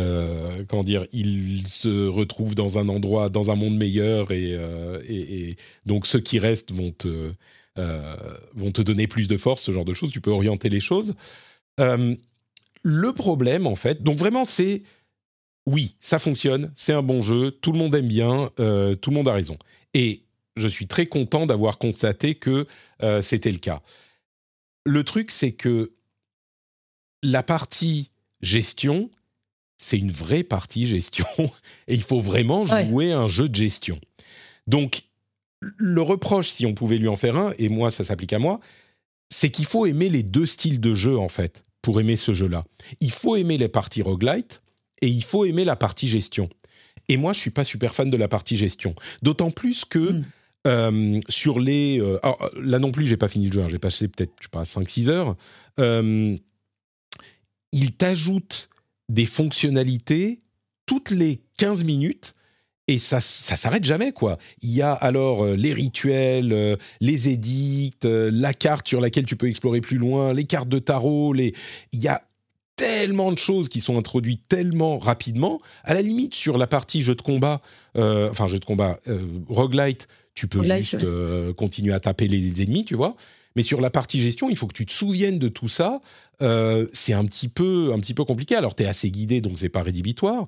comment 0.68 0.84
dire, 0.84 1.06
il 1.12 1.64
se 1.68 2.08
retrouve 2.08 2.56
dans 2.56 2.80
un 2.80 2.88
endroit, 2.88 3.30
dans 3.30 3.52
un 3.52 3.56
monde 3.56 3.76
meilleur, 3.76 4.32
et 4.32 5.56
donc 5.86 6.06
ceux 6.06 6.20
qui 6.20 6.40
restent 6.40 6.72
vont 6.72 6.92
te, 6.92 7.34
vont 7.76 8.72
te 8.72 8.82
donner 8.82 9.08
plus 9.08 9.28
de 9.28 9.38
force, 9.38 9.64
ce 9.64 9.72
genre 9.72 9.86
de 9.86 9.94
choses. 9.94 10.12
Tu 10.12 10.22
peux 10.22 10.32
orienter 10.32 10.70
les 10.70 10.80
choses. 10.80 11.14
Le 12.82 13.14
problème, 13.14 13.68
en 13.68 13.76
fait, 13.76 14.04
donc 14.04 14.18
vraiment, 14.18 14.46
c'est 14.46 14.84
oui, 15.70 15.96
ça 16.00 16.18
fonctionne, 16.18 16.72
c'est 16.74 16.94
un 16.94 17.04
bon 17.04 17.22
jeu, 17.22 17.52
tout 17.52 17.72
le 17.72 17.78
monde 17.78 17.94
aime 17.94 18.08
bien, 18.08 18.50
euh, 18.60 18.96
tout 18.96 19.12
le 19.12 19.16
monde 19.16 19.28
a 19.28 19.34
raison. 19.34 19.58
Et 19.94 20.24
je 20.56 20.68
suis 20.68 20.88
très 20.88 21.06
content 21.06 21.46
d'avoir 21.46 21.78
constaté 21.78 22.36
que 22.36 22.66
euh, 23.04 23.22
c'était 23.22 23.52
le 23.52 23.60
cas. 23.60 23.82
Le 24.86 25.04
truc, 25.04 25.30
c'est 25.30 25.52
que 25.52 25.92
la 27.22 27.44
partie 27.44 28.10
gestion, 28.42 29.12
c'est 29.78 29.98
une 29.98 30.12
vraie 30.12 30.44
partie 30.44 30.88
gestion, 30.88 31.28
et 31.88 31.94
il 31.94 32.04
faut 32.04 32.22
vraiment 32.22 32.66
jouer 32.66 33.12
un 33.12 33.28
jeu 33.28 33.48
de 33.48 33.56
gestion. 33.56 34.00
Donc, 34.66 35.04
le 35.62 36.02
reproche, 36.02 36.50
si 36.50 36.66
on 36.66 36.74
pouvait 36.74 36.98
lui 36.98 37.10
en 37.10 37.18
faire 37.18 37.36
un, 37.36 37.54
et 37.60 37.70
moi, 37.70 37.92
ça 37.92 38.04
s'applique 38.04 38.34
à 38.34 38.40
moi, 38.40 38.60
c'est 39.30 39.52
qu'il 39.52 39.66
faut 39.66 39.86
aimer 39.86 40.10
les 40.10 40.24
deux 40.24 40.48
styles 40.48 40.80
de 40.80 40.96
jeu, 40.96 41.18
en 41.18 41.30
fait 41.30 41.64
pour 41.82 42.00
aimer 42.00 42.16
ce 42.16 42.34
jeu-là. 42.34 42.66
Il 43.00 43.12
faut 43.12 43.36
aimer 43.36 43.58
les 43.58 43.70
parties 43.70 44.02
roguelite 44.02 44.62
et 45.02 45.08
il 45.08 45.24
faut 45.24 45.46
aimer 45.46 45.64
la 45.64 45.76
partie 45.76 46.08
gestion. 46.08 46.50
Et 47.08 47.18
moi, 47.18 47.34
je 47.34 47.40
suis 47.40 47.50
pas 47.50 47.64
super 47.64 47.96
fan 47.96 48.10
de 48.10 48.18
la 48.18 48.28
partie 48.28 48.56
gestion. 48.56 48.96
D'autant 49.22 49.52
plus 49.52 49.86
que 49.86 50.12
hmm. 50.14 50.24
euh, 50.68 51.20
sur 51.30 51.60
les... 51.60 52.00
Euh, 52.00 52.20
là 52.62 52.80
non 52.80 52.92
plus, 52.92 53.08
j'ai 53.08 53.18
pas 53.18 53.28
fini 53.28 53.48
le 53.48 53.54
jeu. 53.54 53.62
Hein. 53.64 53.68
j'ai 53.70 53.80
passé 53.80 54.08
peut-être, 54.08 54.34
je 54.40 54.46
sais 54.46 54.50
pas, 54.50 54.64
5-6 54.64 55.10
heures. 55.10 55.36
Euh, 55.80 56.38
il 57.72 57.92
t'ajoute 57.94 58.70
des 59.10 59.26
fonctionnalités 59.26 60.42
toutes 60.86 61.12
les 61.12 61.42
15 61.58 61.84
minutes 61.84 62.36
et 62.90 62.98
ça, 62.98 63.22
ça 63.22 63.56
s'arrête 63.56 63.84
jamais, 63.84 64.12
quoi. 64.12 64.40
Il 64.64 64.72
y 64.72 64.82
a 64.82 64.94
alors 64.94 65.46
euh, 65.46 65.56
les 65.56 65.74
rituels, 65.74 66.52
euh, 66.52 66.76
les 67.02 67.30
édicts, 67.30 68.04
euh, 68.06 68.32
la 68.34 68.52
carte 68.52 68.88
sur 68.88 69.00
laquelle 69.00 69.26
tu 69.26 69.36
peux 69.36 69.48
explorer 69.48 69.80
plus 69.80 69.98
loin, 69.98 70.34
les 70.34 70.46
cartes 70.46 70.70
de 70.70 70.80
tarot, 70.80 71.32
les... 71.34 71.54
il 71.94 72.00
y 72.00 72.08
a 72.08 72.24
tellement 72.76 73.32
de 73.32 73.38
choses 73.38 73.70
qui 73.70 73.80
sont 73.80 73.96
introduites 74.00 74.42
tellement 74.50 74.98
rapidement. 74.98 75.60
À 75.84 75.94
la 75.94 76.02
limite, 76.02 76.34
sur 76.34 76.58
la 76.58 76.66
partie 76.66 77.04
jeu 77.04 77.14
de 77.14 77.22
combat, 77.22 77.62
enfin 77.94 78.48
jeu 78.48 78.58
de 78.58 78.64
combat, 78.64 78.98
roguelite, 79.50 80.08
tu 80.34 80.48
peux 80.48 80.64
juste 80.64 80.96
continuer 81.56 81.92
à 81.92 82.00
taper 82.00 82.30
les 82.30 82.62
ennemis, 82.62 82.86
tu 82.86 82.96
vois. 82.96 83.18
Mais 83.58 83.64
sur 83.64 83.82
la 83.82 83.90
partie 83.90 84.22
gestion, 84.22 84.50
il 84.50 84.58
faut 84.58 84.66
que 84.66 84.74
tu 84.74 84.86
te 84.86 84.94
souviennes 84.94 85.40
de 85.40 85.50
tout 85.50 85.68
ça. 85.68 86.00
c'est 86.40 87.12
un 87.12 87.26
petit 87.26 87.50
peu, 87.50 87.92
un 87.94 88.00
petit 88.00 88.14
peu 88.14 88.24
compliqué. 88.24 88.56
Alors, 88.56 88.76
tu 88.76 88.84
es 88.84 88.86
assez 88.86 89.12
guidé, 89.12 89.42
donc 89.42 89.60
c'est 89.60 89.68
pas 89.68 89.84
rédhibitoire. 89.84 90.46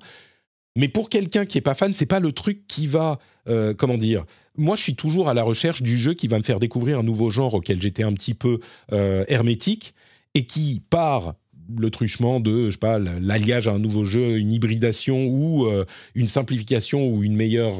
Mais 0.76 0.88
pour 0.88 1.08
quelqu'un 1.08 1.44
qui 1.44 1.58
est 1.58 1.62
pas 1.62 1.74
fan, 1.74 1.92
c'est 1.92 2.06
pas 2.06 2.20
le 2.20 2.32
truc 2.32 2.66
qui 2.66 2.86
va, 2.86 3.18
euh, 3.48 3.74
comment 3.74 3.98
dire. 3.98 4.24
Moi, 4.56 4.76
je 4.76 4.82
suis 4.82 4.94
toujours 4.94 5.28
à 5.28 5.34
la 5.34 5.42
recherche 5.42 5.82
du 5.82 5.98
jeu 5.98 6.14
qui 6.14 6.28
va 6.28 6.38
me 6.38 6.42
faire 6.42 6.58
découvrir 6.58 6.98
un 6.98 7.02
nouveau 7.02 7.30
genre 7.30 7.54
auquel 7.54 7.80
j'étais 7.80 8.02
un 8.02 8.12
petit 8.14 8.34
peu 8.34 8.58
euh, 8.92 9.24
hermétique 9.28 9.94
et 10.34 10.46
qui, 10.46 10.82
par 10.88 11.34
le 11.78 11.90
truchement 11.90 12.40
de, 12.40 12.70
je 12.70 12.78
l'alliage 13.20 13.68
à 13.68 13.72
un 13.72 13.78
nouveau 13.78 14.04
jeu, 14.04 14.38
une 14.38 14.52
hybridation 14.52 15.26
ou 15.26 15.66
euh, 15.66 15.84
une 16.14 16.26
simplification 16.26 17.06
ou 17.06 17.22
une 17.22 17.36
meilleure 17.36 17.78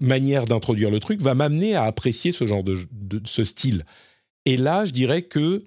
manière 0.00 0.46
d'introduire 0.46 0.90
le 0.90 0.98
truc, 0.98 1.20
va 1.20 1.34
m'amener 1.34 1.74
à 1.74 1.84
apprécier 1.84 2.32
ce 2.32 2.46
genre 2.46 2.64
de, 2.64 2.78
de, 2.90 3.20
ce 3.24 3.44
style. 3.44 3.84
Et 4.46 4.56
là, 4.56 4.84
je 4.86 4.92
dirais 4.92 5.22
que 5.22 5.64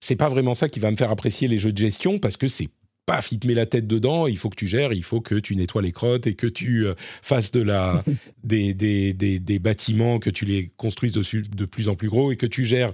c'est 0.00 0.16
pas 0.16 0.28
vraiment 0.28 0.54
ça 0.54 0.68
qui 0.68 0.80
va 0.80 0.90
me 0.90 0.96
faire 0.96 1.10
apprécier 1.10 1.46
les 1.46 1.58
jeux 1.58 1.72
de 1.72 1.78
gestion 1.78 2.18
parce 2.18 2.36
que 2.36 2.48
c'est 2.48 2.68
paf, 3.06 3.32
il 3.32 3.38
te 3.38 3.46
met 3.46 3.54
la 3.54 3.66
tête 3.66 3.86
dedans, 3.86 4.26
il 4.26 4.36
faut 4.36 4.50
que 4.50 4.56
tu 4.56 4.66
gères, 4.66 4.92
il 4.92 5.04
faut 5.04 5.20
que 5.20 5.36
tu 5.36 5.56
nettoies 5.56 5.82
les 5.82 5.92
crottes 5.92 6.26
et 6.26 6.34
que 6.34 6.46
tu 6.46 6.86
euh, 6.86 6.94
fasses 7.22 7.52
de 7.52 7.62
la, 7.62 8.04
des, 8.44 8.74
des, 8.74 9.12
des, 9.14 9.58
bâtiments, 9.58 10.18
que 10.18 10.30
tu 10.30 10.44
les 10.44 10.70
construises 10.76 11.12
dessus 11.12 11.42
de 11.42 11.64
plus 11.64 11.88
en 11.88 11.94
plus 11.94 12.08
gros 12.08 12.32
et 12.32 12.36
que 12.36 12.46
tu 12.46 12.64
gères 12.64 12.92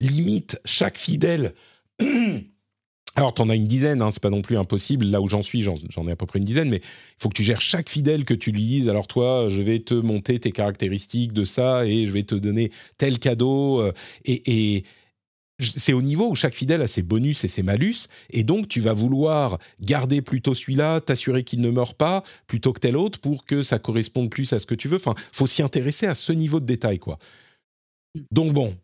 limite 0.00 0.58
chaque 0.64 0.96
fidèle. 0.96 1.54
Alors, 3.16 3.34
tu 3.34 3.42
en 3.42 3.48
as 3.48 3.56
une 3.56 3.66
dizaine, 3.66 4.00
hein, 4.00 4.12
c'est 4.12 4.22
pas 4.22 4.30
non 4.30 4.42
plus 4.42 4.56
impossible. 4.56 5.04
Là 5.06 5.20
où 5.20 5.28
j'en 5.28 5.42
suis, 5.42 5.60
j'en 5.60 6.06
ai 6.06 6.12
à 6.12 6.16
peu 6.16 6.24
près 6.24 6.38
une 6.38 6.44
dizaine, 6.44 6.68
mais 6.68 6.76
il 6.76 7.16
faut 7.20 7.28
que 7.28 7.34
tu 7.34 7.42
gères 7.42 7.60
chaque 7.60 7.88
fidèle 7.88 8.24
que 8.24 8.34
tu 8.34 8.52
lises. 8.52 8.88
Alors, 8.88 9.08
toi, 9.08 9.48
je 9.48 9.60
vais 9.60 9.80
te 9.80 9.94
monter 9.94 10.38
tes 10.38 10.52
caractéristiques 10.52 11.32
de 11.32 11.44
ça 11.44 11.84
et 11.84 12.06
je 12.06 12.12
vais 12.12 12.22
te 12.22 12.36
donner 12.36 12.70
tel 12.96 13.18
cadeau. 13.18 13.80
Euh, 13.80 13.92
et, 14.24 14.76
et 14.76 14.84
c'est 15.58 15.92
au 15.92 16.02
niveau 16.02 16.30
où 16.30 16.34
chaque 16.34 16.54
fidèle 16.54 16.82
a 16.82 16.86
ses 16.86 17.02
bonus 17.02 17.44
et 17.44 17.48
ses 17.48 17.62
malus, 17.62 18.08
et 18.30 18.44
donc 18.44 18.68
tu 18.68 18.80
vas 18.80 18.94
vouloir 18.94 19.58
garder 19.80 20.22
plutôt 20.22 20.54
celui-là, 20.54 21.00
t'assurer 21.00 21.42
qu'il 21.42 21.60
ne 21.60 21.70
meurt 21.70 21.96
pas, 21.96 22.22
plutôt 22.46 22.72
que 22.72 22.80
tel 22.80 22.96
autre, 22.96 23.18
pour 23.18 23.44
que 23.44 23.62
ça 23.62 23.78
corresponde 23.78 24.30
plus 24.30 24.52
à 24.52 24.58
ce 24.58 24.66
que 24.66 24.74
tu 24.74 24.88
veux. 24.88 24.96
Enfin, 24.96 25.14
faut 25.32 25.46
s'y 25.46 25.62
intéresser 25.62 26.06
à 26.06 26.14
ce 26.14 26.32
niveau 26.32 26.60
de 26.60 26.66
détail, 26.66 26.98
quoi. 26.98 27.18
Donc 28.30 28.52
bon, 28.52 28.74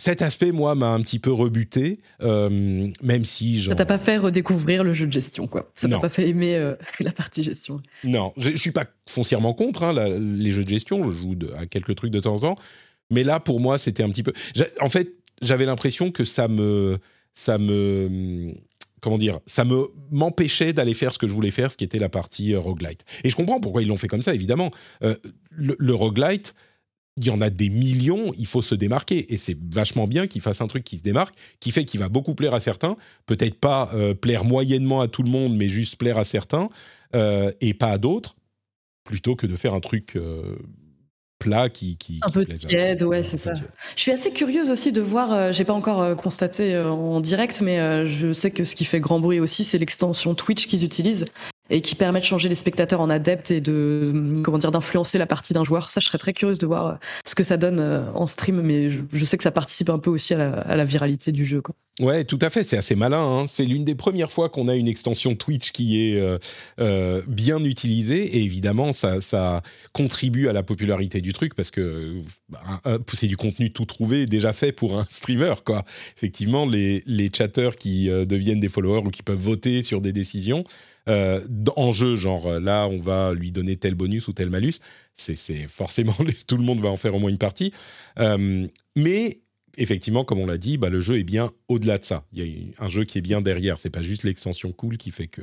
cet 0.00 0.22
aspect, 0.22 0.50
moi, 0.50 0.74
m'a 0.74 0.88
un 0.88 1.00
petit 1.02 1.18
peu 1.18 1.30
rebuté, 1.30 2.00
euh, 2.22 2.88
même 3.02 3.24
si... 3.26 3.60
Ça 3.60 3.74
t'a 3.74 3.84
pas 3.84 3.98
fait 3.98 4.16
redécouvrir 4.16 4.82
le 4.82 4.94
jeu 4.94 5.06
de 5.06 5.12
gestion, 5.12 5.46
quoi. 5.46 5.70
Ça 5.74 5.88
t'a 5.88 5.98
pas 5.98 6.08
fait 6.08 6.26
aimer 6.26 6.56
euh, 6.56 6.74
la 7.00 7.12
partie 7.12 7.42
gestion. 7.42 7.82
Non, 8.04 8.32
je 8.38 8.56
suis 8.56 8.70
pas 8.70 8.86
foncièrement 9.06 9.52
contre 9.52 9.82
hein, 9.82 10.08
les 10.18 10.52
jeux 10.52 10.64
de 10.64 10.70
gestion, 10.70 11.10
je 11.12 11.18
joue 11.18 11.36
à 11.58 11.66
quelques 11.66 11.94
trucs 11.96 12.12
de 12.12 12.20
temps 12.20 12.36
en 12.36 12.40
temps, 12.40 12.56
mais 13.10 13.24
là, 13.24 13.40
pour 13.40 13.60
moi, 13.60 13.76
c'était 13.76 14.02
un 14.02 14.08
petit 14.08 14.22
peu... 14.22 14.32
En 14.80 14.88
fait, 14.88 15.16
j'avais 15.40 15.66
l'impression 15.66 16.10
que 16.10 16.24
ça 16.24 16.48
me, 16.48 16.98
ça 17.32 17.58
me, 17.58 18.52
comment 19.00 19.18
dire, 19.18 19.40
ça 19.46 19.64
me 19.64 19.86
m'empêchait 20.10 20.72
d'aller 20.72 20.94
faire 20.94 21.12
ce 21.12 21.18
que 21.18 21.26
je 21.26 21.32
voulais 21.32 21.50
faire, 21.50 21.72
ce 21.72 21.76
qui 21.76 21.84
était 21.84 21.98
la 21.98 22.08
partie 22.08 22.54
euh, 22.54 22.60
roguelite. 22.60 23.04
Et 23.24 23.30
je 23.30 23.36
comprends 23.36 23.60
pourquoi 23.60 23.82
ils 23.82 23.88
l'ont 23.88 23.96
fait 23.96 24.08
comme 24.08 24.22
ça, 24.22 24.34
évidemment. 24.34 24.70
Euh, 25.02 25.16
le, 25.50 25.94
roguelite, 25.94 26.54
il 27.16 27.26
y 27.26 27.30
en 27.30 27.40
a 27.40 27.50
des 27.50 27.68
millions, 27.68 28.32
il 28.38 28.46
faut 28.46 28.62
se 28.62 28.74
démarquer. 28.74 29.32
Et 29.32 29.36
c'est 29.36 29.56
vachement 29.70 30.06
bien 30.06 30.26
qu'il 30.26 30.42
fasse 30.42 30.60
un 30.60 30.66
truc 30.66 30.84
qui 30.84 30.98
se 30.98 31.02
démarque, 31.02 31.34
qui 31.60 31.70
fait 31.70 31.84
qu'il 31.84 32.00
va 32.00 32.08
beaucoup 32.08 32.34
plaire 32.34 32.54
à 32.54 32.60
certains, 32.60 32.96
peut-être 33.26 33.58
pas 33.58 33.90
euh, 33.94 34.14
plaire 34.14 34.44
moyennement 34.44 35.00
à 35.00 35.08
tout 35.08 35.22
le 35.22 35.30
monde, 35.30 35.56
mais 35.56 35.68
juste 35.68 35.96
plaire 35.96 36.18
à 36.18 36.24
certains, 36.24 36.66
et 37.60 37.74
pas 37.74 37.88
à 37.88 37.98
d'autres, 37.98 38.36
plutôt 39.02 39.34
que 39.34 39.48
de 39.48 39.56
faire 39.56 39.74
un 39.74 39.80
truc 39.80 40.16
plat 41.40 41.68
qui, 41.68 41.96
qui 41.96 42.20
un 42.22 42.30
peu 42.30 42.44
tiède, 42.44 43.02
ouais, 43.02 43.24
c'est 43.24 43.38
ça. 43.38 43.54
Je 43.96 44.00
suis 44.00 44.12
assez 44.12 44.30
curieuse 44.30 44.70
aussi 44.70 44.92
de 44.92 45.00
voir. 45.00 45.32
Euh, 45.32 45.52
j'ai 45.52 45.64
pas 45.64 45.72
encore 45.72 46.00
euh, 46.00 46.14
constaté 46.14 46.74
euh, 46.74 46.90
en 46.90 47.20
direct, 47.20 47.60
mais 47.62 48.06
je 48.06 48.32
sais 48.32 48.52
que 48.52 48.64
ce 48.64 48.76
qui 48.76 48.84
fait 48.84 49.00
grand 49.00 49.18
bruit 49.18 49.40
aussi, 49.40 49.64
c'est 49.64 49.78
l'extension 49.78 50.34
Twitch 50.36 50.68
qu'ils 50.68 50.84
utilisent 50.84 51.26
et 51.70 51.80
qui 51.80 51.94
permet 51.94 52.20
de 52.20 52.24
changer 52.24 52.48
les 52.48 52.54
spectateurs 52.54 53.00
en 53.00 53.10
adeptes 53.10 53.50
et 53.50 53.60
de 53.60 54.40
comment 54.42 54.58
dire 54.58 54.70
d'influencer 54.70 55.18
la 55.18 55.26
partie 55.26 55.52
d'un 55.52 55.64
joueur. 55.64 55.90
Ça, 55.90 56.00
je 56.00 56.06
serais 56.06 56.18
très 56.18 56.32
curieuse 56.32 56.58
de 56.58 56.66
voir 56.66 56.98
ce 57.24 57.34
que 57.34 57.44
ça 57.44 57.56
donne 57.56 57.80
en 58.14 58.26
stream, 58.26 58.60
mais 58.62 58.88
je, 58.90 59.24
sais 59.24 59.36
que 59.36 59.42
ça 59.42 59.50
participe 59.50 59.90
un 59.90 59.98
peu 59.98 60.10
aussi 60.10 60.34
à 60.34 60.38
la, 60.38 60.52
à 60.60 60.76
la 60.76 60.84
viralité 60.84 61.32
du 61.32 61.44
jeu. 61.44 61.60
Quoi. 61.60 61.74
Ouais, 62.00 62.24
tout 62.24 62.38
à 62.40 62.48
fait. 62.48 62.64
C'est 62.64 62.78
assez 62.78 62.94
malin. 62.94 63.22
Hein. 63.22 63.44
C'est 63.46 63.64
l'une 63.64 63.84
des 63.84 63.94
premières 63.94 64.32
fois 64.32 64.48
qu'on 64.48 64.68
a 64.68 64.74
une 64.74 64.88
extension 64.88 65.34
Twitch 65.34 65.70
qui 65.70 66.00
est 66.00 66.18
euh, 66.18 66.38
euh, 66.80 67.22
bien 67.26 67.62
utilisée. 67.62 68.38
Et 68.38 68.42
évidemment, 68.42 68.92
ça, 68.92 69.20
ça, 69.20 69.62
contribue 69.92 70.48
à 70.48 70.52
la 70.52 70.62
popularité 70.62 71.20
du 71.20 71.32
truc 71.32 71.54
parce 71.54 71.70
que 71.70 72.22
bah, 72.48 72.80
c'est 73.12 73.26
du 73.26 73.36
contenu 73.36 73.70
tout 73.70 73.84
trouvé, 73.84 74.26
déjà 74.26 74.52
fait 74.54 74.72
pour 74.72 74.98
un 74.98 75.06
streamer. 75.10 75.54
Quoi. 75.64 75.84
Effectivement, 76.16 76.64
les, 76.64 77.02
les 77.06 77.30
chatteurs 77.34 77.76
qui 77.76 78.08
euh, 78.08 78.24
deviennent 78.24 78.60
des 78.60 78.70
followers 78.70 79.06
ou 79.06 79.10
qui 79.10 79.22
peuvent 79.22 79.38
voter 79.38 79.82
sur 79.82 80.00
des 80.00 80.12
décisions 80.12 80.64
en 81.06 81.92
jeu, 81.92 82.16
genre 82.16 82.60
là, 82.60 82.86
on 82.86 82.98
va 82.98 83.34
lui 83.34 83.52
donner 83.52 83.76
tel 83.76 83.94
bonus 83.94 84.28
ou 84.28 84.32
tel 84.32 84.50
malus. 84.50 84.74
C'est 85.14 85.66
forcément 85.66 86.14
tout 86.46 86.56
le 86.56 86.62
monde 86.62 86.80
va 86.80 86.88
en 86.88 86.96
faire 86.96 87.14
au 87.14 87.18
moins 87.18 87.30
une 87.30 87.38
partie. 87.38 87.72
mais 88.96 89.40
effectivement, 89.76 90.24
comme 90.24 90.38
on 90.38 90.46
l'a 90.46 90.58
dit, 90.58 90.76
bah, 90.78 90.88
le 90.88 91.00
jeu 91.00 91.18
est 91.18 91.24
bien 91.24 91.50
au-delà 91.68 91.98
de 91.98 92.04
ça. 92.04 92.24
Il 92.32 92.44
y 92.44 92.74
a 92.78 92.84
un 92.84 92.88
jeu 92.88 93.04
qui 93.04 93.18
est 93.18 93.22
bien 93.22 93.40
derrière. 93.40 93.78
C'est 93.78 93.90
pas 93.90 94.02
juste 94.02 94.24
l'extension 94.24 94.72
cool 94.72 94.96
qui 94.96 95.10
fait 95.10 95.28
que. 95.28 95.42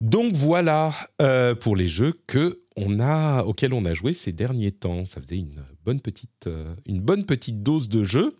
Donc 0.00 0.34
voilà 0.34 0.94
euh, 1.20 1.54
pour 1.54 1.76
les 1.76 1.88
jeux 1.88 2.14
que 2.26 2.62
on 2.76 3.00
a, 3.00 3.42
auxquels 3.44 3.74
on 3.74 3.84
a 3.84 3.92
joué 3.92 4.14
ces 4.14 4.32
derniers 4.32 4.72
temps. 4.72 5.04
Ça 5.04 5.20
faisait 5.20 5.36
une 5.36 5.62
bonne 5.84 6.00
petite, 6.00 6.46
euh, 6.46 6.74
une 6.86 7.02
bonne 7.02 7.26
petite 7.26 7.62
dose 7.62 7.88
de 7.88 8.04
jeu. 8.04 8.34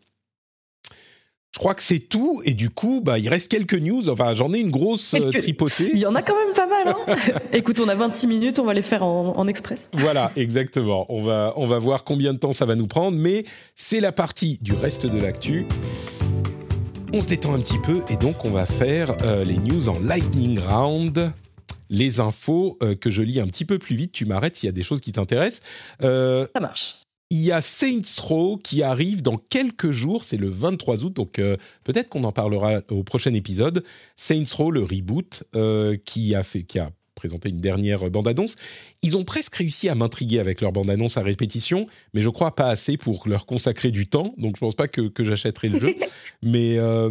Je 1.52 1.58
crois 1.58 1.74
que 1.74 1.82
c'est 1.82 1.98
tout. 1.98 2.40
Et 2.44 2.54
du 2.54 2.70
coup, 2.70 3.00
bah, 3.04 3.18
il 3.18 3.28
reste 3.28 3.50
quelques 3.50 3.74
news. 3.74 4.08
Enfin, 4.08 4.34
j'en 4.34 4.52
ai 4.52 4.58
une 4.58 4.70
grosse 4.70 5.14
euh, 5.14 5.30
tripotée. 5.30 5.90
Il 5.92 5.98
y 5.98 6.06
en 6.06 6.14
a 6.14 6.22
quand 6.22 6.36
même 6.36 6.54
pas 6.54 6.66
mal. 6.66 6.94
Hein 7.08 7.38
Écoute, 7.52 7.80
on 7.80 7.88
a 7.88 7.94
26 7.94 8.28
minutes, 8.28 8.58
on 8.60 8.64
va 8.64 8.72
les 8.72 8.82
faire 8.82 9.02
en, 9.02 9.46
express. 9.48 9.90
Voilà, 9.92 10.30
exactement. 10.36 11.06
On 11.08 11.22
va, 11.22 11.52
on 11.56 11.66
va 11.66 11.78
voir 11.78 12.04
combien 12.04 12.32
de 12.32 12.38
temps 12.38 12.52
ça 12.52 12.66
va 12.66 12.76
nous 12.76 12.86
prendre. 12.86 13.18
Mais 13.18 13.44
c'est 13.74 13.98
la 13.98 14.12
partie 14.12 14.58
du 14.62 14.74
reste 14.74 15.06
de 15.06 15.18
l'actu. 15.18 15.66
On 17.12 17.20
se 17.20 17.26
détend 17.26 17.54
un 17.54 17.58
petit 17.58 17.80
peu 17.80 18.02
et 18.08 18.16
donc 18.16 18.44
on 18.44 18.50
va 18.50 18.64
faire 18.64 19.16
euh, 19.24 19.42
les 19.44 19.56
news 19.56 19.88
en 19.88 19.98
lightning 19.98 20.60
round. 20.60 21.32
Les 21.92 22.20
infos 22.20 22.78
euh, 22.84 22.94
que 22.94 23.10
je 23.10 23.22
lis 23.22 23.40
un 23.40 23.46
petit 23.46 23.64
peu 23.64 23.80
plus 23.80 23.96
vite. 23.96 24.12
Tu 24.12 24.24
m'arrêtes 24.24 24.54
s'il 24.54 24.68
y 24.68 24.70
a 24.70 24.72
des 24.72 24.84
choses 24.84 25.00
qui 25.00 25.10
t'intéressent. 25.10 25.62
ça 26.00 26.60
marche 26.60 26.99
il 27.30 27.40
y 27.40 27.52
a 27.52 27.60
Saints 27.60 28.20
Row 28.20 28.58
qui 28.58 28.82
arrive 28.82 29.22
dans 29.22 29.36
quelques 29.36 29.92
jours, 29.92 30.24
c'est 30.24 30.36
le 30.36 30.50
23 30.50 31.04
août, 31.04 31.12
donc 31.12 31.38
euh, 31.38 31.56
peut-être 31.84 32.08
qu'on 32.08 32.24
en 32.24 32.32
parlera 32.32 32.80
au 32.90 33.04
prochain 33.04 33.32
épisode. 33.34 33.84
Saints 34.16 34.52
Row, 34.56 34.72
le 34.72 34.82
reboot, 34.82 35.44
euh, 35.54 35.96
qui, 36.04 36.34
a 36.34 36.42
fait, 36.42 36.64
qui 36.64 36.80
a 36.80 36.90
présenté 37.14 37.50
une 37.50 37.60
dernière 37.60 38.10
bande-annonce. 38.10 38.56
Ils 39.02 39.16
ont 39.16 39.24
presque 39.24 39.54
réussi 39.54 39.88
à 39.88 39.94
m'intriguer 39.94 40.40
avec 40.40 40.60
leur 40.60 40.72
bande-annonce 40.72 41.18
à 41.18 41.22
répétition, 41.22 41.86
mais 42.14 42.20
je 42.22 42.30
crois 42.30 42.56
pas 42.56 42.68
assez 42.68 42.96
pour 42.96 43.28
leur 43.28 43.46
consacrer 43.46 43.92
du 43.92 44.08
temps, 44.08 44.34
donc 44.36 44.56
je 44.56 44.60
pense 44.60 44.74
pas 44.74 44.88
que, 44.88 45.02
que 45.02 45.22
j'achèterai 45.22 45.68
le 45.68 45.80
jeu. 45.80 45.94
mais 46.42 46.78
euh, 46.78 47.08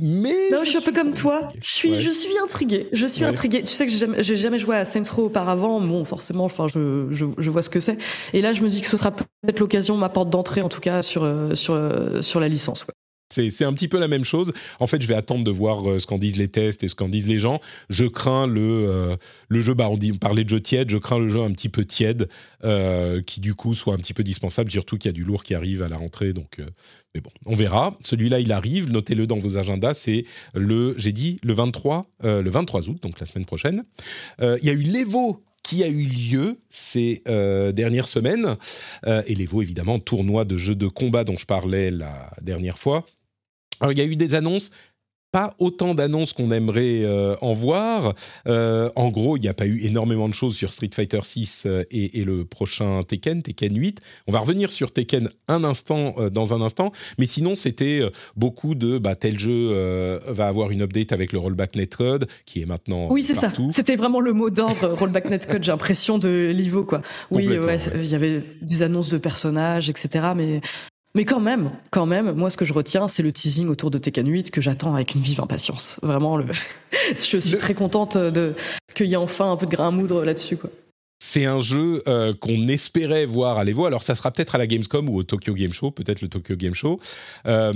mais 0.00 0.50
non, 0.50 0.64
je 0.64 0.70
suis 0.70 0.78
un 0.78 0.80
peu 0.80 0.92
comme 0.92 1.14
toi. 1.14 1.48
Je 1.62 1.72
suis, 1.72 2.00
je 2.00 2.10
suis 2.10 2.36
intrigué. 2.38 2.88
Je 2.92 3.06
suis 3.06 3.24
intrigué. 3.24 3.62
Tu 3.62 3.72
sais 3.72 3.86
que 3.86 3.92
j'ai 3.92 3.98
jamais, 3.98 4.22
jamais, 4.22 4.58
joué 4.58 4.76
à 4.76 4.84
Saints 4.84 5.02
Row 5.14 5.26
auparavant. 5.26 5.80
Bon, 5.80 6.04
forcément, 6.04 6.44
enfin, 6.44 6.66
je, 6.66 7.06
je, 7.12 7.24
je 7.38 7.50
vois 7.50 7.62
ce 7.62 7.70
que 7.70 7.78
c'est. 7.78 7.98
Et 8.32 8.42
là, 8.42 8.52
je 8.52 8.62
me 8.62 8.68
dis 8.68 8.80
que 8.80 8.88
ce 8.88 8.96
sera 8.96 9.12
peut-être 9.12 9.60
l'occasion, 9.60 9.96
ma 9.96 10.08
porte 10.08 10.30
d'entrée, 10.30 10.62
en 10.62 10.68
tout 10.68 10.80
cas, 10.80 11.02
sur, 11.02 11.22
euh, 11.22 11.54
sur, 11.54 11.74
euh, 11.74 12.22
sur 12.22 12.40
la 12.40 12.48
licence. 12.48 12.82
Quoi. 12.82 12.93
C'est 13.30 13.64
un 13.64 13.72
petit 13.72 13.88
peu 13.88 13.98
la 13.98 14.06
même 14.06 14.24
chose. 14.24 14.52
En 14.80 14.86
fait, 14.86 15.02
je 15.02 15.08
vais 15.08 15.14
attendre 15.14 15.44
de 15.44 15.50
voir 15.50 15.88
euh, 15.88 15.98
ce 15.98 16.06
qu'en 16.06 16.18
disent 16.18 16.36
les 16.36 16.48
tests 16.48 16.84
et 16.84 16.88
ce 16.88 16.94
qu'en 16.94 17.08
disent 17.08 17.26
les 17.26 17.40
gens. 17.40 17.60
Je 17.88 18.04
crains 18.04 18.46
le, 18.46 18.60
euh, 18.60 19.16
le 19.48 19.60
jeu, 19.60 19.74
bah, 19.74 19.88
on, 19.90 19.96
dit, 19.96 20.12
parlait 20.12 20.44
de 20.44 20.50
jeu 20.50 20.60
tiède, 20.60 20.90
je 20.90 20.98
crains 20.98 21.18
le 21.18 21.28
jeu 21.28 21.40
un 21.40 21.50
petit 21.50 21.68
peu 21.68 21.84
tiède, 21.84 22.28
euh, 22.64 23.22
qui 23.22 23.40
du 23.40 23.54
coup 23.54 23.74
soit 23.74 23.94
un 23.94 23.96
petit 23.96 24.14
peu 24.14 24.22
dispensable, 24.22 24.70
surtout 24.70 24.98
qu'il 24.98 25.08
y 25.08 25.10
a 25.10 25.12
du 25.14 25.24
lourd 25.24 25.42
qui 25.42 25.54
arrive 25.54 25.82
à 25.82 25.88
la 25.88 25.96
rentrée. 25.96 26.32
Donc, 26.32 26.60
mais 27.14 27.20
bon, 27.20 27.30
on 27.46 27.56
verra. 27.56 27.96
Celui-là, 28.02 28.40
il 28.40 28.52
arrive, 28.52 28.90
notez-le 28.90 29.26
dans 29.26 29.38
vos 29.38 29.56
agendas. 29.56 29.94
C'est 29.94 30.24
le, 30.54 30.94
j'ai 30.98 31.12
dit, 31.12 31.38
le 31.42 31.54
23, 31.54 32.06
le 32.22 32.50
23 32.50 32.88
août, 32.88 32.98
donc 33.02 33.18
la 33.20 33.26
semaine 33.26 33.46
prochaine. 33.46 33.84
Il 34.40 34.64
y 34.64 34.70
a 34.70 34.72
eu 34.72 34.82
l'Evo 34.82 35.42
qui 35.64 35.82
a 35.82 35.88
eu 35.88 36.04
lieu 36.04 36.60
ces 36.68 37.22
dernières 37.26 38.06
semaines. 38.06 38.56
et 39.06 39.34
l'Evo, 39.34 39.62
évidemment, 39.62 39.98
tournoi 39.98 40.44
de 40.44 40.56
jeux 40.56 40.76
de 40.76 40.86
combat 40.86 41.24
dont 41.24 41.36
je 41.36 41.46
parlais 41.46 41.90
la 41.90 42.30
dernière 42.40 42.78
fois. 42.78 43.06
Alors, 43.80 43.92
il 43.92 43.98
y 43.98 44.02
a 44.02 44.04
eu 44.04 44.14
des 44.14 44.34
annonces 44.34 44.70
pas 45.34 45.52
autant 45.58 45.96
d'annonces 45.96 46.32
qu'on 46.32 46.52
aimerait 46.52 47.02
euh, 47.02 47.34
en 47.40 47.54
voir. 47.54 48.14
Euh, 48.46 48.88
en 48.94 49.08
gros, 49.08 49.36
il 49.36 49.40
n'y 49.40 49.48
a 49.48 49.52
pas 49.52 49.66
eu 49.66 49.80
énormément 49.80 50.28
de 50.28 50.34
choses 50.34 50.54
sur 50.54 50.72
Street 50.72 50.90
Fighter 50.94 51.18
6 51.24 51.64
euh, 51.66 51.82
et, 51.90 52.20
et, 52.20 52.22
le 52.22 52.44
prochain 52.44 53.00
Tekken, 53.02 53.42
Tekken 53.42 53.76
8. 53.76 54.00
On 54.28 54.32
va 54.32 54.38
revenir 54.38 54.70
sur 54.70 54.92
Tekken 54.92 55.28
un 55.48 55.64
instant, 55.64 56.14
dans 56.32 56.54
un 56.54 56.60
instant. 56.60 56.92
Mais 57.18 57.26
sinon, 57.26 57.56
c'était 57.56 58.08
beaucoup 58.36 58.76
de 58.76 58.98
bah, 58.98 59.16
tel 59.16 59.36
jeu 59.36 60.20
va 60.28 60.46
avoir 60.46 60.70
une 60.70 60.82
update 60.82 61.10
avec 61.10 61.32
le 61.32 61.40
rollback 61.40 61.74
netcode 61.74 62.28
qui 62.46 62.62
est 62.62 62.66
maintenant 62.66 63.08
oui 63.10 63.22
c'est 63.22 63.34
ça 63.34 63.52
c'était 63.70 63.96
vraiment 63.96 64.20
le 64.20 64.32
mot 64.32 64.50
d'ordre 64.50 64.88
rollback 64.98 65.30
netcode 65.30 65.62
j'ai 65.62 65.72
l'impression 65.72 66.18
de 66.18 66.52
l'Ivo 66.54 66.84
quoi 66.84 67.02
oui 67.30 67.58
ouais, 67.58 67.76
il 67.96 68.06
y 68.06 68.14
avait 68.14 68.42
des 68.62 68.82
annonces 68.82 69.08
de 69.08 69.18
personnages 69.18 69.90
etc 69.90 70.28
mais 70.36 70.60
mais 71.14 71.24
quand 71.24 71.40
même, 71.40 71.70
quand 71.90 72.06
même, 72.06 72.32
moi 72.32 72.50
ce 72.50 72.56
que 72.56 72.64
je 72.64 72.72
retiens, 72.72 73.08
c'est 73.08 73.22
le 73.22 73.32
teasing 73.32 73.68
autour 73.68 73.90
de 73.90 73.98
Tekken 73.98 74.28
8 74.28 74.50
que 74.50 74.60
j'attends 74.60 74.94
avec 74.94 75.14
une 75.14 75.22
vive 75.22 75.40
impatience. 75.40 76.00
Vraiment, 76.02 76.36
le... 76.36 76.46
je 77.18 77.38
suis 77.38 77.56
très 77.56 77.74
contente 77.74 78.16
de 78.16 78.54
qu'il 78.94 79.06
y 79.06 79.12
ait 79.12 79.16
enfin 79.16 79.50
un 79.50 79.56
peu 79.56 79.66
de 79.66 79.70
grain 79.70 79.88
à 79.88 79.90
moudre 79.90 80.24
là-dessus, 80.24 80.56
quoi. 80.56 80.70
C'est 81.26 81.46
un 81.46 81.60
jeu 81.60 82.02
euh, 82.06 82.34
qu'on 82.34 82.68
espérait 82.68 83.24
voir 83.24 83.56
à 83.56 83.64
l'Evo. 83.64 83.86
Alors, 83.86 84.02
ça 84.02 84.14
sera 84.14 84.30
peut-être 84.30 84.56
à 84.56 84.58
la 84.58 84.66
Gamescom 84.66 85.08
ou 85.08 85.16
au 85.16 85.22
Tokyo 85.22 85.54
Game 85.54 85.72
Show, 85.72 85.90
peut-être 85.90 86.20
le 86.20 86.28
Tokyo 86.28 86.54
Game 86.54 86.74
Show. 86.74 87.00
Euh, 87.46 87.72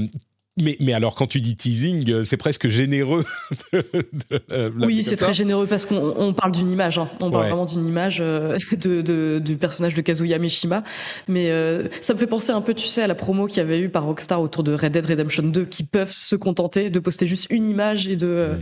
mais, 0.61 0.76
mais 0.80 0.92
alors, 0.92 1.14
quand 1.14 1.26
tu 1.26 1.40
dis 1.40 1.56
teasing, 1.56 2.11
euh, 2.11 2.24
c'est 2.24 2.36
presque 2.36 2.68
généreux. 2.68 3.24
oui, 4.80 5.02
c'est 5.02 5.16
très 5.16 5.34
généreux 5.34 5.66
parce 5.66 5.86
qu'on 5.86 6.32
parle 6.32 6.52
d'une 6.52 6.70
image. 6.70 6.98
Hein. 6.98 7.09
On 7.20 7.30
parle 7.30 7.46
vraiment 7.46 7.64
d'une 7.64 7.84
image 7.84 8.18
euh, 8.20 8.56
de, 8.72 9.02
de, 9.02 9.38
du 9.38 9.56
personnage 9.56 9.94
de 9.94 10.02
Kazuya 10.02 10.38
Mishima. 10.38 10.82
Mais 11.28 11.50
euh, 11.50 11.88
ça 12.00 12.14
me 12.14 12.18
fait 12.18 12.26
penser 12.26 12.52
un 12.52 12.61
peu, 12.61 12.74
tu 12.74 12.86
sais, 12.86 13.02
à 13.02 13.06
la 13.06 13.14
promo 13.14 13.46
qu'il 13.46 13.59
y 13.59 13.61
avait 13.61 13.80
eu 13.80 13.88
par 13.88 14.04
Rockstar 14.04 14.40
autour 14.40 14.62
de 14.62 14.74
Red 14.74 14.92
Dead 14.92 15.06
Redemption 15.06 15.42
2, 15.42 15.64
qui 15.64 15.84
peuvent 15.84 16.12
se 16.12 16.36
contenter 16.36 16.90
de 16.90 16.98
poster 17.00 17.26
juste 17.26 17.46
une 17.50 17.64
image 17.68 18.09
et 18.09 18.16
de, 18.16 18.59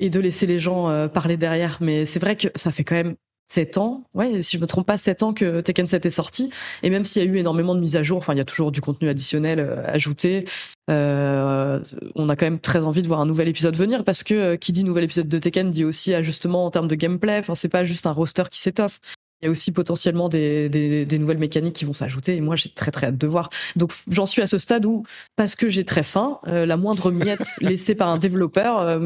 et 0.00 0.10
de 0.10 0.20
laisser 0.20 0.46
les 0.46 0.58
gens 0.58 1.08
parler 1.08 1.36
derrière. 1.36 1.78
Mais 1.80 2.04
c'est 2.04 2.20
vrai 2.20 2.36
que 2.36 2.48
ça 2.54 2.72
fait 2.72 2.84
quand 2.84 2.96
même 2.96 3.14
7 3.48 3.78
ans, 3.78 4.04
ouais, 4.12 4.42
si 4.42 4.56
je 4.58 4.60
me 4.60 4.66
trompe 4.66 4.86
pas, 4.86 4.98
7 4.98 5.22
ans 5.22 5.32
que 5.32 5.62
Tekken 5.62 5.86
7 5.86 6.04
est 6.04 6.10
sorti. 6.10 6.50
Et 6.82 6.90
même 6.90 7.06
s'il 7.06 7.22
y 7.22 7.26
a 7.26 7.28
eu 7.28 7.38
énormément 7.38 7.74
de 7.74 7.80
mises 7.80 7.96
à 7.96 8.02
jour, 8.02 8.18
enfin, 8.18 8.34
il 8.34 8.36
y 8.36 8.42
a 8.42 8.44
toujours 8.44 8.70
du 8.70 8.82
contenu 8.82 9.08
additionnel 9.08 9.58
euh, 9.58 9.82
ajouté. 9.86 10.44
Euh, 10.90 11.80
on 12.14 12.28
a 12.28 12.36
quand 12.36 12.46
même 12.46 12.60
très 12.60 12.84
envie 12.84 13.00
de 13.00 13.08
voir 13.08 13.20
un 13.20 13.26
nouvel 13.26 13.48
épisode 13.48 13.74
venir 13.74 14.04
parce 14.04 14.22
que 14.22 14.34
euh, 14.34 14.56
qui 14.56 14.72
dit 14.72 14.84
nouvel 14.84 15.04
épisode 15.04 15.28
de 15.28 15.38
Tekken 15.38 15.70
dit 15.70 15.84
aussi 15.84 16.14
ajustement 16.14 16.66
en 16.66 16.70
termes 16.70 16.88
de 16.88 16.94
gameplay. 16.94 17.38
Enfin, 17.38 17.54
c'est 17.54 17.70
pas 17.70 17.84
juste 17.84 18.06
un 18.06 18.12
roster 18.12 18.44
qui 18.50 18.58
s'étoffe. 18.58 19.00
Il 19.40 19.46
y 19.46 19.48
a 19.48 19.50
aussi 19.50 19.72
potentiellement 19.72 20.28
des, 20.28 20.68
des, 20.68 21.06
des 21.06 21.18
nouvelles 21.18 21.38
mécaniques 21.38 21.74
qui 21.74 21.84
vont 21.84 21.92
s'ajouter 21.92 22.34
et 22.34 22.40
moi 22.40 22.56
j'ai 22.56 22.70
très 22.70 22.90
très 22.90 23.06
hâte 23.06 23.18
de 23.18 23.26
voir. 23.28 23.50
Donc 23.76 23.92
j'en 24.08 24.26
suis 24.26 24.42
à 24.42 24.48
ce 24.48 24.58
stade 24.58 24.84
où 24.84 25.04
parce 25.36 25.54
que 25.54 25.68
j'ai 25.68 25.84
très 25.84 26.02
faim, 26.02 26.40
la 26.44 26.76
moindre 26.76 27.12
miette 27.12 27.46
laissée 27.60 27.94
par 27.94 28.08
un 28.08 28.18
développeur 28.18 28.98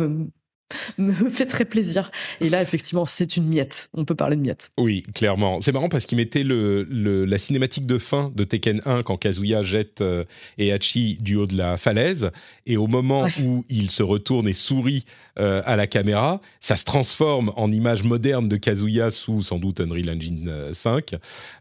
fait 1.31 1.47
très 1.47 1.65
plaisir. 1.65 2.11
Et 2.41 2.49
là, 2.49 2.63
effectivement, 2.63 3.07
c'est 3.07 3.37
une 3.37 3.49
miette. 3.49 3.91
On 3.95 4.05
peut 4.05 4.15
parler 4.15 4.37
de 4.37 4.43
miette. 4.43 4.71
Oui, 4.79 5.03
clairement. 5.15 5.61
C'est 5.61 5.73
marrant 5.73 5.89
parce 5.89 6.07
qu'il 6.07 6.17
mettait 6.17 6.43
le, 6.43 6.85
la 7.25 7.39
cinématique 7.39 7.87
de 7.87 7.99
fin 7.99 8.31
de 8.35 8.45
Tekken 8.45 8.81
1 8.87 9.03
quand 9.03 9.17
Kazuya 9.17 9.63
jette 9.63 10.01
euh, 10.01 10.25
Heihachi 10.59 11.19
du 11.21 11.37
haut 11.37 11.47
de 11.47 11.57
la 11.57 11.77
falaise. 11.77 12.31
Et 12.67 12.77
au 12.77 12.87
moment 12.87 13.27
où 13.43 13.65
il 13.69 13.91
se 13.91 14.03
retourne 14.03 14.49
et 14.49 14.53
sourit 14.53 15.05
euh, 15.39 15.63
à 15.65 15.77
la 15.77 15.87
caméra, 15.87 16.41
ça 16.61 16.77
se 16.77 16.85
transforme 16.85 17.53
en 17.57 17.71
image 17.73 18.03
moderne 18.03 18.49
de 18.49 18.57
Kazuya 18.57 19.11
sous 19.11 19.43
sans 19.43 19.59
doute 19.59 19.81
Unreal 19.81 20.11
Engine 20.11 20.53
5. 20.73 21.15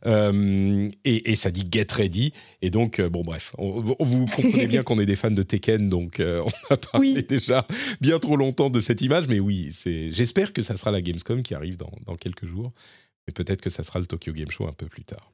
Euh, 0.05 0.89
et, 1.05 1.36
ça 1.36 1.51
dit 1.51 1.64
Get 1.72 1.88
Ready. 1.91 2.34
Et 2.62 2.70
donc, 2.70 3.01
bon, 3.01 3.22
bref, 3.22 3.53
on, 3.57 3.82
vous 3.99 4.26
comprenez 4.26 4.68
bien 4.72 4.84
qu'on 4.84 4.99
est 4.99 5.05
des 5.05 5.16
fans 5.16 5.32
de 5.32 5.43
Tekken, 5.43 5.89
donc 5.89 6.22
on 6.22 6.74
a 6.74 6.78
parlé 6.78 7.24
déjà 7.24 7.66
bien 7.99 8.20
trop 8.20 8.36
longtemps 8.36 8.70
de 8.70 8.80
cette 8.80 9.01
image, 9.02 9.28
mais 9.28 9.39
oui, 9.39 9.70
c'est. 9.72 10.12
J'espère 10.12 10.54
que 10.54 10.62
ça 10.62 10.78
sera 10.78 10.91
la 10.91 11.02
Gamescom 11.02 11.43
qui 11.43 11.54
arrive 11.54 11.78
dans, 11.78 11.91
dans 12.06 12.16
quelques 12.16 12.45
jours, 12.45 12.72
mais 13.28 13.34
peut-être 13.34 13.62
que 13.62 13.70
ça 13.70 13.84
sera 13.84 13.99
le 13.99 14.06
Tokyo 14.06 14.34
Game 14.34 14.52
Show 14.52 14.68
un 14.68 14.74
peu 14.74 14.88
plus 14.88 15.04
tard. 15.04 15.32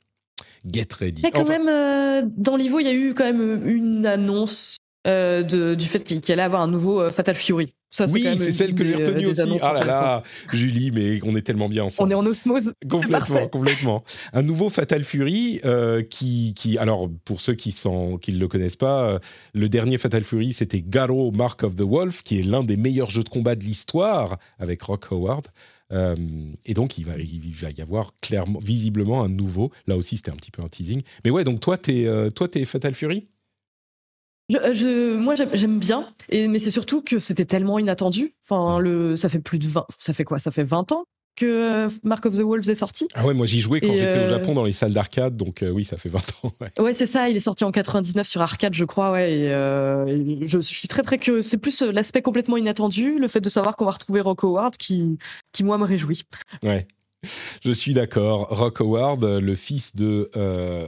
Get 0.66 0.88
ready. 1.00 1.22
Quand 1.34 1.48
même, 1.48 1.68
euh, 1.68 2.22
dans 2.36 2.56
l'Ivo, 2.56 2.80
il 2.80 2.86
y 2.86 2.90
a 2.90 2.94
eu 2.94 3.14
quand 3.14 3.26
même 3.26 3.66
une 3.68 4.06
annonce 4.06 4.77
euh, 5.06 5.44
de, 5.44 5.76
du 5.76 5.86
fait 5.86 6.04
qu'il 6.04 6.32
allait 6.32 6.42
avoir 6.42 6.62
un 6.62 6.68
nouveau 6.68 7.02
euh, 7.02 7.10
Fatal 7.10 7.36
Fury. 7.36 7.74
Ça, 7.90 8.06
oui, 8.12 8.28
c'est 8.38 8.52
celle 8.52 8.76
que 8.76 8.84
j'ai 8.84 8.96
retenue 8.96 9.28
aussi. 9.28 9.60
Ah 9.62 9.72
là 9.72 9.86
là, 9.86 10.24
Julie, 10.52 10.92
mais 10.92 11.20
on 11.24 11.38
est 11.38 11.42
tellement 11.42 11.70
bien 11.70 11.86
ensemble. 11.86 12.10
On 12.10 12.12
est 12.12 12.20
en 12.20 12.26
osmose. 12.26 12.74
Complètement, 12.90 13.48
complètement. 13.48 14.04
Un 14.34 14.42
nouveau 14.42 14.70
Fatal 14.70 15.06
Fury 15.06 15.62
euh, 15.64 16.04
qui, 16.04 16.54
qui, 16.54 16.78
alors 16.78 17.10
pour 17.24 17.40
ceux 17.40 17.54
qui 17.54 17.70
ne 17.70 18.18
qui 18.18 18.34
le 18.34 18.48
connaissent 18.50 18.76
pas, 18.76 19.12
euh, 19.12 19.20
le 19.54 19.70
dernier 19.70 19.98
Fatal 19.98 20.26
Fury 20.26 20.52
c'était 20.52 20.82
Garo 20.82 21.32
Mark 21.32 21.64
of 21.64 21.78
the 21.78 21.82
Wolf, 21.82 22.24
qui 22.24 22.40
est 22.40 22.44
l'un 22.44 22.62
des 22.64 22.76
meilleurs 22.76 23.10
jeux 23.10 23.24
de 23.24 23.30
combat 23.30 23.56
de 23.56 23.64
l'histoire 23.64 24.38
avec 24.60 24.82
Rock 24.82 25.06
Howard. 25.12 25.48
Euh, 25.94 26.16
et 26.66 26.74
donc, 26.74 26.98
il 26.98 27.06
va, 27.06 27.14
il 27.18 27.56
va 27.56 27.70
y 27.72 27.82
avoir 27.82 28.12
clairement, 28.22 28.60
visiblement 28.60 29.24
un 29.24 29.30
nouveau. 29.30 29.72
Là 29.88 29.96
aussi, 29.96 30.18
c'était 30.18 30.32
un 30.32 30.36
petit 30.36 30.52
peu 30.52 30.62
un 30.62 30.68
teasing. 30.68 31.02
Mais 31.24 31.32
ouais, 31.32 31.46
donc 31.46 31.62
toi, 31.62 31.78
t'es, 31.78 32.06
toi, 32.36 32.50
t'es 32.50 32.66
Fatal 32.66 32.94
Fury? 32.94 33.28
Je, 34.50 34.74
je, 34.74 35.16
moi, 35.16 35.36
j'aime 35.36 35.80
bien, 35.80 36.08
et, 36.30 36.48
mais 36.48 36.60
c'est 36.60 36.72
surtout 36.72 37.02
que 37.02 37.20
c'était 37.20 37.46
tellement 37.46 37.80
inattendu. 37.80 38.34
Enfin, 38.44 38.80
le, 38.80 39.16
ça 39.16 39.30
fait 39.30 39.40
plus 39.40 39.60
de 39.60 39.68
20, 39.68 39.86
ça 40.00 40.14
fait 40.14 40.24
quoi? 40.24 40.40
Ça 40.40 40.52
fait 40.52 40.64
20 40.64 40.92
ans 40.92 41.06
que 41.38 41.46
euh, 41.46 41.90
Mark 42.04 42.26
of 42.26 42.36
the 42.36 42.42
Wolves 42.42 42.70
est 42.70 42.76
sorti? 42.76 43.08
Ah 43.14 43.26
ouais, 43.26 43.34
moi 43.34 43.46
j'y 43.46 43.62
jouais 43.62 43.80
quand 43.80 43.94
j'étais 43.94 44.20
au 44.20 44.24
euh, 44.24 44.30
Japon 44.30 44.54
dans 44.54 44.66
les 44.66 44.74
salles 44.74 44.92
d'arcade, 44.92 45.38
donc 45.38 45.62
euh, 45.62 45.70
oui, 45.70 45.86
ça 45.86 45.96
fait 45.96 46.10
20 46.10 46.20
ans. 46.44 46.52
Ouais, 46.80 46.94
c'est 46.94 47.06
ça, 47.06 47.30
il 47.30 47.38
est 47.38 47.42
sorti 47.42 47.64
en 47.64 47.72
99 47.72 48.28
sur 48.28 48.42
arcade, 48.42 48.74
je 48.74 48.84
crois, 48.84 49.12
ouais. 49.12 49.32
Et, 49.32 49.48
je, 49.48 50.48
je, 50.48 50.60
suis 50.60 50.88
très 50.90 51.04
très 51.04 51.18
curieux. 51.18 51.42
C'est 51.42 51.58
plus 51.58 51.82
l'aspect 51.82 52.22
complètement 52.22 52.58
inattendu, 52.58 53.20
le 53.20 53.28
fait 53.30 53.40
de 53.42 53.50
savoir 53.50 53.78
qu'on 53.78 53.86
va 53.86 53.92
retrouver 53.92 54.20
Rock 54.20 54.44
Howard 54.44 54.76
qui, 54.76 55.18
qui 55.54 55.64
moi 55.64 55.78
me 55.78 55.86
réjouit. 55.86 56.24
Ouais. 56.64 56.88
Je 57.64 57.72
suis 57.72 57.94
d'accord. 57.94 58.48
Rock 58.50 58.82
Howard, 58.82 59.24
le 59.24 59.56
fils 59.56 59.96
de. 59.96 60.30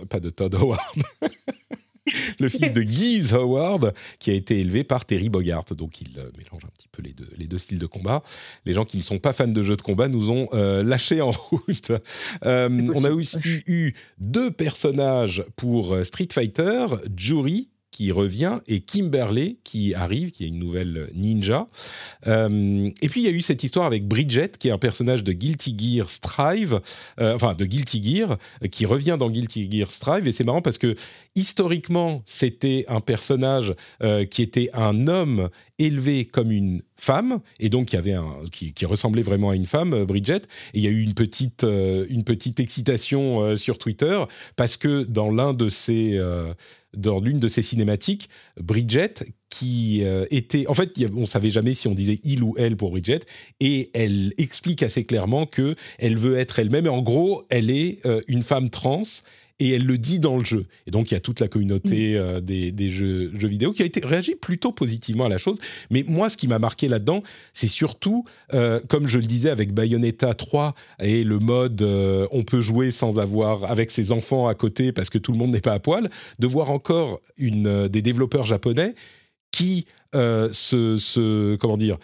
pas 0.09 0.19
de 0.19 0.29
Todd 0.29 0.55
Howard. 0.55 0.79
le 2.39 2.49
fils 2.49 2.71
de 2.71 2.81
Guise 2.81 3.33
Howard, 3.33 3.93
qui 4.19 4.31
a 4.31 4.33
été 4.33 4.59
élevé 4.59 4.83
par 4.83 5.05
Terry 5.05 5.29
Bogart. 5.29 5.65
Donc 5.75 6.01
il 6.01 6.17
euh, 6.17 6.29
mélange 6.37 6.63
un 6.65 6.69
petit 6.69 6.87
peu 6.91 7.01
les 7.01 7.13
deux, 7.13 7.29
les 7.37 7.47
deux 7.47 7.57
styles 7.57 7.79
de 7.79 7.85
combat. 7.85 8.23
Les 8.65 8.73
gens 8.73 8.85
qui 8.85 8.97
ne 8.97 9.03
sont 9.03 9.19
pas 9.19 9.33
fans 9.33 9.47
de 9.47 9.63
jeux 9.63 9.75
de 9.75 9.81
combat 9.81 10.07
nous 10.07 10.29
ont 10.29 10.47
euh, 10.53 10.83
lâché 10.83 11.21
en 11.21 11.31
route. 11.31 11.91
Euh, 12.45 12.91
on 12.95 13.03
a 13.03 13.11
aussi 13.11 13.63
eu 13.67 13.93
deux 14.19 14.51
personnages 14.51 15.43
pour 15.55 15.97
Street 16.03 16.27
Fighter, 16.31 16.87
Jury, 17.15 17.69
qui 17.99 18.13
revient 18.13 18.59
et 18.69 18.79
Kimberley 18.79 19.57
qui 19.65 19.93
arrive, 19.93 20.31
qui 20.31 20.45
est 20.45 20.47
une 20.47 20.59
nouvelle 20.59 21.09
ninja. 21.15 21.67
Euh, 22.27 22.89
et 23.01 23.09
puis 23.09 23.19
il 23.19 23.25
y 23.25 23.27
a 23.27 23.31
eu 23.31 23.41
cette 23.41 23.61
histoire 23.61 23.85
avec 23.85 24.07
Bridget, 24.07 24.51
qui 24.57 24.69
est 24.69 24.71
un 24.71 24.77
personnage 24.77 25.21
de 25.21 25.33
Guilty 25.33 25.75
Gear 25.77 26.09
Strive, 26.09 26.79
euh, 27.19 27.35
enfin 27.35 27.55
de 27.55 27.65
Guilty 27.65 28.01
Gear, 28.01 28.37
qui 28.71 28.85
revient 28.85 29.17
dans 29.19 29.29
Guilty 29.29 29.69
Gear 29.69 29.91
Strive. 29.91 30.29
Et 30.29 30.31
c'est 30.31 30.45
marrant 30.45 30.61
parce 30.61 30.77
que 30.77 30.95
historiquement, 31.35 32.21
c'était 32.23 32.85
un 32.87 33.01
personnage 33.01 33.75
euh, 34.01 34.23
qui 34.23 34.43
était 34.43 34.69
un 34.71 35.09
homme 35.09 35.49
élevé 35.77 36.23
comme 36.23 36.51
une 36.51 36.81
femme 36.95 37.39
et 37.59 37.69
donc 37.69 37.87
qui 37.87 37.97
avait 37.97 38.13
un 38.13 38.25
qui, 38.51 38.73
ressemblait 38.85 39.23
vraiment 39.23 39.49
à 39.49 39.55
une 39.55 39.65
femme 39.65 40.03
Bridget 40.03 40.41
et 40.73 40.79
il 40.79 40.83
y 40.83 40.87
a 40.87 40.89
eu 40.89 41.01
une 41.01 41.13
petite 41.13 41.63
une 41.63 42.25
petite 42.25 42.59
excitation 42.59 43.55
sur 43.55 43.77
Twitter 43.77 44.21
parce 44.57 44.75
que 44.75 45.03
dans 45.03 45.31
l'un 45.31 45.53
de 45.53 45.69
ces 45.69 46.19
dans 46.95 47.19
l'une 47.19 47.39
de 47.39 47.47
ces 47.47 47.61
cinématiques, 47.61 48.29
Bridget, 48.59 49.13
qui 49.49 50.01
euh, 50.03 50.25
était... 50.31 50.67
En 50.67 50.73
fait, 50.73 50.93
on 51.15 51.25
savait 51.25 51.49
jamais 51.49 51.73
si 51.73 51.87
on 51.87 51.93
disait 51.93 52.19
il 52.23 52.43
ou 52.43 52.55
elle 52.57 52.77
pour 52.77 52.91
Bridget, 52.91 53.21
et 53.59 53.91
elle 53.93 54.33
explique 54.37 54.83
assez 54.83 55.05
clairement 55.05 55.45
que 55.45 55.75
elle 55.97 56.17
veut 56.17 56.37
être 56.37 56.59
elle-même, 56.59 56.85
et 56.85 56.89
en 56.89 57.01
gros, 57.01 57.43
elle 57.49 57.69
est 57.69 58.05
euh, 58.05 58.21
une 58.27 58.43
femme 58.43 58.69
trans, 58.69 59.01
et 59.59 59.71
elle 59.71 59.85
le 59.85 59.97
dit 59.97 60.19
dans 60.19 60.37
le 60.37 60.43
jeu. 60.43 60.65
Et 60.87 60.91
donc 60.91 61.11
il 61.11 61.13
y 61.13 61.17
a 61.17 61.19
toute 61.19 61.39
la 61.39 61.47
communauté 61.47 62.13
mm. 62.13 62.17
euh, 62.17 62.39
des, 62.41 62.89
jeux, 62.89 63.31
jeux, 63.37 63.47
vidéo 63.47 63.71
qui 63.73 63.81
a 63.83 63.85
été 63.85 64.05
réagi 64.05 64.35
plutôt 64.35 64.71
positivement 64.71 65.25
à 65.25 65.29
la 65.29 65.37
chose. 65.37 65.59
Mais 65.89 66.03
moi, 66.07 66.29
ce 66.29 66.37
qui 66.37 66.47
m'a 66.47 66.59
marqué 66.59 66.87
là-dedans, 66.87 67.23
c'est 67.53 67.67
surtout, 67.67 68.25
euh, 68.53 68.79
comme 68.87 69.07
je 69.07 69.19
le 69.19 69.25
disais 69.25 69.49
avec 69.49 69.73
Bayonetta 69.73 70.33
3 70.33 70.73
et 71.01 71.23
le 71.23 71.39
mode 71.39 71.81
euh, 71.81 72.27
on 72.31 72.43
peut 72.43 72.61
jouer 72.61 72.91
sans 72.91 73.19
avoir 73.19 73.69
avec 73.69 73.91
ses 73.91 74.11
enfants 74.11 74.47
à 74.47 74.55
côté 74.55 74.91
parce 74.91 75.09
que 75.09 75.17
tout 75.17 75.31
le 75.31 75.37
monde 75.37 75.51
n'est 75.51 75.61
pas 75.61 75.73
à 75.73 75.79
poil, 75.79 76.09
de 76.39 76.47
voir 76.47 76.71
encore 76.71 77.21
une 77.37 77.87
des 77.87 78.01
développeurs 78.01 78.45
japonais 78.45 78.95
qui 79.51 79.85
se, 80.13 80.97
se 80.97 81.55
comment 81.57 81.77
dire 81.77 81.97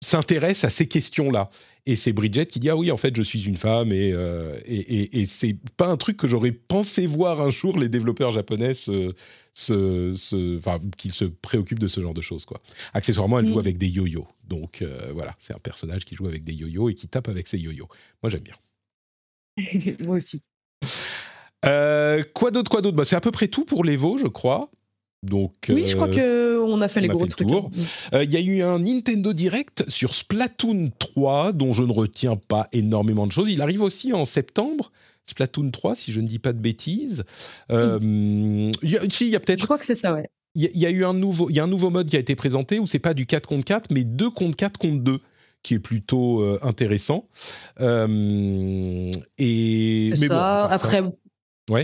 s'intéressent 0.00 0.64
à 0.64 0.70
ces 0.70 0.86
questions-là 0.86 1.50
et 1.86 1.96
c'est 1.96 2.12
Bridget 2.12 2.46
qui 2.46 2.60
dit 2.60 2.70
ah 2.70 2.76
oui 2.76 2.90
en 2.90 2.96
fait 2.96 3.14
je 3.16 3.22
suis 3.22 3.44
une 3.44 3.56
femme 3.56 3.92
et 3.92 4.12
euh, 4.12 4.58
et, 4.64 5.20
et, 5.20 5.26
c'est 5.26 5.56
pas 5.76 5.88
un 5.88 5.96
truc 5.96 6.16
que 6.16 6.26
j'aurais 6.26 6.52
pensé 6.52 7.06
voir 7.06 7.40
un 7.42 7.50
jour 7.50 7.78
les 7.78 7.88
développeurs 7.88 8.32
japonais 8.32 8.74
se, 8.74 9.12
se, 9.52 10.58
enfin, 10.58 10.80
qu'ils 10.96 11.12
se 11.12 11.24
préoccupent 11.24 11.78
de 11.78 11.88
ce 11.88 12.00
genre 12.00 12.14
de 12.14 12.20
choses 12.20 12.44
quoi. 12.44 12.60
Accessoirement 12.94 13.38
elle 13.38 13.48
joue 13.48 13.58
avec 13.58 13.78
des 13.78 13.88
yo-yo 13.88 14.26
donc 14.48 14.82
euh, 14.82 15.10
voilà 15.12 15.34
c'est 15.38 15.54
un 15.54 15.58
personnage 15.58 16.04
qui 16.04 16.14
joue 16.14 16.26
avec 16.26 16.44
des 16.44 16.54
yo-yo 16.54 16.88
et 16.88 16.94
qui 16.94 17.08
tape 17.08 17.28
avec 17.28 17.48
ses 17.48 17.58
yo-yo. 17.58 17.88
Moi 18.22 18.30
j'aime 18.30 18.42
bien. 18.42 18.56
Moi 20.00 20.16
aussi. 20.16 20.40
Euh, 21.64 22.22
quoi 22.34 22.50
d'autre, 22.50 22.70
quoi 22.70 22.82
d'autre? 22.82 22.96
Bah, 22.96 23.04
C'est 23.04 23.16
à 23.16 23.20
peu 23.20 23.30
près 23.30 23.48
tout 23.48 23.64
pour 23.64 23.84
l'Evo, 23.84 24.18
je 24.18 24.26
crois. 24.26 24.68
Donc, 25.24 25.52
oui, 25.68 25.84
je 25.86 25.94
crois 25.96 26.08
que 26.08 26.60
on 26.62 26.80
a 26.80 26.88
fait 26.88 27.00
les 27.00 27.08
a 27.08 27.12
gros 27.12 27.24
fait 27.24 27.30
trucs. 27.30 27.48
tour. 27.48 27.70
Euh, 28.12 28.24
Il 28.24 28.30
y 28.30 28.36
a 28.36 28.40
eu 28.40 28.62
un 28.62 28.78
Nintendo 28.78 29.32
Direct 29.32 29.84
sur 29.88 30.14
Splatoon 30.14 30.90
3, 30.98 31.52
dont 31.52 31.72
je 31.72 31.82
ne 31.82 31.92
retiens 31.92 32.36
pas 32.36 32.68
énormément 32.72 33.26
de 33.26 33.32
choses. 33.32 33.50
Il 33.50 33.60
arrive 33.60 33.82
aussi 33.82 34.12
en 34.12 34.24
septembre, 34.24 34.92
Splatoon 35.26 35.70
3, 35.70 35.94
si 35.94 36.12
je 36.12 36.20
ne 36.20 36.26
dis 36.26 36.38
pas 36.38 36.52
de 36.52 36.58
bêtises. 36.60 37.24
Euh, 37.70 37.98
il 38.82 38.90
y 38.90 38.96
a- 38.96 39.00
si, 39.10 39.26
il 39.26 39.30
y 39.32 39.36
a 39.36 39.38
Je 39.38 39.44
peut-être 39.44 39.64
crois 39.64 39.78
que 39.78 39.84
c'est 39.86 39.94
ça, 39.94 40.12
ouais. 40.14 40.28
il 40.54 40.62
y, 40.62 40.66
a- 40.66 40.70
il 40.74 40.80
y 40.80 40.86
a 40.86 40.90
eu 40.90 41.04
un 41.04 41.14
nouveau, 41.14 41.48
il 41.50 41.56
y 41.56 41.60
a 41.60 41.64
un 41.64 41.68
nouveau 41.68 41.90
mode 41.90 42.08
qui 42.08 42.16
a 42.16 42.20
été 42.20 42.34
présenté 42.36 42.78
où 42.78 42.86
c'est 42.86 42.98
pas 42.98 43.14
du 43.14 43.26
4 43.26 43.46
contre 43.48 43.64
4, 43.64 43.90
mais 43.90 44.04
2 44.04 44.30
contre 44.30 44.56
4 44.56 44.78
contre 44.78 45.02
2, 45.02 45.20
qui 45.62 45.74
est 45.74 45.78
plutôt 45.78 46.42
euh, 46.42 46.58
intéressant. 46.62 47.26
Euh, 47.80 49.10
et 49.38 50.10
mais 50.10 50.16
ça- 50.28 50.64
Après, 50.66 51.02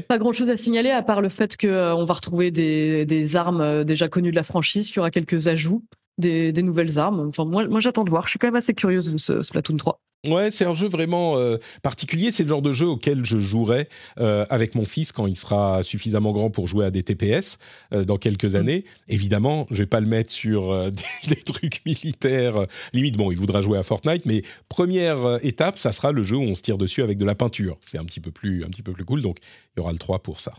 Pas 0.09 0.19
grand 0.19 0.33
chose 0.33 0.51
à 0.51 0.57
signaler 0.57 0.91
à 0.91 1.03
part 1.03 1.21
le 1.21 1.29
fait 1.29 1.57
qu'on 1.57 2.05
va 2.05 2.15
retrouver 2.15 2.51
des, 2.51 3.07
des 3.07 3.37
armes 3.37 3.61
euh, 3.61 3.85
déjà 3.85 4.09
connues 4.09 4.31
de 4.31 4.37
la 4.37 4.43
franchise, 4.43 4.89
qu'il 4.89 4.97
y 4.97 4.99
aura 5.01 5.11
quelques 5.11 5.49
ajouts, 5.49 5.85
des, 6.21 6.53
des 6.53 6.63
nouvelles 6.63 6.99
armes. 6.99 7.29
Enfin, 7.29 7.45
moi, 7.45 7.67
moi 7.67 7.81
j'attends 7.81 8.05
de 8.05 8.11
voir. 8.11 8.25
Je 8.25 8.31
suis 8.31 8.39
quand 8.39 8.49
même 8.49 8.57
assez 8.57 8.75
curieuse 8.75 9.13
de 9.13 9.19
ce 9.19 9.43
Splatoon 9.43 9.77
3. 9.77 10.01
Ouais, 10.29 10.51
c'est 10.51 10.67
un 10.67 10.75
jeu 10.75 10.87
vraiment 10.87 11.39
euh, 11.39 11.57
particulier. 11.83 12.31
C'est 12.31 12.43
le 12.43 12.51
genre 12.51 12.61
de 12.61 12.73
jeu 12.73 12.87
auquel 12.87 13.25
je 13.25 13.39
jouerai 13.39 13.89
euh, 14.19 14.45
avec 14.51 14.75
mon 14.75 14.85
fils 14.85 15.13
quand 15.13 15.27
il 15.27 15.37
sera 15.37 15.83
suffisamment 15.83 16.33
grand 16.33 16.51
pour 16.51 16.69
jouer 16.69 16.85
à 16.85 16.91
des 16.91 17.03
TPS 17.03 17.57
euh, 17.95 18.05
dans 18.05 18.19
quelques 18.19 18.55
années. 18.55 18.85
Évidemment, 19.09 19.67
je 19.71 19.79
vais 19.79 19.87
pas 19.87 20.01
le 20.01 20.07
mettre 20.07 20.31
sur 20.31 20.91
des, 21.27 21.35
des 21.35 21.43
trucs 21.43 21.81
militaires. 21.87 22.67
limite, 22.93 23.17
bon, 23.17 23.33
il 23.33 23.39
voudra 23.39 23.63
jouer 23.63 23.79
à 23.79 23.83
Fortnite, 23.83 24.27
mais 24.27 24.43
première 24.69 25.39
étape, 25.43 25.79
ça 25.79 25.91
sera 25.91 26.13
le 26.13 26.23
jeu 26.23 26.37
où 26.37 26.43
on 26.43 26.55
se 26.55 26.61
tire 26.61 26.77
dessus 26.77 27.03
avec 27.03 27.17
de 27.17 27.25
la 27.25 27.35
peinture. 27.35 27.79
C'est 27.81 27.97
un 27.97 28.05
petit 28.05 28.21
peu 28.21 28.31
plus, 28.31 28.63
un 28.63 28.69
petit 28.69 28.83
peu 28.83 28.93
plus 28.93 29.07
cool. 29.07 29.23
Donc, 29.23 29.39
il 29.75 29.79
y 29.79 29.81
aura 29.81 29.93
le 29.93 29.99
3 29.99 30.23
pour 30.23 30.41
ça. 30.41 30.53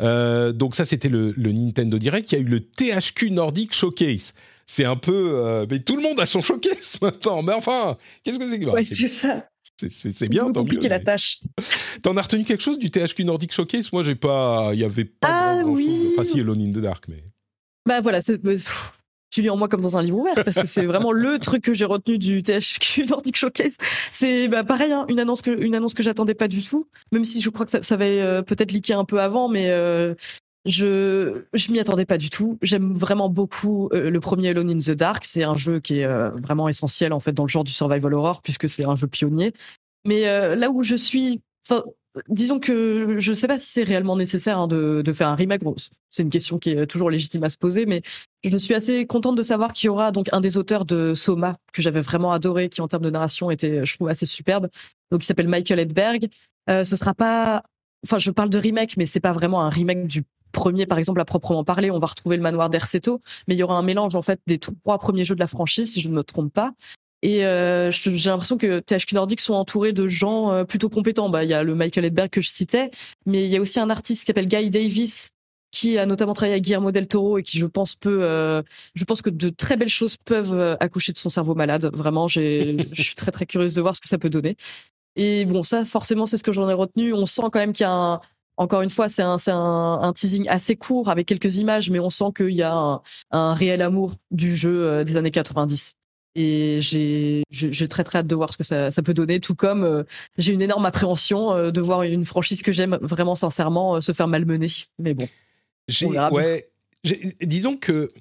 Donc 0.00 0.76
ça, 0.76 0.84
c'était 0.84 1.08
le, 1.08 1.34
le 1.36 1.50
Nintendo 1.50 1.98
Direct. 1.98 2.30
Il 2.30 2.34
y 2.36 2.38
a 2.38 2.40
eu 2.40 2.44
le 2.44 2.60
THQ 2.60 3.32
Nordic 3.32 3.74
Showcase. 3.74 4.34
C'est 4.70 4.84
un 4.84 4.96
peu... 4.96 5.30
euh, 5.34 5.66
mais 5.70 5.78
tout 5.78 5.96
le 5.96 6.02
monde 6.02 6.20
a 6.20 6.26
son 6.26 6.42
showcase 6.42 6.98
maintenant. 7.02 7.42
Mais 7.42 7.54
enfin, 7.54 7.96
qu'est-ce 8.22 8.38
que 8.38 8.44
c'est 8.48 8.60
que... 8.60 8.66
Ouais, 8.66 8.84
c'est- 8.84 8.94
c'est 8.94 9.08
ça. 9.08 9.48
c'est- 9.90 10.28
bien, 10.28 10.50
tant 10.52 10.62
mieux. 10.62 10.78
la 10.88 11.00
tâche. 11.00 11.40
T'en 12.02 12.16
as 12.18 12.22
retenu 12.22 12.44
quelque 12.44 12.62
chose 12.62 12.78
du 12.78 12.90
THQ 12.90 13.24
Nordic 13.24 13.52
Showcase? 13.52 13.92
Moi, 13.92 14.02
j'ai 14.02 14.14
pas. 14.14 14.70
Il 14.74 14.80
y 14.80 14.84
avait 14.84 15.04
pas 15.06 15.28
Ah, 15.58 15.62
grand, 15.62 15.72
oui. 15.72 16.10
Enfin, 16.12 16.24
si, 16.24 16.38
Alone 16.40 16.60
in 16.60 16.70
the 16.72 16.78
Dark, 16.82 17.04
mais. 17.08 17.24
Bah 17.86 18.00
voilà, 18.02 18.20
c'est. 18.20 18.36
pff, 18.38 18.92
Tu 19.30 19.40
lis 19.40 19.48
en 19.50 19.56
moi 19.56 19.68
comme 19.68 19.80
dans 19.80 19.96
un 19.96 20.02
livre 20.02 20.18
ouvert 20.18 20.34
parce 20.44 20.56
que 20.58 20.66
c'est 20.66 20.84
vraiment 20.84 21.12
le 21.12 21.38
truc 21.40 21.62
que 21.64 21.72
j'ai 21.72 21.84
retenu 21.86 22.18
du 22.18 22.42
THQ 22.42 23.06
Nordic 23.08 23.36
Showcase. 23.36 23.76
C'est 24.10 24.48
bah, 24.48 24.64
pareil, 24.64 24.92
hein, 24.92 25.06
une 25.08 25.20
annonce 25.20 25.40
que 25.42 25.50
une 25.50 25.74
annonce 25.74 25.94
que 25.94 26.02
j'attendais 26.02 26.34
pas 26.34 26.48
du 26.48 26.60
tout. 26.62 26.86
Même 27.12 27.24
si 27.24 27.40
je 27.40 27.48
crois 27.48 27.64
que 27.64 27.70
ça, 27.70 27.82
ça 27.82 27.94
avait 27.94 28.20
euh, 28.20 28.42
peut-être 28.42 28.72
leaké 28.72 28.92
un 28.92 29.04
peu 29.06 29.20
avant, 29.20 29.48
mais 29.48 29.70
euh, 29.70 30.14
je 30.68 31.44
je 31.54 31.72
m'y 31.72 31.80
attendais 31.80 32.04
pas 32.04 32.18
du 32.18 32.30
tout. 32.30 32.58
J'aime 32.62 32.92
vraiment 32.92 33.28
beaucoup 33.28 33.88
euh, 33.92 34.10
le 34.10 34.20
premier 34.20 34.50
Alone 34.50 34.70
in 34.70 34.78
the 34.78 34.90
Dark. 34.90 35.24
C'est 35.24 35.42
un 35.42 35.56
jeu 35.56 35.80
qui 35.80 36.00
est 36.00 36.04
euh, 36.04 36.30
vraiment 36.30 36.68
essentiel 36.68 37.12
en 37.12 37.20
fait 37.20 37.32
dans 37.32 37.44
le 37.44 37.48
genre 37.48 37.64
du 37.64 37.72
survival 37.72 38.14
horror 38.14 38.42
puisque 38.42 38.68
c'est 38.68 38.84
un 38.84 38.94
jeu 38.94 39.06
pionnier. 39.06 39.52
Mais 40.04 40.28
euh, 40.28 40.54
là 40.54 40.70
où 40.70 40.82
je 40.82 40.94
suis, 40.94 41.40
enfin, 41.66 41.82
disons 42.28 42.60
que 42.60 43.16
je 43.18 43.32
sais 43.32 43.48
pas 43.48 43.58
si 43.58 43.72
c'est 43.72 43.82
réellement 43.82 44.16
nécessaire 44.16 44.58
hein, 44.58 44.68
de, 44.68 45.12
faire 45.12 45.28
un 45.28 45.34
remake. 45.34 45.62
C'est 46.10 46.22
une 46.22 46.30
question 46.30 46.58
qui 46.58 46.70
est 46.70 46.86
toujours 46.86 47.10
légitime 47.10 47.44
à 47.44 47.50
se 47.50 47.56
poser, 47.56 47.86
mais 47.86 48.02
je 48.44 48.56
suis 48.56 48.74
assez 48.74 49.06
contente 49.06 49.36
de 49.36 49.42
savoir 49.42 49.72
qu'il 49.72 49.86
y 49.86 49.90
aura 49.90 50.12
donc 50.12 50.28
un 50.32 50.40
des 50.40 50.56
auteurs 50.58 50.84
de 50.84 51.14
Soma 51.14 51.56
que 51.72 51.82
j'avais 51.82 52.00
vraiment 52.00 52.32
adoré, 52.32 52.68
qui 52.68 52.80
en 52.80 52.88
termes 52.88 53.04
de 53.04 53.10
narration 53.10 53.50
était, 53.50 53.84
je 53.84 53.94
trouve, 53.96 54.08
assez 54.08 54.26
superbe. 54.26 54.68
Donc, 55.10 55.22
il 55.22 55.26
s'appelle 55.26 55.48
Michael 55.48 55.80
Edberg. 55.80 56.28
Euh, 56.68 56.84
ce 56.84 56.96
sera 56.96 57.14
pas, 57.14 57.62
enfin, 58.04 58.18
je 58.18 58.30
parle 58.30 58.50
de 58.50 58.58
remake, 58.58 58.96
mais 58.96 59.06
c'est 59.06 59.20
pas 59.20 59.32
vraiment 59.32 59.62
un 59.62 59.70
remake 59.70 60.06
du 60.06 60.22
premier, 60.52 60.86
par 60.86 60.98
exemple, 60.98 61.20
à 61.20 61.24
proprement 61.24 61.64
parler. 61.64 61.90
On 61.90 61.98
va 61.98 62.06
retrouver 62.06 62.36
le 62.36 62.42
manoir 62.42 62.70
d'Erceto, 62.70 63.20
mais 63.46 63.54
il 63.54 63.58
y 63.58 63.62
aura 63.62 63.76
un 63.76 63.82
mélange 63.82 64.14
en 64.14 64.22
fait 64.22 64.40
des 64.46 64.58
trois 64.58 64.98
premiers 64.98 65.24
jeux 65.24 65.34
de 65.34 65.40
la 65.40 65.46
franchise, 65.46 65.92
si 65.92 66.00
je 66.00 66.08
ne 66.08 66.14
me 66.14 66.22
trompe 66.22 66.52
pas. 66.52 66.72
Et 67.22 67.44
euh, 67.44 67.90
j'ai 67.90 68.30
l'impression 68.30 68.58
que 68.58 68.78
THQ 68.78 69.16
Nordic 69.16 69.40
sont 69.40 69.54
entourés 69.54 69.92
de 69.92 70.06
gens 70.06 70.52
euh, 70.52 70.64
plutôt 70.64 70.88
compétents. 70.88 71.28
Bah, 71.28 71.42
il 71.42 71.50
y 71.50 71.54
a 71.54 71.64
le 71.64 71.74
Michael 71.74 72.04
Edberg 72.04 72.30
que 72.30 72.40
je 72.40 72.48
citais, 72.48 72.90
mais 73.26 73.44
il 73.44 73.50
y 73.50 73.56
a 73.56 73.60
aussi 73.60 73.80
un 73.80 73.90
artiste 73.90 74.20
qui 74.20 74.26
s'appelle 74.26 74.46
Guy 74.46 74.70
Davis, 74.70 75.32
qui 75.70 75.98
a 75.98 76.06
notamment 76.06 76.32
travaillé 76.32 76.54
avec 76.54 76.64
Guillermo 76.64 76.92
del 76.92 77.08
Toro 77.08 77.38
et 77.38 77.42
qui, 77.42 77.58
je 77.58 77.66
pense, 77.66 77.94
peut, 77.94 78.22
euh, 78.22 78.62
je 78.94 79.04
pense 79.04 79.22
que 79.22 79.30
de 79.30 79.48
très 79.50 79.76
belles 79.76 79.88
choses 79.88 80.16
peuvent 80.16 80.54
euh, 80.54 80.76
accoucher 80.80 81.12
de 81.12 81.18
son 81.18 81.28
cerveau 81.28 81.54
malade. 81.54 81.90
Vraiment, 81.92 82.28
j'ai, 82.28 82.88
je 82.92 83.02
suis 83.02 83.14
très 83.14 83.30
très 83.30 83.46
curieuse 83.46 83.74
de 83.74 83.82
voir 83.82 83.94
ce 83.94 84.00
que 84.00 84.08
ça 84.08 84.18
peut 84.18 84.30
donner. 84.30 84.56
Et 85.16 85.44
bon, 85.44 85.62
ça, 85.62 85.84
forcément, 85.84 86.26
c'est 86.26 86.38
ce 86.38 86.44
que 86.44 86.52
j'en 86.52 86.68
ai 86.68 86.74
retenu. 86.74 87.12
On 87.12 87.26
sent 87.26 87.42
quand 87.52 87.58
même 87.58 87.72
qu'il 87.72 87.84
y 87.84 87.86
a 87.86 87.92
un, 87.92 88.20
encore 88.58 88.82
une 88.82 88.90
fois, 88.90 89.08
c'est 89.08 89.22
un, 89.22 89.38
c'est 89.38 89.52
un, 89.52 90.00
un 90.02 90.12
teasing 90.12 90.48
assez 90.48 90.76
court 90.76 91.08
avec 91.08 91.26
quelques 91.26 91.56
images, 91.56 91.90
mais 91.90 92.00
on 92.00 92.10
sent 92.10 92.32
qu'il 92.36 92.50
y 92.50 92.62
a 92.62 92.74
un, 92.74 93.00
un 93.30 93.54
réel 93.54 93.80
amour 93.80 94.14
du 94.30 94.54
jeu 94.54 94.86
euh, 94.86 95.04
des 95.04 95.16
années 95.16 95.30
90. 95.30 95.96
Et 96.34 96.78
j'ai, 96.80 97.88
très 97.88 98.04
très 98.04 98.18
hâte 98.18 98.26
de 98.26 98.34
voir 98.34 98.52
ce 98.52 98.58
que 98.58 98.64
ça, 98.64 98.90
ça 98.90 99.02
peut 99.02 99.14
donner, 99.14 99.40
tout 99.40 99.56
comme 99.56 99.82
euh, 99.82 100.04
j'ai 100.36 100.52
une 100.52 100.62
énorme 100.62 100.86
appréhension 100.86 101.52
euh, 101.52 101.70
de 101.72 101.80
voir 101.80 102.02
une 102.04 102.24
franchise 102.24 102.62
que 102.62 102.70
j'aime 102.70 102.96
vraiment 103.00 103.34
sincèrement 103.34 103.96
euh, 103.96 104.00
se 104.00 104.12
faire 104.12 104.28
malmener. 104.28 104.68
Mais 105.00 105.14
bon. 105.14 105.26
Ouais. 106.32 106.70
Disons 107.40 107.76
que. 107.76 108.12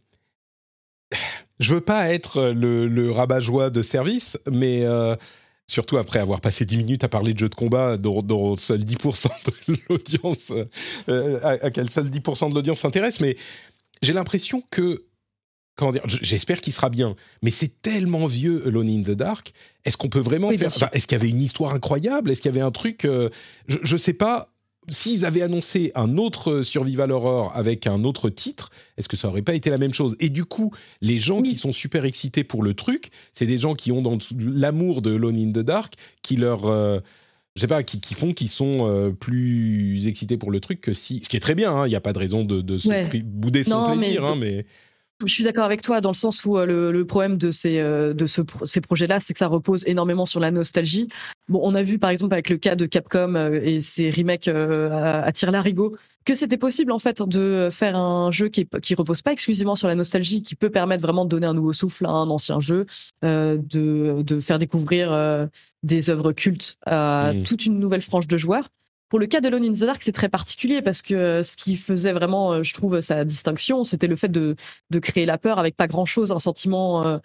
Je 1.59 1.73
veux 1.73 1.81
pas 1.81 2.11
être 2.11 2.53
le, 2.55 2.87
le 2.87 3.11
rabat-joie 3.11 3.69
de 3.69 3.81
service, 3.81 4.37
mais. 4.51 4.85
Surtout 5.69 5.97
après 5.97 6.19
avoir 6.19 6.39
passé 6.39 6.65
10 6.65 6.77
minutes 6.77 7.03
à 7.03 7.09
parler 7.09 7.33
de 7.33 7.39
jeux 7.39 7.49
de 7.49 7.55
combat 7.55 7.97
dont, 7.97 8.21
dont 8.21 8.57
seul 8.57 8.81
10% 8.81 9.27
de 9.67 9.77
l'audience, 9.89 10.51
euh, 11.09 11.39
à, 11.43 11.65
à 11.65 11.69
quel 11.71 11.89
seul 11.89 12.09
10% 12.09 12.49
de 12.49 12.55
l'audience 12.55 12.79
s'intéresse, 12.79 13.19
mais 13.19 13.35
j'ai 14.01 14.13
l'impression 14.13 14.63
que 14.71 15.07
comment 15.77 15.91
dire, 15.91 16.01
j'espère 16.05 16.59
qu'il 16.59 16.73
sera 16.73 16.89
bien, 16.89 17.15
mais 17.41 17.51
c'est 17.51 17.81
tellement 17.81 18.25
vieux 18.25 18.67
Alone 18.67 18.89
in 18.89 19.03
the 19.03 19.11
Dark. 19.11 19.53
Est-ce 19.85 19.95
qu'on 19.95 20.09
peut 20.09 20.19
vraiment 20.19 20.49
Oui, 20.49 20.57
faire 20.57 20.67
enfin, 20.67 20.89
Est-ce 20.91 21.07
qu'il 21.07 21.17
y 21.17 21.21
avait 21.21 21.29
une 21.29 21.41
histoire 21.41 21.73
incroyable? 21.73 22.31
Est-ce 22.31 22.41
qu'il 22.41 22.51
y 22.51 22.55
avait 22.55 22.65
un 22.65 22.71
truc 22.71 23.05
euh, 23.05 23.29
Je 23.67 23.77
je 23.83 23.95
sais 23.95 24.13
pas. 24.13 24.49
S'ils 24.89 25.25
avaient 25.25 25.41
annoncé 25.41 25.91
un 25.95 26.17
autre 26.17 26.61
survival 26.61 27.11
horror 27.11 27.51
avec 27.55 27.87
un 27.87 28.03
autre 28.05 28.29
titre, 28.29 28.69
est-ce 28.97 29.09
que 29.09 29.17
ça 29.17 29.27
aurait 29.27 29.41
pas 29.41 29.53
été 29.53 29.69
la 29.69 29.77
même 29.77 29.93
chose? 29.93 30.15
Et 30.19 30.29
du 30.29 30.45
coup, 30.45 30.71
les 31.01 31.19
gens 31.19 31.41
Oui. 31.41 31.49
qui 31.49 31.57
sont 31.57 31.71
super 31.73 32.05
excités 32.05 32.43
pour 32.45 32.63
le 32.63 32.73
truc, 32.73 33.09
c'est 33.33 33.45
des 33.45 33.57
gens 33.57 33.73
qui 33.75 33.91
ont 33.91 34.01
dans 34.01 34.17
l'amour 34.39 35.01
de 35.01 35.15
Alone 35.15 35.37
in 35.37 35.51
the 35.51 35.59
Dark, 35.65 35.95
qui 36.21 36.37
leur 36.37 36.65
euh, 36.67 36.99
je 37.55 37.61
sais 37.61 37.67
pas, 37.67 37.81
qui, 37.83 37.99
qui 37.99 38.13
font 38.13 38.33
qu'ils 38.33 38.49
sont 38.49 38.87
euh, 38.87 39.09
plus 39.09 40.07
excités 40.07 40.37
pour 40.37 40.51
le 40.51 40.59
truc 40.59 40.79
que 40.79 40.93
si. 40.93 41.21
Ce 41.23 41.27
qui 41.27 41.35
est 41.35 41.41
très 41.41 41.55
bien, 41.55 41.71
hein, 41.75 41.87
il 41.87 41.89
n'y 41.89 41.95
a 41.95 42.01
pas 42.01 42.13
de 42.13 42.19
raison 42.19 42.45
de, 42.45 42.61
de 42.61 42.77
se 42.77 42.87
Ouais. 42.87 43.09
bouder 43.25 43.63
son 43.63 43.71
Non, 43.81 43.95
mais- 43.95 44.05
plaisir, 44.05 44.25
hein, 44.25 44.35
mais. 44.39 44.65
Je 45.25 45.33
suis 45.33 45.43
d'accord 45.43 45.65
avec 45.65 45.81
toi 45.81 45.99
dans 45.99 46.11
le 46.11 46.15
sens 46.15 46.45
où 46.45 46.57
euh, 46.57 46.65
le, 46.67 46.91
le 46.91 47.05
problème 47.05 47.37
de 47.39 47.49
ces 47.49 47.79
euh, 47.79 48.13
de 48.13 48.27
ce, 48.27 48.41
ces 48.63 48.81
projets-là, 48.81 49.19
c'est 49.19 49.33
que 49.33 49.39
ça 49.39 49.47
repose 49.47 49.83
énormément 49.87 50.27
sur 50.27 50.39
la 50.39 50.51
nostalgie. 50.51 51.07
Bon, 51.49 51.59
on 51.63 51.73
a 51.73 51.81
vu 51.81 51.97
par 51.97 52.11
exemple 52.11 52.33
avec 52.33 52.49
le 52.49 52.57
cas 52.57 52.75
de 52.75 52.85
Capcom 52.85 53.33
euh, 53.35 53.59
et 53.63 53.81
ses 53.81 54.11
remakes 54.11 54.47
à, 54.47 55.23
à 55.23 55.31
tir 55.31 55.49
larigot 55.51 55.95
que 56.23 56.35
c'était 56.35 56.57
possible 56.57 56.91
en 56.91 56.99
fait 56.99 57.21
de 57.23 57.69
faire 57.71 57.95
un 57.95 58.31
jeu 58.31 58.49
qui 58.49 58.67
qui 58.83 58.93
repose 58.95 59.21
pas 59.21 59.31
exclusivement 59.31 59.75
sur 59.77 59.87
la 59.87 59.95
nostalgie, 59.95 60.43
qui 60.43 60.55
peut 60.55 60.69
permettre 60.69 61.01
vraiment 61.01 61.23
de 61.23 61.29
donner 61.29 61.47
un 61.47 61.53
nouveau 61.53 61.73
souffle 61.73 62.05
à 62.05 62.09
un 62.09 62.29
ancien 62.29 62.59
jeu, 62.59 62.85
euh, 63.23 63.57
de 63.57 64.21
de 64.21 64.39
faire 64.39 64.59
découvrir 64.59 65.11
euh, 65.11 65.47
des 65.83 66.09
œuvres 66.09 66.31
cultes 66.33 66.77
à 66.85 67.31
Mm. 67.33 67.43
toute 67.43 67.65
une 67.65 67.79
nouvelle 67.79 68.01
frange 68.01 68.27
de 68.27 68.37
joueurs. 68.37 68.67
Pour 69.09 69.19
le 69.19 69.25
cas 69.27 69.39
de 69.41 69.47
Lone 69.49 69.63
in 69.63 69.71
the 69.71 69.79
Dark, 69.79 70.01
c'est 70.03 70.11
très 70.11 70.29
particulier 70.29 70.81
parce 70.81 71.01
que 71.01 71.13
euh, 71.13 71.43
ce 71.43 71.55
qui 71.55 71.75
faisait 71.77 72.11
vraiment, 72.13 72.51
euh, 72.53 72.63
je 72.63 72.73
trouve, 72.73 72.99
sa 72.99 73.23
distinction, 73.23 73.83
c'était 73.83 74.07
le 74.07 74.15
fait 74.15 74.27
de 74.29 74.55
de 74.89 74.99
créer 74.99 75.25
la 75.25 75.37
peur 75.37 75.59
avec 75.59 75.75
pas 75.77 75.87
grand 75.87 76.05
chose, 76.05 76.31
un 76.31 76.39
sentiment. 76.39 77.05
euh, 77.05 77.17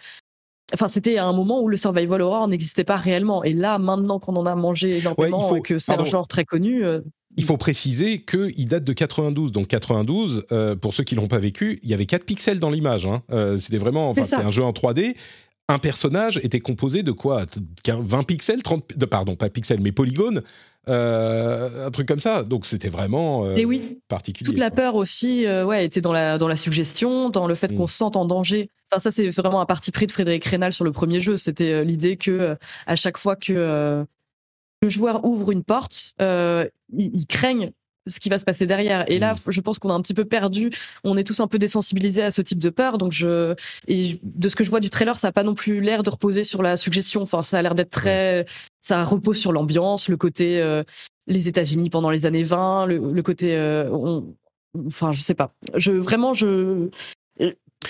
Enfin, 0.74 0.88
c'était 0.88 1.18
à 1.18 1.26
un 1.26 1.34
moment 1.34 1.60
où 1.60 1.68
le 1.68 1.76
survival 1.76 2.22
horror 2.22 2.48
n'existait 2.48 2.84
pas 2.84 2.96
réellement. 2.96 3.44
Et 3.44 3.52
là, 3.52 3.78
maintenant 3.78 4.18
qu'on 4.18 4.36
en 4.36 4.46
a 4.46 4.54
mangé 4.54 4.98
énormément 4.98 5.48
faut- 5.48 5.56
et 5.56 5.60
que 5.60 5.78
c'est 5.78 5.92
un 5.92 6.04
genre 6.10 6.26
très 6.28 6.44
connu, 6.46 6.82
euh, 6.84 7.00
Il 7.36 7.44
faut 7.44 7.58
préciser 7.58 8.22
qu'il 8.24 8.68
date 8.68 8.84
de 8.84 8.92
92. 8.94 9.52
Donc 9.52 9.66
92, 9.68 10.46
euh, 10.52 10.74
pour 10.76 10.94
ceux 10.94 11.04
qui 11.04 11.14
l'ont 11.14 11.28
pas 11.28 11.38
vécu, 11.38 11.78
il 11.82 11.90
y 11.90 11.94
avait 11.94 12.06
4 12.06 12.24
pixels 12.24 12.58
dans 12.60 12.70
l'image. 12.70 13.04
hein. 13.06 13.22
Euh, 13.32 13.58
C'était 13.58 13.76
vraiment, 13.78 14.08
enfin, 14.10 14.22
c'est 14.40 14.46
un 14.46 14.50
jeu 14.50 14.62
en 14.64 14.72
3D. 14.72 15.14
Un 15.72 15.78
personnage 15.78 16.38
était 16.42 16.60
composé 16.60 17.02
de 17.02 17.12
quoi? 17.12 17.44
15 17.82 18.04
20 18.04 18.22
pixels 18.24 18.62
30, 18.62 18.96
de- 18.96 19.06
Pardon, 19.06 19.36
pas 19.36 19.48
pixels, 19.50 19.80
mais 19.80 19.92
polygones. 19.92 20.42
Euh, 20.88 21.86
un 21.86 21.90
truc 21.92 22.08
comme 22.08 22.18
ça. 22.20 22.42
Donc 22.42 22.66
c'était 22.66 22.88
vraiment 22.88 23.44
euh, 23.46 23.56
et 23.56 23.64
oui, 23.64 24.00
particulier. 24.08 24.44
toute 24.50 24.58
la 24.58 24.68
quoi. 24.70 24.76
peur 24.76 24.94
aussi, 24.96 25.46
euh, 25.46 25.64
ouais, 25.64 25.84
était 25.84 26.00
dans 26.00 26.12
la 26.12 26.38
dans 26.38 26.48
la 26.48 26.56
suggestion, 26.56 27.30
dans 27.30 27.46
le 27.46 27.54
fait 27.54 27.70
Mm. 27.72 27.76
qu'on 27.76 27.86
se 27.86 27.96
sente 27.96 28.16
en 28.16 28.24
danger. 28.24 28.68
Enfin, 28.90 28.98
ça, 28.98 29.10
c'est 29.12 29.28
vraiment 29.30 29.60
un 29.60 29.66
parti 29.66 29.92
pris 29.92 30.06
de 30.08 30.12
Frédéric 30.12 30.44
Rénal 30.44 30.72
sur 30.72 30.84
le 30.84 30.90
premier 30.92 31.20
jeu. 31.20 31.36
C'était 31.36 31.84
l'idée 31.84 32.16
que 32.16 32.56
à 32.86 32.96
chaque 32.96 33.16
fois 33.16 33.36
que 33.36 34.04
le 34.82 34.88
joueur 34.90 35.24
ouvre 35.24 35.52
une 35.52 35.62
porte, 35.62 36.14
il, 36.20 36.70
il 36.92 37.26
craigne 37.28 37.70
ce 38.08 38.18
qui 38.20 38.28
va 38.28 38.38
se 38.38 38.44
passer 38.44 38.66
derrière. 38.66 39.04
Et 39.10 39.18
là, 39.18 39.34
Mm. 39.34 39.50
je 39.50 39.60
pense 39.60 39.78
qu'on 39.78 39.90
a 39.90 39.94
un 39.94 40.00
petit 40.02 40.14
peu 40.14 40.24
perdu. 40.24 40.70
On 41.04 41.16
est 41.16 41.24
tous 41.24 41.40
un 41.40 41.46
peu 41.46 41.58
désensibilisés 41.58 42.22
à 42.22 42.30
ce 42.30 42.42
type 42.42 42.58
de 42.58 42.70
peur. 42.70 42.98
Donc, 42.98 43.12
je 43.12 43.54
et 43.88 44.18
de 44.22 44.48
ce 44.48 44.56
que 44.56 44.64
je 44.64 44.70
vois 44.70 44.80
du 44.80 44.90
trailer, 44.90 45.18
ça 45.18 45.28
a 45.28 45.32
pas 45.32 45.44
non 45.44 45.54
plus 45.54 45.80
l'air 45.80 46.02
de 46.02 46.10
reposer 46.10 46.44
sur 46.44 46.62
la 46.62 46.76
suggestion. 46.76 47.22
Enfin, 47.22 47.42
ça 47.42 47.58
a 47.58 47.62
l'air 47.62 47.74
d'être 47.74 47.90
très. 47.90 48.46
Ça 48.80 49.04
repose 49.04 49.38
sur 49.38 49.52
l'ambiance, 49.52 50.08
le 50.08 50.16
côté 50.16 50.60
euh, 50.60 50.82
les 51.26 51.48
États-Unis 51.48 51.90
pendant 51.90 52.10
les 52.10 52.26
années 52.26 52.42
20, 52.42 52.86
le, 52.86 53.12
le 53.12 53.22
côté. 53.22 53.54
euh, 53.56 53.88
on, 53.92 54.34
enfin, 54.86 55.12
je 55.12 55.20
sais 55.20 55.34
pas. 55.34 55.54
Je 55.76 55.92
vraiment, 55.92 56.34
je 56.34 56.88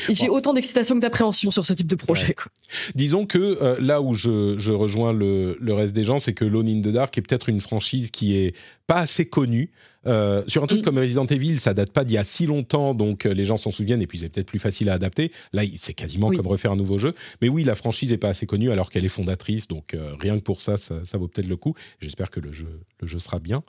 j'ai 0.09 0.31
autant 0.31 0.55
d'excitation 0.55 0.95
que 0.95 1.01
d'appréhension 1.01 1.51
sur 1.51 1.67
ce 1.67 1.75
type 1.75 1.87
de 1.87 1.97
projet. 1.97 2.33
Quoi. 2.33 2.51
Disons 2.95 3.27
que 3.27 3.39
euh, 3.39 3.77
là 3.79 4.01
où 4.01 4.15
je, 4.15 4.55
je 4.59 4.73
rejoins 4.73 5.13
le, 5.13 5.59
le, 5.61 5.75
reste 5.75 5.93
des 5.93 6.03
gens, 6.03 6.19
c'est 6.19 6.33
que 6.33 6.47
Lone 6.47 6.67
in 6.69 6.81
the 6.81 6.89
Dark 6.93 7.17
est 7.19 7.21
peut-être 7.23 7.51
une 7.51 7.61
franchise 7.61 8.11
qui 8.11 8.35
est 8.37 8.57
pas 8.87 8.97
assez 8.97 9.27
connue. 9.27 9.71
Euh, 10.07 10.43
sur 10.47 10.63
un 10.63 10.67
truc 10.67 10.81
mm. 10.81 10.85
comme 10.85 10.99
Resident 10.99 11.27
Evil, 11.27 11.59
ça 11.59 11.75
date 11.75 11.93
pas 11.93 12.05
d'il 12.05 12.15
y 12.15 12.19
a 12.19 12.25
si 12.25 12.47
longtemps, 12.47 12.95
donc 12.95 13.27
euh, 13.27 13.35
les 13.35 13.45
gens 13.45 13.57
s'en 13.57 13.71
souviennent 13.71 14.03
et 14.03 14.07
puis 14.07 14.19
c'est 14.19 14.29
peut-être 14.29 14.47
plus 14.47 14.59
facile 14.59 14.89
à 14.91 14.95
adapter. 14.95 15.33
Là, 15.53 15.63
c'est 15.81 15.95
quasiment 15.95 16.31
comme 16.31 16.47
refaire 16.47 16.73
un 16.73 16.77
nouveau 16.77 16.99
jeu. 16.99 17.15
Mais 17.41 17.49
oui, 17.49 17.65
la 17.65 17.75
franchise 17.75 18.13
est 18.13 18.19
pas 18.19 18.29
assez 18.29 18.47
connue 18.47 18.71
alors 18.71 18.91
qu'elle 18.91 19.05
est 19.05 19.09
fondatrice, 19.11 19.69
donc 19.69 19.97
rien 20.21 20.37
que 20.37 20.43
pour 20.43 20.61
ça, 20.61 20.77
ça, 20.77 20.97
ça 21.05 21.19
vaut 21.19 21.29
peut-être 21.29 21.49
le 21.49 21.57
coup. 21.57 21.75
J'espère 22.01 22.31
que 22.31 22.41
le 22.41 22.53
jeu, 22.53 22.81
le 23.01 23.07
jeu 23.07 23.19
sera 23.19 23.39
bien. 23.39 23.63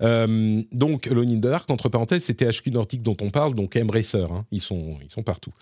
donc, 0.00 1.06
Lone 1.06 1.32
in 1.32 1.36
the 1.38 1.40
Dark, 1.40 1.70
entre 1.70 1.88
parenthèses, 1.88 2.24
c'était 2.24 2.50
HQ 2.50 2.68
Nordic 2.72 3.02
dont 3.02 3.16
on 3.20 3.30
parle, 3.30 3.54
donc 3.54 3.76
M-Racer, 3.76 4.30
hein, 4.30 4.46
ils, 4.50 4.60
sont, 4.60 4.98
ils 5.02 5.10
sont 5.10 5.22
partout. 5.22 5.52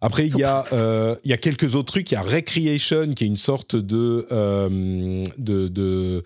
Après, 0.00 0.26
il 0.26 0.36
y, 0.36 0.44
a, 0.44 0.64
euh, 0.72 1.16
il 1.24 1.30
y 1.30 1.34
a 1.34 1.36
quelques 1.36 1.74
autres 1.74 1.92
trucs. 1.92 2.10
Il 2.12 2.14
y 2.14 2.16
a 2.16 2.22
Recreation, 2.22 3.12
qui 3.14 3.24
est 3.24 3.26
une 3.26 3.36
sorte 3.36 3.74
de. 3.74 4.26
Euh, 4.30 5.24
de, 5.38 5.68
de 5.68 5.82
euh, 5.82 6.20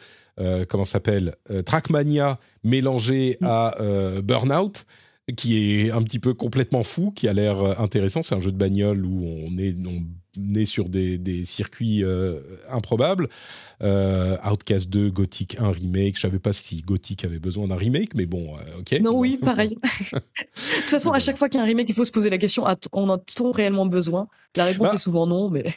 comment 0.68 0.84
s'appelle 0.84 1.36
Trackmania 1.64 2.38
mélangé 2.64 3.36
mm. 3.40 3.46
à 3.46 3.74
Burnout 4.22 4.86
qui 5.36 5.80
est 5.80 5.92
un 5.92 6.02
petit 6.02 6.18
peu 6.18 6.34
complètement 6.34 6.82
fou, 6.82 7.12
qui 7.12 7.28
a 7.28 7.32
l'air 7.32 7.80
intéressant. 7.80 8.22
C'est 8.22 8.34
un 8.34 8.40
jeu 8.40 8.50
de 8.50 8.56
bagnole 8.56 9.06
où 9.06 9.24
on 9.24 9.56
est, 9.56 9.74
on 9.86 10.54
est 10.54 10.64
sur 10.64 10.88
des, 10.88 11.16
des 11.16 11.46
circuits 11.46 12.02
improbables. 12.68 13.28
Euh, 13.82 14.36
Outcast 14.48 14.88
2, 14.90 15.10
Gothic 15.10 15.56
1 15.58 15.70
remake. 15.70 16.16
Je 16.16 16.20
savais 16.20 16.38
pas 16.38 16.52
si 16.52 16.82
Gothic 16.82 17.24
avait 17.24 17.40
besoin 17.40 17.66
d'un 17.66 17.76
remake, 17.76 18.14
mais 18.14 18.26
bon, 18.26 18.54
euh, 18.56 18.78
ok. 18.78 19.00
Non, 19.00 19.18
oui, 19.18 19.38
pareil. 19.42 19.70
de 20.12 20.80
toute 20.80 20.90
façon, 20.90 21.10
à 21.10 21.18
chaque 21.18 21.36
fois 21.36 21.48
qu'il 21.48 21.58
y 21.58 21.60
a 21.60 21.64
un 21.64 21.66
remake, 21.66 21.88
il 21.88 21.94
faut 21.94 22.04
se 22.04 22.12
poser 22.12 22.30
la 22.30 22.38
question 22.38 22.64
en 22.64 23.08
a-t-on 23.10 23.50
réellement 23.50 23.86
besoin? 23.86 24.28
La 24.54 24.66
réponse 24.66 24.90
bah, 24.90 24.94
est 24.94 24.98
souvent 24.98 25.26
non, 25.26 25.50
mais. 25.50 25.74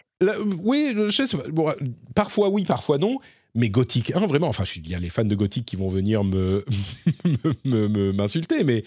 oui, 0.60 0.94
je 0.95 1.26
sais, 1.26 1.38
bon, 1.52 1.72
parfois 2.14 2.49
oui, 2.49 2.64
parfois 2.64 2.99
non. 2.99 3.18
Mais 3.56 3.69
Gothic 3.69 4.15
1, 4.15 4.27
vraiment, 4.27 4.48
enfin, 4.48 4.65
il 4.76 4.88
y 4.88 4.95
a 4.95 4.99
les 4.99 5.10
fans 5.10 5.26
de 5.26 5.36
Gothic 5.36 5.65
qui 5.65 5.76
vont 5.76 5.90
venir 5.90 6.23
me 6.23 8.11
m'insulter, 8.11 8.64
mais 8.64 8.84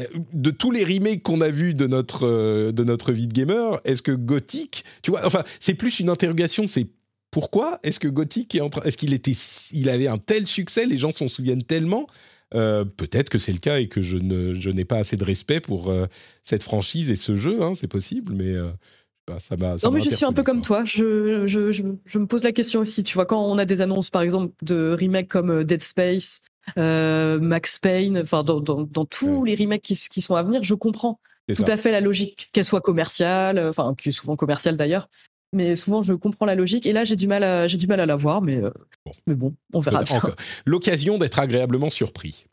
euh, 0.00 0.04
de 0.32 0.50
tous 0.50 0.70
les 0.70 0.84
remakes 0.84 1.22
qu'on 1.22 1.40
a 1.40 1.48
vus 1.48 1.74
de 1.74 1.86
notre, 1.86 2.70
de 2.70 2.84
notre 2.84 3.12
vie 3.12 3.28
de 3.28 3.32
gamer, 3.32 3.80
est-ce 3.84 4.02
que 4.02 4.12
Gothic, 4.12 4.84
tu 5.02 5.10
vois, 5.10 5.24
enfin, 5.26 5.44
c'est 5.60 5.74
plus 5.74 6.00
une 6.00 6.08
interrogation, 6.08 6.66
c'est 6.66 6.86
pourquoi 7.32 7.80
est-ce 7.82 7.98
que 7.98 8.08
Gothic 8.08 8.54
est 8.54 8.60
en 8.60 8.68
train, 8.68 8.82
est-ce 8.82 8.96
qu'il 8.96 9.14
était, 9.14 9.34
il 9.72 9.88
avait 9.88 10.06
un 10.06 10.18
tel 10.18 10.46
succès, 10.46 10.86
les 10.86 10.98
gens 10.98 11.12
s'en 11.12 11.28
souviennent 11.28 11.64
tellement. 11.64 12.06
Euh, 12.54 12.84
peut-être 12.84 13.30
que 13.30 13.38
c'est 13.38 13.52
le 13.52 13.58
cas 13.58 13.80
et 13.80 13.88
que 13.88 14.02
je 14.02 14.18
je 14.18 14.70
n'ai 14.70 14.84
pas 14.84 14.98
assez 14.98 15.16
de 15.16 15.24
respect 15.24 15.60
pour 15.60 15.90
euh, 15.90 16.06
cette 16.42 16.62
franchise 16.62 17.10
et 17.10 17.16
ce 17.16 17.34
jeu, 17.34 17.62
hein, 17.62 17.74
c'est 17.74 17.88
possible, 17.88 18.34
mais 18.34 18.52
euh, 18.52 18.70
ça 19.38 19.56
m'a. 19.56 19.76
Non, 19.82 19.90
mais 19.90 20.00
je 20.00 20.10
suis 20.10 20.24
un 20.24 20.32
peu 20.32 20.42
comme 20.42 20.62
toi. 20.62 20.84
Je, 20.84 21.46
je, 21.46 21.72
je, 21.72 22.18
me 22.18 22.26
pose 22.26 22.42
la 22.42 22.52
question 22.52 22.80
aussi. 22.80 23.04
Tu 23.04 23.14
vois, 23.14 23.26
quand 23.26 23.42
on 23.44 23.58
a 23.58 23.64
des 23.64 23.80
annonces, 23.80 24.10
par 24.10 24.22
exemple, 24.22 24.52
de 24.62 24.96
remakes 25.00 25.28
comme 25.28 25.64
Dead 25.64 25.82
Space, 25.82 26.40
Max 26.76 27.78
Payne, 27.78 28.18
enfin, 28.18 28.42
dans, 28.42 28.60
dans, 28.60 29.04
tous 29.04 29.44
les 29.44 29.54
remakes 29.54 29.82
qui, 29.82 29.94
qui, 29.94 30.22
sont 30.22 30.34
à 30.34 30.42
venir, 30.42 30.62
je 30.62 30.74
comprends 30.74 31.20
tout 31.54 31.64
à 31.66 31.76
fait 31.76 31.90
la 31.90 32.00
logique, 32.00 32.50
qu'elle 32.52 32.64
soit 32.64 32.80
commerciale, 32.80 33.58
enfin, 33.68 33.94
qui 33.96 34.10
est 34.10 34.12
souvent 34.12 34.36
commerciale 34.36 34.76
d'ailleurs, 34.76 35.08
mais 35.52 35.76
souvent 35.76 36.02
je 36.02 36.12
comprends 36.14 36.46
la 36.46 36.54
logique 36.54 36.86
et 36.86 36.92
là 36.92 37.04
j'ai 37.04 37.16
du 37.16 37.26
mal 37.26 37.42
à 37.42 37.66
j'ai 37.66 37.76
du 37.76 37.86
mal 37.86 38.00
à 38.00 38.06
la 38.06 38.16
voir 38.16 38.42
mais 38.42 38.56
euh, 38.56 38.70
bon. 39.04 39.12
mais 39.26 39.34
bon 39.34 39.54
on 39.74 39.80
verra 39.80 40.02
bien. 40.02 40.20
L'occasion 40.64 41.18
d'être 41.18 41.38
agréablement 41.38 41.90
surpris. 41.90 42.46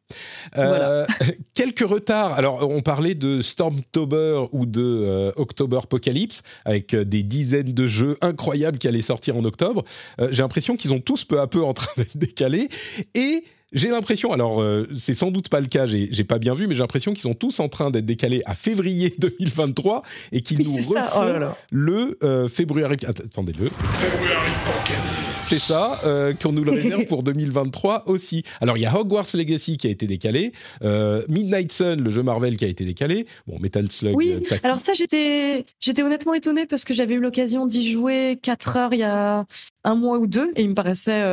Euh, 0.57 1.05
quelques 1.53 1.87
retards. 1.87 2.33
Alors, 2.33 2.67
on 2.67 2.81
parlait 2.81 3.13
de 3.13 3.41
Stormtober 3.41 4.45
ou 4.51 4.65
de 4.65 4.81
euh, 4.81 5.31
October 5.35 5.77
Apocalypse 5.83 6.41
avec 6.65 6.95
des 6.95 7.21
dizaines 7.21 7.73
de 7.73 7.87
jeux 7.87 8.17
incroyables 8.21 8.79
qui 8.79 8.87
allaient 8.87 9.03
sortir 9.03 9.37
en 9.37 9.45
octobre. 9.45 9.83
J'ai 10.31 10.41
l'impression 10.41 10.75
qu'ils 10.77 10.93
ont 10.93 10.99
tous 10.99 11.25
peu 11.25 11.39
à 11.39 11.47
peu 11.47 11.63
en 11.63 11.73
train 11.73 11.91
d'être 11.97 12.17
décalés 12.17 12.69
et 13.13 13.43
j'ai 13.71 13.89
l'impression, 13.89 14.31
alors 14.31 14.61
euh, 14.61 14.87
c'est 14.97 15.13
sans 15.13 15.29
doute 15.29 15.49
pas 15.49 15.59
le 15.59 15.67
cas, 15.67 15.85
j'ai 15.85 16.23
pas 16.23 16.39
bien 16.39 16.55
vu, 16.55 16.65
mais 16.65 16.73
j'ai 16.73 16.81
l'impression 16.81 17.11
qu'ils 17.11 17.21
sont 17.21 17.35
tous 17.35 17.59
en 17.59 17.69
train 17.69 17.91
d'être 17.91 18.05
décalés 18.05 18.41
à 18.45 18.55
février 18.55 19.13
2023 19.19 20.01
et 20.31 20.41
qu'ils 20.41 20.61
nous 20.61 20.75
refont 20.75 20.95
oh 21.15 21.53
le 21.71 22.17
euh, 22.23 22.47
février. 22.47 22.85
Attendez-le. 22.85 23.69
C'est 25.43 25.59
ça, 25.59 25.99
euh, 26.03 26.33
qu'on 26.33 26.51
nous 26.51 26.63
le 26.63 26.71
réserve 26.71 27.05
pour 27.05 27.21
2023 27.23 28.05
aussi. 28.07 28.43
Alors 28.59 28.77
il 28.77 28.81
y 28.81 28.85
a 28.85 28.95
Hogwarts 28.95 29.27
Legacy 29.35 29.77
qui 29.77 29.87
a 29.87 29.91
été 29.91 30.07
décalé, 30.07 30.51
Midnight 31.27 31.71
Sun, 31.71 32.01
le 32.01 32.09
jeu 32.09 32.23
Marvel 32.23 32.57
qui 32.57 32.65
a 32.65 32.67
été 32.67 32.85
décalé, 32.85 33.27
bon 33.45 33.59
Metal 33.59 33.89
Slug. 33.91 34.15
Oui, 34.15 34.35
alors 34.63 34.79
ça 34.79 34.93
j'étais 34.95 35.65
j'étais 35.79 36.01
honnêtement 36.01 36.33
étonné 36.33 36.65
parce 36.65 36.85
que 36.85 36.93
j'avais 36.95 37.13
eu 37.13 37.19
l'occasion 37.19 37.67
d'y 37.67 37.89
jouer 37.89 38.39
4 38.41 38.77
heures 38.77 38.93
il 38.93 38.99
y 38.99 39.03
a 39.03 39.45
un 39.83 39.95
mois 39.95 40.17
ou 40.17 40.27
deux 40.27 40.51
et 40.55 40.63
il 40.63 40.69
me 40.69 40.75
paraissait 40.75 41.23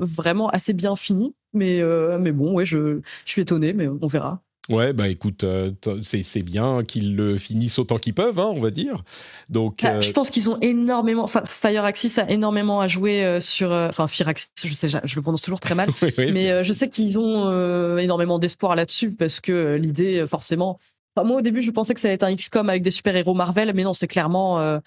vraiment 0.00 0.48
assez 0.48 0.72
bien 0.72 0.96
fini. 0.96 1.32
Mais, 1.56 1.80
euh, 1.80 2.18
mais 2.18 2.32
bon, 2.32 2.52
ouais, 2.52 2.64
je, 2.64 3.00
je 3.24 3.30
suis 3.30 3.42
étonné, 3.42 3.72
mais 3.72 3.88
on 3.88 4.06
verra. 4.06 4.42
Ouais, 4.68 4.92
bah 4.92 5.06
écoute, 5.06 5.44
euh, 5.44 5.70
c'est 6.02 6.42
bien 6.42 6.82
qu'ils 6.82 7.14
le 7.14 7.38
finissent 7.38 7.78
autant 7.78 7.98
qu'ils 7.98 8.14
peuvent, 8.14 8.40
hein, 8.40 8.50
on 8.52 8.58
va 8.58 8.72
dire. 8.72 9.04
Donc, 9.48 9.82
bah, 9.84 10.00
je 10.00 10.10
euh, 10.10 10.12
pense 10.12 10.28
qu'ils 10.28 10.50
ont 10.50 10.58
énormément. 10.60 11.22
Enfin, 11.22 11.42
Fire 11.44 11.84
Axis 11.84 12.18
a 12.18 12.28
énormément 12.28 12.80
à 12.80 12.88
jouer 12.88 13.38
sur. 13.40 13.70
Enfin, 13.70 14.08
Fire 14.08 14.26
Axis, 14.26 14.48
je 14.64 14.74
sais, 14.74 14.88
je 14.88 15.16
le 15.16 15.22
prononce 15.22 15.40
toujours 15.40 15.60
très 15.60 15.76
mal, 15.76 15.88
mais 16.18 16.64
je 16.64 16.72
sais 16.72 16.88
qu'ils 16.88 17.16
ont 17.18 17.96
énormément 17.96 18.40
d'espoir 18.40 18.74
là-dessus 18.74 19.12
parce 19.12 19.40
que 19.40 19.76
l'idée, 19.76 20.24
forcément. 20.26 20.80
moi, 21.16 21.36
au 21.36 21.42
début, 21.42 21.62
je 21.62 21.70
pensais 21.70 21.94
que 21.94 22.00
ça 22.00 22.08
allait 22.08 22.16
être 22.16 22.24
un 22.24 22.34
XCOM 22.34 22.68
avec 22.68 22.82
des 22.82 22.90
super-héros 22.90 23.34
Marvel, 23.34 23.72
mais 23.72 23.84
non, 23.84 23.94
c'est 23.94 24.08
clairement 24.08 24.80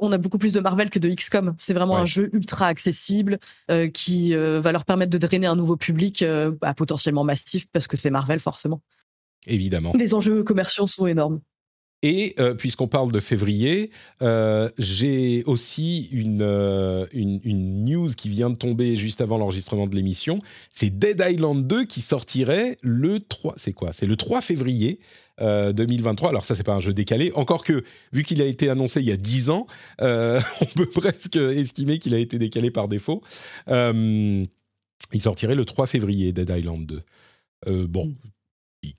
on 0.00 0.12
a, 0.12 0.18
beaucoup 0.18 0.38
plus 0.38 0.52
de 0.52 0.60
Marvel 0.60 0.90
que 0.90 0.98
de 0.98 1.08
XCOM. 1.08 1.54
C'est 1.58 1.74
vraiment 1.74 1.96
un 1.96 2.06
jeu 2.06 2.30
ultra 2.32 2.66
accessible 2.66 3.38
euh, 3.70 3.88
qui 3.88 4.34
euh, 4.34 4.60
va 4.60 4.72
leur 4.72 4.84
permettre 4.84 5.10
de 5.10 5.18
drainer 5.18 5.46
un 5.46 5.56
nouveau 5.56 5.76
public 5.76 6.22
euh, 6.22 6.52
bah, 6.60 6.74
potentiellement 6.74 7.24
massif 7.24 7.66
parce 7.72 7.86
que 7.86 7.96
c'est 7.96 8.10
Marvel 8.10 8.40
forcément. 8.40 8.80
Évidemment. 9.46 9.92
Les 9.98 10.14
enjeux 10.14 10.42
commerciaux 10.42 10.86
sont 10.86 11.06
énormes. 11.06 11.40
Et 12.02 12.36
puisqu'on 12.58 12.86
parle 12.86 13.12
de 13.12 13.20
février, 13.20 13.90
j'ai 14.76 15.42
aussi 15.44 16.10
une, 16.12 16.42
une, 17.12 17.84
news 17.86 18.08
qui 18.08 18.28
vient 18.28 18.50
de 18.50 18.56
tomber 18.56 18.94
juste 18.94 19.22
avant 19.22 19.38
l'enregistrement 19.38 19.86
de 19.86 19.96
l'émission. 19.96 20.38
C'est 20.70 20.90
Dead 20.90 21.24
Island 21.26 21.66
2 21.66 21.86
qui 21.86 22.02
sortirait 22.02 22.76
le 22.82 23.20
3. 23.20 23.54
C'est 23.56 23.72
quoi? 23.72 23.94
C'est 23.94 24.04
le 24.04 24.16
3 24.16 24.42
février. 24.42 25.00
2023. 25.40 26.28
Euh, 26.28 26.30
Alors 26.30 26.44
ça, 26.44 26.54
c'est 26.54 26.62
pas 26.62 26.74
un 26.74 26.80
jeu 26.80 26.92
décalé. 26.92 27.32
Encore 27.34 27.64
que, 27.64 27.84
vu 28.12 28.22
qu'il 28.22 28.40
a 28.42 28.46
été 28.46 28.68
annoncé 28.68 29.00
il 29.00 29.06
y 29.06 29.12
a 29.12 29.16
10 29.16 29.50
ans, 29.50 29.66
euh, 30.00 30.40
on 30.60 30.66
peut 30.66 30.86
presque 30.86 31.36
estimer 31.36 31.98
qu'il 31.98 32.14
a 32.14 32.18
été 32.18 32.38
décalé 32.38 32.70
par 32.70 32.88
défaut. 32.88 33.22
Euh, 33.68 34.44
il 35.12 35.20
sortirait 35.20 35.54
le 35.54 35.64
3 35.64 35.86
février, 35.86 36.32
Dead 36.32 36.50
Island 36.50 37.02
2. 37.66 37.86
bon, 37.86 38.12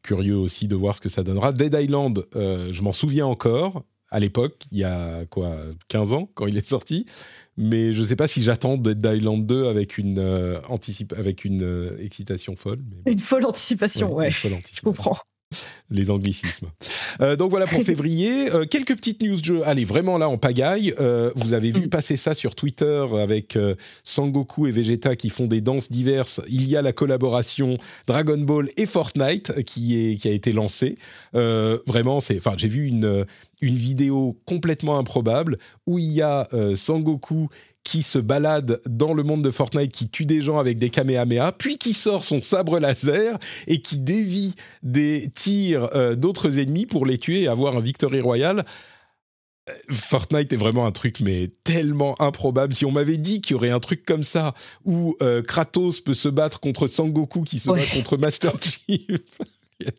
curieux 0.01 0.35
aussi 0.35 0.67
de 0.67 0.75
voir 0.75 0.95
ce 0.95 1.01
que 1.01 1.09
ça 1.09 1.23
donnera. 1.23 1.51
Dead 1.51 1.75
Island, 1.79 2.25
je 2.33 2.81
m'en 2.81 2.93
souviens 2.93 3.25
encore. 3.25 3.83
À 4.11 4.19
l'époque, 4.19 4.63
il 4.71 4.77
y 4.77 4.83
a 4.83 5.25
quoi, 5.25 5.57
15 5.89 6.13
ans, 6.13 6.29
quand 6.35 6.45
il 6.45 6.57
est 6.57 6.65
sorti. 6.65 7.05
Mais 7.57 7.91
je 7.91 8.01
ne 8.01 8.05
sais 8.05 8.15
pas 8.15 8.27
si 8.27 8.43
j'attends 8.43 8.77
Dead 8.77 9.03
Island 9.03 9.45
2 9.45 9.65
avec 9.65 9.97
une, 9.97 10.19
avec 11.17 11.43
une 11.43 11.97
excitation 11.99 12.55
folle. 12.55 12.83
Une 13.07 13.19
folle 13.19 13.45
anticipation, 13.45 14.13
ouais. 14.13 14.31
Folle 14.31 14.53
anticipation. 14.53 14.91
Je 14.93 14.97
comprends 14.97 15.17
les 15.90 16.11
anglicismes. 16.11 16.68
Euh, 17.22 17.36
donc 17.36 17.52
voilà 17.52 17.68
pour 17.68 17.84
février. 17.86 18.52
Euh, 18.53 18.65
quelques 18.65 18.95
petites 18.95 19.22
news 19.22 19.40
de 19.40 19.44
jeu. 19.44 19.61
Allez, 19.65 19.86
vraiment 19.86 20.18
là 20.18 20.30
en 20.30 20.38
pagaille. 20.38 20.94
Euh, 20.99 21.32
vous 21.36 21.53
avez 21.53 21.72
vu 21.72 21.86
mm. 21.86 21.90
passer 21.90 22.18
ça 22.18 22.34
sur 22.34 22.56
Twitter 22.56 23.06
avec 23.19 23.57
Sangoku 24.03 24.68
et 24.68 24.72
Vegeta 24.72 25.15
qui 25.15 25.30
font 25.30 25.48
des 25.48 25.61
danses 25.61 25.90
diverses. 25.90 26.41
Il 26.49 26.68
y 26.68 26.76
a 26.76 26.82
la 26.82 26.94
collaboration 26.94 27.77
Dragon 28.07 28.38
Ball 28.38 28.69
et 28.77 28.86
Fortnite 28.86 29.64
qui, 29.64 30.11
est, 30.11 30.15
qui 30.18 30.27
a 30.27 30.32
été 30.32 30.52
lancée. 30.52 30.98
vraiment, 31.34 32.22
c'est. 32.22 32.38
Enfin, 32.38 32.53
j'ai 32.57 32.68
vu 32.68 32.88
une, 32.88 33.26
une 33.61 33.76
vidéo 33.76 34.38
complètement 34.45 34.98
improbable 34.98 35.57
où 35.86 35.99
il 35.99 36.11
y 36.11 36.22
a 36.22 36.48
Sangoku 36.76 37.49
qui 37.85 38.01
se 38.03 38.17
balade 38.17 38.81
dans 38.89 39.13
le 39.13 39.23
monde 39.23 39.43
de 39.43 39.51
Fortnite, 39.51 39.91
qui 39.93 40.09
tue 40.09 40.25
des 40.25 40.41
gens 40.41 40.57
avec 40.57 40.79
des 40.79 40.89
Kamehameha, 40.89 41.53
puis 41.53 41.77
qui 41.77 41.93
sort 41.93 42.25
son 42.25 42.41
sabre 42.41 42.79
laser 42.79 43.37
et 43.67 43.79
qui 43.79 43.99
dévie 43.99 44.55
des 44.83 45.29
tirs 45.33 45.87
euh, 45.95 46.15
d'autres 46.15 46.59
ennemis 46.59 46.87
pour 46.87 47.05
les 47.05 47.19
tuer 47.19 47.43
et 47.43 47.47
avoir 47.47 47.77
un 47.77 47.79
victory 47.79 48.21
royal. 48.21 48.65
Euh, 49.69 49.73
Fortnite 49.91 50.51
est 50.51 50.57
vraiment 50.57 50.87
un 50.87 50.91
truc 50.91 51.19
mais 51.19 51.51
tellement 51.63 52.19
improbable. 52.19 52.73
Si 52.73 52.85
on 52.85 52.91
m'avait 52.91 53.17
dit 53.17 53.39
qu'il 53.39 53.53
y 53.53 53.55
aurait 53.55 53.69
un 53.69 53.79
truc 53.79 54.03
comme 54.03 54.23
ça 54.23 54.55
où 54.83 55.15
euh, 55.21 55.43
Kratos 55.43 56.01
peut 56.01 56.15
se 56.15 56.27
battre 56.27 56.59
contre 56.59 56.87
Sangoku 56.87 57.43
qui 57.43 57.59
se 57.59 57.69
bat 57.69 57.85
contre 57.93 58.17
Master 58.17 58.53
Chief. 58.61 59.21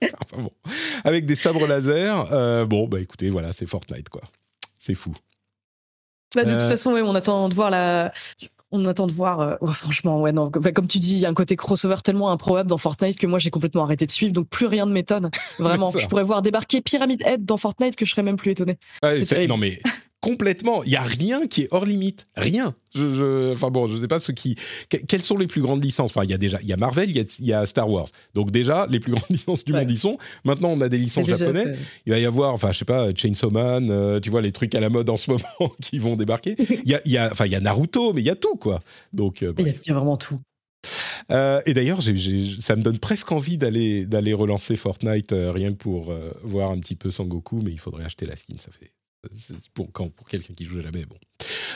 Avec 1.05 1.25
des 1.25 1.37
sabres 1.37 1.67
laser, 1.67 2.67
bon 2.67 2.89
bah 2.89 2.99
écoutez 2.99 3.29
voilà 3.29 3.53
c'est 3.53 3.67
Fortnite 3.67 4.09
quoi, 4.09 4.23
c'est 4.79 4.95
fou. 4.95 5.15
Bah, 6.37 6.45
de 6.45 6.53
toute 6.53 6.63
euh. 6.63 6.69
façon, 6.69 6.93
on 6.93 7.15
attend 7.15 7.49
de 7.49 7.55
voir 7.55 7.71
la. 7.71 8.13
on 8.71 8.85
attend 8.85 9.07
de 9.07 9.13
voir. 9.13 9.41
euh, 9.41 9.55
ouais, 9.63 9.73
franchement, 9.73 10.21
ouais, 10.21 10.33
non. 10.33 10.51
Enfin, 10.55 10.73
comme 10.73 10.87
tu 10.87 10.99
dis, 10.99 11.15
il 11.15 11.21
y 11.21 11.27
a 11.27 11.31
un 11.31 11.35
côté 11.35 11.57
crossover 11.57 11.97
tellement 12.05 12.31
improbable 12.31 12.69
dans 12.69 12.77
Fortnite 12.77 13.19
que 13.19 13.27
moi 13.27 13.39
j'ai 13.39 13.51
complètement 13.51 13.83
arrêté 13.85 14.05
de 14.05 14.11
suivre. 14.11 14.33
Donc 14.33 14.49
plus 14.49 14.67
rien 14.67 14.85
ne 14.85 14.93
m'étonne. 14.93 15.31
Vraiment, 15.59 15.91
je 15.91 16.07
pourrais 16.07 16.25
voir 16.25 16.43
débarquer 16.43 16.83
Pyramid 16.83 17.23
Head 17.25 17.45
dans 17.45 17.57
Fortnite 17.57 17.97
que 17.97 18.05
je 18.05 18.11
serais 18.11 18.23
même 18.23 18.37
plus 18.37 18.51
étonné. 18.51 18.79
Non 19.49 19.57
mais 19.57 19.81
complètement, 20.31 20.83
il 20.85 20.91
y 20.91 20.97
a 20.97 21.03
rien 21.03 21.47
qui 21.47 21.63
est 21.63 21.69
hors 21.71 21.87
limite, 21.87 22.27
rien. 22.37 22.75
Je, 22.95 23.13
je- 23.13 23.53
enfin 23.53 23.71
bon, 23.71 23.87
je 23.87 23.97
sais 23.99 24.09
pas 24.09 24.19
ce 24.21 24.33
qui. 24.33 24.57
que- 24.89 24.97
quelles 24.97 25.23
sont 25.23 25.37
les 25.37 25.47
plus 25.47 25.61
grandes 25.63 25.85
licences 25.85 26.11
Enfin, 26.11 26.25
il 26.25 26.31
y 26.31 26.35
a 26.35 26.39
déjà, 26.39 26.59
il 26.63 26.67
y 26.69 26.73
a 26.73 26.77
Marvel, 26.77 27.11
il 27.11 27.17
y 27.17 27.21
a, 27.21 27.25
il 27.39 27.47
y 27.47 27.53
a 27.53 27.65
Star 27.67 27.89
Wars. 27.89 28.09
Donc 28.35 28.51
déjà, 28.51 28.87
les 28.89 28.99
plus 29.01 29.13
grandes 29.13 29.25
licences 29.31 29.65
du 29.65 29.73
Ouais. 29.73 29.81
monde 29.81 29.91
y 29.91 29.97
sont. 29.97 30.19
Maintenant, 30.45 30.71
on 30.71 30.81
a 30.81 30.89
des 30.89 30.99
licences 30.99 31.27
C'est 31.27 31.33
déjà 31.33 31.47
japonais. 31.47 31.73
fait. 31.75 31.79
Il 32.07 32.13
va 32.13 32.19
y 32.19 32.25
avoir, 32.27 32.53
enfin, 32.55 32.73
je 32.73 32.79
sais 32.79 32.85
pas, 32.85 33.15
Chainsaw 33.15 33.51
Man, 33.51 33.89
euh, 33.91 34.19
tu 34.21 34.31
vois 34.31 34.43
les 34.43 34.53
trucs 34.53 34.75
à 34.75 34.81
la 34.81 34.89
mode 34.91 35.09
en 35.11 35.17
ce 35.17 35.31
moment 35.31 35.73
qui 35.81 35.99
vont 35.99 36.17
débarquer. 36.17 36.57
Il 36.59 36.91
y 36.91 36.95
a, 36.95 37.01
y 37.05 37.17
a, 37.17 37.31
enfin, 37.31 37.47
il 37.47 37.53
y 37.53 37.57
a 37.57 37.61
Naruto, 37.61 38.13
mais 38.13 38.23
il 38.23 38.27
y 38.27 38.31
a 38.31 38.37
tout 38.37 38.57
quoi. 38.57 38.83
Donc 39.13 39.43
euh, 39.43 39.53
Il 39.59 39.67
y, 39.67 39.71
a, 39.71 39.73
y 39.87 39.93
vraiment 39.93 40.17
tout. 40.17 40.41
Euh, 41.33 41.61
et 41.67 41.75
d'ailleurs, 41.75 42.01
ça 42.03 42.77
me 42.77 42.83
donne 42.83 42.99
presque 42.99 43.33
envie 43.33 43.59
d'aller 43.59 44.07
d'aller 44.07 44.33
relancer 44.33 44.77
Fortnite 44.77 45.33
euh, 45.33 45.51
rien 45.51 45.71
que 45.71 45.77
pour 45.77 46.13
euh, 46.13 46.31
voir 46.45 46.71
un 46.71 46.79
petit 46.79 46.95
peu 46.95 47.11
Sangoku, 47.11 47.61
mais 47.65 47.73
il 47.73 47.81
faudrait 47.81 48.05
acheter 48.05 48.27
la 48.27 48.37
skin. 48.37 48.55
Ça 48.59 48.71
fait 48.71 48.93
pour 49.75 50.29
quelqu'un 50.29 50.55
qui 50.55 50.65
joue 50.65 50.81
jamais. 50.81 51.05
Bon. 51.05 51.17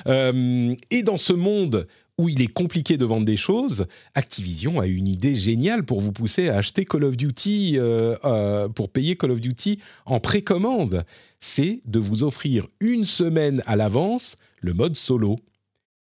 Euh, 0.07 0.75
et 0.91 1.03
dans 1.03 1.17
ce 1.17 1.33
monde 1.33 1.87
où 2.19 2.29
il 2.29 2.43
est 2.43 2.53
compliqué 2.53 2.97
de 2.99 3.05
vendre 3.05 3.25
des 3.25 3.37
choses, 3.37 3.87
Activision 4.15 4.79
a 4.81 4.87
une 4.87 5.09
idée 5.09 5.35
géniale 5.37 5.85
pour 5.85 6.01
vous 6.01 6.13
pousser 6.13 6.49
à 6.49 6.57
acheter 6.59 6.85
Call 6.85 7.05
of 7.05 7.17
Duty 7.17 7.79
euh, 7.79 8.15
euh, 8.25 8.69
pour 8.69 8.91
payer 8.91 9.17
Call 9.17 9.31
of 9.31 9.41
Duty 9.41 9.79
en 10.05 10.21
précommande. 10.21 11.05
C'est 11.41 11.81
de 11.87 11.99
vous 11.99 12.23
offrir 12.23 12.67
une 12.81 13.05
semaine 13.07 13.63
à 13.67 13.77
l'avance 13.77 14.37
le 14.61 14.75
mode 14.75 14.97
solo 14.97 15.37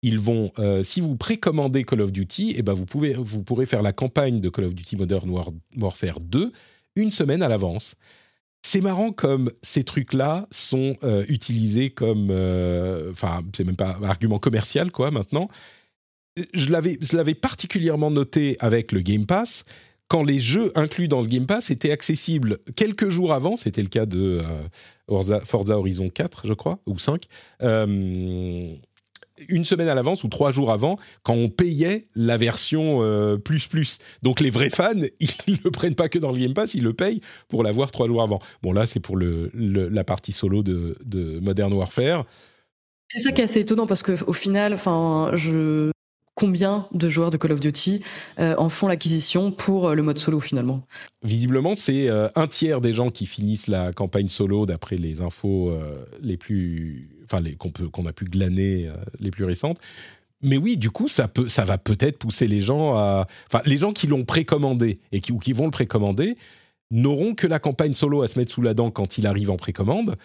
ils 0.03 0.19
vont, 0.19 0.51
euh, 0.59 0.83
si 0.83 1.03
vous 1.03 1.15
précommandez 1.15 1.85
Call 1.85 2.01
of 2.01 2.11
Duty, 2.11 2.55
eh 2.57 2.63
ben 2.63 2.73
vous, 2.73 2.87
pouvez, 2.87 3.13
vous 3.13 3.43
pourrez 3.43 3.67
faire 3.67 3.83
la 3.83 3.93
campagne 3.93 4.41
de 4.41 4.49
Call 4.49 4.65
of 4.65 4.75
Duty 4.75 4.97
Modern 4.97 5.29
War- 5.29 5.53
Warfare 5.77 6.21
2 6.21 6.53
une 6.97 7.11
semaine 7.11 7.43
à 7.43 7.49
l'avance. 7.49 7.97
C'est 8.63 8.81
marrant 8.83 9.13
comme 9.13 9.51
ces 9.63 9.85
trucs-là 9.85 10.47
sont 10.51 10.97
euh, 11.03 11.25
utilisés 11.29 11.91
comme, 11.91 12.29
euh, 12.31 13.11
enfin, 13.13 13.43
c'est 13.57 13.65
même 13.65 13.77
pas 13.77 13.99
argument 14.03 14.39
commercial 14.39 14.91
quoi 14.91 15.11
maintenant. 15.11 15.49
Je 16.55 16.71
l'avais, 16.71 16.99
je 17.01 17.17
l'avais 17.17 17.35
particulièrement 17.35 18.11
noté 18.11 18.57
avec 18.61 18.93
le 18.93 19.01
Game 19.01 19.27
Pass 19.27 19.65
quand 20.11 20.25
les 20.25 20.41
jeux 20.41 20.73
inclus 20.75 21.07
dans 21.07 21.21
le 21.21 21.29
Game 21.29 21.47
Pass 21.47 21.71
étaient 21.71 21.93
accessibles 21.93 22.59
quelques 22.75 23.09
jours 23.09 23.33
avant. 23.33 23.55
C'était 23.57 23.81
le 23.81 23.89
cas 23.89 24.07
de 24.07 24.43
euh, 24.43 25.41
Forza, 25.45 25.79
Horizon 25.79 26.11
4, 26.11 26.49
je 26.49 26.53
crois, 26.53 26.81
ou 26.87 26.99
5. 26.99 27.27
Euh, 27.63 28.75
une 29.49 29.65
semaine 29.65 29.89
à 29.89 29.95
l'avance 29.95 30.25
ou 30.25 30.29
trois 30.29 30.53
jours 30.53 30.71
avant, 30.71 30.99
quand 31.23 31.35
on 31.35 31.49
payait 31.49 32.09
la 32.15 32.37
version 32.37 32.99
euh, 33.03 33.37
plus 33.37 33.67
plus. 33.67 33.99
Donc 34.23 34.41
les 34.41 34.51
vrais 34.51 34.71
fans, 34.71 34.93
ils 35.21 35.59
le 35.65 35.71
prennent 35.71 35.95
pas 35.95 36.09
que 36.09 36.19
dans 36.19 36.31
le 36.33 36.39
Game 36.39 36.55
Pass, 36.55 36.75
ils 36.75 36.85
le 36.85 36.93
payent 36.93 37.21
pour 37.49 37.63
l'avoir 37.63 37.91
trois 37.91 38.07
jours 38.07 38.23
avant. 38.23 38.41
Bon 38.63 38.73
là, 38.73 38.87
c'est 38.87 39.01
pour 39.01 39.17
le, 39.17 39.51
le- 39.55 39.89
la 39.89 40.05
partie 40.05 40.33
solo 40.33 40.63
de, 40.63 40.97
de 41.05 41.41
Modern 41.41 41.73
Warfare. 41.73 42.25
C'est 43.09 43.21
ça 43.21 43.33
qui 43.33 43.41
est 43.41 43.45
assez 43.45 43.61
étonnant 43.61 43.87
parce 43.87 44.03
que 44.03 44.13
au 44.27 44.33
final, 44.33 44.73
enfin, 44.75 45.31
je 45.35 45.91
combien 46.37 46.87
de 46.93 47.09
joueurs 47.11 47.31
de 47.31 47.37
Call 47.37 47.53
of 47.53 47.61
Duty 47.61 48.03
euh, 48.39 48.55
en 48.57 48.71
font 48.71 48.87
l'acquisition 48.89 49.51
pour 49.51 49.89
euh, 49.89 49.95
le 49.95 50.03
mode 50.03 50.19
solo 50.19 50.41
finalement? 50.41 50.87
Visiblement, 51.23 51.75
c'est 51.75 52.09
euh, 52.09 52.29
un 52.35 52.47
tiers 52.47 52.81
des 52.81 52.93
gens 52.95 53.11
qui 53.11 53.27
finissent 53.27 53.67
la 53.67 53.93
campagne 53.93 54.29
solo, 54.29 54.65
d'après 54.65 54.97
les 54.97 55.21
infos 55.21 55.71
les 56.23 56.37
plus, 56.39 57.11
enfin 57.31 57.43
qu'on 57.93 58.07
a 58.07 58.13
pu 58.13 58.25
glaner 58.25 58.89
euh, 58.89 58.95
les 59.19 59.31
plus 59.31 59.45
récentes. 59.45 59.79
Mais 60.43 60.57
oui, 60.57 60.77
du 60.77 60.91
coup, 60.91 61.07
ça 61.07 61.29
peut, 61.29 61.49
ça 61.49 61.65
va 61.65 61.77
peut-être 61.77 62.19
pousser 62.19 62.49
les 62.49 62.63
gens 62.63 62.97
à, 62.97 63.27
enfin, 63.47 63.63
les 63.67 63.77
gens 63.77 63.93
qui 63.93 64.07
l'ont 64.07 64.25
précommandé 64.25 64.99
et 65.13 65.21
qui 65.21 65.33
ou 65.33 65.39
qui 65.39 65.53
vont 65.53 65.67
le 65.67 65.71
précommander 65.71 66.37
n'auront 66.91 67.35
que 67.35 67.47
la 67.47 67.59
campagne 67.59 67.95
solo 67.95 68.23
à 68.23 68.29
se 68.29 68.39
mettre 68.39 68.53
sous 68.53 68.63
la 68.63 68.75
dent 68.75 68.91
quand 68.91 69.19
il 69.19 69.27
arrive 69.27 69.51
en 69.51 69.57
précommande. 69.57 70.17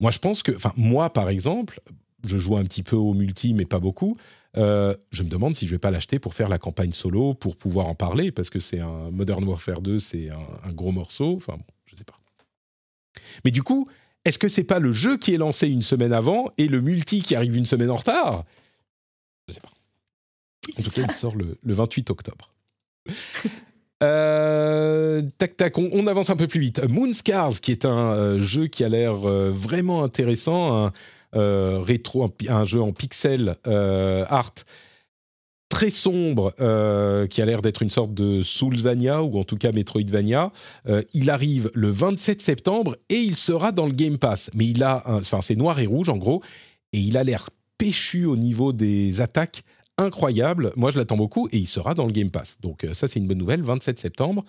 Moi, 0.00 0.10
je 0.10 0.18
pense 0.18 0.42
que, 0.42 0.52
enfin, 0.54 0.72
moi, 0.76 1.12
par 1.12 1.28
exemple, 1.28 1.80
je 2.24 2.38
joue 2.38 2.56
un 2.56 2.64
petit 2.64 2.82
peu 2.82 2.96
au 2.96 3.12
multi, 3.12 3.54
mais 3.54 3.64
pas 3.64 3.80
beaucoup. 3.80 4.16
Euh, 4.56 4.94
je 5.10 5.22
me 5.22 5.28
demande 5.28 5.54
si 5.54 5.66
je 5.66 5.72
vais 5.72 5.78
pas 5.78 5.90
l'acheter 5.90 6.18
pour 6.18 6.32
faire 6.32 6.48
la 6.48 6.58
campagne 6.58 6.92
solo, 6.92 7.34
pour 7.34 7.56
pouvoir 7.56 7.86
en 7.86 7.94
parler, 7.94 8.30
parce 8.30 8.50
que 8.50 8.60
c'est 8.60 8.80
un 8.80 9.10
Modern 9.10 9.44
Warfare 9.44 9.82
2, 9.82 9.98
c'est 9.98 10.30
un, 10.30 10.38
un 10.64 10.72
gros 10.72 10.92
morceau. 10.92 11.34
Enfin, 11.36 11.54
bon, 11.54 11.64
je 11.86 11.96
sais 11.96 12.04
pas. 12.04 12.18
Mais 13.44 13.50
du 13.50 13.62
coup, 13.62 13.88
est-ce 14.26 14.38
que 14.38 14.48
c'est 14.48 14.64
pas 14.64 14.80
le 14.80 14.92
jeu 14.92 15.16
qui 15.16 15.32
est 15.32 15.36
lancé 15.36 15.68
une 15.68 15.82
semaine 15.82 16.12
avant 16.12 16.46
et 16.58 16.66
le 16.66 16.80
multi 16.80 17.22
qui 17.22 17.36
arrive 17.36 17.56
une 17.56 17.64
semaine 17.64 17.90
en 17.90 17.96
retard? 17.96 18.44
Je 19.46 19.54
sais 19.54 19.60
pas. 19.60 19.68
En 19.68 20.82
tout 20.82 20.90
cas, 20.90 21.02
il 21.08 21.14
sort 21.14 21.36
le, 21.36 21.56
le 21.62 21.74
28 21.74 22.10
octobre. 22.10 22.52
Euh, 24.02 25.22
tac 25.38 25.56
tac, 25.56 25.78
on, 25.78 25.88
on 25.90 26.06
avance 26.06 26.28
un 26.28 26.36
peu 26.36 26.46
plus 26.46 26.60
vite. 26.60 26.86
Moonscars, 26.86 27.62
qui 27.62 27.72
est 27.72 27.86
un 27.86 28.12
euh, 28.12 28.40
jeu 28.40 28.66
qui 28.66 28.84
a 28.84 28.90
l'air 28.90 29.26
euh, 29.26 29.50
vraiment 29.50 30.04
intéressant, 30.04 30.92
un 31.32 31.82
rétro, 31.82 32.30
un, 32.50 32.64
jeu 32.66 32.82
en 32.82 32.92
pixel 32.92 33.56
art 33.64 34.52
très 35.76 35.90
sombre, 35.90 36.54
euh, 36.58 37.26
qui 37.26 37.42
a 37.42 37.44
l'air 37.44 37.60
d'être 37.60 37.82
une 37.82 37.90
sorte 37.90 38.14
de 38.14 38.40
Soulsvania 38.40 39.22
ou 39.22 39.38
en 39.38 39.44
tout 39.44 39.58
cas 39.58 39.72
Metroidvania. 39.72 40.50
Euh, 40.88 41.02
il 41.12 41.28
arrive 41.28 41.70
le 41.74 41.90
27 41.90 42.40
septembre 42.40 42.96
et 43.10 43.18
il 43.18 43.36
sera 43.36 43.72
dans 43.72 43.84
le 43.84 43.92
Game 43.92 44.16
Pass. 44.16 44.50
Mais 44.54 44.64
il 44.64 44.82
a, 44.82 45.02
enfin 45.04 45.42
c'est 45.42 45.54
noir 45.54 45.78
et 45.78 45.84
rouge 45.84 46.08
en 46.08 46.16
gros, 46.16 46.42
et 46.94 46.98
il 46.98 47.18
a 47.18 47.24
l'air 47.24 47.50
péchu 47.76 48.24
au 48.24 48.38
niveau 48.38 48.72
des 48.72 49.20
attaques 49.20 49.64
incroyable. 49.98 50.72
Moi, 50.76 50.90
je 50.92 50.96
l'attends 50.96 51.18
beaucoup 51.18 51.46
et 51.52 51.58
il 51.58 51.66
sera 51.66 51.92
dans 51.92 52.06
le 52.06 52.12
Game 52.12 52.30
Pass. 52.30 52.56
Donc, 52.62 52.84
euh, 52.84 52.94
ça, 52.94 53.06
c'est 53.06 53.18
une 53.18 53.26
bonne 53.26 53.36
nouvelle. 53.36 53.62
27 53.62 54.00
septembre. 54.00 54.46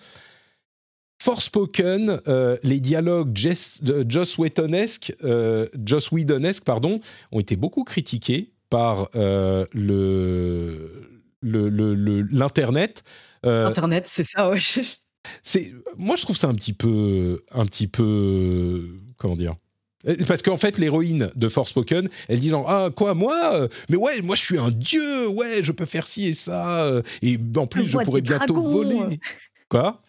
Forspoken, 1.20 2.22
euh, 2.26 2.56
les 2.62 2.80
dialogues 2.80 3.36
Joss 3.36 4.38
Whedonesque, 4.38 5.14
euh, 5.24 5.66
Joss 5.84 6.10
Whedonesque, 6.10 6.64
pardon, 6.64 7.00
ont 7.32 7.40
été 7.40 7.54
beaucoup 7.56 7.84
critiqués 7.84 8.52
par 8.70 9.08
euh, 9.16 9.64
le 11.40 11.68
le- 11.68 11.94
le- 11.94 12.22
le- 12.22 12.28
l'internet. 12.30 13.02
Euh, 13.46 13.66
Internet, 13.66 14.04
c'est 14.06 14.24
ça, 14.24 14.48
ouais. 14.50 14.58
c'est 15.42 15.72
moi 15.96 16.16
je 16.16 16.22
trouve 16.22 16.36
ça 16.36 16.48
un 16.48 16.54
petit 16.54 16.72
peu 16.72 17.42
un 17.52 17.66
petit 17.66 17.86
peu 17.88 18.96
comment 19.16 19.36
dire 19.36 19.56
Euh, 20.06 20.14
parce 20.28 20.42
qu'en 20.42 20.56
fait 20.56 20.78
l'héroïne 20.78 21.28
de 21.34 21.48
Forspoken 21.48 22.08
elle 22.28 22.38
dit 22.40 22.48
genre 22.50 22.68
ah 22.70 22.90
quoi 22.94 23.14
moi 23.14 23.50
euh, 23.54 23.68
mais 23.90 23.96
ouais 23.96 24.22
moi 24.22 24.36
je 24.36 24.42
suis 24.42 24.58
un 24.58 24.70
dieu 24.70 25.28
ouais 25.28 25.60
je 25.62 25.72
peux 25.72 25.86
faire 25.86 26.06
ci 26.06 26.28
et 26.28 26.34
ça 26.34 26.88
et 27.20 27.36
en 27.56 27.66
plus 27.66 27.84
Je 27.84 27.98
pourrais 27.98 28.20
bientôt 28.22 28.54
dragons. 28.54 28.70
voler 28.70 29.20
quoi? 29.68 30.00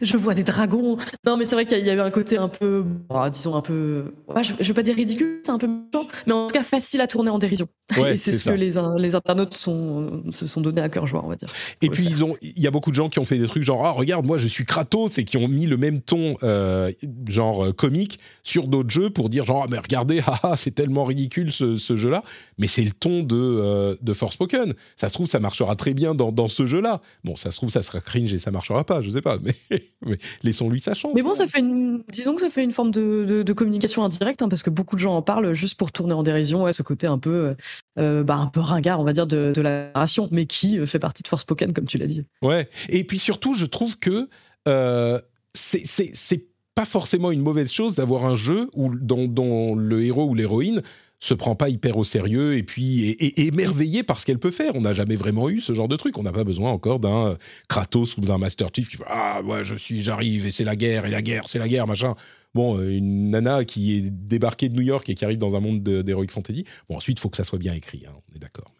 Je 0.00 0.16
vois 0.16 0.34
des 0.34 0.44
dragons. 0.44 0.96
Non, 1.26 1.36
mais 1.36 1.44
c'est 1.44 1.54
vrai 1.54 1.64
qu'il 1.66 1.84
y 1.84 1.90
avait 1.90 2.00
un 2.02 2.10
côté 2.10 2.36
un 2.36 2.48
peu, 2.48 2.84
ah, 3.10 3.30
disons 3.30 3.54
un 3.56 3.62
peu, 3.62 4.14
ouais, 4.28 4.44
je, 4.44 4.52
je 4.60 4.68
vais 4.68 4.74
pas 4.74 4.82
dire 4.82 4.94
ridicule, 4.94 5.40
c'est 5.44 5.50
un 5.50 5.58
peu 5.58 5.66
méchant, 5.66 6.06
mais 6.26 6.32
en 6.32 6.46
tout 6.46 6.52
cas 6.54 6.62
facile 6.62 7.00
à 7.00 7.06
tourner 7.06 7.30
en 7.30 7.38
dérision. 7.38 7.66
Ouais, 7.98 8.14
Et 8.14 8.16
c'est 8.16 8.32
ce 8.32 8.38
ça. 8.40 8.52
que 8.52 8.56
les, 8.56 8.78
in- 8.78 8.96
les 8.98 9.14
internautes 9.14 9.54
sont, 9.54 10.22
se 10.30 10.46
sont 10.46 10.60
donnés 10.60 10.80
à 10.82 10.88
cœur 10.88 11.06
joie, 11.06 11.22
on 11.24 11.28
va 11.28 11.36
dire. 11.36 11.48
Et 11.82 11.90
puis 11.90 12.04
le 12.04 12.10
ils 12.10 12.24
ont, 12.24 12.36
il 12.42 12.60
y 12.60 12.66
a 12.66 12.70
beaucoup 12.70 12.90
de 12.90 12.94
gens 12.94 13.08
qui 13.08 13.18
ont 13.18 13.24
fait 13.24 13.38
des 13.38 13.46
trucs 13.46 13.62
genre 13.64 13.84
ah 13.84 13.90
regarde 13.92 14.24
moi 14.24 14.38
je 14.38 14.46
suis 14.48 14.64
Kratos 14.64 15.18
et 15.18 15.24
qui 15.24 15.36
ont 15.36 15.48
mis 15.48 15.66
le 15.66 15.76
même 15.76 16.00
ton 16.00 16.36
euh, 16.42 16.90
genre 17.28 17.66
euh, 17.66 17.72
comique 17.72 18.18
sur 18.44 18.68
d'autres 18.68 18.90
jeux 18.90 19.10
pour 19.10 19.28
dire 19.28 19.44
genre 19.44 19.62
ah, 19.64 19.68
mais 19.70 19.78
regardez 19.78 20.20
haha 20.26 20.56
c'est 20.56 20.70
tellement 20.70 21.04
ridicule 21.04 21.52
ce, 21.52 21.76
ce 21.76 21.96
jeu 21.96 22.08
là 22.10 22.22
mais 22.58 22.66
c'est 22.66 22.84
le 22.84 22.92
ton 22.92 23.22
de 23.22 23.36
euh, 23.36 23.96
de 24.00 24.12
Forspoken 24.14 24.74
ça 24.96 25.08
se 25.08 25.14
trouve 25.14 25.26
ça 25.26 25.40
marchera 25.40 25.74
très 25.76 25.92
bien 25.94 26.14
dans, 26.14 26.32
dans 26.32 26.48
ce 26.48 26.66
jeu 26.66 26.80
là 26.80 27.00
bon 27.24 27.36
ça 27.36 27.50
se 27.50 27.56
trouve 27.56 27.70
ça 27.70 27.82
sera 27.82 28.00
cringe 28.00 28.32
et 28.32 28.38
ça 28.38 28.50
marchera 28.50 28.84
pas 28.84 29.00
je 29.00 29.10
sais 29.10 29.21
pas 29.22 29.38
mais, 29.42 29.54
mais 30.06 30.18
laissons-lui 30.42 30.80
sa 30.80 30.94
chance 30.94 31.12
Mais 31.14 31.22
bon, 31.22 31.34
ça 31.34 31.46
fait 31.46 31.60
une, 31.60 32.02
disons 32.10 32.34
que 32.34 32.40
ça 32.40 32.50
fait 32.50 32.62
une 32.62 32.72
forme 32.72 32.90
de, 32.90 33.24
de, 33.24 33.42
de 33.42 33.52
communication 33.52 34.04
indirecte, 34.04 34.42
hein, 34.42 34.48
parce 34.48 34.62
que 34.62 34.70
beaucoup 34.70 34.96
de 34.96 35.00
gens 35.00 35.16
en 35.16 35.22
parlent 35.22 35.52
juste 35.54 35.76
pour 35.76 35.92
tourner 35.92 36.12
en 36.12 36.22
dérision, 36.22 36.64
ouais, 36.64 36.72
ce 36.72 36.82
côté 36.82 37.06
un 37.06 37.18
peu, 37.18 37.54
euh, 37.98 38.24
bah, 38.24 38.36
un 38.36 38.46
peu 38.46 38.60
ringard, 38.60 39.00
on 39.00 39.04
va 39.04 39.12
dire, 39.12 39.26
de, 39.26 39.52
de 39.54 39.60
la 39.62 39.90
narration, 39.92 40.28
mais 40.30 40.46
qui 40.46 40.78
euh, 40.78 40.86
fait 40.86 40.98
partie 40.98 41.22
de 41.22 41.28
Forspoken, 41.28 41.72
comme 41.72 41.86
tu 41.86 41.98
l'as 41.98 42.06
dit. 42.06 42.24
Ouais. 42.42 42.68
Et 42.88 43.04
puis 43.04 43.18
surtout, 43.18 43.54
je 43.54 43.66
trouve 43.66 43.98
que 43.98 44.28
euh, 44.68 45.20
c'est 45.54 46.46
pas 46.74 46.84
forcément 46.86 47.30
une 47.30 47.42
mauvaise 47.42 47.70
chose 47.70 47.96
d'avoir 47.96 48.24
un 48.24 48.36
jeu 48.36 48.70
où, 48.74 48.94
dont, 48.94 49.28
dont 49.28 49.74
le 49.74 50.02
héros 50.02 50.24
ou 50.24 50.34
l'héroïne 50.34 50.82
se 51.24 51.34
prend 51.34 51.54
pas 51.54 51.68
hyper 51.68 51.96
au 51.98 52.02
sérieux 52.02 52.56
et 52.56 52.64
puis 52.64 53.08
est, 53.10 53.22
est 53.22 53.38
émerveillé 53.46 54.02
par 54.02 54.18
ce 54.18 54.26
qu'elle 54.26 54.40
peut 54.40 54.50
faire. 54.50 54.72
On 54.74 54.80
n'a 54.80 54.92
jamais 54.92 55.14
vraiment 55.14 55.48
eu 55.48 55.60
ce 55.60 55.72
genre 55.72 55.86
de 55.86 55.94
truc. 55.96 56.18
On 56.18 56.24
n'a 56.24 56.32
pas 56.32 56.42
besoin 56.42 56.72
encore 56.72 56.98
d'un 56.98 57.26
euh, 57.28 57.36
Kratos 57.68 58.16
ou 58.16 58.22
d'un 58.22 58.38
Master 58.38 58.68
Chief 58.74 58.88
qui 58.88 58.96
fait 58.96 59.04
ah 59.06 59.40
ouais 59.44 59.62
je 59.62 59.76
suis 59.76 60.00
j'arrive 60.02 60.46
et 60.46 60.50
c'est 60.50 60.64
la 60.64 60.74
guerre 60.74 61.06
et 61.06 61.10
la 61.10 61.22
guerre 61.22 61.42
c'est 61.46 61.60
la 61.60 61.68
guerre 61.68 61.86
machin. 61.86 62.16
Bon 62.54 62.76
euh, 62.76 62.90
une 62.90 63.30
nana 63.30 63.64
qui 63.64 63.94
est 63.96 64.10
débarquée 64.10 64.68
de 64.68 64.74
New 64.74 64.82
York 64.82 65.08
et 65.08 65.14
qui 65.14 65.24
arrive 65.24 65.38
dans 65.38 65.54
un 65.54 65.60
monde 65.60 65.80
de- 65.84 66.02
d'heroic 66.02 66.26
fantasy. 66.28 66.64
Bon 66.90 66.96
ensuite 66.96 67.18
il 67.18 67.20
faut 67.20 67.28
que 67.30 67.36
ça 67.36 67.44
soit 67.44 67.60
bien 67.60 67.72
écrit. 67.72 68.02
hein, 68.08 68.12
on 68.32 68.34
est 68.36 68.40
d'accord. 68.40 68.72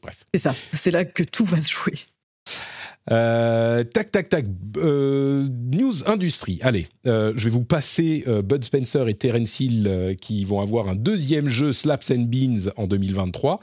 Bref. 0.00 0.18
C'est 0.32 0.40
ça. 0.40 0.54
C'est 0.72 0.92
là 0.92 1.04
que 1.04 1.24
tout 1.24 1.44
va 1.44 1.60
se 1.60 1.72
jouer. 1.72 1.94
Euh, 3.10 3.82
tac, 3.84 4.10
tac, 4.10 4.28
tac. 4.28 4.44
Euh, 4.76 5.48
news 5.72 6.08
industrie. 6.08 6.58
Allez, 6.62 6.88
euh, 7.06 7.32
je 7.36 7.44
vais 7.44 7.50
vous 7.50 7.64
passer 7.64 8.24
Bud 8.44 8.62
Spencer 8.64 9.08
et 9.08 9.14
Terence 9.14 9.58
Hill 9.60 10.16
qui 10.20 10.44
vont 10.44 10.60
avoir 10.60 10.88
un 10.88 10.94
deuxième 10.94 11.48
jeu 11.48 11.72
Slaps 11.72 12.10
and 12.10 12.26
Beans 12.28 12.70
en 12.76 12.86
2023. 12.86 13.60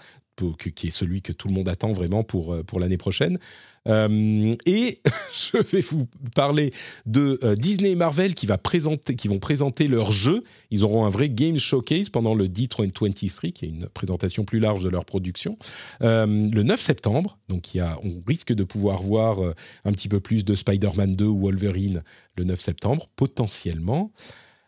Qui 0.69 0.87
est 0.87 0.91
celui 0.91 1.21
que 1.21 1.33
tout 1.33 1.47
le 1.47 1.53
monde 1.53 1.69
attend 1.69 1.91
vraiment 1.91 2.23
pour, 2.23 2.53
euh, 2.53 2.63
pour 2.63 2.79
l'année 2.79 2.97
prochaine. 2.97 3.39
Euh, 3.87 4.51
et 4.65 5.01
je 5.33 5.57
vais 5.71 5.81
vous 5.81 6.07
parler 6.35 6.73
de 7.05 7.39
euh, 7.43 7.55
Disney 7.55 7.91
et 7.91 7.95
Marvel 7.95 8.33
qui, 8.33 8.45
va 8.45 8.57
présenter, 8.57 9.15
qui 9.15 9.27
vont 9.27 9.39
présenter 9.39 9.87
leurs 9.87 10.11
jeux. 10.11 10.43
Ils 10.71 10.83
auront 10.83 11.05
un 11.05 11.09
vrai 11.09 11.29
Game 11.29 11.57
Showcase 11.57 12.09
pendant 12.09 12.35
le 12.35 12.47
D23, 12.47 13.51
qui 13.51 13.65
est 13.65 13.69
une 13.69 13.87
présentation 13.87 14.43
plus 14.43 14.59
large 14.59 14.83
de 14.83 14.89
leur 14.89 15.05
production, 15.05 15.57
le 16.01 16.63
9 16.63 16.81
septembre. 16.81 17.37
Donc 17.47 17.73
y 17.73 17.79
a, 17.79 17.97
on 18.03 18.21
risque 18.27 18.53
de 18.53 18.63
pouvoir 18.63 19.01
voir 19.01 19.39
un 19.85 19.91
petit 19.91 20.09
peu 20.09 20.19
plus 20.19 20.43
de 20.43 20.53
Spider-Man 20.53 21.15
2 21.15 21.25
ou 21.25 21.41
Wolverine 21.41 22.03
le 22.35 22.43
9 22.43 22.59
septembre, 22.59 23.07
potentiellement. 23.15 24.11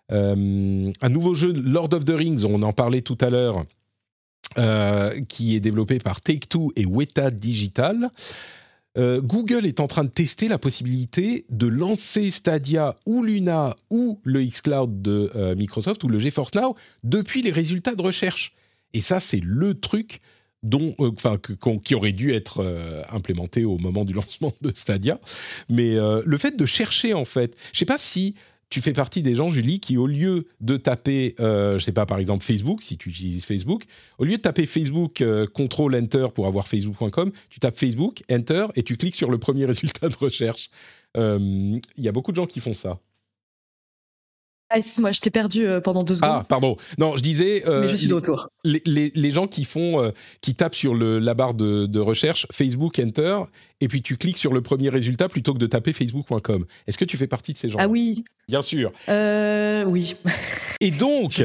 un 0.09 1.09
nouveau 1.09 1.33
jeu, 1.33 1.51
Lord 1.51 1.93
of 1.93 2.05
the 2.05 2.11
Rings, 2.11 2.45
on 2.45 2.61
en 2.63 2.73
parlait 2.73 3.01
tout 3.01 3.17
à 3.21 3.29
l'heure 3.29 3.65
euh, 4.57 5.21
qui 5.29 5.55
est 5.55 5.59
développé 5.59 5.99
par 5.99 6.21
Take-Two 6.21 6.71
et 6.75 6.85
Weta 6.85 7.29
Digital. 7.29 8.09
Euh, 8.97 9.21
Google 9.21 9.67
est 9.67 9.79
en 9.79 9.87
train 9.87 10.03
de 10.03 10.09
tester 10.09 10.47
la 10.47 10.57
possibilité 10.57 11.45
de 11.49 11.67
lancer 11.67 12.31
Stadia 12.31 12.95
ou 13.05 13.21
Luna 13.21 13.75
ou 13.91 14.19
le 14.23 14.43
xCloud 14.43 15.03
de 15.03 15.31
euh, 15.35 15.55
Microsoft 15.55 16.03
ou 16.03 16.07
le 16.07 16.17
GeForce 16.17 16.55
Now 16.55 16.73
depuis 17.03 17.43
les 17.43 17.51
résultats 17.51 17.93
de 17.93 18.01
recherche. 18.01 18.55
Et 18.93 19.01
ça, 19.01 19.19
c'est 19.19 19.41
le 19.43 19.75
truc 19.75 20.19
dont, 20.63 20.95
enfin, 20.97 21.37
qui 21.83 21.93
aurait 21.93 22.11
dû 22.11 22.33
être 22.33 22.65
implémenté 23.11 23.65
au 23.65 23.77
moment 23.77 24.03
du 24.03 24.13
lancement 24.15 24.51
de 24.61 24.71
Stadia. 24.73 25.19
Mais 25.69 25.95
le 25.95 26.37
fait 26.37 26.57
de 26.57 26.65
chercher, 26.65 27.13
en 27.13 27.23
fait, 27.23 27.55
je 27.71 27.79
sais 27.79 27.85
pas 27.85 27.99
si 27.99 28.33
tu 28.69 28.81
fais 28.81 28.93
partie 28.93 29.23
des 29.23 29.35
gens, 29.35 29.49
Julie, 29.49 29.79
qui 29.79 29.97
au 29.97 30.05
lieu 30.05 30.45
de 30.61 30.77
taper, 30.77 31.35
euh, 31.39 31.79
je 31.79 31.83
sais 31.83 31.91
pas, 31.91 32.05
par 32.05 32.19
exemple 32.19 32.43
Facebook, 32.43 32.83
si 32.83 32.97
tu 32.97 33.09
utilises 33.09 33.45
Facebook, 33.45 33.85
au 34.19 34.25
lieu 34.25 34.37
de 34.37 34.41
taper 34.41 34.65
Facebook 34.65 35.21
euh, 35.21 35.47
Control 35.47 35.95
Enter 35.95 36.27
pour 36.33 36.45
avoir 36.45 36.67
Facebook.com, 36.67 37.31
tu 37.49 37.59
tapes 37.59 37.77
Facebook 37.77 38.21
Enter 38.31 38.67
et 38.75 38.83
tu 38.83 38.97
cliques 38.97 39.15
sur 39.15 39.31
le 39.31 39.39
premier 39.39 39.65
résultat 39.73 40.09
de 40.09 40.15
recherche. 40.15 40.69
Euh, 41.17 41.79
il 41.97 42.03
y 42.03 42.07
a 42.07 42.11
beaucoup 42.11 42.31
de 42.31 42.35
gens 42.35 42.45
qui 42.45 42.59
font 42.59 42.75
ça. 42.75 42.99
Ah, 44.69 44.77
excuse-moi, 44.77 45.11
je 45.11 45.19
t'ai 45.19 45.31
perdu 45.31 45.67
euh, 45.67 45.81
pendant 45.81 46.03
deux 46.03 46.15
secondes. 46.15 46.29
Ah, 46.31 46.45
pardon. 46.47 46.77
Non, 46.97 47.15
je 47.15 47.23
disais. 47.23 47.63
Mais 47.67 47.87
je 47.87 47.95
suis 47.95 48.07
de 48.07 48.13
retour. 48.13 48.49
Les, 48.63 48.81
les, 48.85 49.11
les, 49.15 49.31
gens 49.31 49.47
qui 49.47 49.65
font, 49.65 50.11
qui 50.41 50.55
tapent 50.55 50.75
sur 50.75 50.93
le, 50.93 51.19
la 51.19 51.33
barre 51.33 51.53
de, 51.53 51.85
de, 51.85 51.99
recherche 51.99 52.45
Facebook 52.51 52.99
Enter, 52.99 53.39
et 53.81 53.87
puis 53.87 54.01
tu 54.01 54.17
cliques 54.17 54.37
sur 54.37 54.53
le 54.53 54.61
premier 54.61 54.89
résultat 54.89 55.29
plutôt 55.29 55.53
que 55.53 55.59
de 55.59 55.67
taper 55.67 55.93
Facebook.com. 55.93 56.65
Est-ce 56.87 56.97
que 56.97 57.05
tu 57.05 57.17
fais 57.17 57.27
partie 57.27 57.53
de 57.53 57.57
ces 57.57 57.69
gens 57.69 57.79
Ah 57.79 57.87
oui. 57.87 58.23
Bien 58.47 58.61
sûr. 58.61 58.91
Euh, 59.07 59.83
oui. 59.85 60.15
Et 60.81 60.91
donc, 60.91 61.43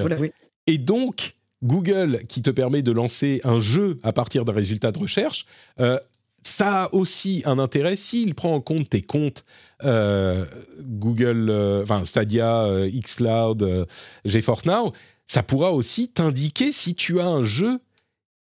et 0.66 0.78
donc, 0.78 1.34
Google, 1.62 2.20
qui 2.28 2.40
te 2.40 2.50
permet 2.50 2.82
de 2.82 2.92
lancer 2.92 3.40
un 3.42 3.58
jeu 3.58 3.98
à 4.04 4.12
partir 4.12 4.44
d'un 4.44 4.52
résultat 4.52 4.92
de 4.92 4.98
recherche, 4.98 5.44
euh, 5.80 5.98
ça 6.46 6.84
a 6.84 6.94
aussi 6.94 7.42
un 7.46 7.58
intérêt 7.58 7.96
s'il 7.96 8.34
prend 8.34 8.54
en 8.54 8.60
compte 8.60 8.90
tes 8.90 9.02
comptes 9.02 9.44
euh, 9.82 10.44
Google, 10.80 11.48
euh, 11.50 11.82
enfin 11.82 12.04
Stadia, 12.04 12.68
xCloud, 12.88 13.86
GeForce 14.24 14.66
Now. 14.66 14.92
Ça 15.26 15.42
pourra 15.42 15.72
aussi 15.72 16.08
t'indiquer 16.08 16.70
si 16.72 16.94
tu 16.94 17.20
as 17.20 17.26
un 17.26 17.42
jeu 17.42 17.80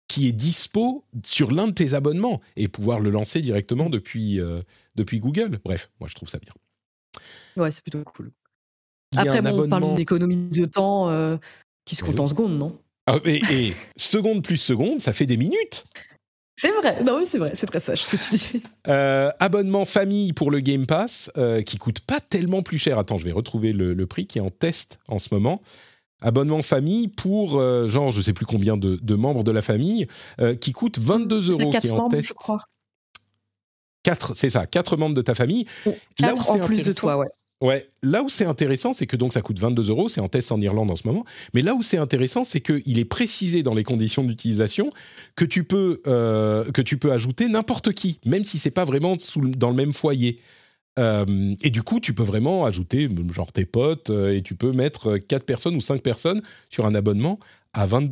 qui 0.08 0.28
est 0.28 0.32
dispo 0.32 1.04
sur 1.26 1.52
l'un 1.52 1.68
de 1.68 1.74
tes 1.74 1.94
abonnements 1.94 2.42
et 2.56 2.68
pouvoir 2.68 3.00
le 3.00 3.10
lancer 3.10 3.42
directement 3.42 3.90
depuis, 3.90 4.40
depuis 4.96 5.20
Google. 5.20 5.60
Bref, 5.66 5.90
moi 6.00 6.08
je 6.08 6.16
trouve 6.16 6.30
ça 6.30 6.38
bien. 6.40 6.54
Ouais, 7.58 7.72
c'est 7.72 7.82
plutôt 7.82 8.04
cool. 8.04 8.32
Après, 9.16 9.40
on 9.52 9.70
parle 9.70 9.88
d'une 9.88 10.00
économie 10.00 10.50
de 10.50 10.66
temps 10.66 11.10
euh, 11.10 11.38
qui 11.86 11.96
se 11.96 12.04
compte 12.04 12.20
en 12.20 12.28
secondes, 12.28 12.58
non? 12.58 12.78
Ah, 13.06 13.20
et, 13.26 13.74
seconde 13.96 14.44
plus 14.44 14.58
seconde, 14.58 15.00
ça 15.00 15.14
fait 15.14 15.26
des 15.26 15.38
minutes. 15.38 15.86
C'est 16.60 16.72
vrai, 16.72 17.04
non 17.04 17.18
oui 17.18 17.26
c'est 17.28 17.38
vrai, 17.38 17.52
c'est 17.54 17.68
très 17.68 17.80
sage 17.80 18.04
ce 18.04 18.10
que 18.10 18.18
tu 18.18 18.36
dis. 18.36 18.64
Euh, 18.88 19.32
abonnement 19.40 19.84
famille 19.84 20.32
pour 20.32 20.50
le 20.50 20.62
Game 20.62 20.86
Pass 20.86 21.30
euh, 21.38 21.62
qui 21.62 21.78
coûte 21.78 22.00
pas 22.00 22.22
tellement 22.22 22.64
plus 22.64 22.78
cher. 22.78 22.98
Attends, 22.98 23.18
je 23.18 23.26
vais 23.26 23.34
retrouver 23.34 23.74
le, 23.74 24.08
prix 24.08 24.26
qui 24.28 24.38
est 24.38 24.42
en 24.42 24.50
test 24.50 25.00
en 25.10 25.20
ce 25.20 25.34
moment. 25.34 25.62
Abonnement 26.22 26.62
famille 26.62 27.10
pour 27.10 27.60
genre 27.88 28.12
je 28.12 28.22
sais 28.22 28.32
plus 28.32 28.46
combien 28.46 28.78
de, 28.78 29.16
membres 29.16 29.44
de 29.44 29.52
la 29.52 29.62
famille 29.62 30.08
qui 30.62 30.72
coûte 30.72 31.00
22 31.00 31.52
euros 31.52 31.70
qui 31.70 31.88
est 31.88 31.92
en 31.92 32.08
test. 32.08 32.30
Je 32.30 32.34
crois. 32.34 32.64
c'est 34.36 34.50
ça, 34.50 34.66
4 34.66 34.96
membres 34.96 35.16
de 35.16 35.22
ta 35.22 35.36
famille. 35.36 35.68
4 36.18 36.50
en 36.50 36.60
plus 36.60 36.86
de 36.86 36.94
toi, 36.94 37.18
ouais. 37.18 37.28
Ouais, 37.60 37.90
là 38.04 38.22
où 38.22 38.30
c'est 38.30 38.46
intéressant, 38.46 38.94
c'est 38.94 39.08
que 39.08 39.16
donc 39.16 39.34
ça 39.34 39.42
coûte 39.42 39.58
22 39.58 39.90
euros, 39.90 40.10
c'est 40.10 40.22
en 40.22 40.30
test 40.30 40.52
en 40.52 40.62
Irlande 40.62 40.92
en 40.92 40.96
ce 40.96 41.08
moment. 41.08 41.26
Mais 41.56 41.64
là 41.64 41.74
où 41.74 41.82
c'est 41.82 41.98
intéressant, 41.98 42.44
c'est 42.44 42.62
qu'il 42.62 43.00
est 43.00 43.06
précisé 43.06 43.64
dans 43.64 43.74
les 43.74 43.84
conditions 43.84 44.24
d'utilisation 44.24 44.92
que 45.36 45.44
tu 45.44 45.64
peux 45.64 46.02
euh, 46.06 46.72
que 46.72 46.84
tu 46.84 46.98
peux 46.98 47.12
ajouter 47.12 47.48
n'importe 47.48 47.94
qui, 47.94 48.20
même 48.26 48.46
si 48.46 48.60
c'est 48.60 48.70
pas 48.70 48.86
vraiment 48.86 49.18
dans 49.58 49.70
le 49.70 49.76
même 49.76 49.92
foyer. 49.92 50.36
Euh, 51.00 51.56
et 51.64 51.72
du 51.72 51.82
coup, 51.82 52.00
tu 52.00 52.14
peux 52.14 52.24
vraiment 52.24 52.66
ajouter 52.66 53.10
genre 53.32 53.52
tes 53.52 53.66
potes 53.66 54.12
euh, 54.12 54.36
et 54.36 54.44
tu 54.44 54.56
peux 54.56 54.72
mettre 54.72 55.18
4 55.18 55.44
personnes 55.44 55.76
ou 55.76 55.82
5 55.82 56.04
personnes 56.04 56.42
sur 56.70 56.86
un 56.86 56.94
abonnement 56.94 57.40
à 57.74 57.88
20, 57.88 58.12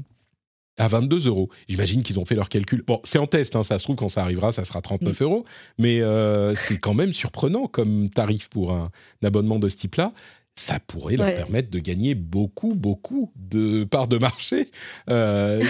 à 0.78 0.88
22 0.88 1.28
euros. 1.28 1.50
J'imagine 1.68 2.04
qu'ils 2.04 2.20
ont 2.20 2.26
fait 2.26 2.36
leur 2.36 2.50
calcul. 2.50 2.84
Bon, 2.86 3.00
c'est 3.04 3.20
en 3.20 3.28
test, 3.28 3.56
hein, 3.56 3.64
ça 3.64 3.78
se 3.78 3.84
trouve 3.84 3.96
quand 3.96 4.10
ça 4.10 4.22
arrivera, 4.22 4.52
ça 4.52 4.66
sera 4.66 4.82
39 4.82 5.20
mm. 5.20 5.24
euros, 5.24 5.46
mais 5.78 6.02
euh, 6.02 6.56
c'est 6.56 6.78
quand 6.78 6.94
même 6.94 7.14
surprenant 7.14 7.68
comme 7.68 8.10
tarif 8.10 8.50
pour 8.50 8.74
un, 8.74 8.90
abonnement 9.24 9.60
de 9.60 9.70
ce 9.70 9.78
type-là. 9.78 10.14
Ça 10.58 10.80
pourrait 10.80 11.18
leur 11.18 11.34
permettre 11.34 11.70
de 11.70 11.80
gagner 11.80 12.16
beaucoup, 12.16 12.76
beaucoup 12.76 13.30
de 13.36 13.84
parts 13.84 14.08
de 14.08 14.18
marché. 14.18 14.72
Euh, 15.10 15.62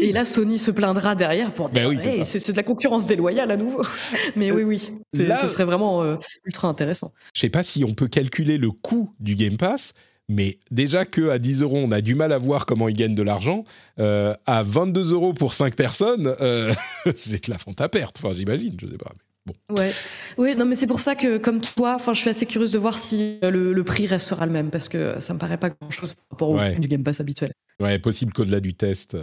Et 0.00 0.12
là, 0.12 0.24
Sony 0.24 0.58
se 0.58 0.72
plaindra 0.72 1.14
derrière 1.14 1.54
pour 1.54 1.68
ben 1.68 1.94
dire 1.96 2.26
c'est 2.26 2.50
de 2.50 2.56
la 2.56 2.64
concurrence 2.64 3.06
déloyale 3.06 3.52
à 3.52 3.56
nouveau. 3.56 3.84
Mais 4.36 4.50
oui, 4.50 4.64
oui, 4.64 4.90
ce 5.14 5.46
serait 5.46 5.64
vraiment 5.64 6.02
euh, 6.02 6.16
ultra 6.44 6.66
intéressant. 6.66 7.12
Je 7.36 7.40
sais 7.40 7.50
pas 7.50 7.62
si 7.62 7.84
on 7.84 7.94
peut 7.94 8.08
calculer 8.08 8.58
le 8.58 8.72
coût 8.72 9.14
du 9.20 9.36
Game 9.36 9.56
Pass, 9.56 9.94
mais 10.32 10.58
déjà 10.70 11.04
qu'à 11.04 11.38
10 11.38 11.62
euros, 11.62 11.78
on 11.78 11.92
a 11.92 12.00
du 12.00 12.14
mal 12.14 12.32
à 12.32 12.38
voir 12.38 12.66
comment 12.66 12.88
ils 12.88 12.96
gagnent 12.96 13.14
de 13.14 13.22
l'argent. 13.22 13.64
Euh, 13.98 14.34
à 14.46 14.62
22 14.62 15.12
euros 15.12 15.32
pour 15.32 15.54
5 15.54 15.74
personnes, 15.74 16.34
euh, 16.40 16.72
c'est 17.16 17.46
de 17.46 17.50
la 17.50 17.58
vente 17.64 17.80
à 17.80 17.88
perte. 17.88 18.20
Enfin, 18.22 18.34
j'imagine, 18.34 18.76
je 18.80 18.86
sais 18.86 18.96
pas. 18.96 19.12
Bon. 19.44 19.54
Ouais, 19.76 19.92
oui, 20.38 20.56
non, 20.56 20.64
mais 20.64 20.76
c'est 20.76 20.86
pour 20.86 21.00
ça 21.00 21.16
que, 21.16 21.36
comme 21.36 21.60
toi, 21.60 21.96
enfin, 21.96 22.14
je 22.14 22.20
suis 22.20 22.30
assez 22.30 22.46
curieuse 22.46 22.70
de 22.70 22.78
voir 22.78 22.96
si 22.96 23.38
euh, 23.42 23.50
le, 23.50 23.84
prix 23.84 24.06
restera 24.06 24.46
le 24.46 24.52
même 24.52 24.70
parce 24.70 24.88
que 24.88 25.18
ça 25.18 25.34
me 25.34 25.38
paraît 25.38 25.58
pas 25.58 25.70
grand 25.70 25.90
chose 25.90 26.14
par 26.14 26.24
rapport 26.30 26.50
au 26.50 26.56
prix 26.56 26.78
du 26.78 26.88
Game 26.88 27.02
Pass 27.02 27.20
habituel. 27.20 27.52
Ouais, 27.80 27.98
possible 27.98 28.32
qu'au-delà 28.32 28.60
du 28.60 28.74
test, 28.74 29.16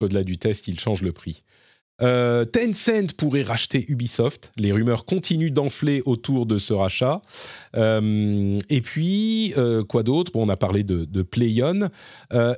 au-delà 0.00 0.24
du 0.24 0.38
test, 0.38 0.68
il 0.68 0.80
change 0.80 1.02
le 1.02 1.12
prix. 1.12 1.42
Euh, 2.02 2.44
Tencent 2.44 3.14
pourrait 3.16 3.42
racheter 3.42 3.84
Ubisoft. 3.88 4.52
Les 4.56 4.72
rumeurs 4.72 5.04
continuent 5.04 5.52
d'enfler 5.52 6.02
autour 6.04 6.46
de 6.46 6.58
ce 6.58 6.72
rachat. 6.72 7.22
Euh, 7.76 8.58
et 8.68 8.80
puis, 8.80 9.54
euh, 9.56 9.84
quoi 9.84 10.02
d'autre? 10.02 10.32
On 10.34 10.48
a 10.48 10.56
parlé 10.56 10.82
de, 10.82 11.22
PlayOn. 11.22 11.88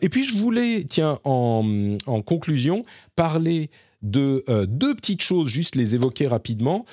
et 0.03 0.09
puis, 0.09 0.25
je 0.25 0.37
voulais, 0.37 0.85
tiens, 0.89 1.19
en, 1.25 1.97
en 2.07 2.23
conclusion, 2.23 2.83
parler 3.17 3.71
de 4.05 4.45
deux 4.67 4.95
petites 4.95 5.23
choses, 5.23 5.49
juste 5.49 5.75
les 5.75 5.95
évoquer 5.95 6.27
rapidement. 6.27 6.85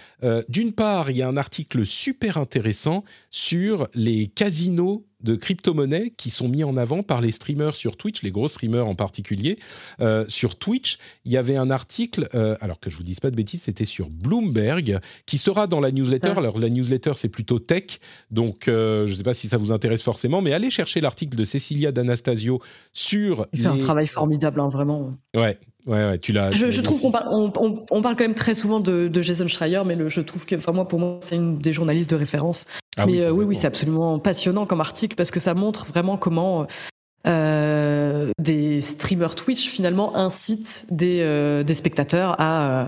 D'une 0.50 0.74
part, 0.74 1.12
il 1.12 1.18
y 1.18 1.22
a 1.22 1.28
un 1.28 1.38
article 1.38 1.86
super 1.86 2.38
intéressant 2.38 3.04
sur 3.30 3.88
les 3.94 4.28
casinos 4.28 5.06
de 5.24 5.36
crypto-monnaies 5.36 6.14
qui 6.18 6.30
sont 6.30 6.48
mis 6.48 6.64
en 6.64 6.78
avant 6.78 7.04
par 7.04 7.22
les 7.22 7.32
streamers 7.32 7.76
sur 7.76 7.98
Twitch, 7.98 8.24
les 8.24 8.32
gros 8.32 8.48
streamers 8.48 8.88
en 8.88 8.96
particulier. 8.96 9.58
Euh, 10.00 10.26
sur 10.28 10.56
Twitch, 10.56 10.98
il 11.26 11.32
y 11.32 11.38
avait 11.38 11.56
un 11.56 11.70
article, 11.70 12.28
euh, 12.34 12.56
alors 12.62 12.80
que 12.80 12.90
je 12.90 12.98
vous 12.98 13.04
dise 13.04 13.20
pas 13.20 13.32
de 13.32 13.36
bêtises, 13.36 13.64
c'était 13.64 13.86
sur 13.86 14.10
Bloomberg, 14.10 15.00
qui 15.26 15.38
sera 15.38 15.68
dans 15.68 15.80
la 15.80 15.92
newsletter. 15.92 16.34
Alors 16.38 16.58
la 16.58 16.70
newsletter, 16.70 17.12
c'est 17.16 17.30
plutôt 17.30 17.60
tech, 17.60 18.00
donc 18.30 18.68
euh, 18.68 19.06
je 19.08 19.12
ne 19.12 19.18
sais 19.18 19.24
pas 19.24 19.34
si 19.34 19.48
ça 19.48 19.58
vous 19.58 19.72
intéresse 19.72 20.02
forcément, 20.02 20.42
mais 20.42 20.54
allez 20.54 20.70
chercher 20.70 21.02
l'article 21.02 21.38
de 21.38 21.44
Cecilia 21.44 21.92
D'Anastasio 21.92 22.62
sur... 22.94 23.48
Fait 23.56 23.68
un 23.68 23.78
travail 23.78 24.08
formidable, 24.08 24.60
hein, 24.60 24.70
vraiment. 24.70 25.18
Ouais, 25.36 25.60
Ouais, 25.88 26.06
ouais, 26.06 26.20
tu 26.20 26.32
l'as. 26.32 26.52
Je, 26.52 26.82
trouve 26.82 27.02
qu'on 27.02 27.12
parle, 27.12 27.28
on, 27.30 28.02
parle 28.02 28.16
quand 28.16 28.24
même 28.24 28.36
très 28.36 28.56
souvent 28.56 28.80
de, 28.80 29.10
Jason 29.22 29.48
Schreier, 29.48 29.82
mais 29.86 29.96
le, 29.96 30.10
je 30.10 30.22
trouve 30.22 30.46
que, 30.46 30.56
enfin 30.56 30.72
moi, 30.72 30.88
pour 30.88 31.00
moi, 31.00 31.20
c'est 31.22 31.36
une 31.36 31.58
des 31.58 31.74
journalistes 31.74 32.10
de 32.10 32.16
référence. 32.16 32.66
Ah 32.98 33.06
mais 33.06 33.30
oui, 33.30 33.46
oui, 33.46 33.56
c'est 33.56 33.68
absolument 33.68 34.20
passionnant 34.20 34.66
comme 34.66 34.82
article 34.82 35.16
parce 35.16 35.32
que 35.32 35.40
ça 35.40 35.54
montre 35.54 35.86
vraiment 35.86 36.18
comment 36.18 36.68
euh, 37.28 38.32
des 38.40 38.82
streamers 38.82 39.36
Twitch 39.36 39.70
finalement 39.70 40.16
incitent 40.18 40.88
des, 40.90 41.20
euh, 41.22 41.64
des 41.64 41.76
spectateurs 41.76 42.36
à, 42.40 42.84
euh, 42.84 42.88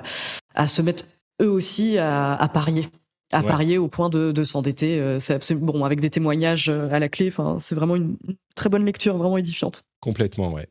à 0.55 0.67
se 0.67 0.81
mettre 0.81 1.05
eux 1.41 1.49
aussi 1.49 1.99
à, 1.99 2.33
à 2.33 2.47
parier 2.47 2.87
à 3.31 3.41
parier 3.41 3.79
au 3.79 3.87
point 3.87 4.09
de, 4.09 4.31
de 4.31 4.43
s'endetter. 4.43 5.17
C'est 5.19 5.33
absolument 5.33 5.73
bon 5.73 5.83
avec 5.85 5.99
des 5.99 6.11
témoignages 6.11 6.69
à 6.69 6.99
la 6.99 7.09
clé. 7.09 7.29
Enfin, 7.29 7.57
c'est 7.59 7.73
vraiment 7.73 7.95
une 7.95 8.15
très 8.53 8.69
bonne 8.69 8.85
lecture, 8.85 9.17
vraiment 9.17 9.39
édifiante. 9.39 9.81
Complètement, 10.01 10.53
ouais. 10.53 10.67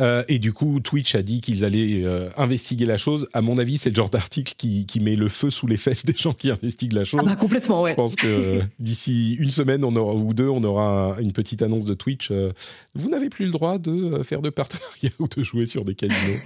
Euh, 0.00 0.24
et 0.26 0.40
du 0.40 0.52
coup, 0.52 0.80
Twitch 0.80 1.14
a 1.14 1.22
dit 1.22 1.40
qu'ils 1.40 1.64
allaient 1.64 2.02
euh, 2.02 2.28
investiguer 2.36 2.84
la 2.84 2.96
chose. 2.96 3.28
À 3.32 3.42
mon 3.42 3.58
avis, 3.58 3.78
c'est 3.78 3.90
le 3.90 3.94
genre 3.94 4.10
d'article 4.10 4.54
qui, 4.56 4.86
qui, 4.86 4.98
met 4.98 5.14
le 5.14 5.28
feu 5.28 5.50
sous 5.50 5.68
les 5.68 5.76
fesses 5.76 6.04
des 6.06 6.16
gens 6.16 6.32
qui 6.32 6.50
investiguent 6.50 6.94
la 6.94 7.04
chose. 7.04 7.20
Ah 7.22 7.28
bah 7.28 7.36
complètement, 7.36 7.82
ouais. 7.82 7.92
Je 7.92 7.96
pense 7.96 8.16
que 8.16 8.58
d'ici 8.80 9.34
une 9.34 9.52
semaine 9.52 9.84
on 9.84 9.94
aura, 9.94 10.14
ou 10.14 10.34
deux, 10.34 10.48
on 10.48 10.64
aura 10.64 11.14
une 11.20 11.32
petite 11.32 11.62
annonce 11.62 11.84
de 11.84 11.94
Twitch. 11.94 12.32
Euh, 12.32 12.52
vous 12.96 13.08
n'avez 13.08 13.28
plus 13.28 13.44
le 13.44 13.52
droit 13.52 13.78
de 13.78 14.22
faire 14.24 14.42
de 14.42 14.50
partenariat 14.50 15.10
ou 15.20 15.28
de 15.28 15.44
jouer 15.44 15.66
sur 15.66 15.84
des 15.84 15.94
casinos. 15.94 16.40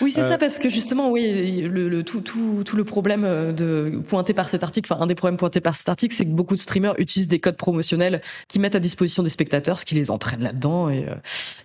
Oui, 0.00 0.10
c'est 0.10 0.26
ça, 0.26 0.38
parce 0.38 0.58
que 0.58 0.70
justement, 0.70 1.10
oui, 1.10 1.60
le, 1.60 1.88
le 1.88 2.02
tout, 2.02 2.22
tout, 2.22 2.62
tout, 2.64 2.76
le 2.76 2.84
problème 2.84 3.24
de 3.54 4.00
pointé 4.06 4.32
par 4.32 4.48
cet 4.48 4.62
article, 4.62 4.90
enfin 4.90 5.02
un 5.02 5.06
des 5.06 5.14
problèmes 5.14 5.36
pointés 5.36 5.60
par 5.60 5.76
cet 5.76 5.88
article, 5.90 6.14
c'est 6.14 6.24
que 6.24 6.30
beaucoup 6.30 6.54
de 6.54 6.60
streamers 6.60 6.94
utilisent 6.98 7.28
des 7.28 7.40
codes 7.40 7.56
promotionnels 7.56 8.22
qui 8.46 8.58
mettent 8.58 8.76
à 8.76 8.80
disposition 8.80 9.22
des 9.22 9.30
spectateurs, 9.30 9.78
ce 9.78 9.84
qui 9.84 9.94
les 9.94 10.10
entraîne 10.10 10.42
là-dedans, 10.42 10.88
et, 10.88 11.06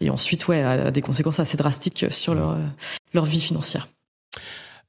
et 0.01 0.09
ensuite, 0.09 0.47
ouais 0.47 0.72
des 0.91 1.01
conséquences 1.01 1.39
assez 1.39 1.57
drastiques 1.57 2.05
sur 2.09 2.35
leur, 2.35 2.57
leur 3.13 3.25
vie 3.25 3.41
financière. 3.41 3.87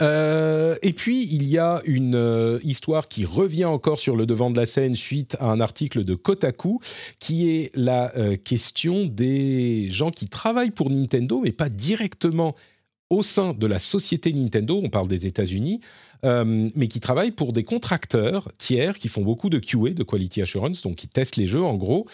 Euh, 0.02 0.74
et 0.82 0.92
puis, 0.92 1.26
il 1.30 1.44
y 1.44 1.58
a 1.58 1.80
une 1.84 2.16
euh, 2.16 2.58
histoire 2.64 3.08
qui 3.08 3.24
revient 3.24 3.64
encore 3.64 4.00
sur 4.00 4.16
le 4.16 4.26
devant 4.26 4.50
de 4.50 4.56
la 4.56 4.66
scène 4.66 4.96
suite 4.96 5.36
à 5.40 5.46
un 5.46 5.60
article 5.60 6.04
de 6.04 6.14
Kotaku, 6.14 6.80
qui 7.20 7.50
est 7.50 7.70
la 7.74 8.14
euh, 8.16 8.36
question 8.36 9.06
des 9.06 9.88
gens 9.90 10.10
qui 10.10 10.28
travaillent 10.28 10.72
pour 10.72 10.90
Nintendo, 10.90 11.40
mais 11.42 11.52
pas 11.52 11.68
directement 11.68 12.54
au 13.10 13.22
sein 13.22 13.52
de 13.52 13.66
la 13.66 13.78
société 13.78 14.32
Nintendo, 14.32 14.80
on 14.82 14.88
parle 14.88 15.08
des 15.08 15.26
États-Unis, 15.26 15.80
euh, 16.24 16.70
mais 16.74 16.88
qui 16.88 17.00
travaillent 17.00 17.32
pour 17.32 17.52
des 17.52 17.64
contracteurs 17.64 18.50
tiers 18.56 18.98
qui 18.98 19.08
font 19.08 19.22
beaucoup 19.22 19.50
de 19.50 19.58
QA, 19.58 19.90
de 19.90 20.02
quality 20.02 20.42
assurance, 20.42 20.82
donc 20.82 20.96
qui 20.96 21.08
testent 21.08 21.36
les 21.36 21.46
jeux 21.46 21.62
en 21.62 21.74
gros, 21.74 22.06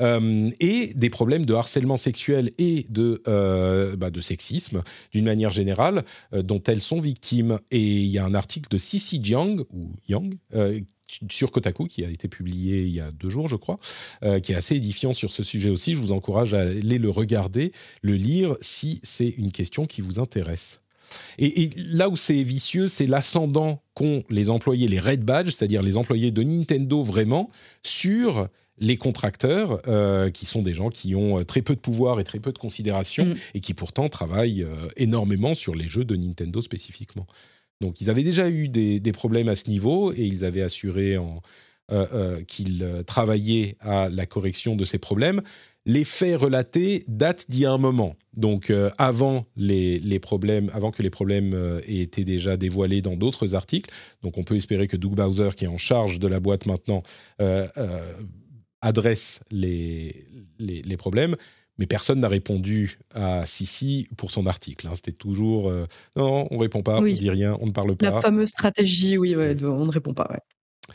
euh, 0.00 0.50
et 0.60 0.94
des 0.94 1.10
problèmes 1.10 1.44
de 1.44 1.54
harcèlement 1.54 1.96
sexuel 1.96 2.50
et 2.58 2.86
de, 2.88 3.22
euh, 3.28 3.96
bah, 3.96 4.10
de 4.10 4.20
sexisme 4.20 4.82
d'une 5.12 5.26
manière 5.26 5.50
générale 5.50 6.04
dont 6.32 6.62
elles 6.66 6.82
sont 6.82 7.00
victimes. 7.00 7.58
Et 7.70 7.82
il 7.82 8.08
y 8.08 8.18
a 8.18 8.24
un 8.24 8.34
article 8.34 8.68
de 8.70 8.78
Cici 8.78 9.20
Jiang, 9.22 9.64
ou 9.72 9.92
Yang, 10.08 10.38
sur 11.30 11.50
Kotaku, 11.50 11.86
qui 11.86 12.04
a 12.04 12.10
été 12.10 12.28
publié 12.28 12.82
il 12.82 12.90
y 12.90 13.00
a 13.00 13.10
deux 13.10 13.28
jours, 13.28 13.48
je 13.48 13.56
crois, 13.56 13.78
qui 14.42 14.52
est 14.52 14.54
assez 14.54 14.76
édifiant 14.76 15.12
sur 15.12 15.32
ce 15.32 15.42
sujet 15.42 15.70
aussi. 15.70 15.94
Je 15.94 16.00
vous 16.00 16.12
encourage 16.12 16.54
à 16.54 16.60
aller 16.60 16.98
le 16.98 17.10
regarder, 17.10 17.72
le 18.02 18.14
lire, 18.14 18.56
si 18.60 19.00
c'est 19.02 19.28
une 19.28 19.52
question 19.52 19.86
qui 19.86 20.00
vous 20.00 20.18
intéresse. 20.18 20.80
Et, 21.38 21.70
là 21.76 22.08
où 22.08 22.16
c'est 22.16 22.42
vicieux, 22.42 22.86
c'est 22.86 23.06
l'ascendant 23.06 23.82
qu'ont 23.94 24.24
les 24.30 24.50
employés, 24.50 24.88
les 24.88 25.00
Red 25.00 25.24
Badge, 25.24 25.50
c'est-à-dire 25.50 25.82
les 25.82 25.96
employés 25.96 26.30
de 26.30 26.42
Nintendo 26.42 27.02
vraiment, 27.02 27.50
sur 27.82 28.48
les 28.80 28.96
contracteurs, 28.96 29.80
euh, 29.88 30.30
qui 30.30 30.46
sont 30.46 30.62
des 30.62 30.74
gens 30.74 30.88
qui 30.88 31.16
ont 31.16 31.40
euh, 31.40 31.44
très 31.44 31.62
peu 31.62 31.74
de 31.74 31.80
pouvoir 31.80 32.20
et 32.20 32.24
très 32.24 32.38
peu 32.38 32.52
de 32.52 32.58
considération, 32.58 33.26
mm. 33.26 33.36
et 33.54 33.60
qui 33.60 33.74
pourtant 33.74 34.08
travaillent 34.08 34.62
euh, 34.62 34.88
énormément 34.96 35.54
sur 35.54 35.74
les 35.74 35.88
jeux 35.88 36.04
de 36.04 36.14
Nintendo 36.14 36.60
spécifiquement. 36.60 37.26
Donc 37.80 38.00
ils 38.00 38.10
avaient 38.10 38.24
déjà 38.24 38.48
eu 38.48 38.68
des, 38.68 39.00
problèmes 39.12 39.48
à 39.48 39.54
ce 39.54 39.68
niveau, 39.68 40.12
et 40.12 40.24
ils 40.24 40.44
avaient 40.44 40.62
assuré 40.62 41.16
qu'ils 42.46 43.02
travaillaient 43.06 43.76
à 43.80 44.08
la 44.08 44.26
correction 44.26 44.76
de 44.76 44.84
ces 44.84 44.98
problèmes 44.98 45.42
les 45.88 46.04
faits 46.04 46.38
relatés 46.38 47.02
datent 47.08 47.46
d'il 47.48 47.60
y 47.60 47.66
a 47.66 47.72
un 47.72 47.78
moment. 47.78 48.14
Donc 48.36 48.68
euh, 48.68 48.90
avant 48.98 49.46
les, 49.56 50.18
problèmes, 50.20 50.70
avant 50.74 50.90
que 50.90 51.02
les 51.02 51.08
problèmes 51.10 51.54
euh, 51.54 51.80
aient 51.88 52.00
été 52.00 52.24
déjà 52.24 52.58
dévoilés 52.58 53.00
dans 53.00 53.16
d'autres 53.16 53.54
articles. 53.54 53.90
Donc 54.22 54.36
on 54.36 54.44
peut 54.44 54.54
espérer 54.54 54.86
que 54.86 54.98
Doug 54.98 55.14
Bowser, 55.14 55.50
qui 55.56 55.64
est 55.64 55.68
en 55.68 55.78
charge 55.78 56.18
de 56.18 56.28
la 56.28 56.40
boîte 56.40 56.66
maintenant, 56.66 57.02
euh, 57.40 57.66
adresse 58.82 59.40
les, 59.50 60.26
problèmes. 60.98 61.36
Mais 61.78 61.86
personne 61.86 62.20
n'a 62.20 62.28
répondu 62.28 62.98
à 63.14 63.46
Sissi 63.46 64.08
pour 64.16 64.30
son 64.30 64.46
article. 64.46 64.88
Hein. 64.88 64.92
C'était 64.94 65.12
toujours 65.12 65.72
non, 66.16 66.48
on 66.50 66.58
répond 66.58 66.82
pas, 66.82 66.98
on 66.98 67.02
dit 67.02 67.30
rien, 67.30 67.56
on 67.60 67.66
ne 67.66 67.72
parle 67.72 67.96
pas. 67.96 68.10
La 68.10 68.20
fameuse 68.20 68.48
stratégie, 68.48 69.16
oui, 69.16 69.36
on 69.36 69.84
ne 69.86 69.90
répond 69.92 70.14
pas. 70.14 70.28
Ouais. 70.30 70.94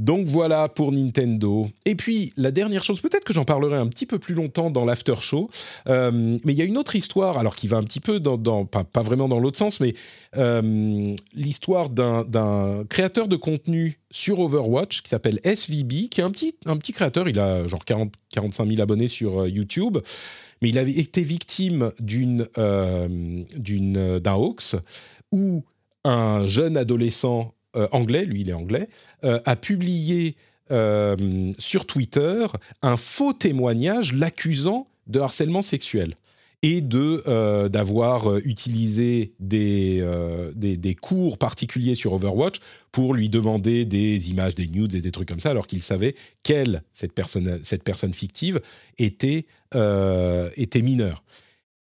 Donc 0.00 0.26
voilà 0.26 0.70
pour 0.70 0.92
Nintendo. 0.92 1.68
Et 1.84 1.94
puis 1.94 2.32
la 2.38 2.50
dernière 2.50 2.82
chose, 2.82 3.02
peut-être 3.02 3.22
que 3.22 3.34
j'en 3.34 3.44
parlerai 3.44 3.76
un 3.76 3.86
petit 3.86 4.06
peu 4.06 4.18
plus 4.18 4.34
longtemps 4.34 4.70
dans 4.70 4.86
l'after 4.86 5.16
show, 5.20 5.50
euh, 5.88 6.10
mais 6.42 6.52
il 6.54 6.58
y 6.58 6.62
a 6.62 6.64
une 6.64 6.78
autre 6.78 6.96
histoire, 6.96 7.36
alors 7.36 7.54
qui 7.54 7.68
va 7.68 7.76
un 7.76 7.82
petit 7.82 8.00
peu 8.00 8.18
dans, 8.18 8.64
pas, 8.64 9.02
vraiment 9.02 9.28
dans 9.28 9.38
l'autre 9.38 9.58
sens, 9.58 9.78
mais 9.78 9.94
euh, 10.38 11.14
l'histoire 11.34 11.90
d'un 11.90 12.84
créateur 12.88 13.28
de 13.28 13.36
contenu 13.36 14.00
sur 14.10 14.40
Overwatch 14.40 15.02
qui 15.02 15.10
s'appelle 15.10 15.38
SVB, 15.44 16.08
qui 16.08 16.22
est 16.22 16.24
un 16.24 16.30
petit, 16.30 16.54
un 16.64 16.78
petit 16.78 16.94
créateur, 16.94 17.28
il 17.28 17.38
a 17.38 17.68
genre 17.68 17.84
40, 17.84 18.10
45 18.32 18.68
000 18.68 18.80
abonnés 18.80 19.06
sur 19.06 19.42
euh, 19.42 19.50
YouTube, 19.50 19.98
mais 20.62 20.70
il 20.70 20.78
avait 20.78 20.92
été 20.92 21.22
victime 21.22 21.92
d'une 22.00 22.48
d'un 22.56 24.34
hoax 24.34 24.76
où 25.30 25.62
un 26.04 26.46
jeune 26.46 26.78
adolescent 26.78 27.52
euh, 27.76 27.86
anglais, 27.92 28.24
lui 28.24 28.40
il 28.40 28.50
est 28.50 28.54
anglais, 28.54 28.88
euh, 29.24 29.38
a 29.44 29.54
publié 29.54 30.34
euh, 30.72 31.52
sur 31.58 31.86
Twitter 31.86 32.46
un 32.82 32.96
faux 32.96 33.32
témoignage 33.32 34.12
l'accusant 34.12 34.88
de 35.06 35.20
harcèlement 35.20 35.62
sexuel 35.62 36.14
et 36.62 36.80
de 36.80 37.68
d'avoir 37.68 38.36
utilisé 38.38 39.32
des, 39.40 40.04
des, 40.54 40.94
cours 40.94 41.38
particuliers 41.38 41.94
sur 41.94 42.12
Overwatch 42.12 42.56
pour 42.92 43.14
lui 43.14 43.30
demander 43.30 43.86
des 43.86 44.28
images, 44.28 44.54
des 44.56 44.68
nudes 44.68 44.94
et 44.94 45.00
des 45.00 45.10
trucs 45.10 45.26
comme 45.26 45.40
ça, 45.40 45.52
alors 45.52 45.66
qu'il 45.66 45.82
savait 45.82 46.14
qu'elle, 46.42 46.82
cette 46.92 47.14
personne, 47.14 47.60
cette 47.62 47.82
personne 47.82 48.12
fictive, 48.12 48.60
était, 48.98 49.46
était 50.56 50.82
mineure. 50.82 51.24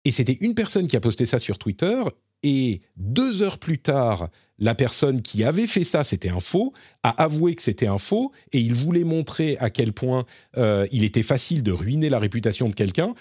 Et 0.06 0.12
c'était 0.12 0.38
une 0.42 0.54
personne 0.54 0.88
qui 0.88 0.96
a 0.96 1.00
posté 1.00 1.26
ça 1.26 1.40
sur 1.40 1.58
Twitter, 1.58 2.04
et 2.44 2.82
deux 2.98 3.42
heures 3.42 3.58
plus 3.58 3.80
tard, 3.80 4.30
la 4.60 4.76
personne 4.76 5.22
qui 5.22 5.44
avait 5.44 5.68
fait 5.68 5.84
ça, 5.84 6.04
c'était 6.04 6.30
un 6.30 6.40
faux, 6.40 6.74
a 7.04 7.10
avoué 7.22 7.56
que 7.56 7.62
c'était 7.62 7.88
un 7.88 7.98
faux, 7.98 8.32
et 8.54 8.60
il 8.60 8.74
voulait 8.74 9.04
montrer 9.04 9.58
à 9.60 9.70
quel 9.70 9.94
point 9.94 10.26
euh, 10.58 10.88
il 10.92 11.04
était 11.04 11.24
facile 11.24 11.64
de 11.64 11.72
ruiner 11.72 12.10
la 12.10 12.20
réputation 12.20 12.68
de 12.70 12.74
quelqu'un. 12.74 13.14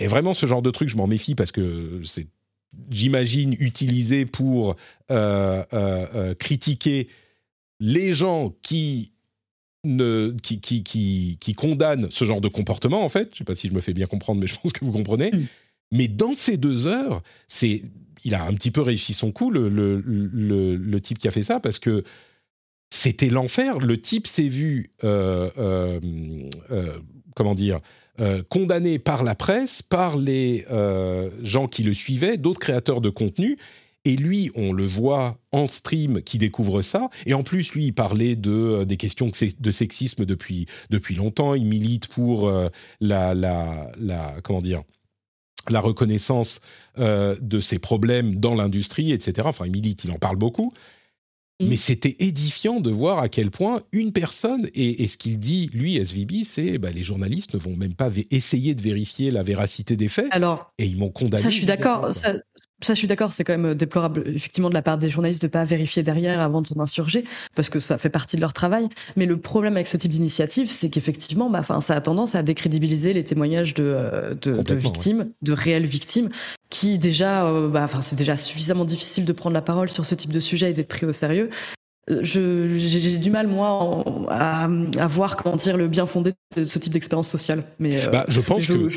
Et 0.00 0.08
vraiment, 0.08 0.34
ce 0.34 0.46
genre 0.46 0.62
de 0.62 0.70
truc, 0.70 0.88
je 0.88 0.96
m'en 0.96 1.06
méfie 1.06 1.36
parce 1.36 1.52
que 1.52 2.00
c'est, 2.04 2.26
j'imagine, 2.90 3.54
utilisé 3.60 4.26
pour 4.26 4.76
euh, 5.10 5.62
euh, 5.72 6.34
critiquer 6.34 7.08
les 7.78 8.12
gens 8.12 8.54
qui 8.62 9.12
qui, 10.42 10.60
qui, 10.60 11.38
qui, 11.40 11.54
condamnent 11.54 12.06
ce 12.08 12.24
genre 12.24 12.40
de 12.40 12.46
comportement, 12.46 13.04
en 13.04 13.08
fait. 13.08 13.30
Je 13.32 13.34
ne 13.34 13.38
sais 13.38 13.44
pas 13.44 13.56
si 13.56 13.66
je 13.66 13.72
me 13.72 13.80
fais 13.80 13.92
bien 13.92 14.06
comprendre, 14.06 14.40
mais 14.40 14.46
je 14.46 14.56
pense 14.56 14.72
que 14.72 14.84
vous 14.84 14.92
comprenez. 14.92 15.32
Mm. 15.32 15.46
Mais 15.92 16.08
dans 16.08 16.34
ces 16.34 16.56
deux 16.56 16.86
heures, 16.86 17.22
il 18.24 18.34
a 18.34 18.44
un 18.44 18.54
petit 18.54 18.70
peu 18.70 18.80
réussi 18.80 19.14
son 19.14 19.30
coup, 19.30 19.50
le, 19.50 20.98
type 21.00 21.18
qui 21.18 21.28
a 21.28 21.30
fait 21.30 21.42
ça, 21.42 21.60
parce 21.60 21.78
que 21.78 22.02
c'était 22.90 23.28
l'enfer. 23.28 23.78
Le 23.78 24.00
type 24.00 24.26
s'est 24.26 24.48
vu, 24.48 24.90
euh, 25.04 25.50
euh, 25.58 26.00
euh, 26.70 26.98
comment 27.34 27.54
dire, 27.54 27.78
condamné 28.48 28.98
par 28.98 29.24
la 29.24 29.34
presse, 29.34 29.82
par 29.82 30.16
les 30.16 30.64
gens 31.42 31.68
qui 31.68 31.82
le 31.82 31.94
suivaient, 31.94 32.36
d'autres 32.36 32.60
créateurs 32.60 33.00
de 33.00 33.10
contenu. 33.10 33.58
Et 34.04 34.16
lui, 34.16 34.50
on 34.56 34.72
le 34.72 34.84
voit 34.84 35.38
en 35.52 35.68
stream 35.68 36.22
qui 36.22 36.36
découvre 36.36 36.82
ça. 36.82 37.08
Et 37.24 37.34
en 37.34 37.44
plus, 37.44 37.72
lui, 37.72 37.86
il 37.86 37.92
parlait 37.92 38.34
de, 38.34 38.82
des 38.82 38.96
questions 38.96 39.30
de 39.60 39.70
sexisme 39.70 40.24
depuis, 40.24 40.66
depuis 40.90 41.14
longtemps. 41.14 41.54
Il 41.54 41.66
milite 41.66 42.08
pour 42.08 42.52
la, 43.00 43.34
la, 43.34 44.34
comment 44.42 44.60
dire, 44.60 44.82
la 45.68 45.80
reconnaissance 45.80 46.60
euh, 46.98 47.36
de 47.40 47.60
ses 47.60 47.78
problèmes 47.78 48.36
dans 48.36 48.54
l'industrie, 48.54 49.12
etc. 49.12 49.46
Enfin, 49.48 49.66
il 49.66 49.72
milite, 49.72 50.04
il 50.04 50.10
en 50.10 50.18
parle 50.18 50.36
beaucoup. 50.36 50.72
Mm. 51.60 51.68
Mais 51.68 51.76
c'était 51.76 52.16
édifiant 52.18 52.80
de 52.80 52.90
voir 52.90 53.18
à 53.18 53.28
quel 53.28 53.50
point 53.50 53.82
une 53.92 54.12
personne, 54.12 54.68
et, 54.74 55.06
ce 55.06 55.16
qu'il 55.16 55.38
dit, 55.38 55.70
lui, 55.72 55.96
SVB, 55.96 56.42
c'est 56.44 56.78
bah, 56.78 56.90
les 56.90 57.02
journalistes 57.02 57.54
ne 57.54 57.58
vont 57.58 57.76
même 57.76 57.94
pas 57.94 58.10
essayer 58.30 58.74
de 58.74 58.82
vérifier 58.82 59.30
la 59.30 59.42
véracité 59.42 59.96
des 59.96 60.08
faits. 60.08 60.28
Alors, 60.30 60.72
et 60.78 60.86
ils 60.86 60.98
m'ont 60.98 61.10
condamné. 61.10 61.42
Ça, 61.42 61.50
je 61.50 61.56
suis 61.56 61.66
d'accord. 61.66 62.12
Ça, 62.12 62.34
ça, 62.84 62.94
je 62.94 62.98
suis 62.98 63.08
d'accord, 63.08 63.32
c'est 63.32 63.44
quand 63.44 63.56
même 63.56 63.74
déplorable, 63.74 64.24
effectivement, 64.26 64.68
de 64.68 64.74
la 64.74 64.82
part 64.82 64.98
des 64.98 65.08
journalistes 65.08 65.42
de 65.42 65.48
pas 65.48 65.64
vérifier 65.64 66.02
derrière 66.02 66.40
avant 66.40 66.62
de 66.62 66.66
s'en 66.66 66.80
insurger, 66.80 67.24
parce 67.54 67.70
que 67.70 67.80
ça 67.80 67.98
fait 67.98 68.10
partie 68.10 68.36
de 68.36 68.40
leur 68.40 68.52
travail. 68.52 68.88
Mais 69.16 69.26
le 69.26 69.36
problème 69.36 69.74
avec 69.74 69.86
ce 69.86 69.96
type 69.96 70.10
d'initiative, 70.10 70.70
c'est 70.70 70.90
qu'effectivement, 70.90 71.50
bah, 71.50 71.60
enfin, 71.60 71.80
ça 71.80 71.94
a 71.94 72.00
tendance 72.00 72.34
à 72.34 72.42
décrédibiliser 72.42 73.12
les 73.12 73.24
témoignages 73.24 73.74
de, 73.74 73.84
euh, 73.84 74.34
de, 74.34 74.74
victimes, 74.74 75.30
de 75.42 75.52
réelles 75.52 75.86
victimes, 75.86 76.30
qui 76.70 76.98
déjà, 76.98 77.46
euh, 77.46 77.68
bah, 77.68 77.82
enfin, 77.84 78.00
c'est 78.00 78.16
déjà 78.16 78.36
suffisamment 78.36 78.84
difficile 78.84 79.24
de 79.24 79.32
prendre 79.32 79.54
la 79.54 79.62
parole 79.62 79.90
sur 79.90 80.04
ce 80.04 80.14
type 80.14 80.32
de 80.32 80.40
sujet 80.40 80.70
et 80.70 80.72
d'être 80.72 80.88
pris 80.88 81.06
au 81.06 81.12
sérieux. 81.12 81.50
Euh, 82.10 82.20
je, 82.22 82.76
j'ai 82.78 83.16
du 83.18 83.30
mal 83.30 83.46
moi 83.46 84.04
à, 84.28 84.64
à, 84.98 85.06
voir 85.06 85.36
comment 85.36 85.56
dire 85.56 85.76
le 85.76 85.86
bien 85.88 86.06
fondé 86.06 86.32
de 86.56 86.64
ce 86.64 86.78
type 86.78 86.92
d'expérience 86.92 87.28
sociale. 87.28 87.64
Mais 87.78 88.08
bah, 88.10 88.24
je 88.28 88.40
pense 88.40 88.66
que 88.66 88.88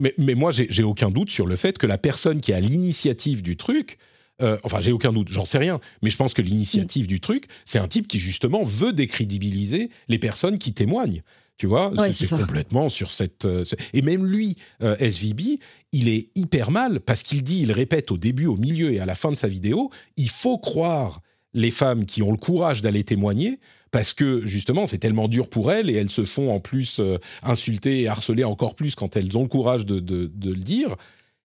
mais, 0.00 0.14
mais 0.18 0.34
moi, 0.34 0.50
j'ai 0.52 0.82
aucun 0.82 1.10
doute 1.10 1.30
sur 1.30 1.46
le 1.46 1.56
fait 1.56 1.78
que 1.78 1.86
la 1.86 1.98
personne 1.98 2.40
qui 2.40 2.52
a 2.52 2.60
l'initiative 2.60 3.42
du 3.42 3.56
truc, 3.56 3.98
euh, 4.42 4.56
enfin, 4.62 4.78
j'ai 4.80 4.92
aucun 4.92 5.12
doute, 5.12 5.28
j'en 5.28 5.44
sais 5.44 5.58
rien, 5.58 5.80
mais 6.02 6.10
je 6.10 6.16
pense 6.16 6.34
que 6.34 6.42
l'initiative 6.42 7.06
du 7.08 7.20
truc, 7.20 7.46
c'est 7.64 7.78
un 7.80 7.88
type 7.88 8.06
qui 8.06 8.18
justement 8.20 8.62
veut 8.62 8.92
décrédibiliser 8.92 9.90
les 10.08 10.18
personnes 10.18 10.58
qui 10.58 10.72
témoignent. 10.72 11.22
Tu 11.56 11.66
vois, 11.66 11.90
Ouais, 11.94 12.12
c'est 12.12 12.28
complètement 12.28 12.88
sur 12.88 13.10
cette. 13.10 13.44
euh, 13.44 13.64
ce- 13.64 13.74
et 13.92 14.02
même 14.02 14.24
lui, 14.24 14.54
euh, 14.84 14.94
SVB, 15.00 15.58
il 15.92 16.08
est 16.08 16.28
hyper 16.36 16.70
mal 16.70 17.00
parce 17.00 17.24
qu'il 17.24 17.42
dit, 17.42 17.60
il 17.62 17.72
répète 17.72 18.12
au 18.12 18.16
début, 18.16 18.46
au 18.46 18.56
milieu 18.56 18.92
et 18.92 19.00
à 19.00 19.06
la 19.06 19.16
fin 19.16 19.30
de 19.32 19.36
sa 19.36 19.48
vidéo, 19.48 19.90
il 20.16 20.30
faut 20.30 20.58
croire 20.58 21.20
les 21.54 21.70
femmes 21.70 22.04
qui 22.04 22.22
ont 22.22 22.30
le 22.30 22.36
courage 22.36 22.82
d'aller 22.82 23.04
témoigner 23.04 23.58
parce 23.90 24.12
que 24.12 24.44
justement 24.46 24.86
c'est 24.86 24.98
tellement 24.98 25.28
dur 25.28 25.48
pour 25.48 25.72
elles 25.72 25.88
et 25.90 25.94
elles 25.94 26.10
se 26.10 26.24
font 26.24 26.52
en 26.52 26.60
plus 26.60 27.00
euh, 27.00 27.18
insulter 27.42 28.02
et 28.02 28.08
harceler 28.08 28.44
encore 28.44 28.74
plus 28.74 28.94
quand 28.94 29.16
elles 29.16 29.36
ont 29.38 29.42
le 29.42 29.48
courage 29.48 29.86
de, 29.86 29.94
le 29.96 30.54
dire. 30.56 30.94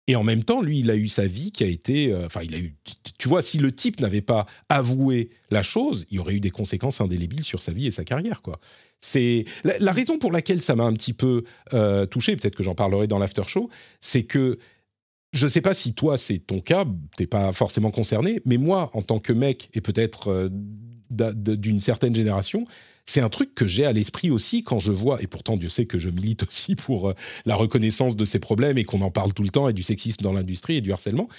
Et 0.09 0.15
en 0.15 0.23
même 0.23 0.43
temps, 0.43 0.61
lui, 0.61 0.79
il 0.79 0.89
a 0.89 0.95
eu 0.95 1.09
sa 1.09 1.27
vie 1.27 1.51
qui 1.51 1.65
a 1.65 1.67
été. 1.67 2.13
euh, 2.13 2.27
Enfin, 2.27 2.39
il 2.41 2.55
a 2.55 2.57
eu. 2.57 2.75
Tu 3.19 3.27
vois, 3.27 3.41
si 3.41 3.57
le 3.57 3.73
type 3.73 3.99
n'avait 3.99 4.21
pas 4.21 4.45
avoué 4.69 5.31
la 5.51 5.63
chose, 5.63 6.05
il 6.09 6.15
y 6.15 6.19
aurait 6.19 6.35
eu 6.35 6.39
des 6.39 6.49
conséquences 6.49 7.01
indélébiles 7.01 7.43
sur 7.43 7.61
sa 7.61 7.73
vie 7.73 7.87
et 7.87 7.91
sa 7.91 8.05
carrière, 8.05 8.41
quoi. 8.41 8.57
C'est 9.01 9.43
la, 9.65 9.77
la 9.79 9.91
raison 9.91 10.17
pour 10.17 10.31
laquelle 10.31 10.61
ça 10.61 10.77
m'a 10.77 10.85
un 10.85 10.93
petit 10.93 11.11
peu 11.11 11.43
euh, 11.73 12.05
touché. 12.05 12.37
Peut-être 12.37 12.55
que 12.55 12.63
j'en 12.63 12.73
parlerai 12.73 13.07
dans 13.07 13.19
l'after 13.19 13.43
show. 13.47 13.69
C'est 13.99 14.23
que 14.23 14.59
je 15.33 15.45
ne 15.45 15.49
sais 15.49 15.61
pas 15.61 15.73
si 15.73 15.93
toi 15.93 16.17
c'est 16.17 16.39
ton 16.39 16.59
cas, 16.59 16.85
t'es 17.17 17.27
pas 17.27 17.51
forcément 17.53 17.91
concerné, 17.91 18.41
mais 18.45 18.57
moi, 18.57 18.89
en 18.93 19.01
tant 19.01 19.19
que 19.19 19.33
mec 19.33 19.69
et 19.73 19.81
peut-être 19.81 20.29
euh, 20.29 20.49
d'une 21.09 21.79
certaine 21.79 22.15
génération, 22.15 22.65
c'est 23.05 23.21
un 23.21 23.29
truc 23.29 23.55
que 23.55 23.67
j'ai 23.67 23.85
à 23.85 23.93
l'esprit 23.93 24.29
aussi 24.31 24.63
quand 24.63 24.79
je 24.79 24.91
vois, 24.91 25.21
et 25.21 25.27
pourtant 25.27 25.55
Dieu 25.57 25.69
sait 25.69 25.85
que 25.85 25.99
je 25.99 26.09
milite 26.09 26.43
aussi 26.47 26.75
pour 26.75 27.09
euh, 27.09 27.13
la 27.45 27.55
reconnaissance 27.55 28.15
de 28.15 28.25
ces 28.25 28.39
problèmes 28.39 28.77
et 28.77 28.83
qu'on 28.83 29.01
en 29.01 29.11
parle 29.11 29.33
tout 29.33 29.43
le 29.43 29.49
temps 29.49 29.69
et 29.69 29.73
du 29.73 29.83
sexisme 29.83 30.21
dans 30.23 30.33
l'industrie 30.33 30.77
et 30.77 30.81
du 30.81 30.91
harcèlement, 30.91 31.29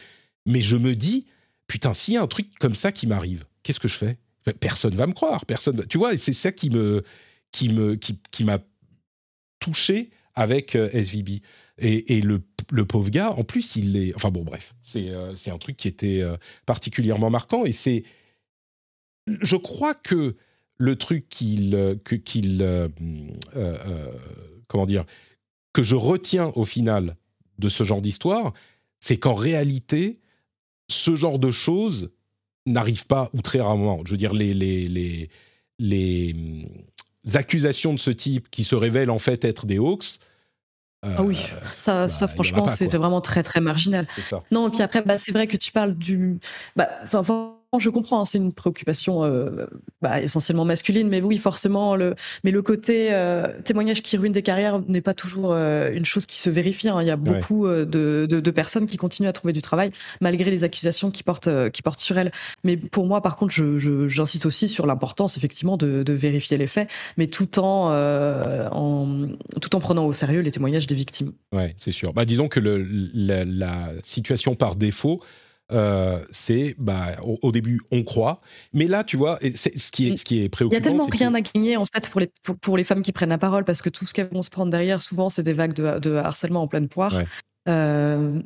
mais 0.46 0.62
je 0.62 0.76
me 0.76 0.94
dis, 0.94 1.26
putain, 1.66 1.92
s'il 1.94 2.14
y 2.14 2.16
a 2.16 2.22
un 2.22 2.26
truc 2.26 2.48
comme 2.58 2.74
ça 2.74 2.92
qui 2.92 3.06
m'arrive, 3.06 3.44
qu'est-ce 3.62 3.80
que 3.80 3.88
je 3.88 3.96
fais? 3.96 4.16
Personne 4.60 4.94
va 4.94 5.06
me 5.06 5.12
croire, 5.12 5.44
personne. 5.44 5.76
va- 5.76 5.84
Tu 5.84 5.98
vois, 5.98 6.16
c'est 6.16 6.32
ça 6.32 6.52
qui 6.52 6.70
me, 6.70 7.02
qui 7.52 7.68
me, 7.70 7.96
qui, 7.96 8.18
qui 8.30 8.44
m'a 8.44 8.58
touché 9.60 10.10
avec 10.34 10.74
euh, 10.74 10.88
SVB. 10.92 11.40
Et 11.80 12.20
le, 12.22 12.40
le 12.70 12.84
pauvre 12.84 13.10
gars, 13.10 13.32
en 13.32 13.44
plus, 13.44 13.76
il 13.76 13.96
est. 13.96 14.14
Enfin 14.14 14.30
bon, 14.30 14.42
bref, 14.42 14.74
c'est 14.82 15.08
euh, 15.10 15.34
un 15.46 15.58
truc 15.58 15.76
qui 15.76 15.88
était 15.88 16.20
euh, 16.20 16.36
particulièrement 16.66 17.30
marquant. 17.30 17.64
Et 17.64 17.72
c'est. 17.72 18.04
Je 19.26 19.56
crois 19.56 19.94
que 19.94 20.36
le 20.76 20.96
truc 20.96 21.28
qu'il. 21.28 21.74
euh, 21.74 22.88
comment 24.66 24.86
dire 24.86 25.04
Que 25.72 25.82
je 25.82 25.94
retiens 25.94 26.52
au 26.54 26.64
final 26.64 27.16
de 27.58 27.68
ce 27.68 27.84
genre 27.84 28.00
d'histoire, 28.00 28.52
c'est 29.00 29.18
qu'en 29.18 29.34
réalité, 29.34 30.20
ce 30.88 31.14
genre 31.16 31.38
de 31.38 31.50
choses 31.50 32.10
n'arrive 32.66 33.06
pas, 33.06 33.30
ou 33.32 33.42
très 33.42 33.60
rarement. 33.60 34.02
Je 34.04 34.12
veux 34.12 34.16
dire, 34.16 34.34
les, 34.34 34.54
les, 34.54 34.88
les, 34.88 35.30
les 35.78 36.32
hum, 36.34 36.68
accusations 37.34 37.92
de 37.94 37.98
ce 37.98 38.10
type 38.10 38.50
qui 38.50 38.64
se 38.64 38.74
révèlent 38.74 39.10
en 39.10 39.18
fait 39.18 39.44
être 39.44 39.66
des 39.66 39.78
hoax. 39.78 40.20
Euh, 41.04 41.14
Ah 41.18 41.22
oui, 41.22 41.38
ça, 41.76 42.00
bah, 42.02 42.08
ça 42.08 42.26
franchement, 42.26 42.66
c'était 42.68 42.96
vraiment 42.96 43.20
très 43.20 43.42
très 43.42 43.60
marginal. 43.60 44.06
Non, 44.50 44.68
et 44.68 44.70
puis 44.70 44.82
après, 44.82 45.02
bah, 45.02 45.18
c'est 45.18 45.32
vrai 45.32 45.46
que 45.46 45.56
tu 45.56 45.72
parles 45.72 45.94
du. 45.94 46.38
Bah, 46.76 46.88
je 47.78 47.90
comprends, 47.90 48.22
hein, 48.22 48.24
c'est 48.24 48.38
une 48.38 48.54
préoccupation 48.54 49.24
euh, 49.24 49.66
bah, 50.00 50.22
essentiellement 50.22 50.64
masculine, 50.64 51.06
mais 51.08 51.20
oui, 51.20 51.36
forcément, 51.36 51.96
le, 51.96 52.14
mais 52.42 52.50
le 52.50 52.62
côté 52.62 53.08
euh, 53.10 53.46
témoignage 53.62 54.00
qui 54.02 54.16
ruine 54.16 54.32
des 54.32 54.40
carrières 54.42 54.80
n'est 54.88 55.02
pas 55.02 55.12
toujours 55.12 55.52
euh, 55.52 55.92
une 55.92 56.06
chose 56.06 56.24
qui 56.24 56.38
se 56.38 56.48
vérifie. 56.48 56.88
hein. 56.88 57.02
Il 57.02 57.06
y 57.06 57.10
a 57.10 57.16
beaucoup 57.16 57.68
de, 57.68 57.84
de, 57.84 58.40
de 58.40 58.50
personnes 58.50 58.86
qui 58.86 58.96
continuent 58.96 59.28
à 59.28 59.34
trouver 59.34 59.52
du 59.52 59.60
travail 59.60 59.90
malgré 60.22 60.50
les 60.50 60.64
accusations 60.64 61.10
qui 61.10 61.22
portent, 61.22 61.50
qui 61.70 61.82
portent 61.82 62.00
sur 62.00 62.16
elles. 62.16 62.32
Mais 62.64 62.78
pour 62.78 63.06
moi, 63.06 63.20
par 63.20 63.36
contre, 63.36 63.52
j'insiste 64.08 64.46
aussi 64.46 64.68
sur 64.68 64.86
l'importance, 64.86 65.36
effectivement, 65.36 65.76
de, 65.76 66.02
de 66.02 66.12
vérifier 66.14 66.56
les 66.56 66.68
faits, 66.68 66.88
mais 67.18 67.26
tout 67.26 67.58
en, 67.58 67.92
en, 68.72 69.28
tout 69.60 69.76
en 69.76 69.80
prenant 69.80 70.06
au 70.06 70.14
sérieux 70.14 70.40
les 70.40 70.52
témoignages 70.52 70.86
des 70.86 70.94
victimes. 70.94 71.32
Ouais, 71.52 71.74
c'est 71.76 71.92
sûr. 71.92 72.14
Bah, 72.14 72.24
disons 72.24 72.48
que 72.48 72.60
le, 72.60 72.86
la, 73.12 73.44
la 73.44 73.90
situation 74.02 74.54
par 74.54 74.74
défaut, 74.74 75.20
euh, 75.72 76.18
c'est 76.30 76.74
bah, 76.78 77.16
au, 77.22 77.38
au 77.42 77.52
début 77.52 77.80
on 77.90 78.02
croit, 78.02 78.40
mais 78.72 78.86
là 78.86 79.04
tu 79.04 79.16
vois, 79.16 79.38
et 79.42 79.52
ce 79.52 79.68
qui 79.90 80.08
est 80.08 80.16
ce 80.16 80.24
qui 80.24 80.36
est 80.38 80.40
Il 80.40 80.44
y 80.44 80.48
préoccupant, 80.48 80.78
a 80.78 80.80
tellement 80.82 81.06
rien 81.06 81.34
à 81.34 81.40
gagner 81.40 81.76
en 81.76 81.84
fait 81.84 82.08
pour 82.10 82.20
les 82.20 82.30
pour, 82.42 82.58
pour 82.58 82.76
les 82.76 82.84
femmes 82.84 83.02
qui 83.02 83.12
prennent 83.12 83.28
la 83.28 83.38
parole 83.38 83.64
parce 83.64 83.82
que 83.82 83.90
tout 83.90 84.06
ce 84.06 84.14
qu'elles 84.14 84.30
vont 84.32 84.42
se 84.42 84.50
prendre 84.50 84.70
derrière 84.70 85.02
souvent 85.02 85.28
c'est 85.28 85.42
des 85.42 85.52
vagues 85.52 85.74
de, 85.74 85.98
de 85.98 86.14
harcèlement 86.14 86.62
en 86.62 86.68
pleine 86.68 86.88
poire. 86.88 87.14
Ouais. 87.14 87.26
Euh, 87.68 88.40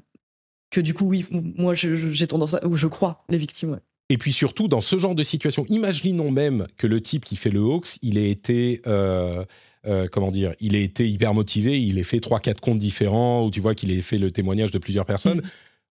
que 0.71 0.81
du 0.81 0.95
coup 0.95 1.07
oui 1.07 1.27
moi 1.31 1.75
j'ai 1.75 2.27
tendance 2.27 2.55
à 2.55 2.67
ou 2.67 2.77
je 2.77 2.87
crois 2.89 3.25
les 3.29 3.39
victimes. 3.39 3.71
ouais. 3.73 3.79
Et 4.09 4.19
puis 4.19 4.33
surtout, 4.33 4.69
dans 4.69 4.83
ce 4.83 4.99
genre 4.99 5.15
de 5.15 5.23
situation, 5.23 5.65
imaginons 5.69 6.31
même 6.31 6.67
que 6.77 6.87
le 6.87 7.01
type 7.01 7.25
qui 7.25 7.37
fait 7.37 7.49
le 7.51 7.61
hoax, 7.61 7.99
il 8.03 8.19
ait 8.19 8.31
été, 8.31 8.83
euh, 8.87 9.43
euh, 9.87 10.07
comment 10.13 10.31
dire, 10.31 10.53
il 10.61 10.75
ait 10.77 10.83
été 10.83 11.09
hyper 11.09 11.33
motivé, 11.33 11.81
il 11.81 11.99
ait 11.99 12.03
fait 12.03 12.21
trois, 12.21 12.39
quatre 12.39 12.61
comptes 12.61 12.79
différents, 12.79 13.47
ou 13.47 13.51
tu 13.51 13.61
vois 13.61 13.75
qu'il 13.75 13.91
ait 13.91 14.03
fait 14.03 14.19
le 14.19 14.31
témoignage 14.31 14.71
de 14.71 14.77
plusieurs 14.79 15.07
personnes. 15.07 15.39
Mhm. 15.39 15.51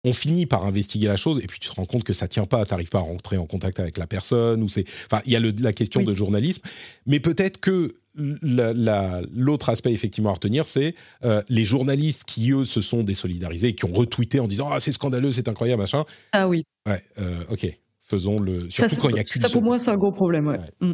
On 0.07 0.13
finit 0.13 0.45
par 0.45 0.63
investiguer 0.65 1.07
la 1.07 1.15
chose, 1.17 1.39
et 1.43 1.47
puis 1.47 1.59
tu 1.59 1.67
te 1.67 1.73
rends 1.75 1.85
compte 1.85 2.03
que 2.03 2.13
ça 2.13 2.27
tient 2.27 2.45
pas, 2.45 2.63
t'arrives 2.65 2.89
pas 2.89 2.99
à 2.99 3.01
rentrer 3.01 3.37
en 3.37 3.45
contact 3.47 3.79
avec 3.79 3.97
la 3.97 4.05
personne, 4.07 4.61
ou 4.63 4.69
c'est, 4.69 4.85
enfin, 5.11 5.21
il 5.25 5.31
y 5.33 5.35
a 5.35 5.39
le- 5.39 5.53
la 5.59 5.73
question 5.73 6.01
Oui. 6.01 6.05
de 6.05 6.13
journalisme, 6.13 6.61
mais 7.07 7.19
peut-être 7.19 7.59
que 7.59 7.95
la- 8.41 8.71
la- 8.71 9.21
l'autre 9.35 9.67
aspect 9.69 9.91
effectivement 9.91 10.29
à 10.29 10.33
retenir, 10.33 10.67
c'est 10.67 10.95
euh, 11.25 11.41
les 11.49 11.65
journalistes 11.65 12.23
qui 12.23 12.51
eux 12.51 12.63
se 12.63 12.79
sont 12.81 13.03
désolidarisés, 13.03 13.73
qui 13.75 13.83
ont 13.85 13.91
retweeté 13.93 14.39
en 14.39 14.47
disant 14.47 14.69
ah 14.71 14.79
c'est 14.79 14.93
scandaleux, 14.93 15.31
c'est 15.31 15.49
incroyable, 15.49 15.81
machin. 15.81 16.05
Ah 16.31 16.47
oui. 16.47 16.63
Ouais, 16.87 17.03
euh, 17.19 17.43
ok, 17.49 17.67
faisons 18.07 18.39
le. 18.39 18.69
Ça, 18.69 18.87
Surtout 18.87 19.01
quand 19.03 19.09
il 19.09 19.15
y 19.15 19.19
a 19.19 19.23
qu'une 19.23 19.41
ça 19.41 19.49
pour 19.49 19.61
moi 19.61 19.79
c'est 19.79 19.91
un 19.91 19.97
gros 19.97 20.11
problème. 20.11 20.47
Ouais. 20.47 20.57
Ouais. 20.81 20.87
Mm. 20.89 20.93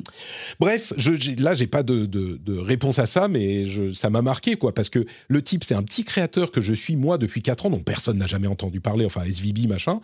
Bref, 0.60 0.94
je, 0.98 1.12
là, 1.42 1.54
j'ai 1.54 1.68
pas 1.68 1.84
de, 1.84 2.06
de- 2.06 2.38
de 2.38 2.58
réponse 2.58 3.00
à 3.00 3.06
ça, 3.06 3.28
mais 3.28 3.66
je, 3.66 3.92
ça 3.92 4.10
m'a 4.10 4.22
marqué, 4.22 4.56
quoi, 4.56 4.74
parce 4.74 4.90
que 4.90 5.06
le 5.28 5.42
type, 5.42 5.64
c'est 5.64 5.76
un 5.76 5.84
petit 5.84 6.04
créateur 6.04 6.52
que 6.52 6.62
je 6.62 6.74
suis, 6.74 6.96
moi, 6.96 7.18
depuis 7.18 7.42
4 7.42 7.66
ans, 7.66 7.70
dont 7.70 7.80
personne 7.80 8.18
n'a 8.18 8.28
jamais 8.28 8.48
entendu 8.48 8.80
parler, 8.82 9.06
enfin, 9.06 9.24
SVB, 9.24 9.68
machin. 9.68 10.00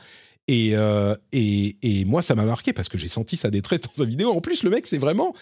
Et, 0.50 0.72
euh, 0.78 1.16
et, 1.34 1.76
et 1.84 2.06
moi, 2.06 2.22
ça 2.22 2.34
m'a 2.36 2.46
marqué 2.46 2.72
parce 2.74 2.88
que 2.90 2.98
j'ai 2.98 3.08
senti 3.10 3.36
sa 3.38 3.50
détresse 3.50 3.82
dans 3.82 3.92
sa 3.98 4.06
vidéo. 4.06 4.32
En 4.32 4.40
plus, 4.42 4.64
le 4.64 4.70
mec, 4.70 4.88
c'est 4.88 4.98
vraiment. 4.98 5.34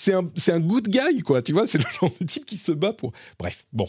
C'est 0.00 0.14
un, 0.14 0.30
c'est 0.36 0.52
un 0.52 0.60
good 0.60 0.88
guy, 0.88 1.22
quoi, 1.24 1.42
tu 1.42 1.52
vois, 1.52 1.66
c'est 1.66 1.78
le 1.78 1.84
genre 2.00 2.12
de 2.20 2.24
type 2.24 2.44
qui 2.44 2.56
se 2.56 2.70
bat 2.70 2.92
pour... 2.92 3.10
Bref, 3.36 3.66
bon. 3.72 3.88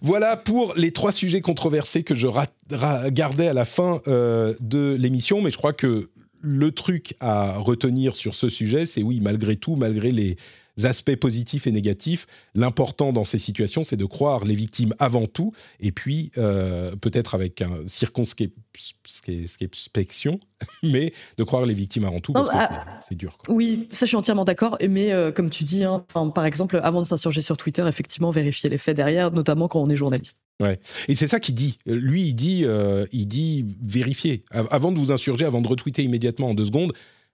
Voilà 0.00 0.36
pour 0.38 0.74
les 0.76 0.92
trois 0.92 1.12
sujets 1.12 1.42
controversés 1.42 2.02
que 2.04 2.14
je 2.14 2.26
ra- 2.26 2.46
ra- 2.70 3.10
gardais 3.10 3.48
à 3.48 3.52
la 3.52 3.66
fin 3.66 4.00
euh, 4.08 4.54
de 4.60 4.96
l'émission, 4.98 5.42
mais 5.42 5.50
je 5.50 5.58
crois 5.58 5.74
que 5.74 6.08
le 6.46 6.70
truc 6.70 7.14
à 7.20 7.58
retenir 7.58 8.14
sur 8.14 8.34
ce 8.34 8.48
sujet, 8.48 8.86
c'est 8.86 9.02
oui, 9.02 9.20
malgré 9.20 9.56
tout, 9.56 9.74
malgré 9.76 10.12
les 10.12 10.36
aspects 10.84 11.16
positifs 11.16 11.66
et 11.66 11.72
négatifs, 11.72 12.26
l'important 12.54 13.12
dans 13.12 13.24
ces 13.24 13.38
situations, 13.38 13.82
c'est 13.82 13.96
de 13.96 14.04
croire 14.04 14.44
les 14.44 14.54
victimes 14.54 14.92
avant 14.98 15.26
tout, 15.26 15.52
et 15.80 15.92
puis 15.92 16.30
euh, 16.36 16.94
peut-être 16.96 17.34
avec 17.34 17.62
un 17.62 17.86
circonspection, 17.86 20.38
mais 20.82 21.12
de 21.38 21.44
croire 21.44 21.64
les 21.66 21.74
victimes 21.74 22.04
avant 22.04 22.20
tout, 22.20 22.32
parce 22.32 22.48
Non, 22.48 22.54
que 22.58 22.60
ah, 22.60 22.84
c'est- 23.08 23.14
dur. 23.14 23.38
Quoi. 23.38 23.54
Oui, 23.54 23.88
ça 23.92 24.06
je 24.06 24.08
suis 24.08 24.16
entièrement 24.16 24.44
d'accord. 24.44 24.76
Mais 24.88 25.12
euh, 25.12 25.32
comme 25.32 25.50
tu 25.50 25.64
dis, 25.64 25.84
hein, 25.84 26.04
par 26.34 26.44
exemple, 26.46 26.80
avant 26.82 27.00
de 27.00 27.06
s'insurger 27.06 27.40
sur 27.40 27.56
Twitter, 27.56 27.84
effectivement, 27.88 28.30
vérifier 28.30 28.68
les 28.68 28.78
faits 28.78 28.96
derrière, 28.96 29.30
notamment 29.30 29.68
quand 29.68 29.80
on 29.80 29.88
est 29.88 29.96
journaliste. 29.96 30.40
Et 31.08 31.14
c'est 31.14 31.28
ça 31.28 31.38
qu'il 31.38 31.54
dit. 31.54 31.76
Lui, 31.84 32.28
il 32.28 32.34
dit, 32.34 32.62
euh, 32.64 33.04
il 33.12 33.26
dit 33.26 33.66
vérifiez. 33.82 34.42
Av- 34.50 34.68
Avant 34.70 34.90
de 34.90 34.98
vous 34.98 35.12
insurger, 35.12 35.44
avant 35.44 35.60
de 35.60 35.68
retweeter 35.68 36.02
immédiatement 36.02 36.48
en 36.48 36.54
deux 36.54 36.64
secondes, 36.64 36.92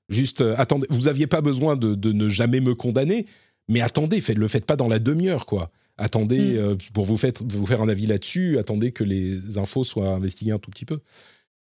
juste 0.08 0.40
euh, 0.40 0.54
attendez. 0.58 0.86
Vous 0.90 1.08
aviez 1.08 1.26
pas 1.26 1.40
besoin 1.40 1.76
de, 1.76 1.94
de 1.94 2.12
ne 2.12 2.28
jamais 2.28 2.60
me 2.60 2.74
condamner, 2.74 3.26
mais 3.68 3.80
attendez, 3.80 4.20
faites, 4.20 4.38
le 4.38 4.48
faites 4.48 4.64
pas 4.66 4.76
dans 4.76 4.88
la 4.88 4.98
demi-heure, 4.98 5.46
quoi. 5.46 5.70
Attendez 5.98 6.54
Mm. 6.54 6.56
euh, 6.58 6.76
pour 6.94 7.04
vous, 7.04 7.16
vous 7.16 7.66
faire 7.66 7.82
un 7.82 7.88
avis 7.88 8.06
là-dessus. 8.06 8.58
Attendez 8.58 8.92
que 8.92 9.04
les 9.04 9.58
infos 9.58 9.84
soient 9.84 10.08
investiguées 10.08 10.52
un 10.52 10.58
tout 10.58 10.70
petit 10.70 10.84
peu. 10.86 11.00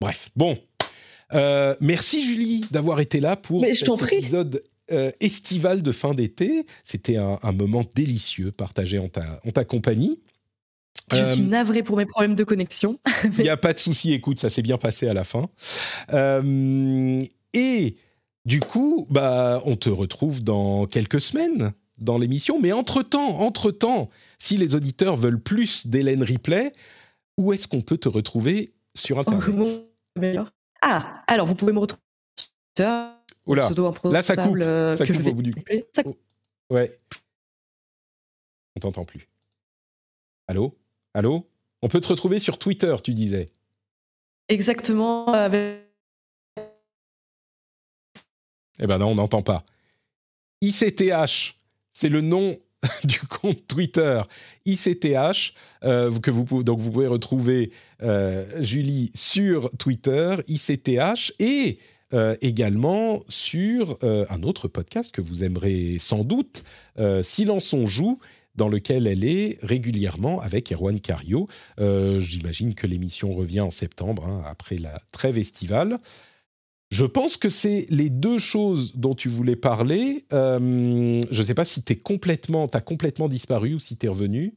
Bref, 0.01 0.29
bon. 0.35 0.57
Euh, 1.33 1.75
merci 1.81 2.23
Julie 2.23 2.65
d'avoir 2.71 2.99
été 2.99 3.19
là 3.19 3.35
pour 3.35 3.61
Mais 3.61 3.75
cet 3.75 3.89
épisode 4.11 4.63
estival 5.19 5.83
de 5.83 5.91
fin 5.91 6.15
d'été. 6.15 6.65
C'était 6.83 7.17
un, 7.17 7.37
un 7.43 7.51
moment 7.51 7.83
délicieux 7.95 8.51
partagé 8.51 8.97
en 8.97 9.07
ta, 9.07 9.39
en 9.45 9.51
ta 9.51 9.63
compagnie. 9.63 10.19
Je 11.11 11.25
suis 11.27 11.41
navrée 11.41 11.83
pour 11.83 11.97
mes 11.97 12.05
problèmes 12.05 12.35
de 12.35 12.43
connexion. 12.43 12.99
il 13.37 13.43
n'y 13.43 13.49
a 13.49 13.57
pas 13.57 13.73
de 13.73 13.77
souci, 13.79 14.13
écoute, 14.13 14.39
ça 14.39 14.49
s'est 14.49 14.61
bien 14.61 14.77
passé 14.77 15.07
à 15.07 15.13
la 15.13 15.23
fin. 15.23 15.49
Euh, 16.13 17.19
et 17.53 17.95
du 18.49 18.59
coup, 18.61 19.05
bah, 19.11 19.61
on 19.65 19.75
te 19.75 19.89
retrouve 19.89 20.43
dans 20.43 20.87
quelques 20.87 21.21
semaines 21.21 21.71
dans 21.99 22.17
l'émission. 22.17 22.59
Mais 22.59 22.71
entre-temps, 22.71 23.37
entre-temps, 23.41 24.09
si 24.39 24.57
les 24.57 24.73
auditeurs 24.73 25.15
veulent 25.15 25.39
plus 25.39 25.85
d'Hélène 25.85 26.23
Ripley, 26.23 26.71
où 27.37 27.53
est-ce 27.53 27.67
qu'on 27.67 27.83
peut 27.83 27.97
te 27.99 28.09
retrouver 28.09 28.73
sur 28.95 29.17
Oh, 29.17 29.19
Internet 29.19 29.83
Ah, 30.81 31.23
alors 31.27 31.45
vous 31.45 31.53
pouvez 31.53 31.73
me 31.73 31.79
retrouver 31.79 32.01
sur 32.35 32.47
Twitter, 32.75 33.05
Oula, 33.45 33.69
là, 34.05 34.23
ça 34.23 34.35
coupe, 34.35 34.57
euh, 34.59 34.97
ça 34.97 35.05
que 35.05 35.13
coupe 35.13 35.21
je 35.21 35.29
au 35.29 35.33
bout 35.33 35.43
du-. 35.43 35.53
Ça 35.93 36.01
coupe. 36.01 36.19
ouais. 36.71 36.99
On 38.75 38.79
t'entend 38.79 39.05
plus. 39.05 39.27
Allô? 40.47 40.75
Allô? 41.13 41.47
On 41.83 41.87
peut 41.87 42.01
te 42.01 42.07
retrouver 42.07 42.39
sur 42.39 42.57
Twitter, 42.57 42.95
tu 43.03 43.13
disais. 43.13 43.45
Exactement 44.47 45.27
avec 45.27 45.88
Eh 48.79 48.87
ben 48.87 48.97
non, 48.97 49.09
on 49.09 49.15
n'entend 49.15 49.41
pas. 49.41 49.63
ICTH, 50.61 51.55
c'est 51.93 52.09
le 52.09 52.21
nom 52.21 52.57
du 53.03 53.19
compte 53.21 53.67
Twitter 53.67 54.21
ICTH, 54.65 55.53
euh, 55.83 56.17
que 56.19 56.31
vous 56.31 56.45
pouvez, 56.45 56.63
donc 56.63 56.79
vous 56.79 56.91
pouvez 56.91 57.07
retrouver 57.07 57.71
euh, 58.01 58.45
Julie 58.61 59.11
sur 59.13 59.69
Twitter 59.71 60.35
ICTH 60.47 61.33
et 61.39 61.79
euh, 62.13 62.35
également 62.41 63.21
sur 63.27 63.99
un 64.01 64.43
autre 64.43 64.67
podcast 64.67 65.11
que 65.11 65.21
vous 65.21 65.43
aimerez 65.43 65.97
sans 65.99 66.23
doute, 66.23 66.63
Silence 67.21 67.73
on 67.73 67.85
joue, 67.85 68.19
dans 68.55 68.67
lequel 68.67 69.07
elle 69.07 69.23
est 69.23 69.57
régulièrement 69.61 70.41
avec 70.41 70.71
Erwan 70.71 70.99
Cario. 70.99 71.47
J'imagine 71.77 72.73
que 72.73 72.87
l'émission 72.87 73.31
revient 73.31 73.61
en 73.61 73.71
septembre, 73.71 74.25
hein, 74.25 74.43
après 74.47 74.77
la 74.77 74.99
trêve 75.11 75.37
estivale. 75.37 75.97
Je 76.89 77.05
pense 77.05 77.37
que 77.37 77.49
c'est 77.49 77.85
les 77.89 78.09
deux 78.09 78.39
choses 78.39 78.93
dont 78.95 79.13
tu 79.13 79.29
voulais 79.29 79.55
parler. 79.55 80.25
Euh, 80.33 81.21
je 81.29 81.39
ne 81.39 81.45
sais 81.45 81.53
pas 81.53 81.65
si 81.65 81.83
tu 81.83 81.95
complètement, 81.95 82.65
as 82.73 82.81
complètement 82.81 83.27
disparu 83.27 83.75
ou 83.75 83.79
si 83.79 83.95
tu 83.95 84.07
es 84.07 84.09
revenu. 84.09 84.55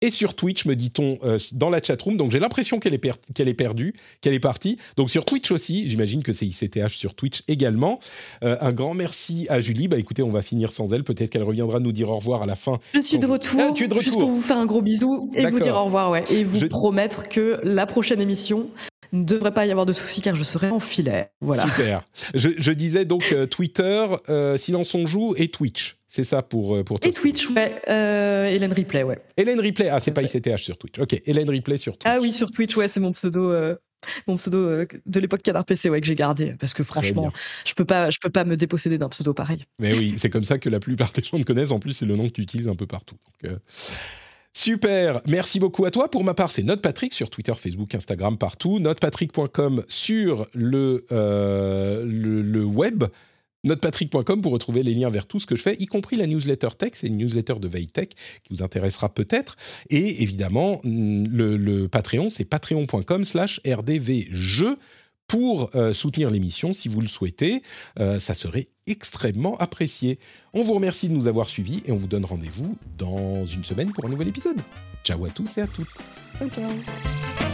Et 0.00 0.10
sur 0.10 0.34
Twitch, 0.34 0.66
me 0.66 0.74
dit-on 0.74 1.18
euh, 1.24 1.38
dans 1.52 1.70
la 1.70 1.82
chatroom. 1.82 2.18
Donc 2.18 2.30
j'ai 2.30 2.38
l'impression 2.38 2.78
qu'elle 2.78 2.92
est, 2.92 3.04
est 3.04 3.54
perdue, 3.54 3.94
qu'elle 4.20 4.34
est 4.34 4.40
partie. 4.40 4.76
Donc 4.96 5.08
sur 5.08 5.24
Twitch 5.24 5.50
aussi, 5.50 5.88
j'imagine 5.88 6.22
que 6.22 6.32
c'est 6.32 6.46
ICTH 6.46 6.90
sur 6.90 7.14
Twitch 7.14 7.42
également. 7.48 7.98
Euh, 8.42 8.56
un 8.60 8.72
grand 8.72 8.92
merci 8.92 9.46
à 9.48 9.60
Julie. 9.60 9.88
Bah 9.88 9.98
écoutez, 9.98 10.22
on 10.22 10.30
va 10.30 10.42
finir 10.42 10.72
sans 10.72 10.92
elle. 10.92 11.04
Peut-être 11.04 11.30
qu'elle 11.30 11.42
reviendra 11.42 11.80
nous 11.80 11.92
dire 11.92 12.10
au 12.10 12.16
revoir 12.16 12.42
à 12.42 12.46
la 12.46 12.54
fin. 12.54 12.80
Je 12.94 13.00
suis 13.00 13.18
de 13.18 13.26
retour. 13.26 13.60
Ah, 13.62 13.72
tu 13.74 13.84
es 13.84 13.88
de 13.88 13.94
retour. 13.94 14.04
Juste 14.04 14.18
pour 14.18 14.28
vous 14.28 14.42
faire 14.42 14.58
un 14.58 14.66
gros 14.66 14.82
bisou 14.82 15.30
et 15.34 15.46
vous 15.46 15.60
dire 15.60 15.74
au 15.74 15.84
revoir, 15.84 16.10
ouais. 16.10 16.24
Et 16.30 16.44
vous 16.44 16.68
promettre 16.68 17.28
que 17.30 17.58
la 17.62 17.86
prochaine 17.86 18.20
émission, 18.20 18.68
ne 19.12 19.24
devrait 19.24 19.52
pas 19.52 19.66
y 19.66 19.70
avoir 19.70 19.86
de 19.86 19.92
soucis 19.92 20.20
car 20.20 20.36
je 20.36 20.42
serai 20.42 20.70
en 20.70 20.80
filet. 20.80 21.30
Voilà. 21.40 21.64
Super. 21.64 22.04
Je, 22.34 22.72
disais 22.72 23.04
donc 23.04 23.32
euh, 23.32 23.46
Twitter, 23.46 24.06
euh, 24.28 24.56
Silence 24.56 24.94
on 24.94 25.06
joue 25.06 25.34
et 25.36 25.48
Twitch. 25.48 25.96
C'est 26.08 26.24
ça 26.24 26.42
pour, 26.42 26.76
euh, 26.76 26.84
pour 26.84 27.00
toi. 27.00 27.08
Et 27.08 27.12
Twitch, 27.12 27.48
ouais. 27.50 27.80
Hélène 28.54 28.72
Ripley, 28.72 29.02
ouais. 29.02 29.18
Hélène 29.36 29.60
Ripley, 29.60 29.88
ah, 29.88 30.00
c'est 30.00 30.12
pas 30.12 30.22
ICTH 30.22 30.58
sur 30.58 30.78
Twitch. 30.78 30.98
Ok, 30.98 31.20
Hélène 31.24 31.50
Ripley 31.50 31.76
sur 31.76 31.98
Twitch. 31.98 32.12
Ah 32.12 32.18
oui, 32.20 32.32
sur 32.32 32.50
Twitch, 32.50 32.76
ouais, 32.76 32.88
c'est 32.88 33.00
mon 33.00 33.12
pseudo. 33.12 33.52
mon 34.26 34.36
pseudo 34.36 34.84
de 35.06 35.20
l'époque 35.20 35.42
Canard 35.42 35.64
PC 35.64 35.88
ouais, 35.88 36.00
que 36.00 36.06
j'ai 36.06 36.14
gardé 36.14 36.54
parce 36.60 36.74
que 36.74 36.84
franchement 36.84 37.32
je 37.64 37.72
peux 37.72 37.86
pas 37.86 38.10
je 38.10 38.18
peux 38.20 38.28
pas 38.28 38.44
me 38.44 38.54
déposséder 38.54 38.98
d'un 38.98 39.08
pseudo 39.08 39.32
pareil. 39.32 39.64
Mais 39.78 39.94
oui, 39.94 40.14
c'est 40.18 40.28
comme 40.28 40.44
ça 40.44 40.58
que 40.58 40.68
la 40.68 40.78
plupart 40.78 41.10
des 41.12 41.22
gens 41.22 41.38
te 41.38 41.44
connaissent 41.44 41.70
en 41.70 41.78
plus 41.78 41.94
c'est 41.94 42.04
le 42.04 42.14
nom 42.14 42.28
que 42.28 42.34
tu 42.34 42.42
utilises 42.42 42.68
un 42.68 42.74
peu 42.74 42.86
partout. 42.86 43.16
Donc, 43.42 43.52
Super, 44.56 45.20
merci 45.26 45.58
beaucoup 45.58 45.84
à 45.84 45.90
toi. 45.90 46.08
Pour 46.08 46.22
ma 46.22 46.32
part, 46.32 46.52
c'est 46.52 46.62
NotePatrick 46.62 47.12
sur 47.12 47.28
Twitter, 47.28 47.52
Facebook, 47.58 47.92
Instagram, 47.92 48.38
partout. 48.38 48.78
Notepatrick.com 48.78 49.82
sur 49.88 50.46
le, 50.54 51.04
euh, 51.10 52.04
le, 52.06 52.64
web. 52.64 53.02
Notepatrick.com 53.64 54.42
pour 54.42 54.52
retrouver 54.52 54.84
les 54.84 54.94
liens 54.94 55.10
vers 55.10 55.26
tout 55.26 55.40
ce 55.40 55.46
que 55.46 55.56
je 55.56 55.62
fais, 55.62 55.74
y 55.80 55.86
compris 55.86 56.14
la 56.14 56.28
newsletter 56.28 56.68
tech, 56.78 56.92
c'est 56.94 57.08
une 57.08 57.16
newsletter 57.16 57.54
de 57.54 57.66
veille 57.66 57.88
tech 57.88 58.10
qui 58.10 58.54
vous 58.54 58.62
intéressera 58.62 59.12
peut-être. 59.12 59.56
Et 59.90 60.22
évidemment, 60.22 60.80
le, 60.84 61.56
le 61.56 61.88
Patreon, 61.88 62.28
c'est 62.30 62.44
patreon.com 62.44 63.24
slash 63.24 63.60
rdvjeux 63.66 64.78
pour 65.26 65.70
euh, 65.74 65.92
soutenir 65.92 66.30
l'émission 66.30 66.72
si 66.72 66.88
vous 66.88 67.00
le 67.00 67.08
souhaitez. 67.08 67.62
Euh, 67.98 68.18
ça 68.20 68.34
serait 68.34 68.68
extrêmement 68.86 69.56
apprécié. 69.58 70.18
On 70.52 70.62
vous 70.62 70.74
remercie 70.74 71.08
de 71.08 71.14
nous 71.14 71.26
avoir 71.26 71.48
suivis 71.48 71.82
et 71.86 71.92
on 71.92 71.96
vous 71.96 72.06
donne 72.06 72.24
rendez-vous 72.24 72.76
dans 72.98 73.44
une 73.44 73.64
semaine 73.64 73.92
pour 73.92 74.04
un 74.06 74.08
nouvel 74.08 74.28
épisode. 74.28 74.58
Ciao 75.04 75.24
à 75.24 75.30
tous 75.30 75.58
et 75.58 75.62
à 75.62 75.66
toutes. 75.66 75.88
ciao. 76.54 77.53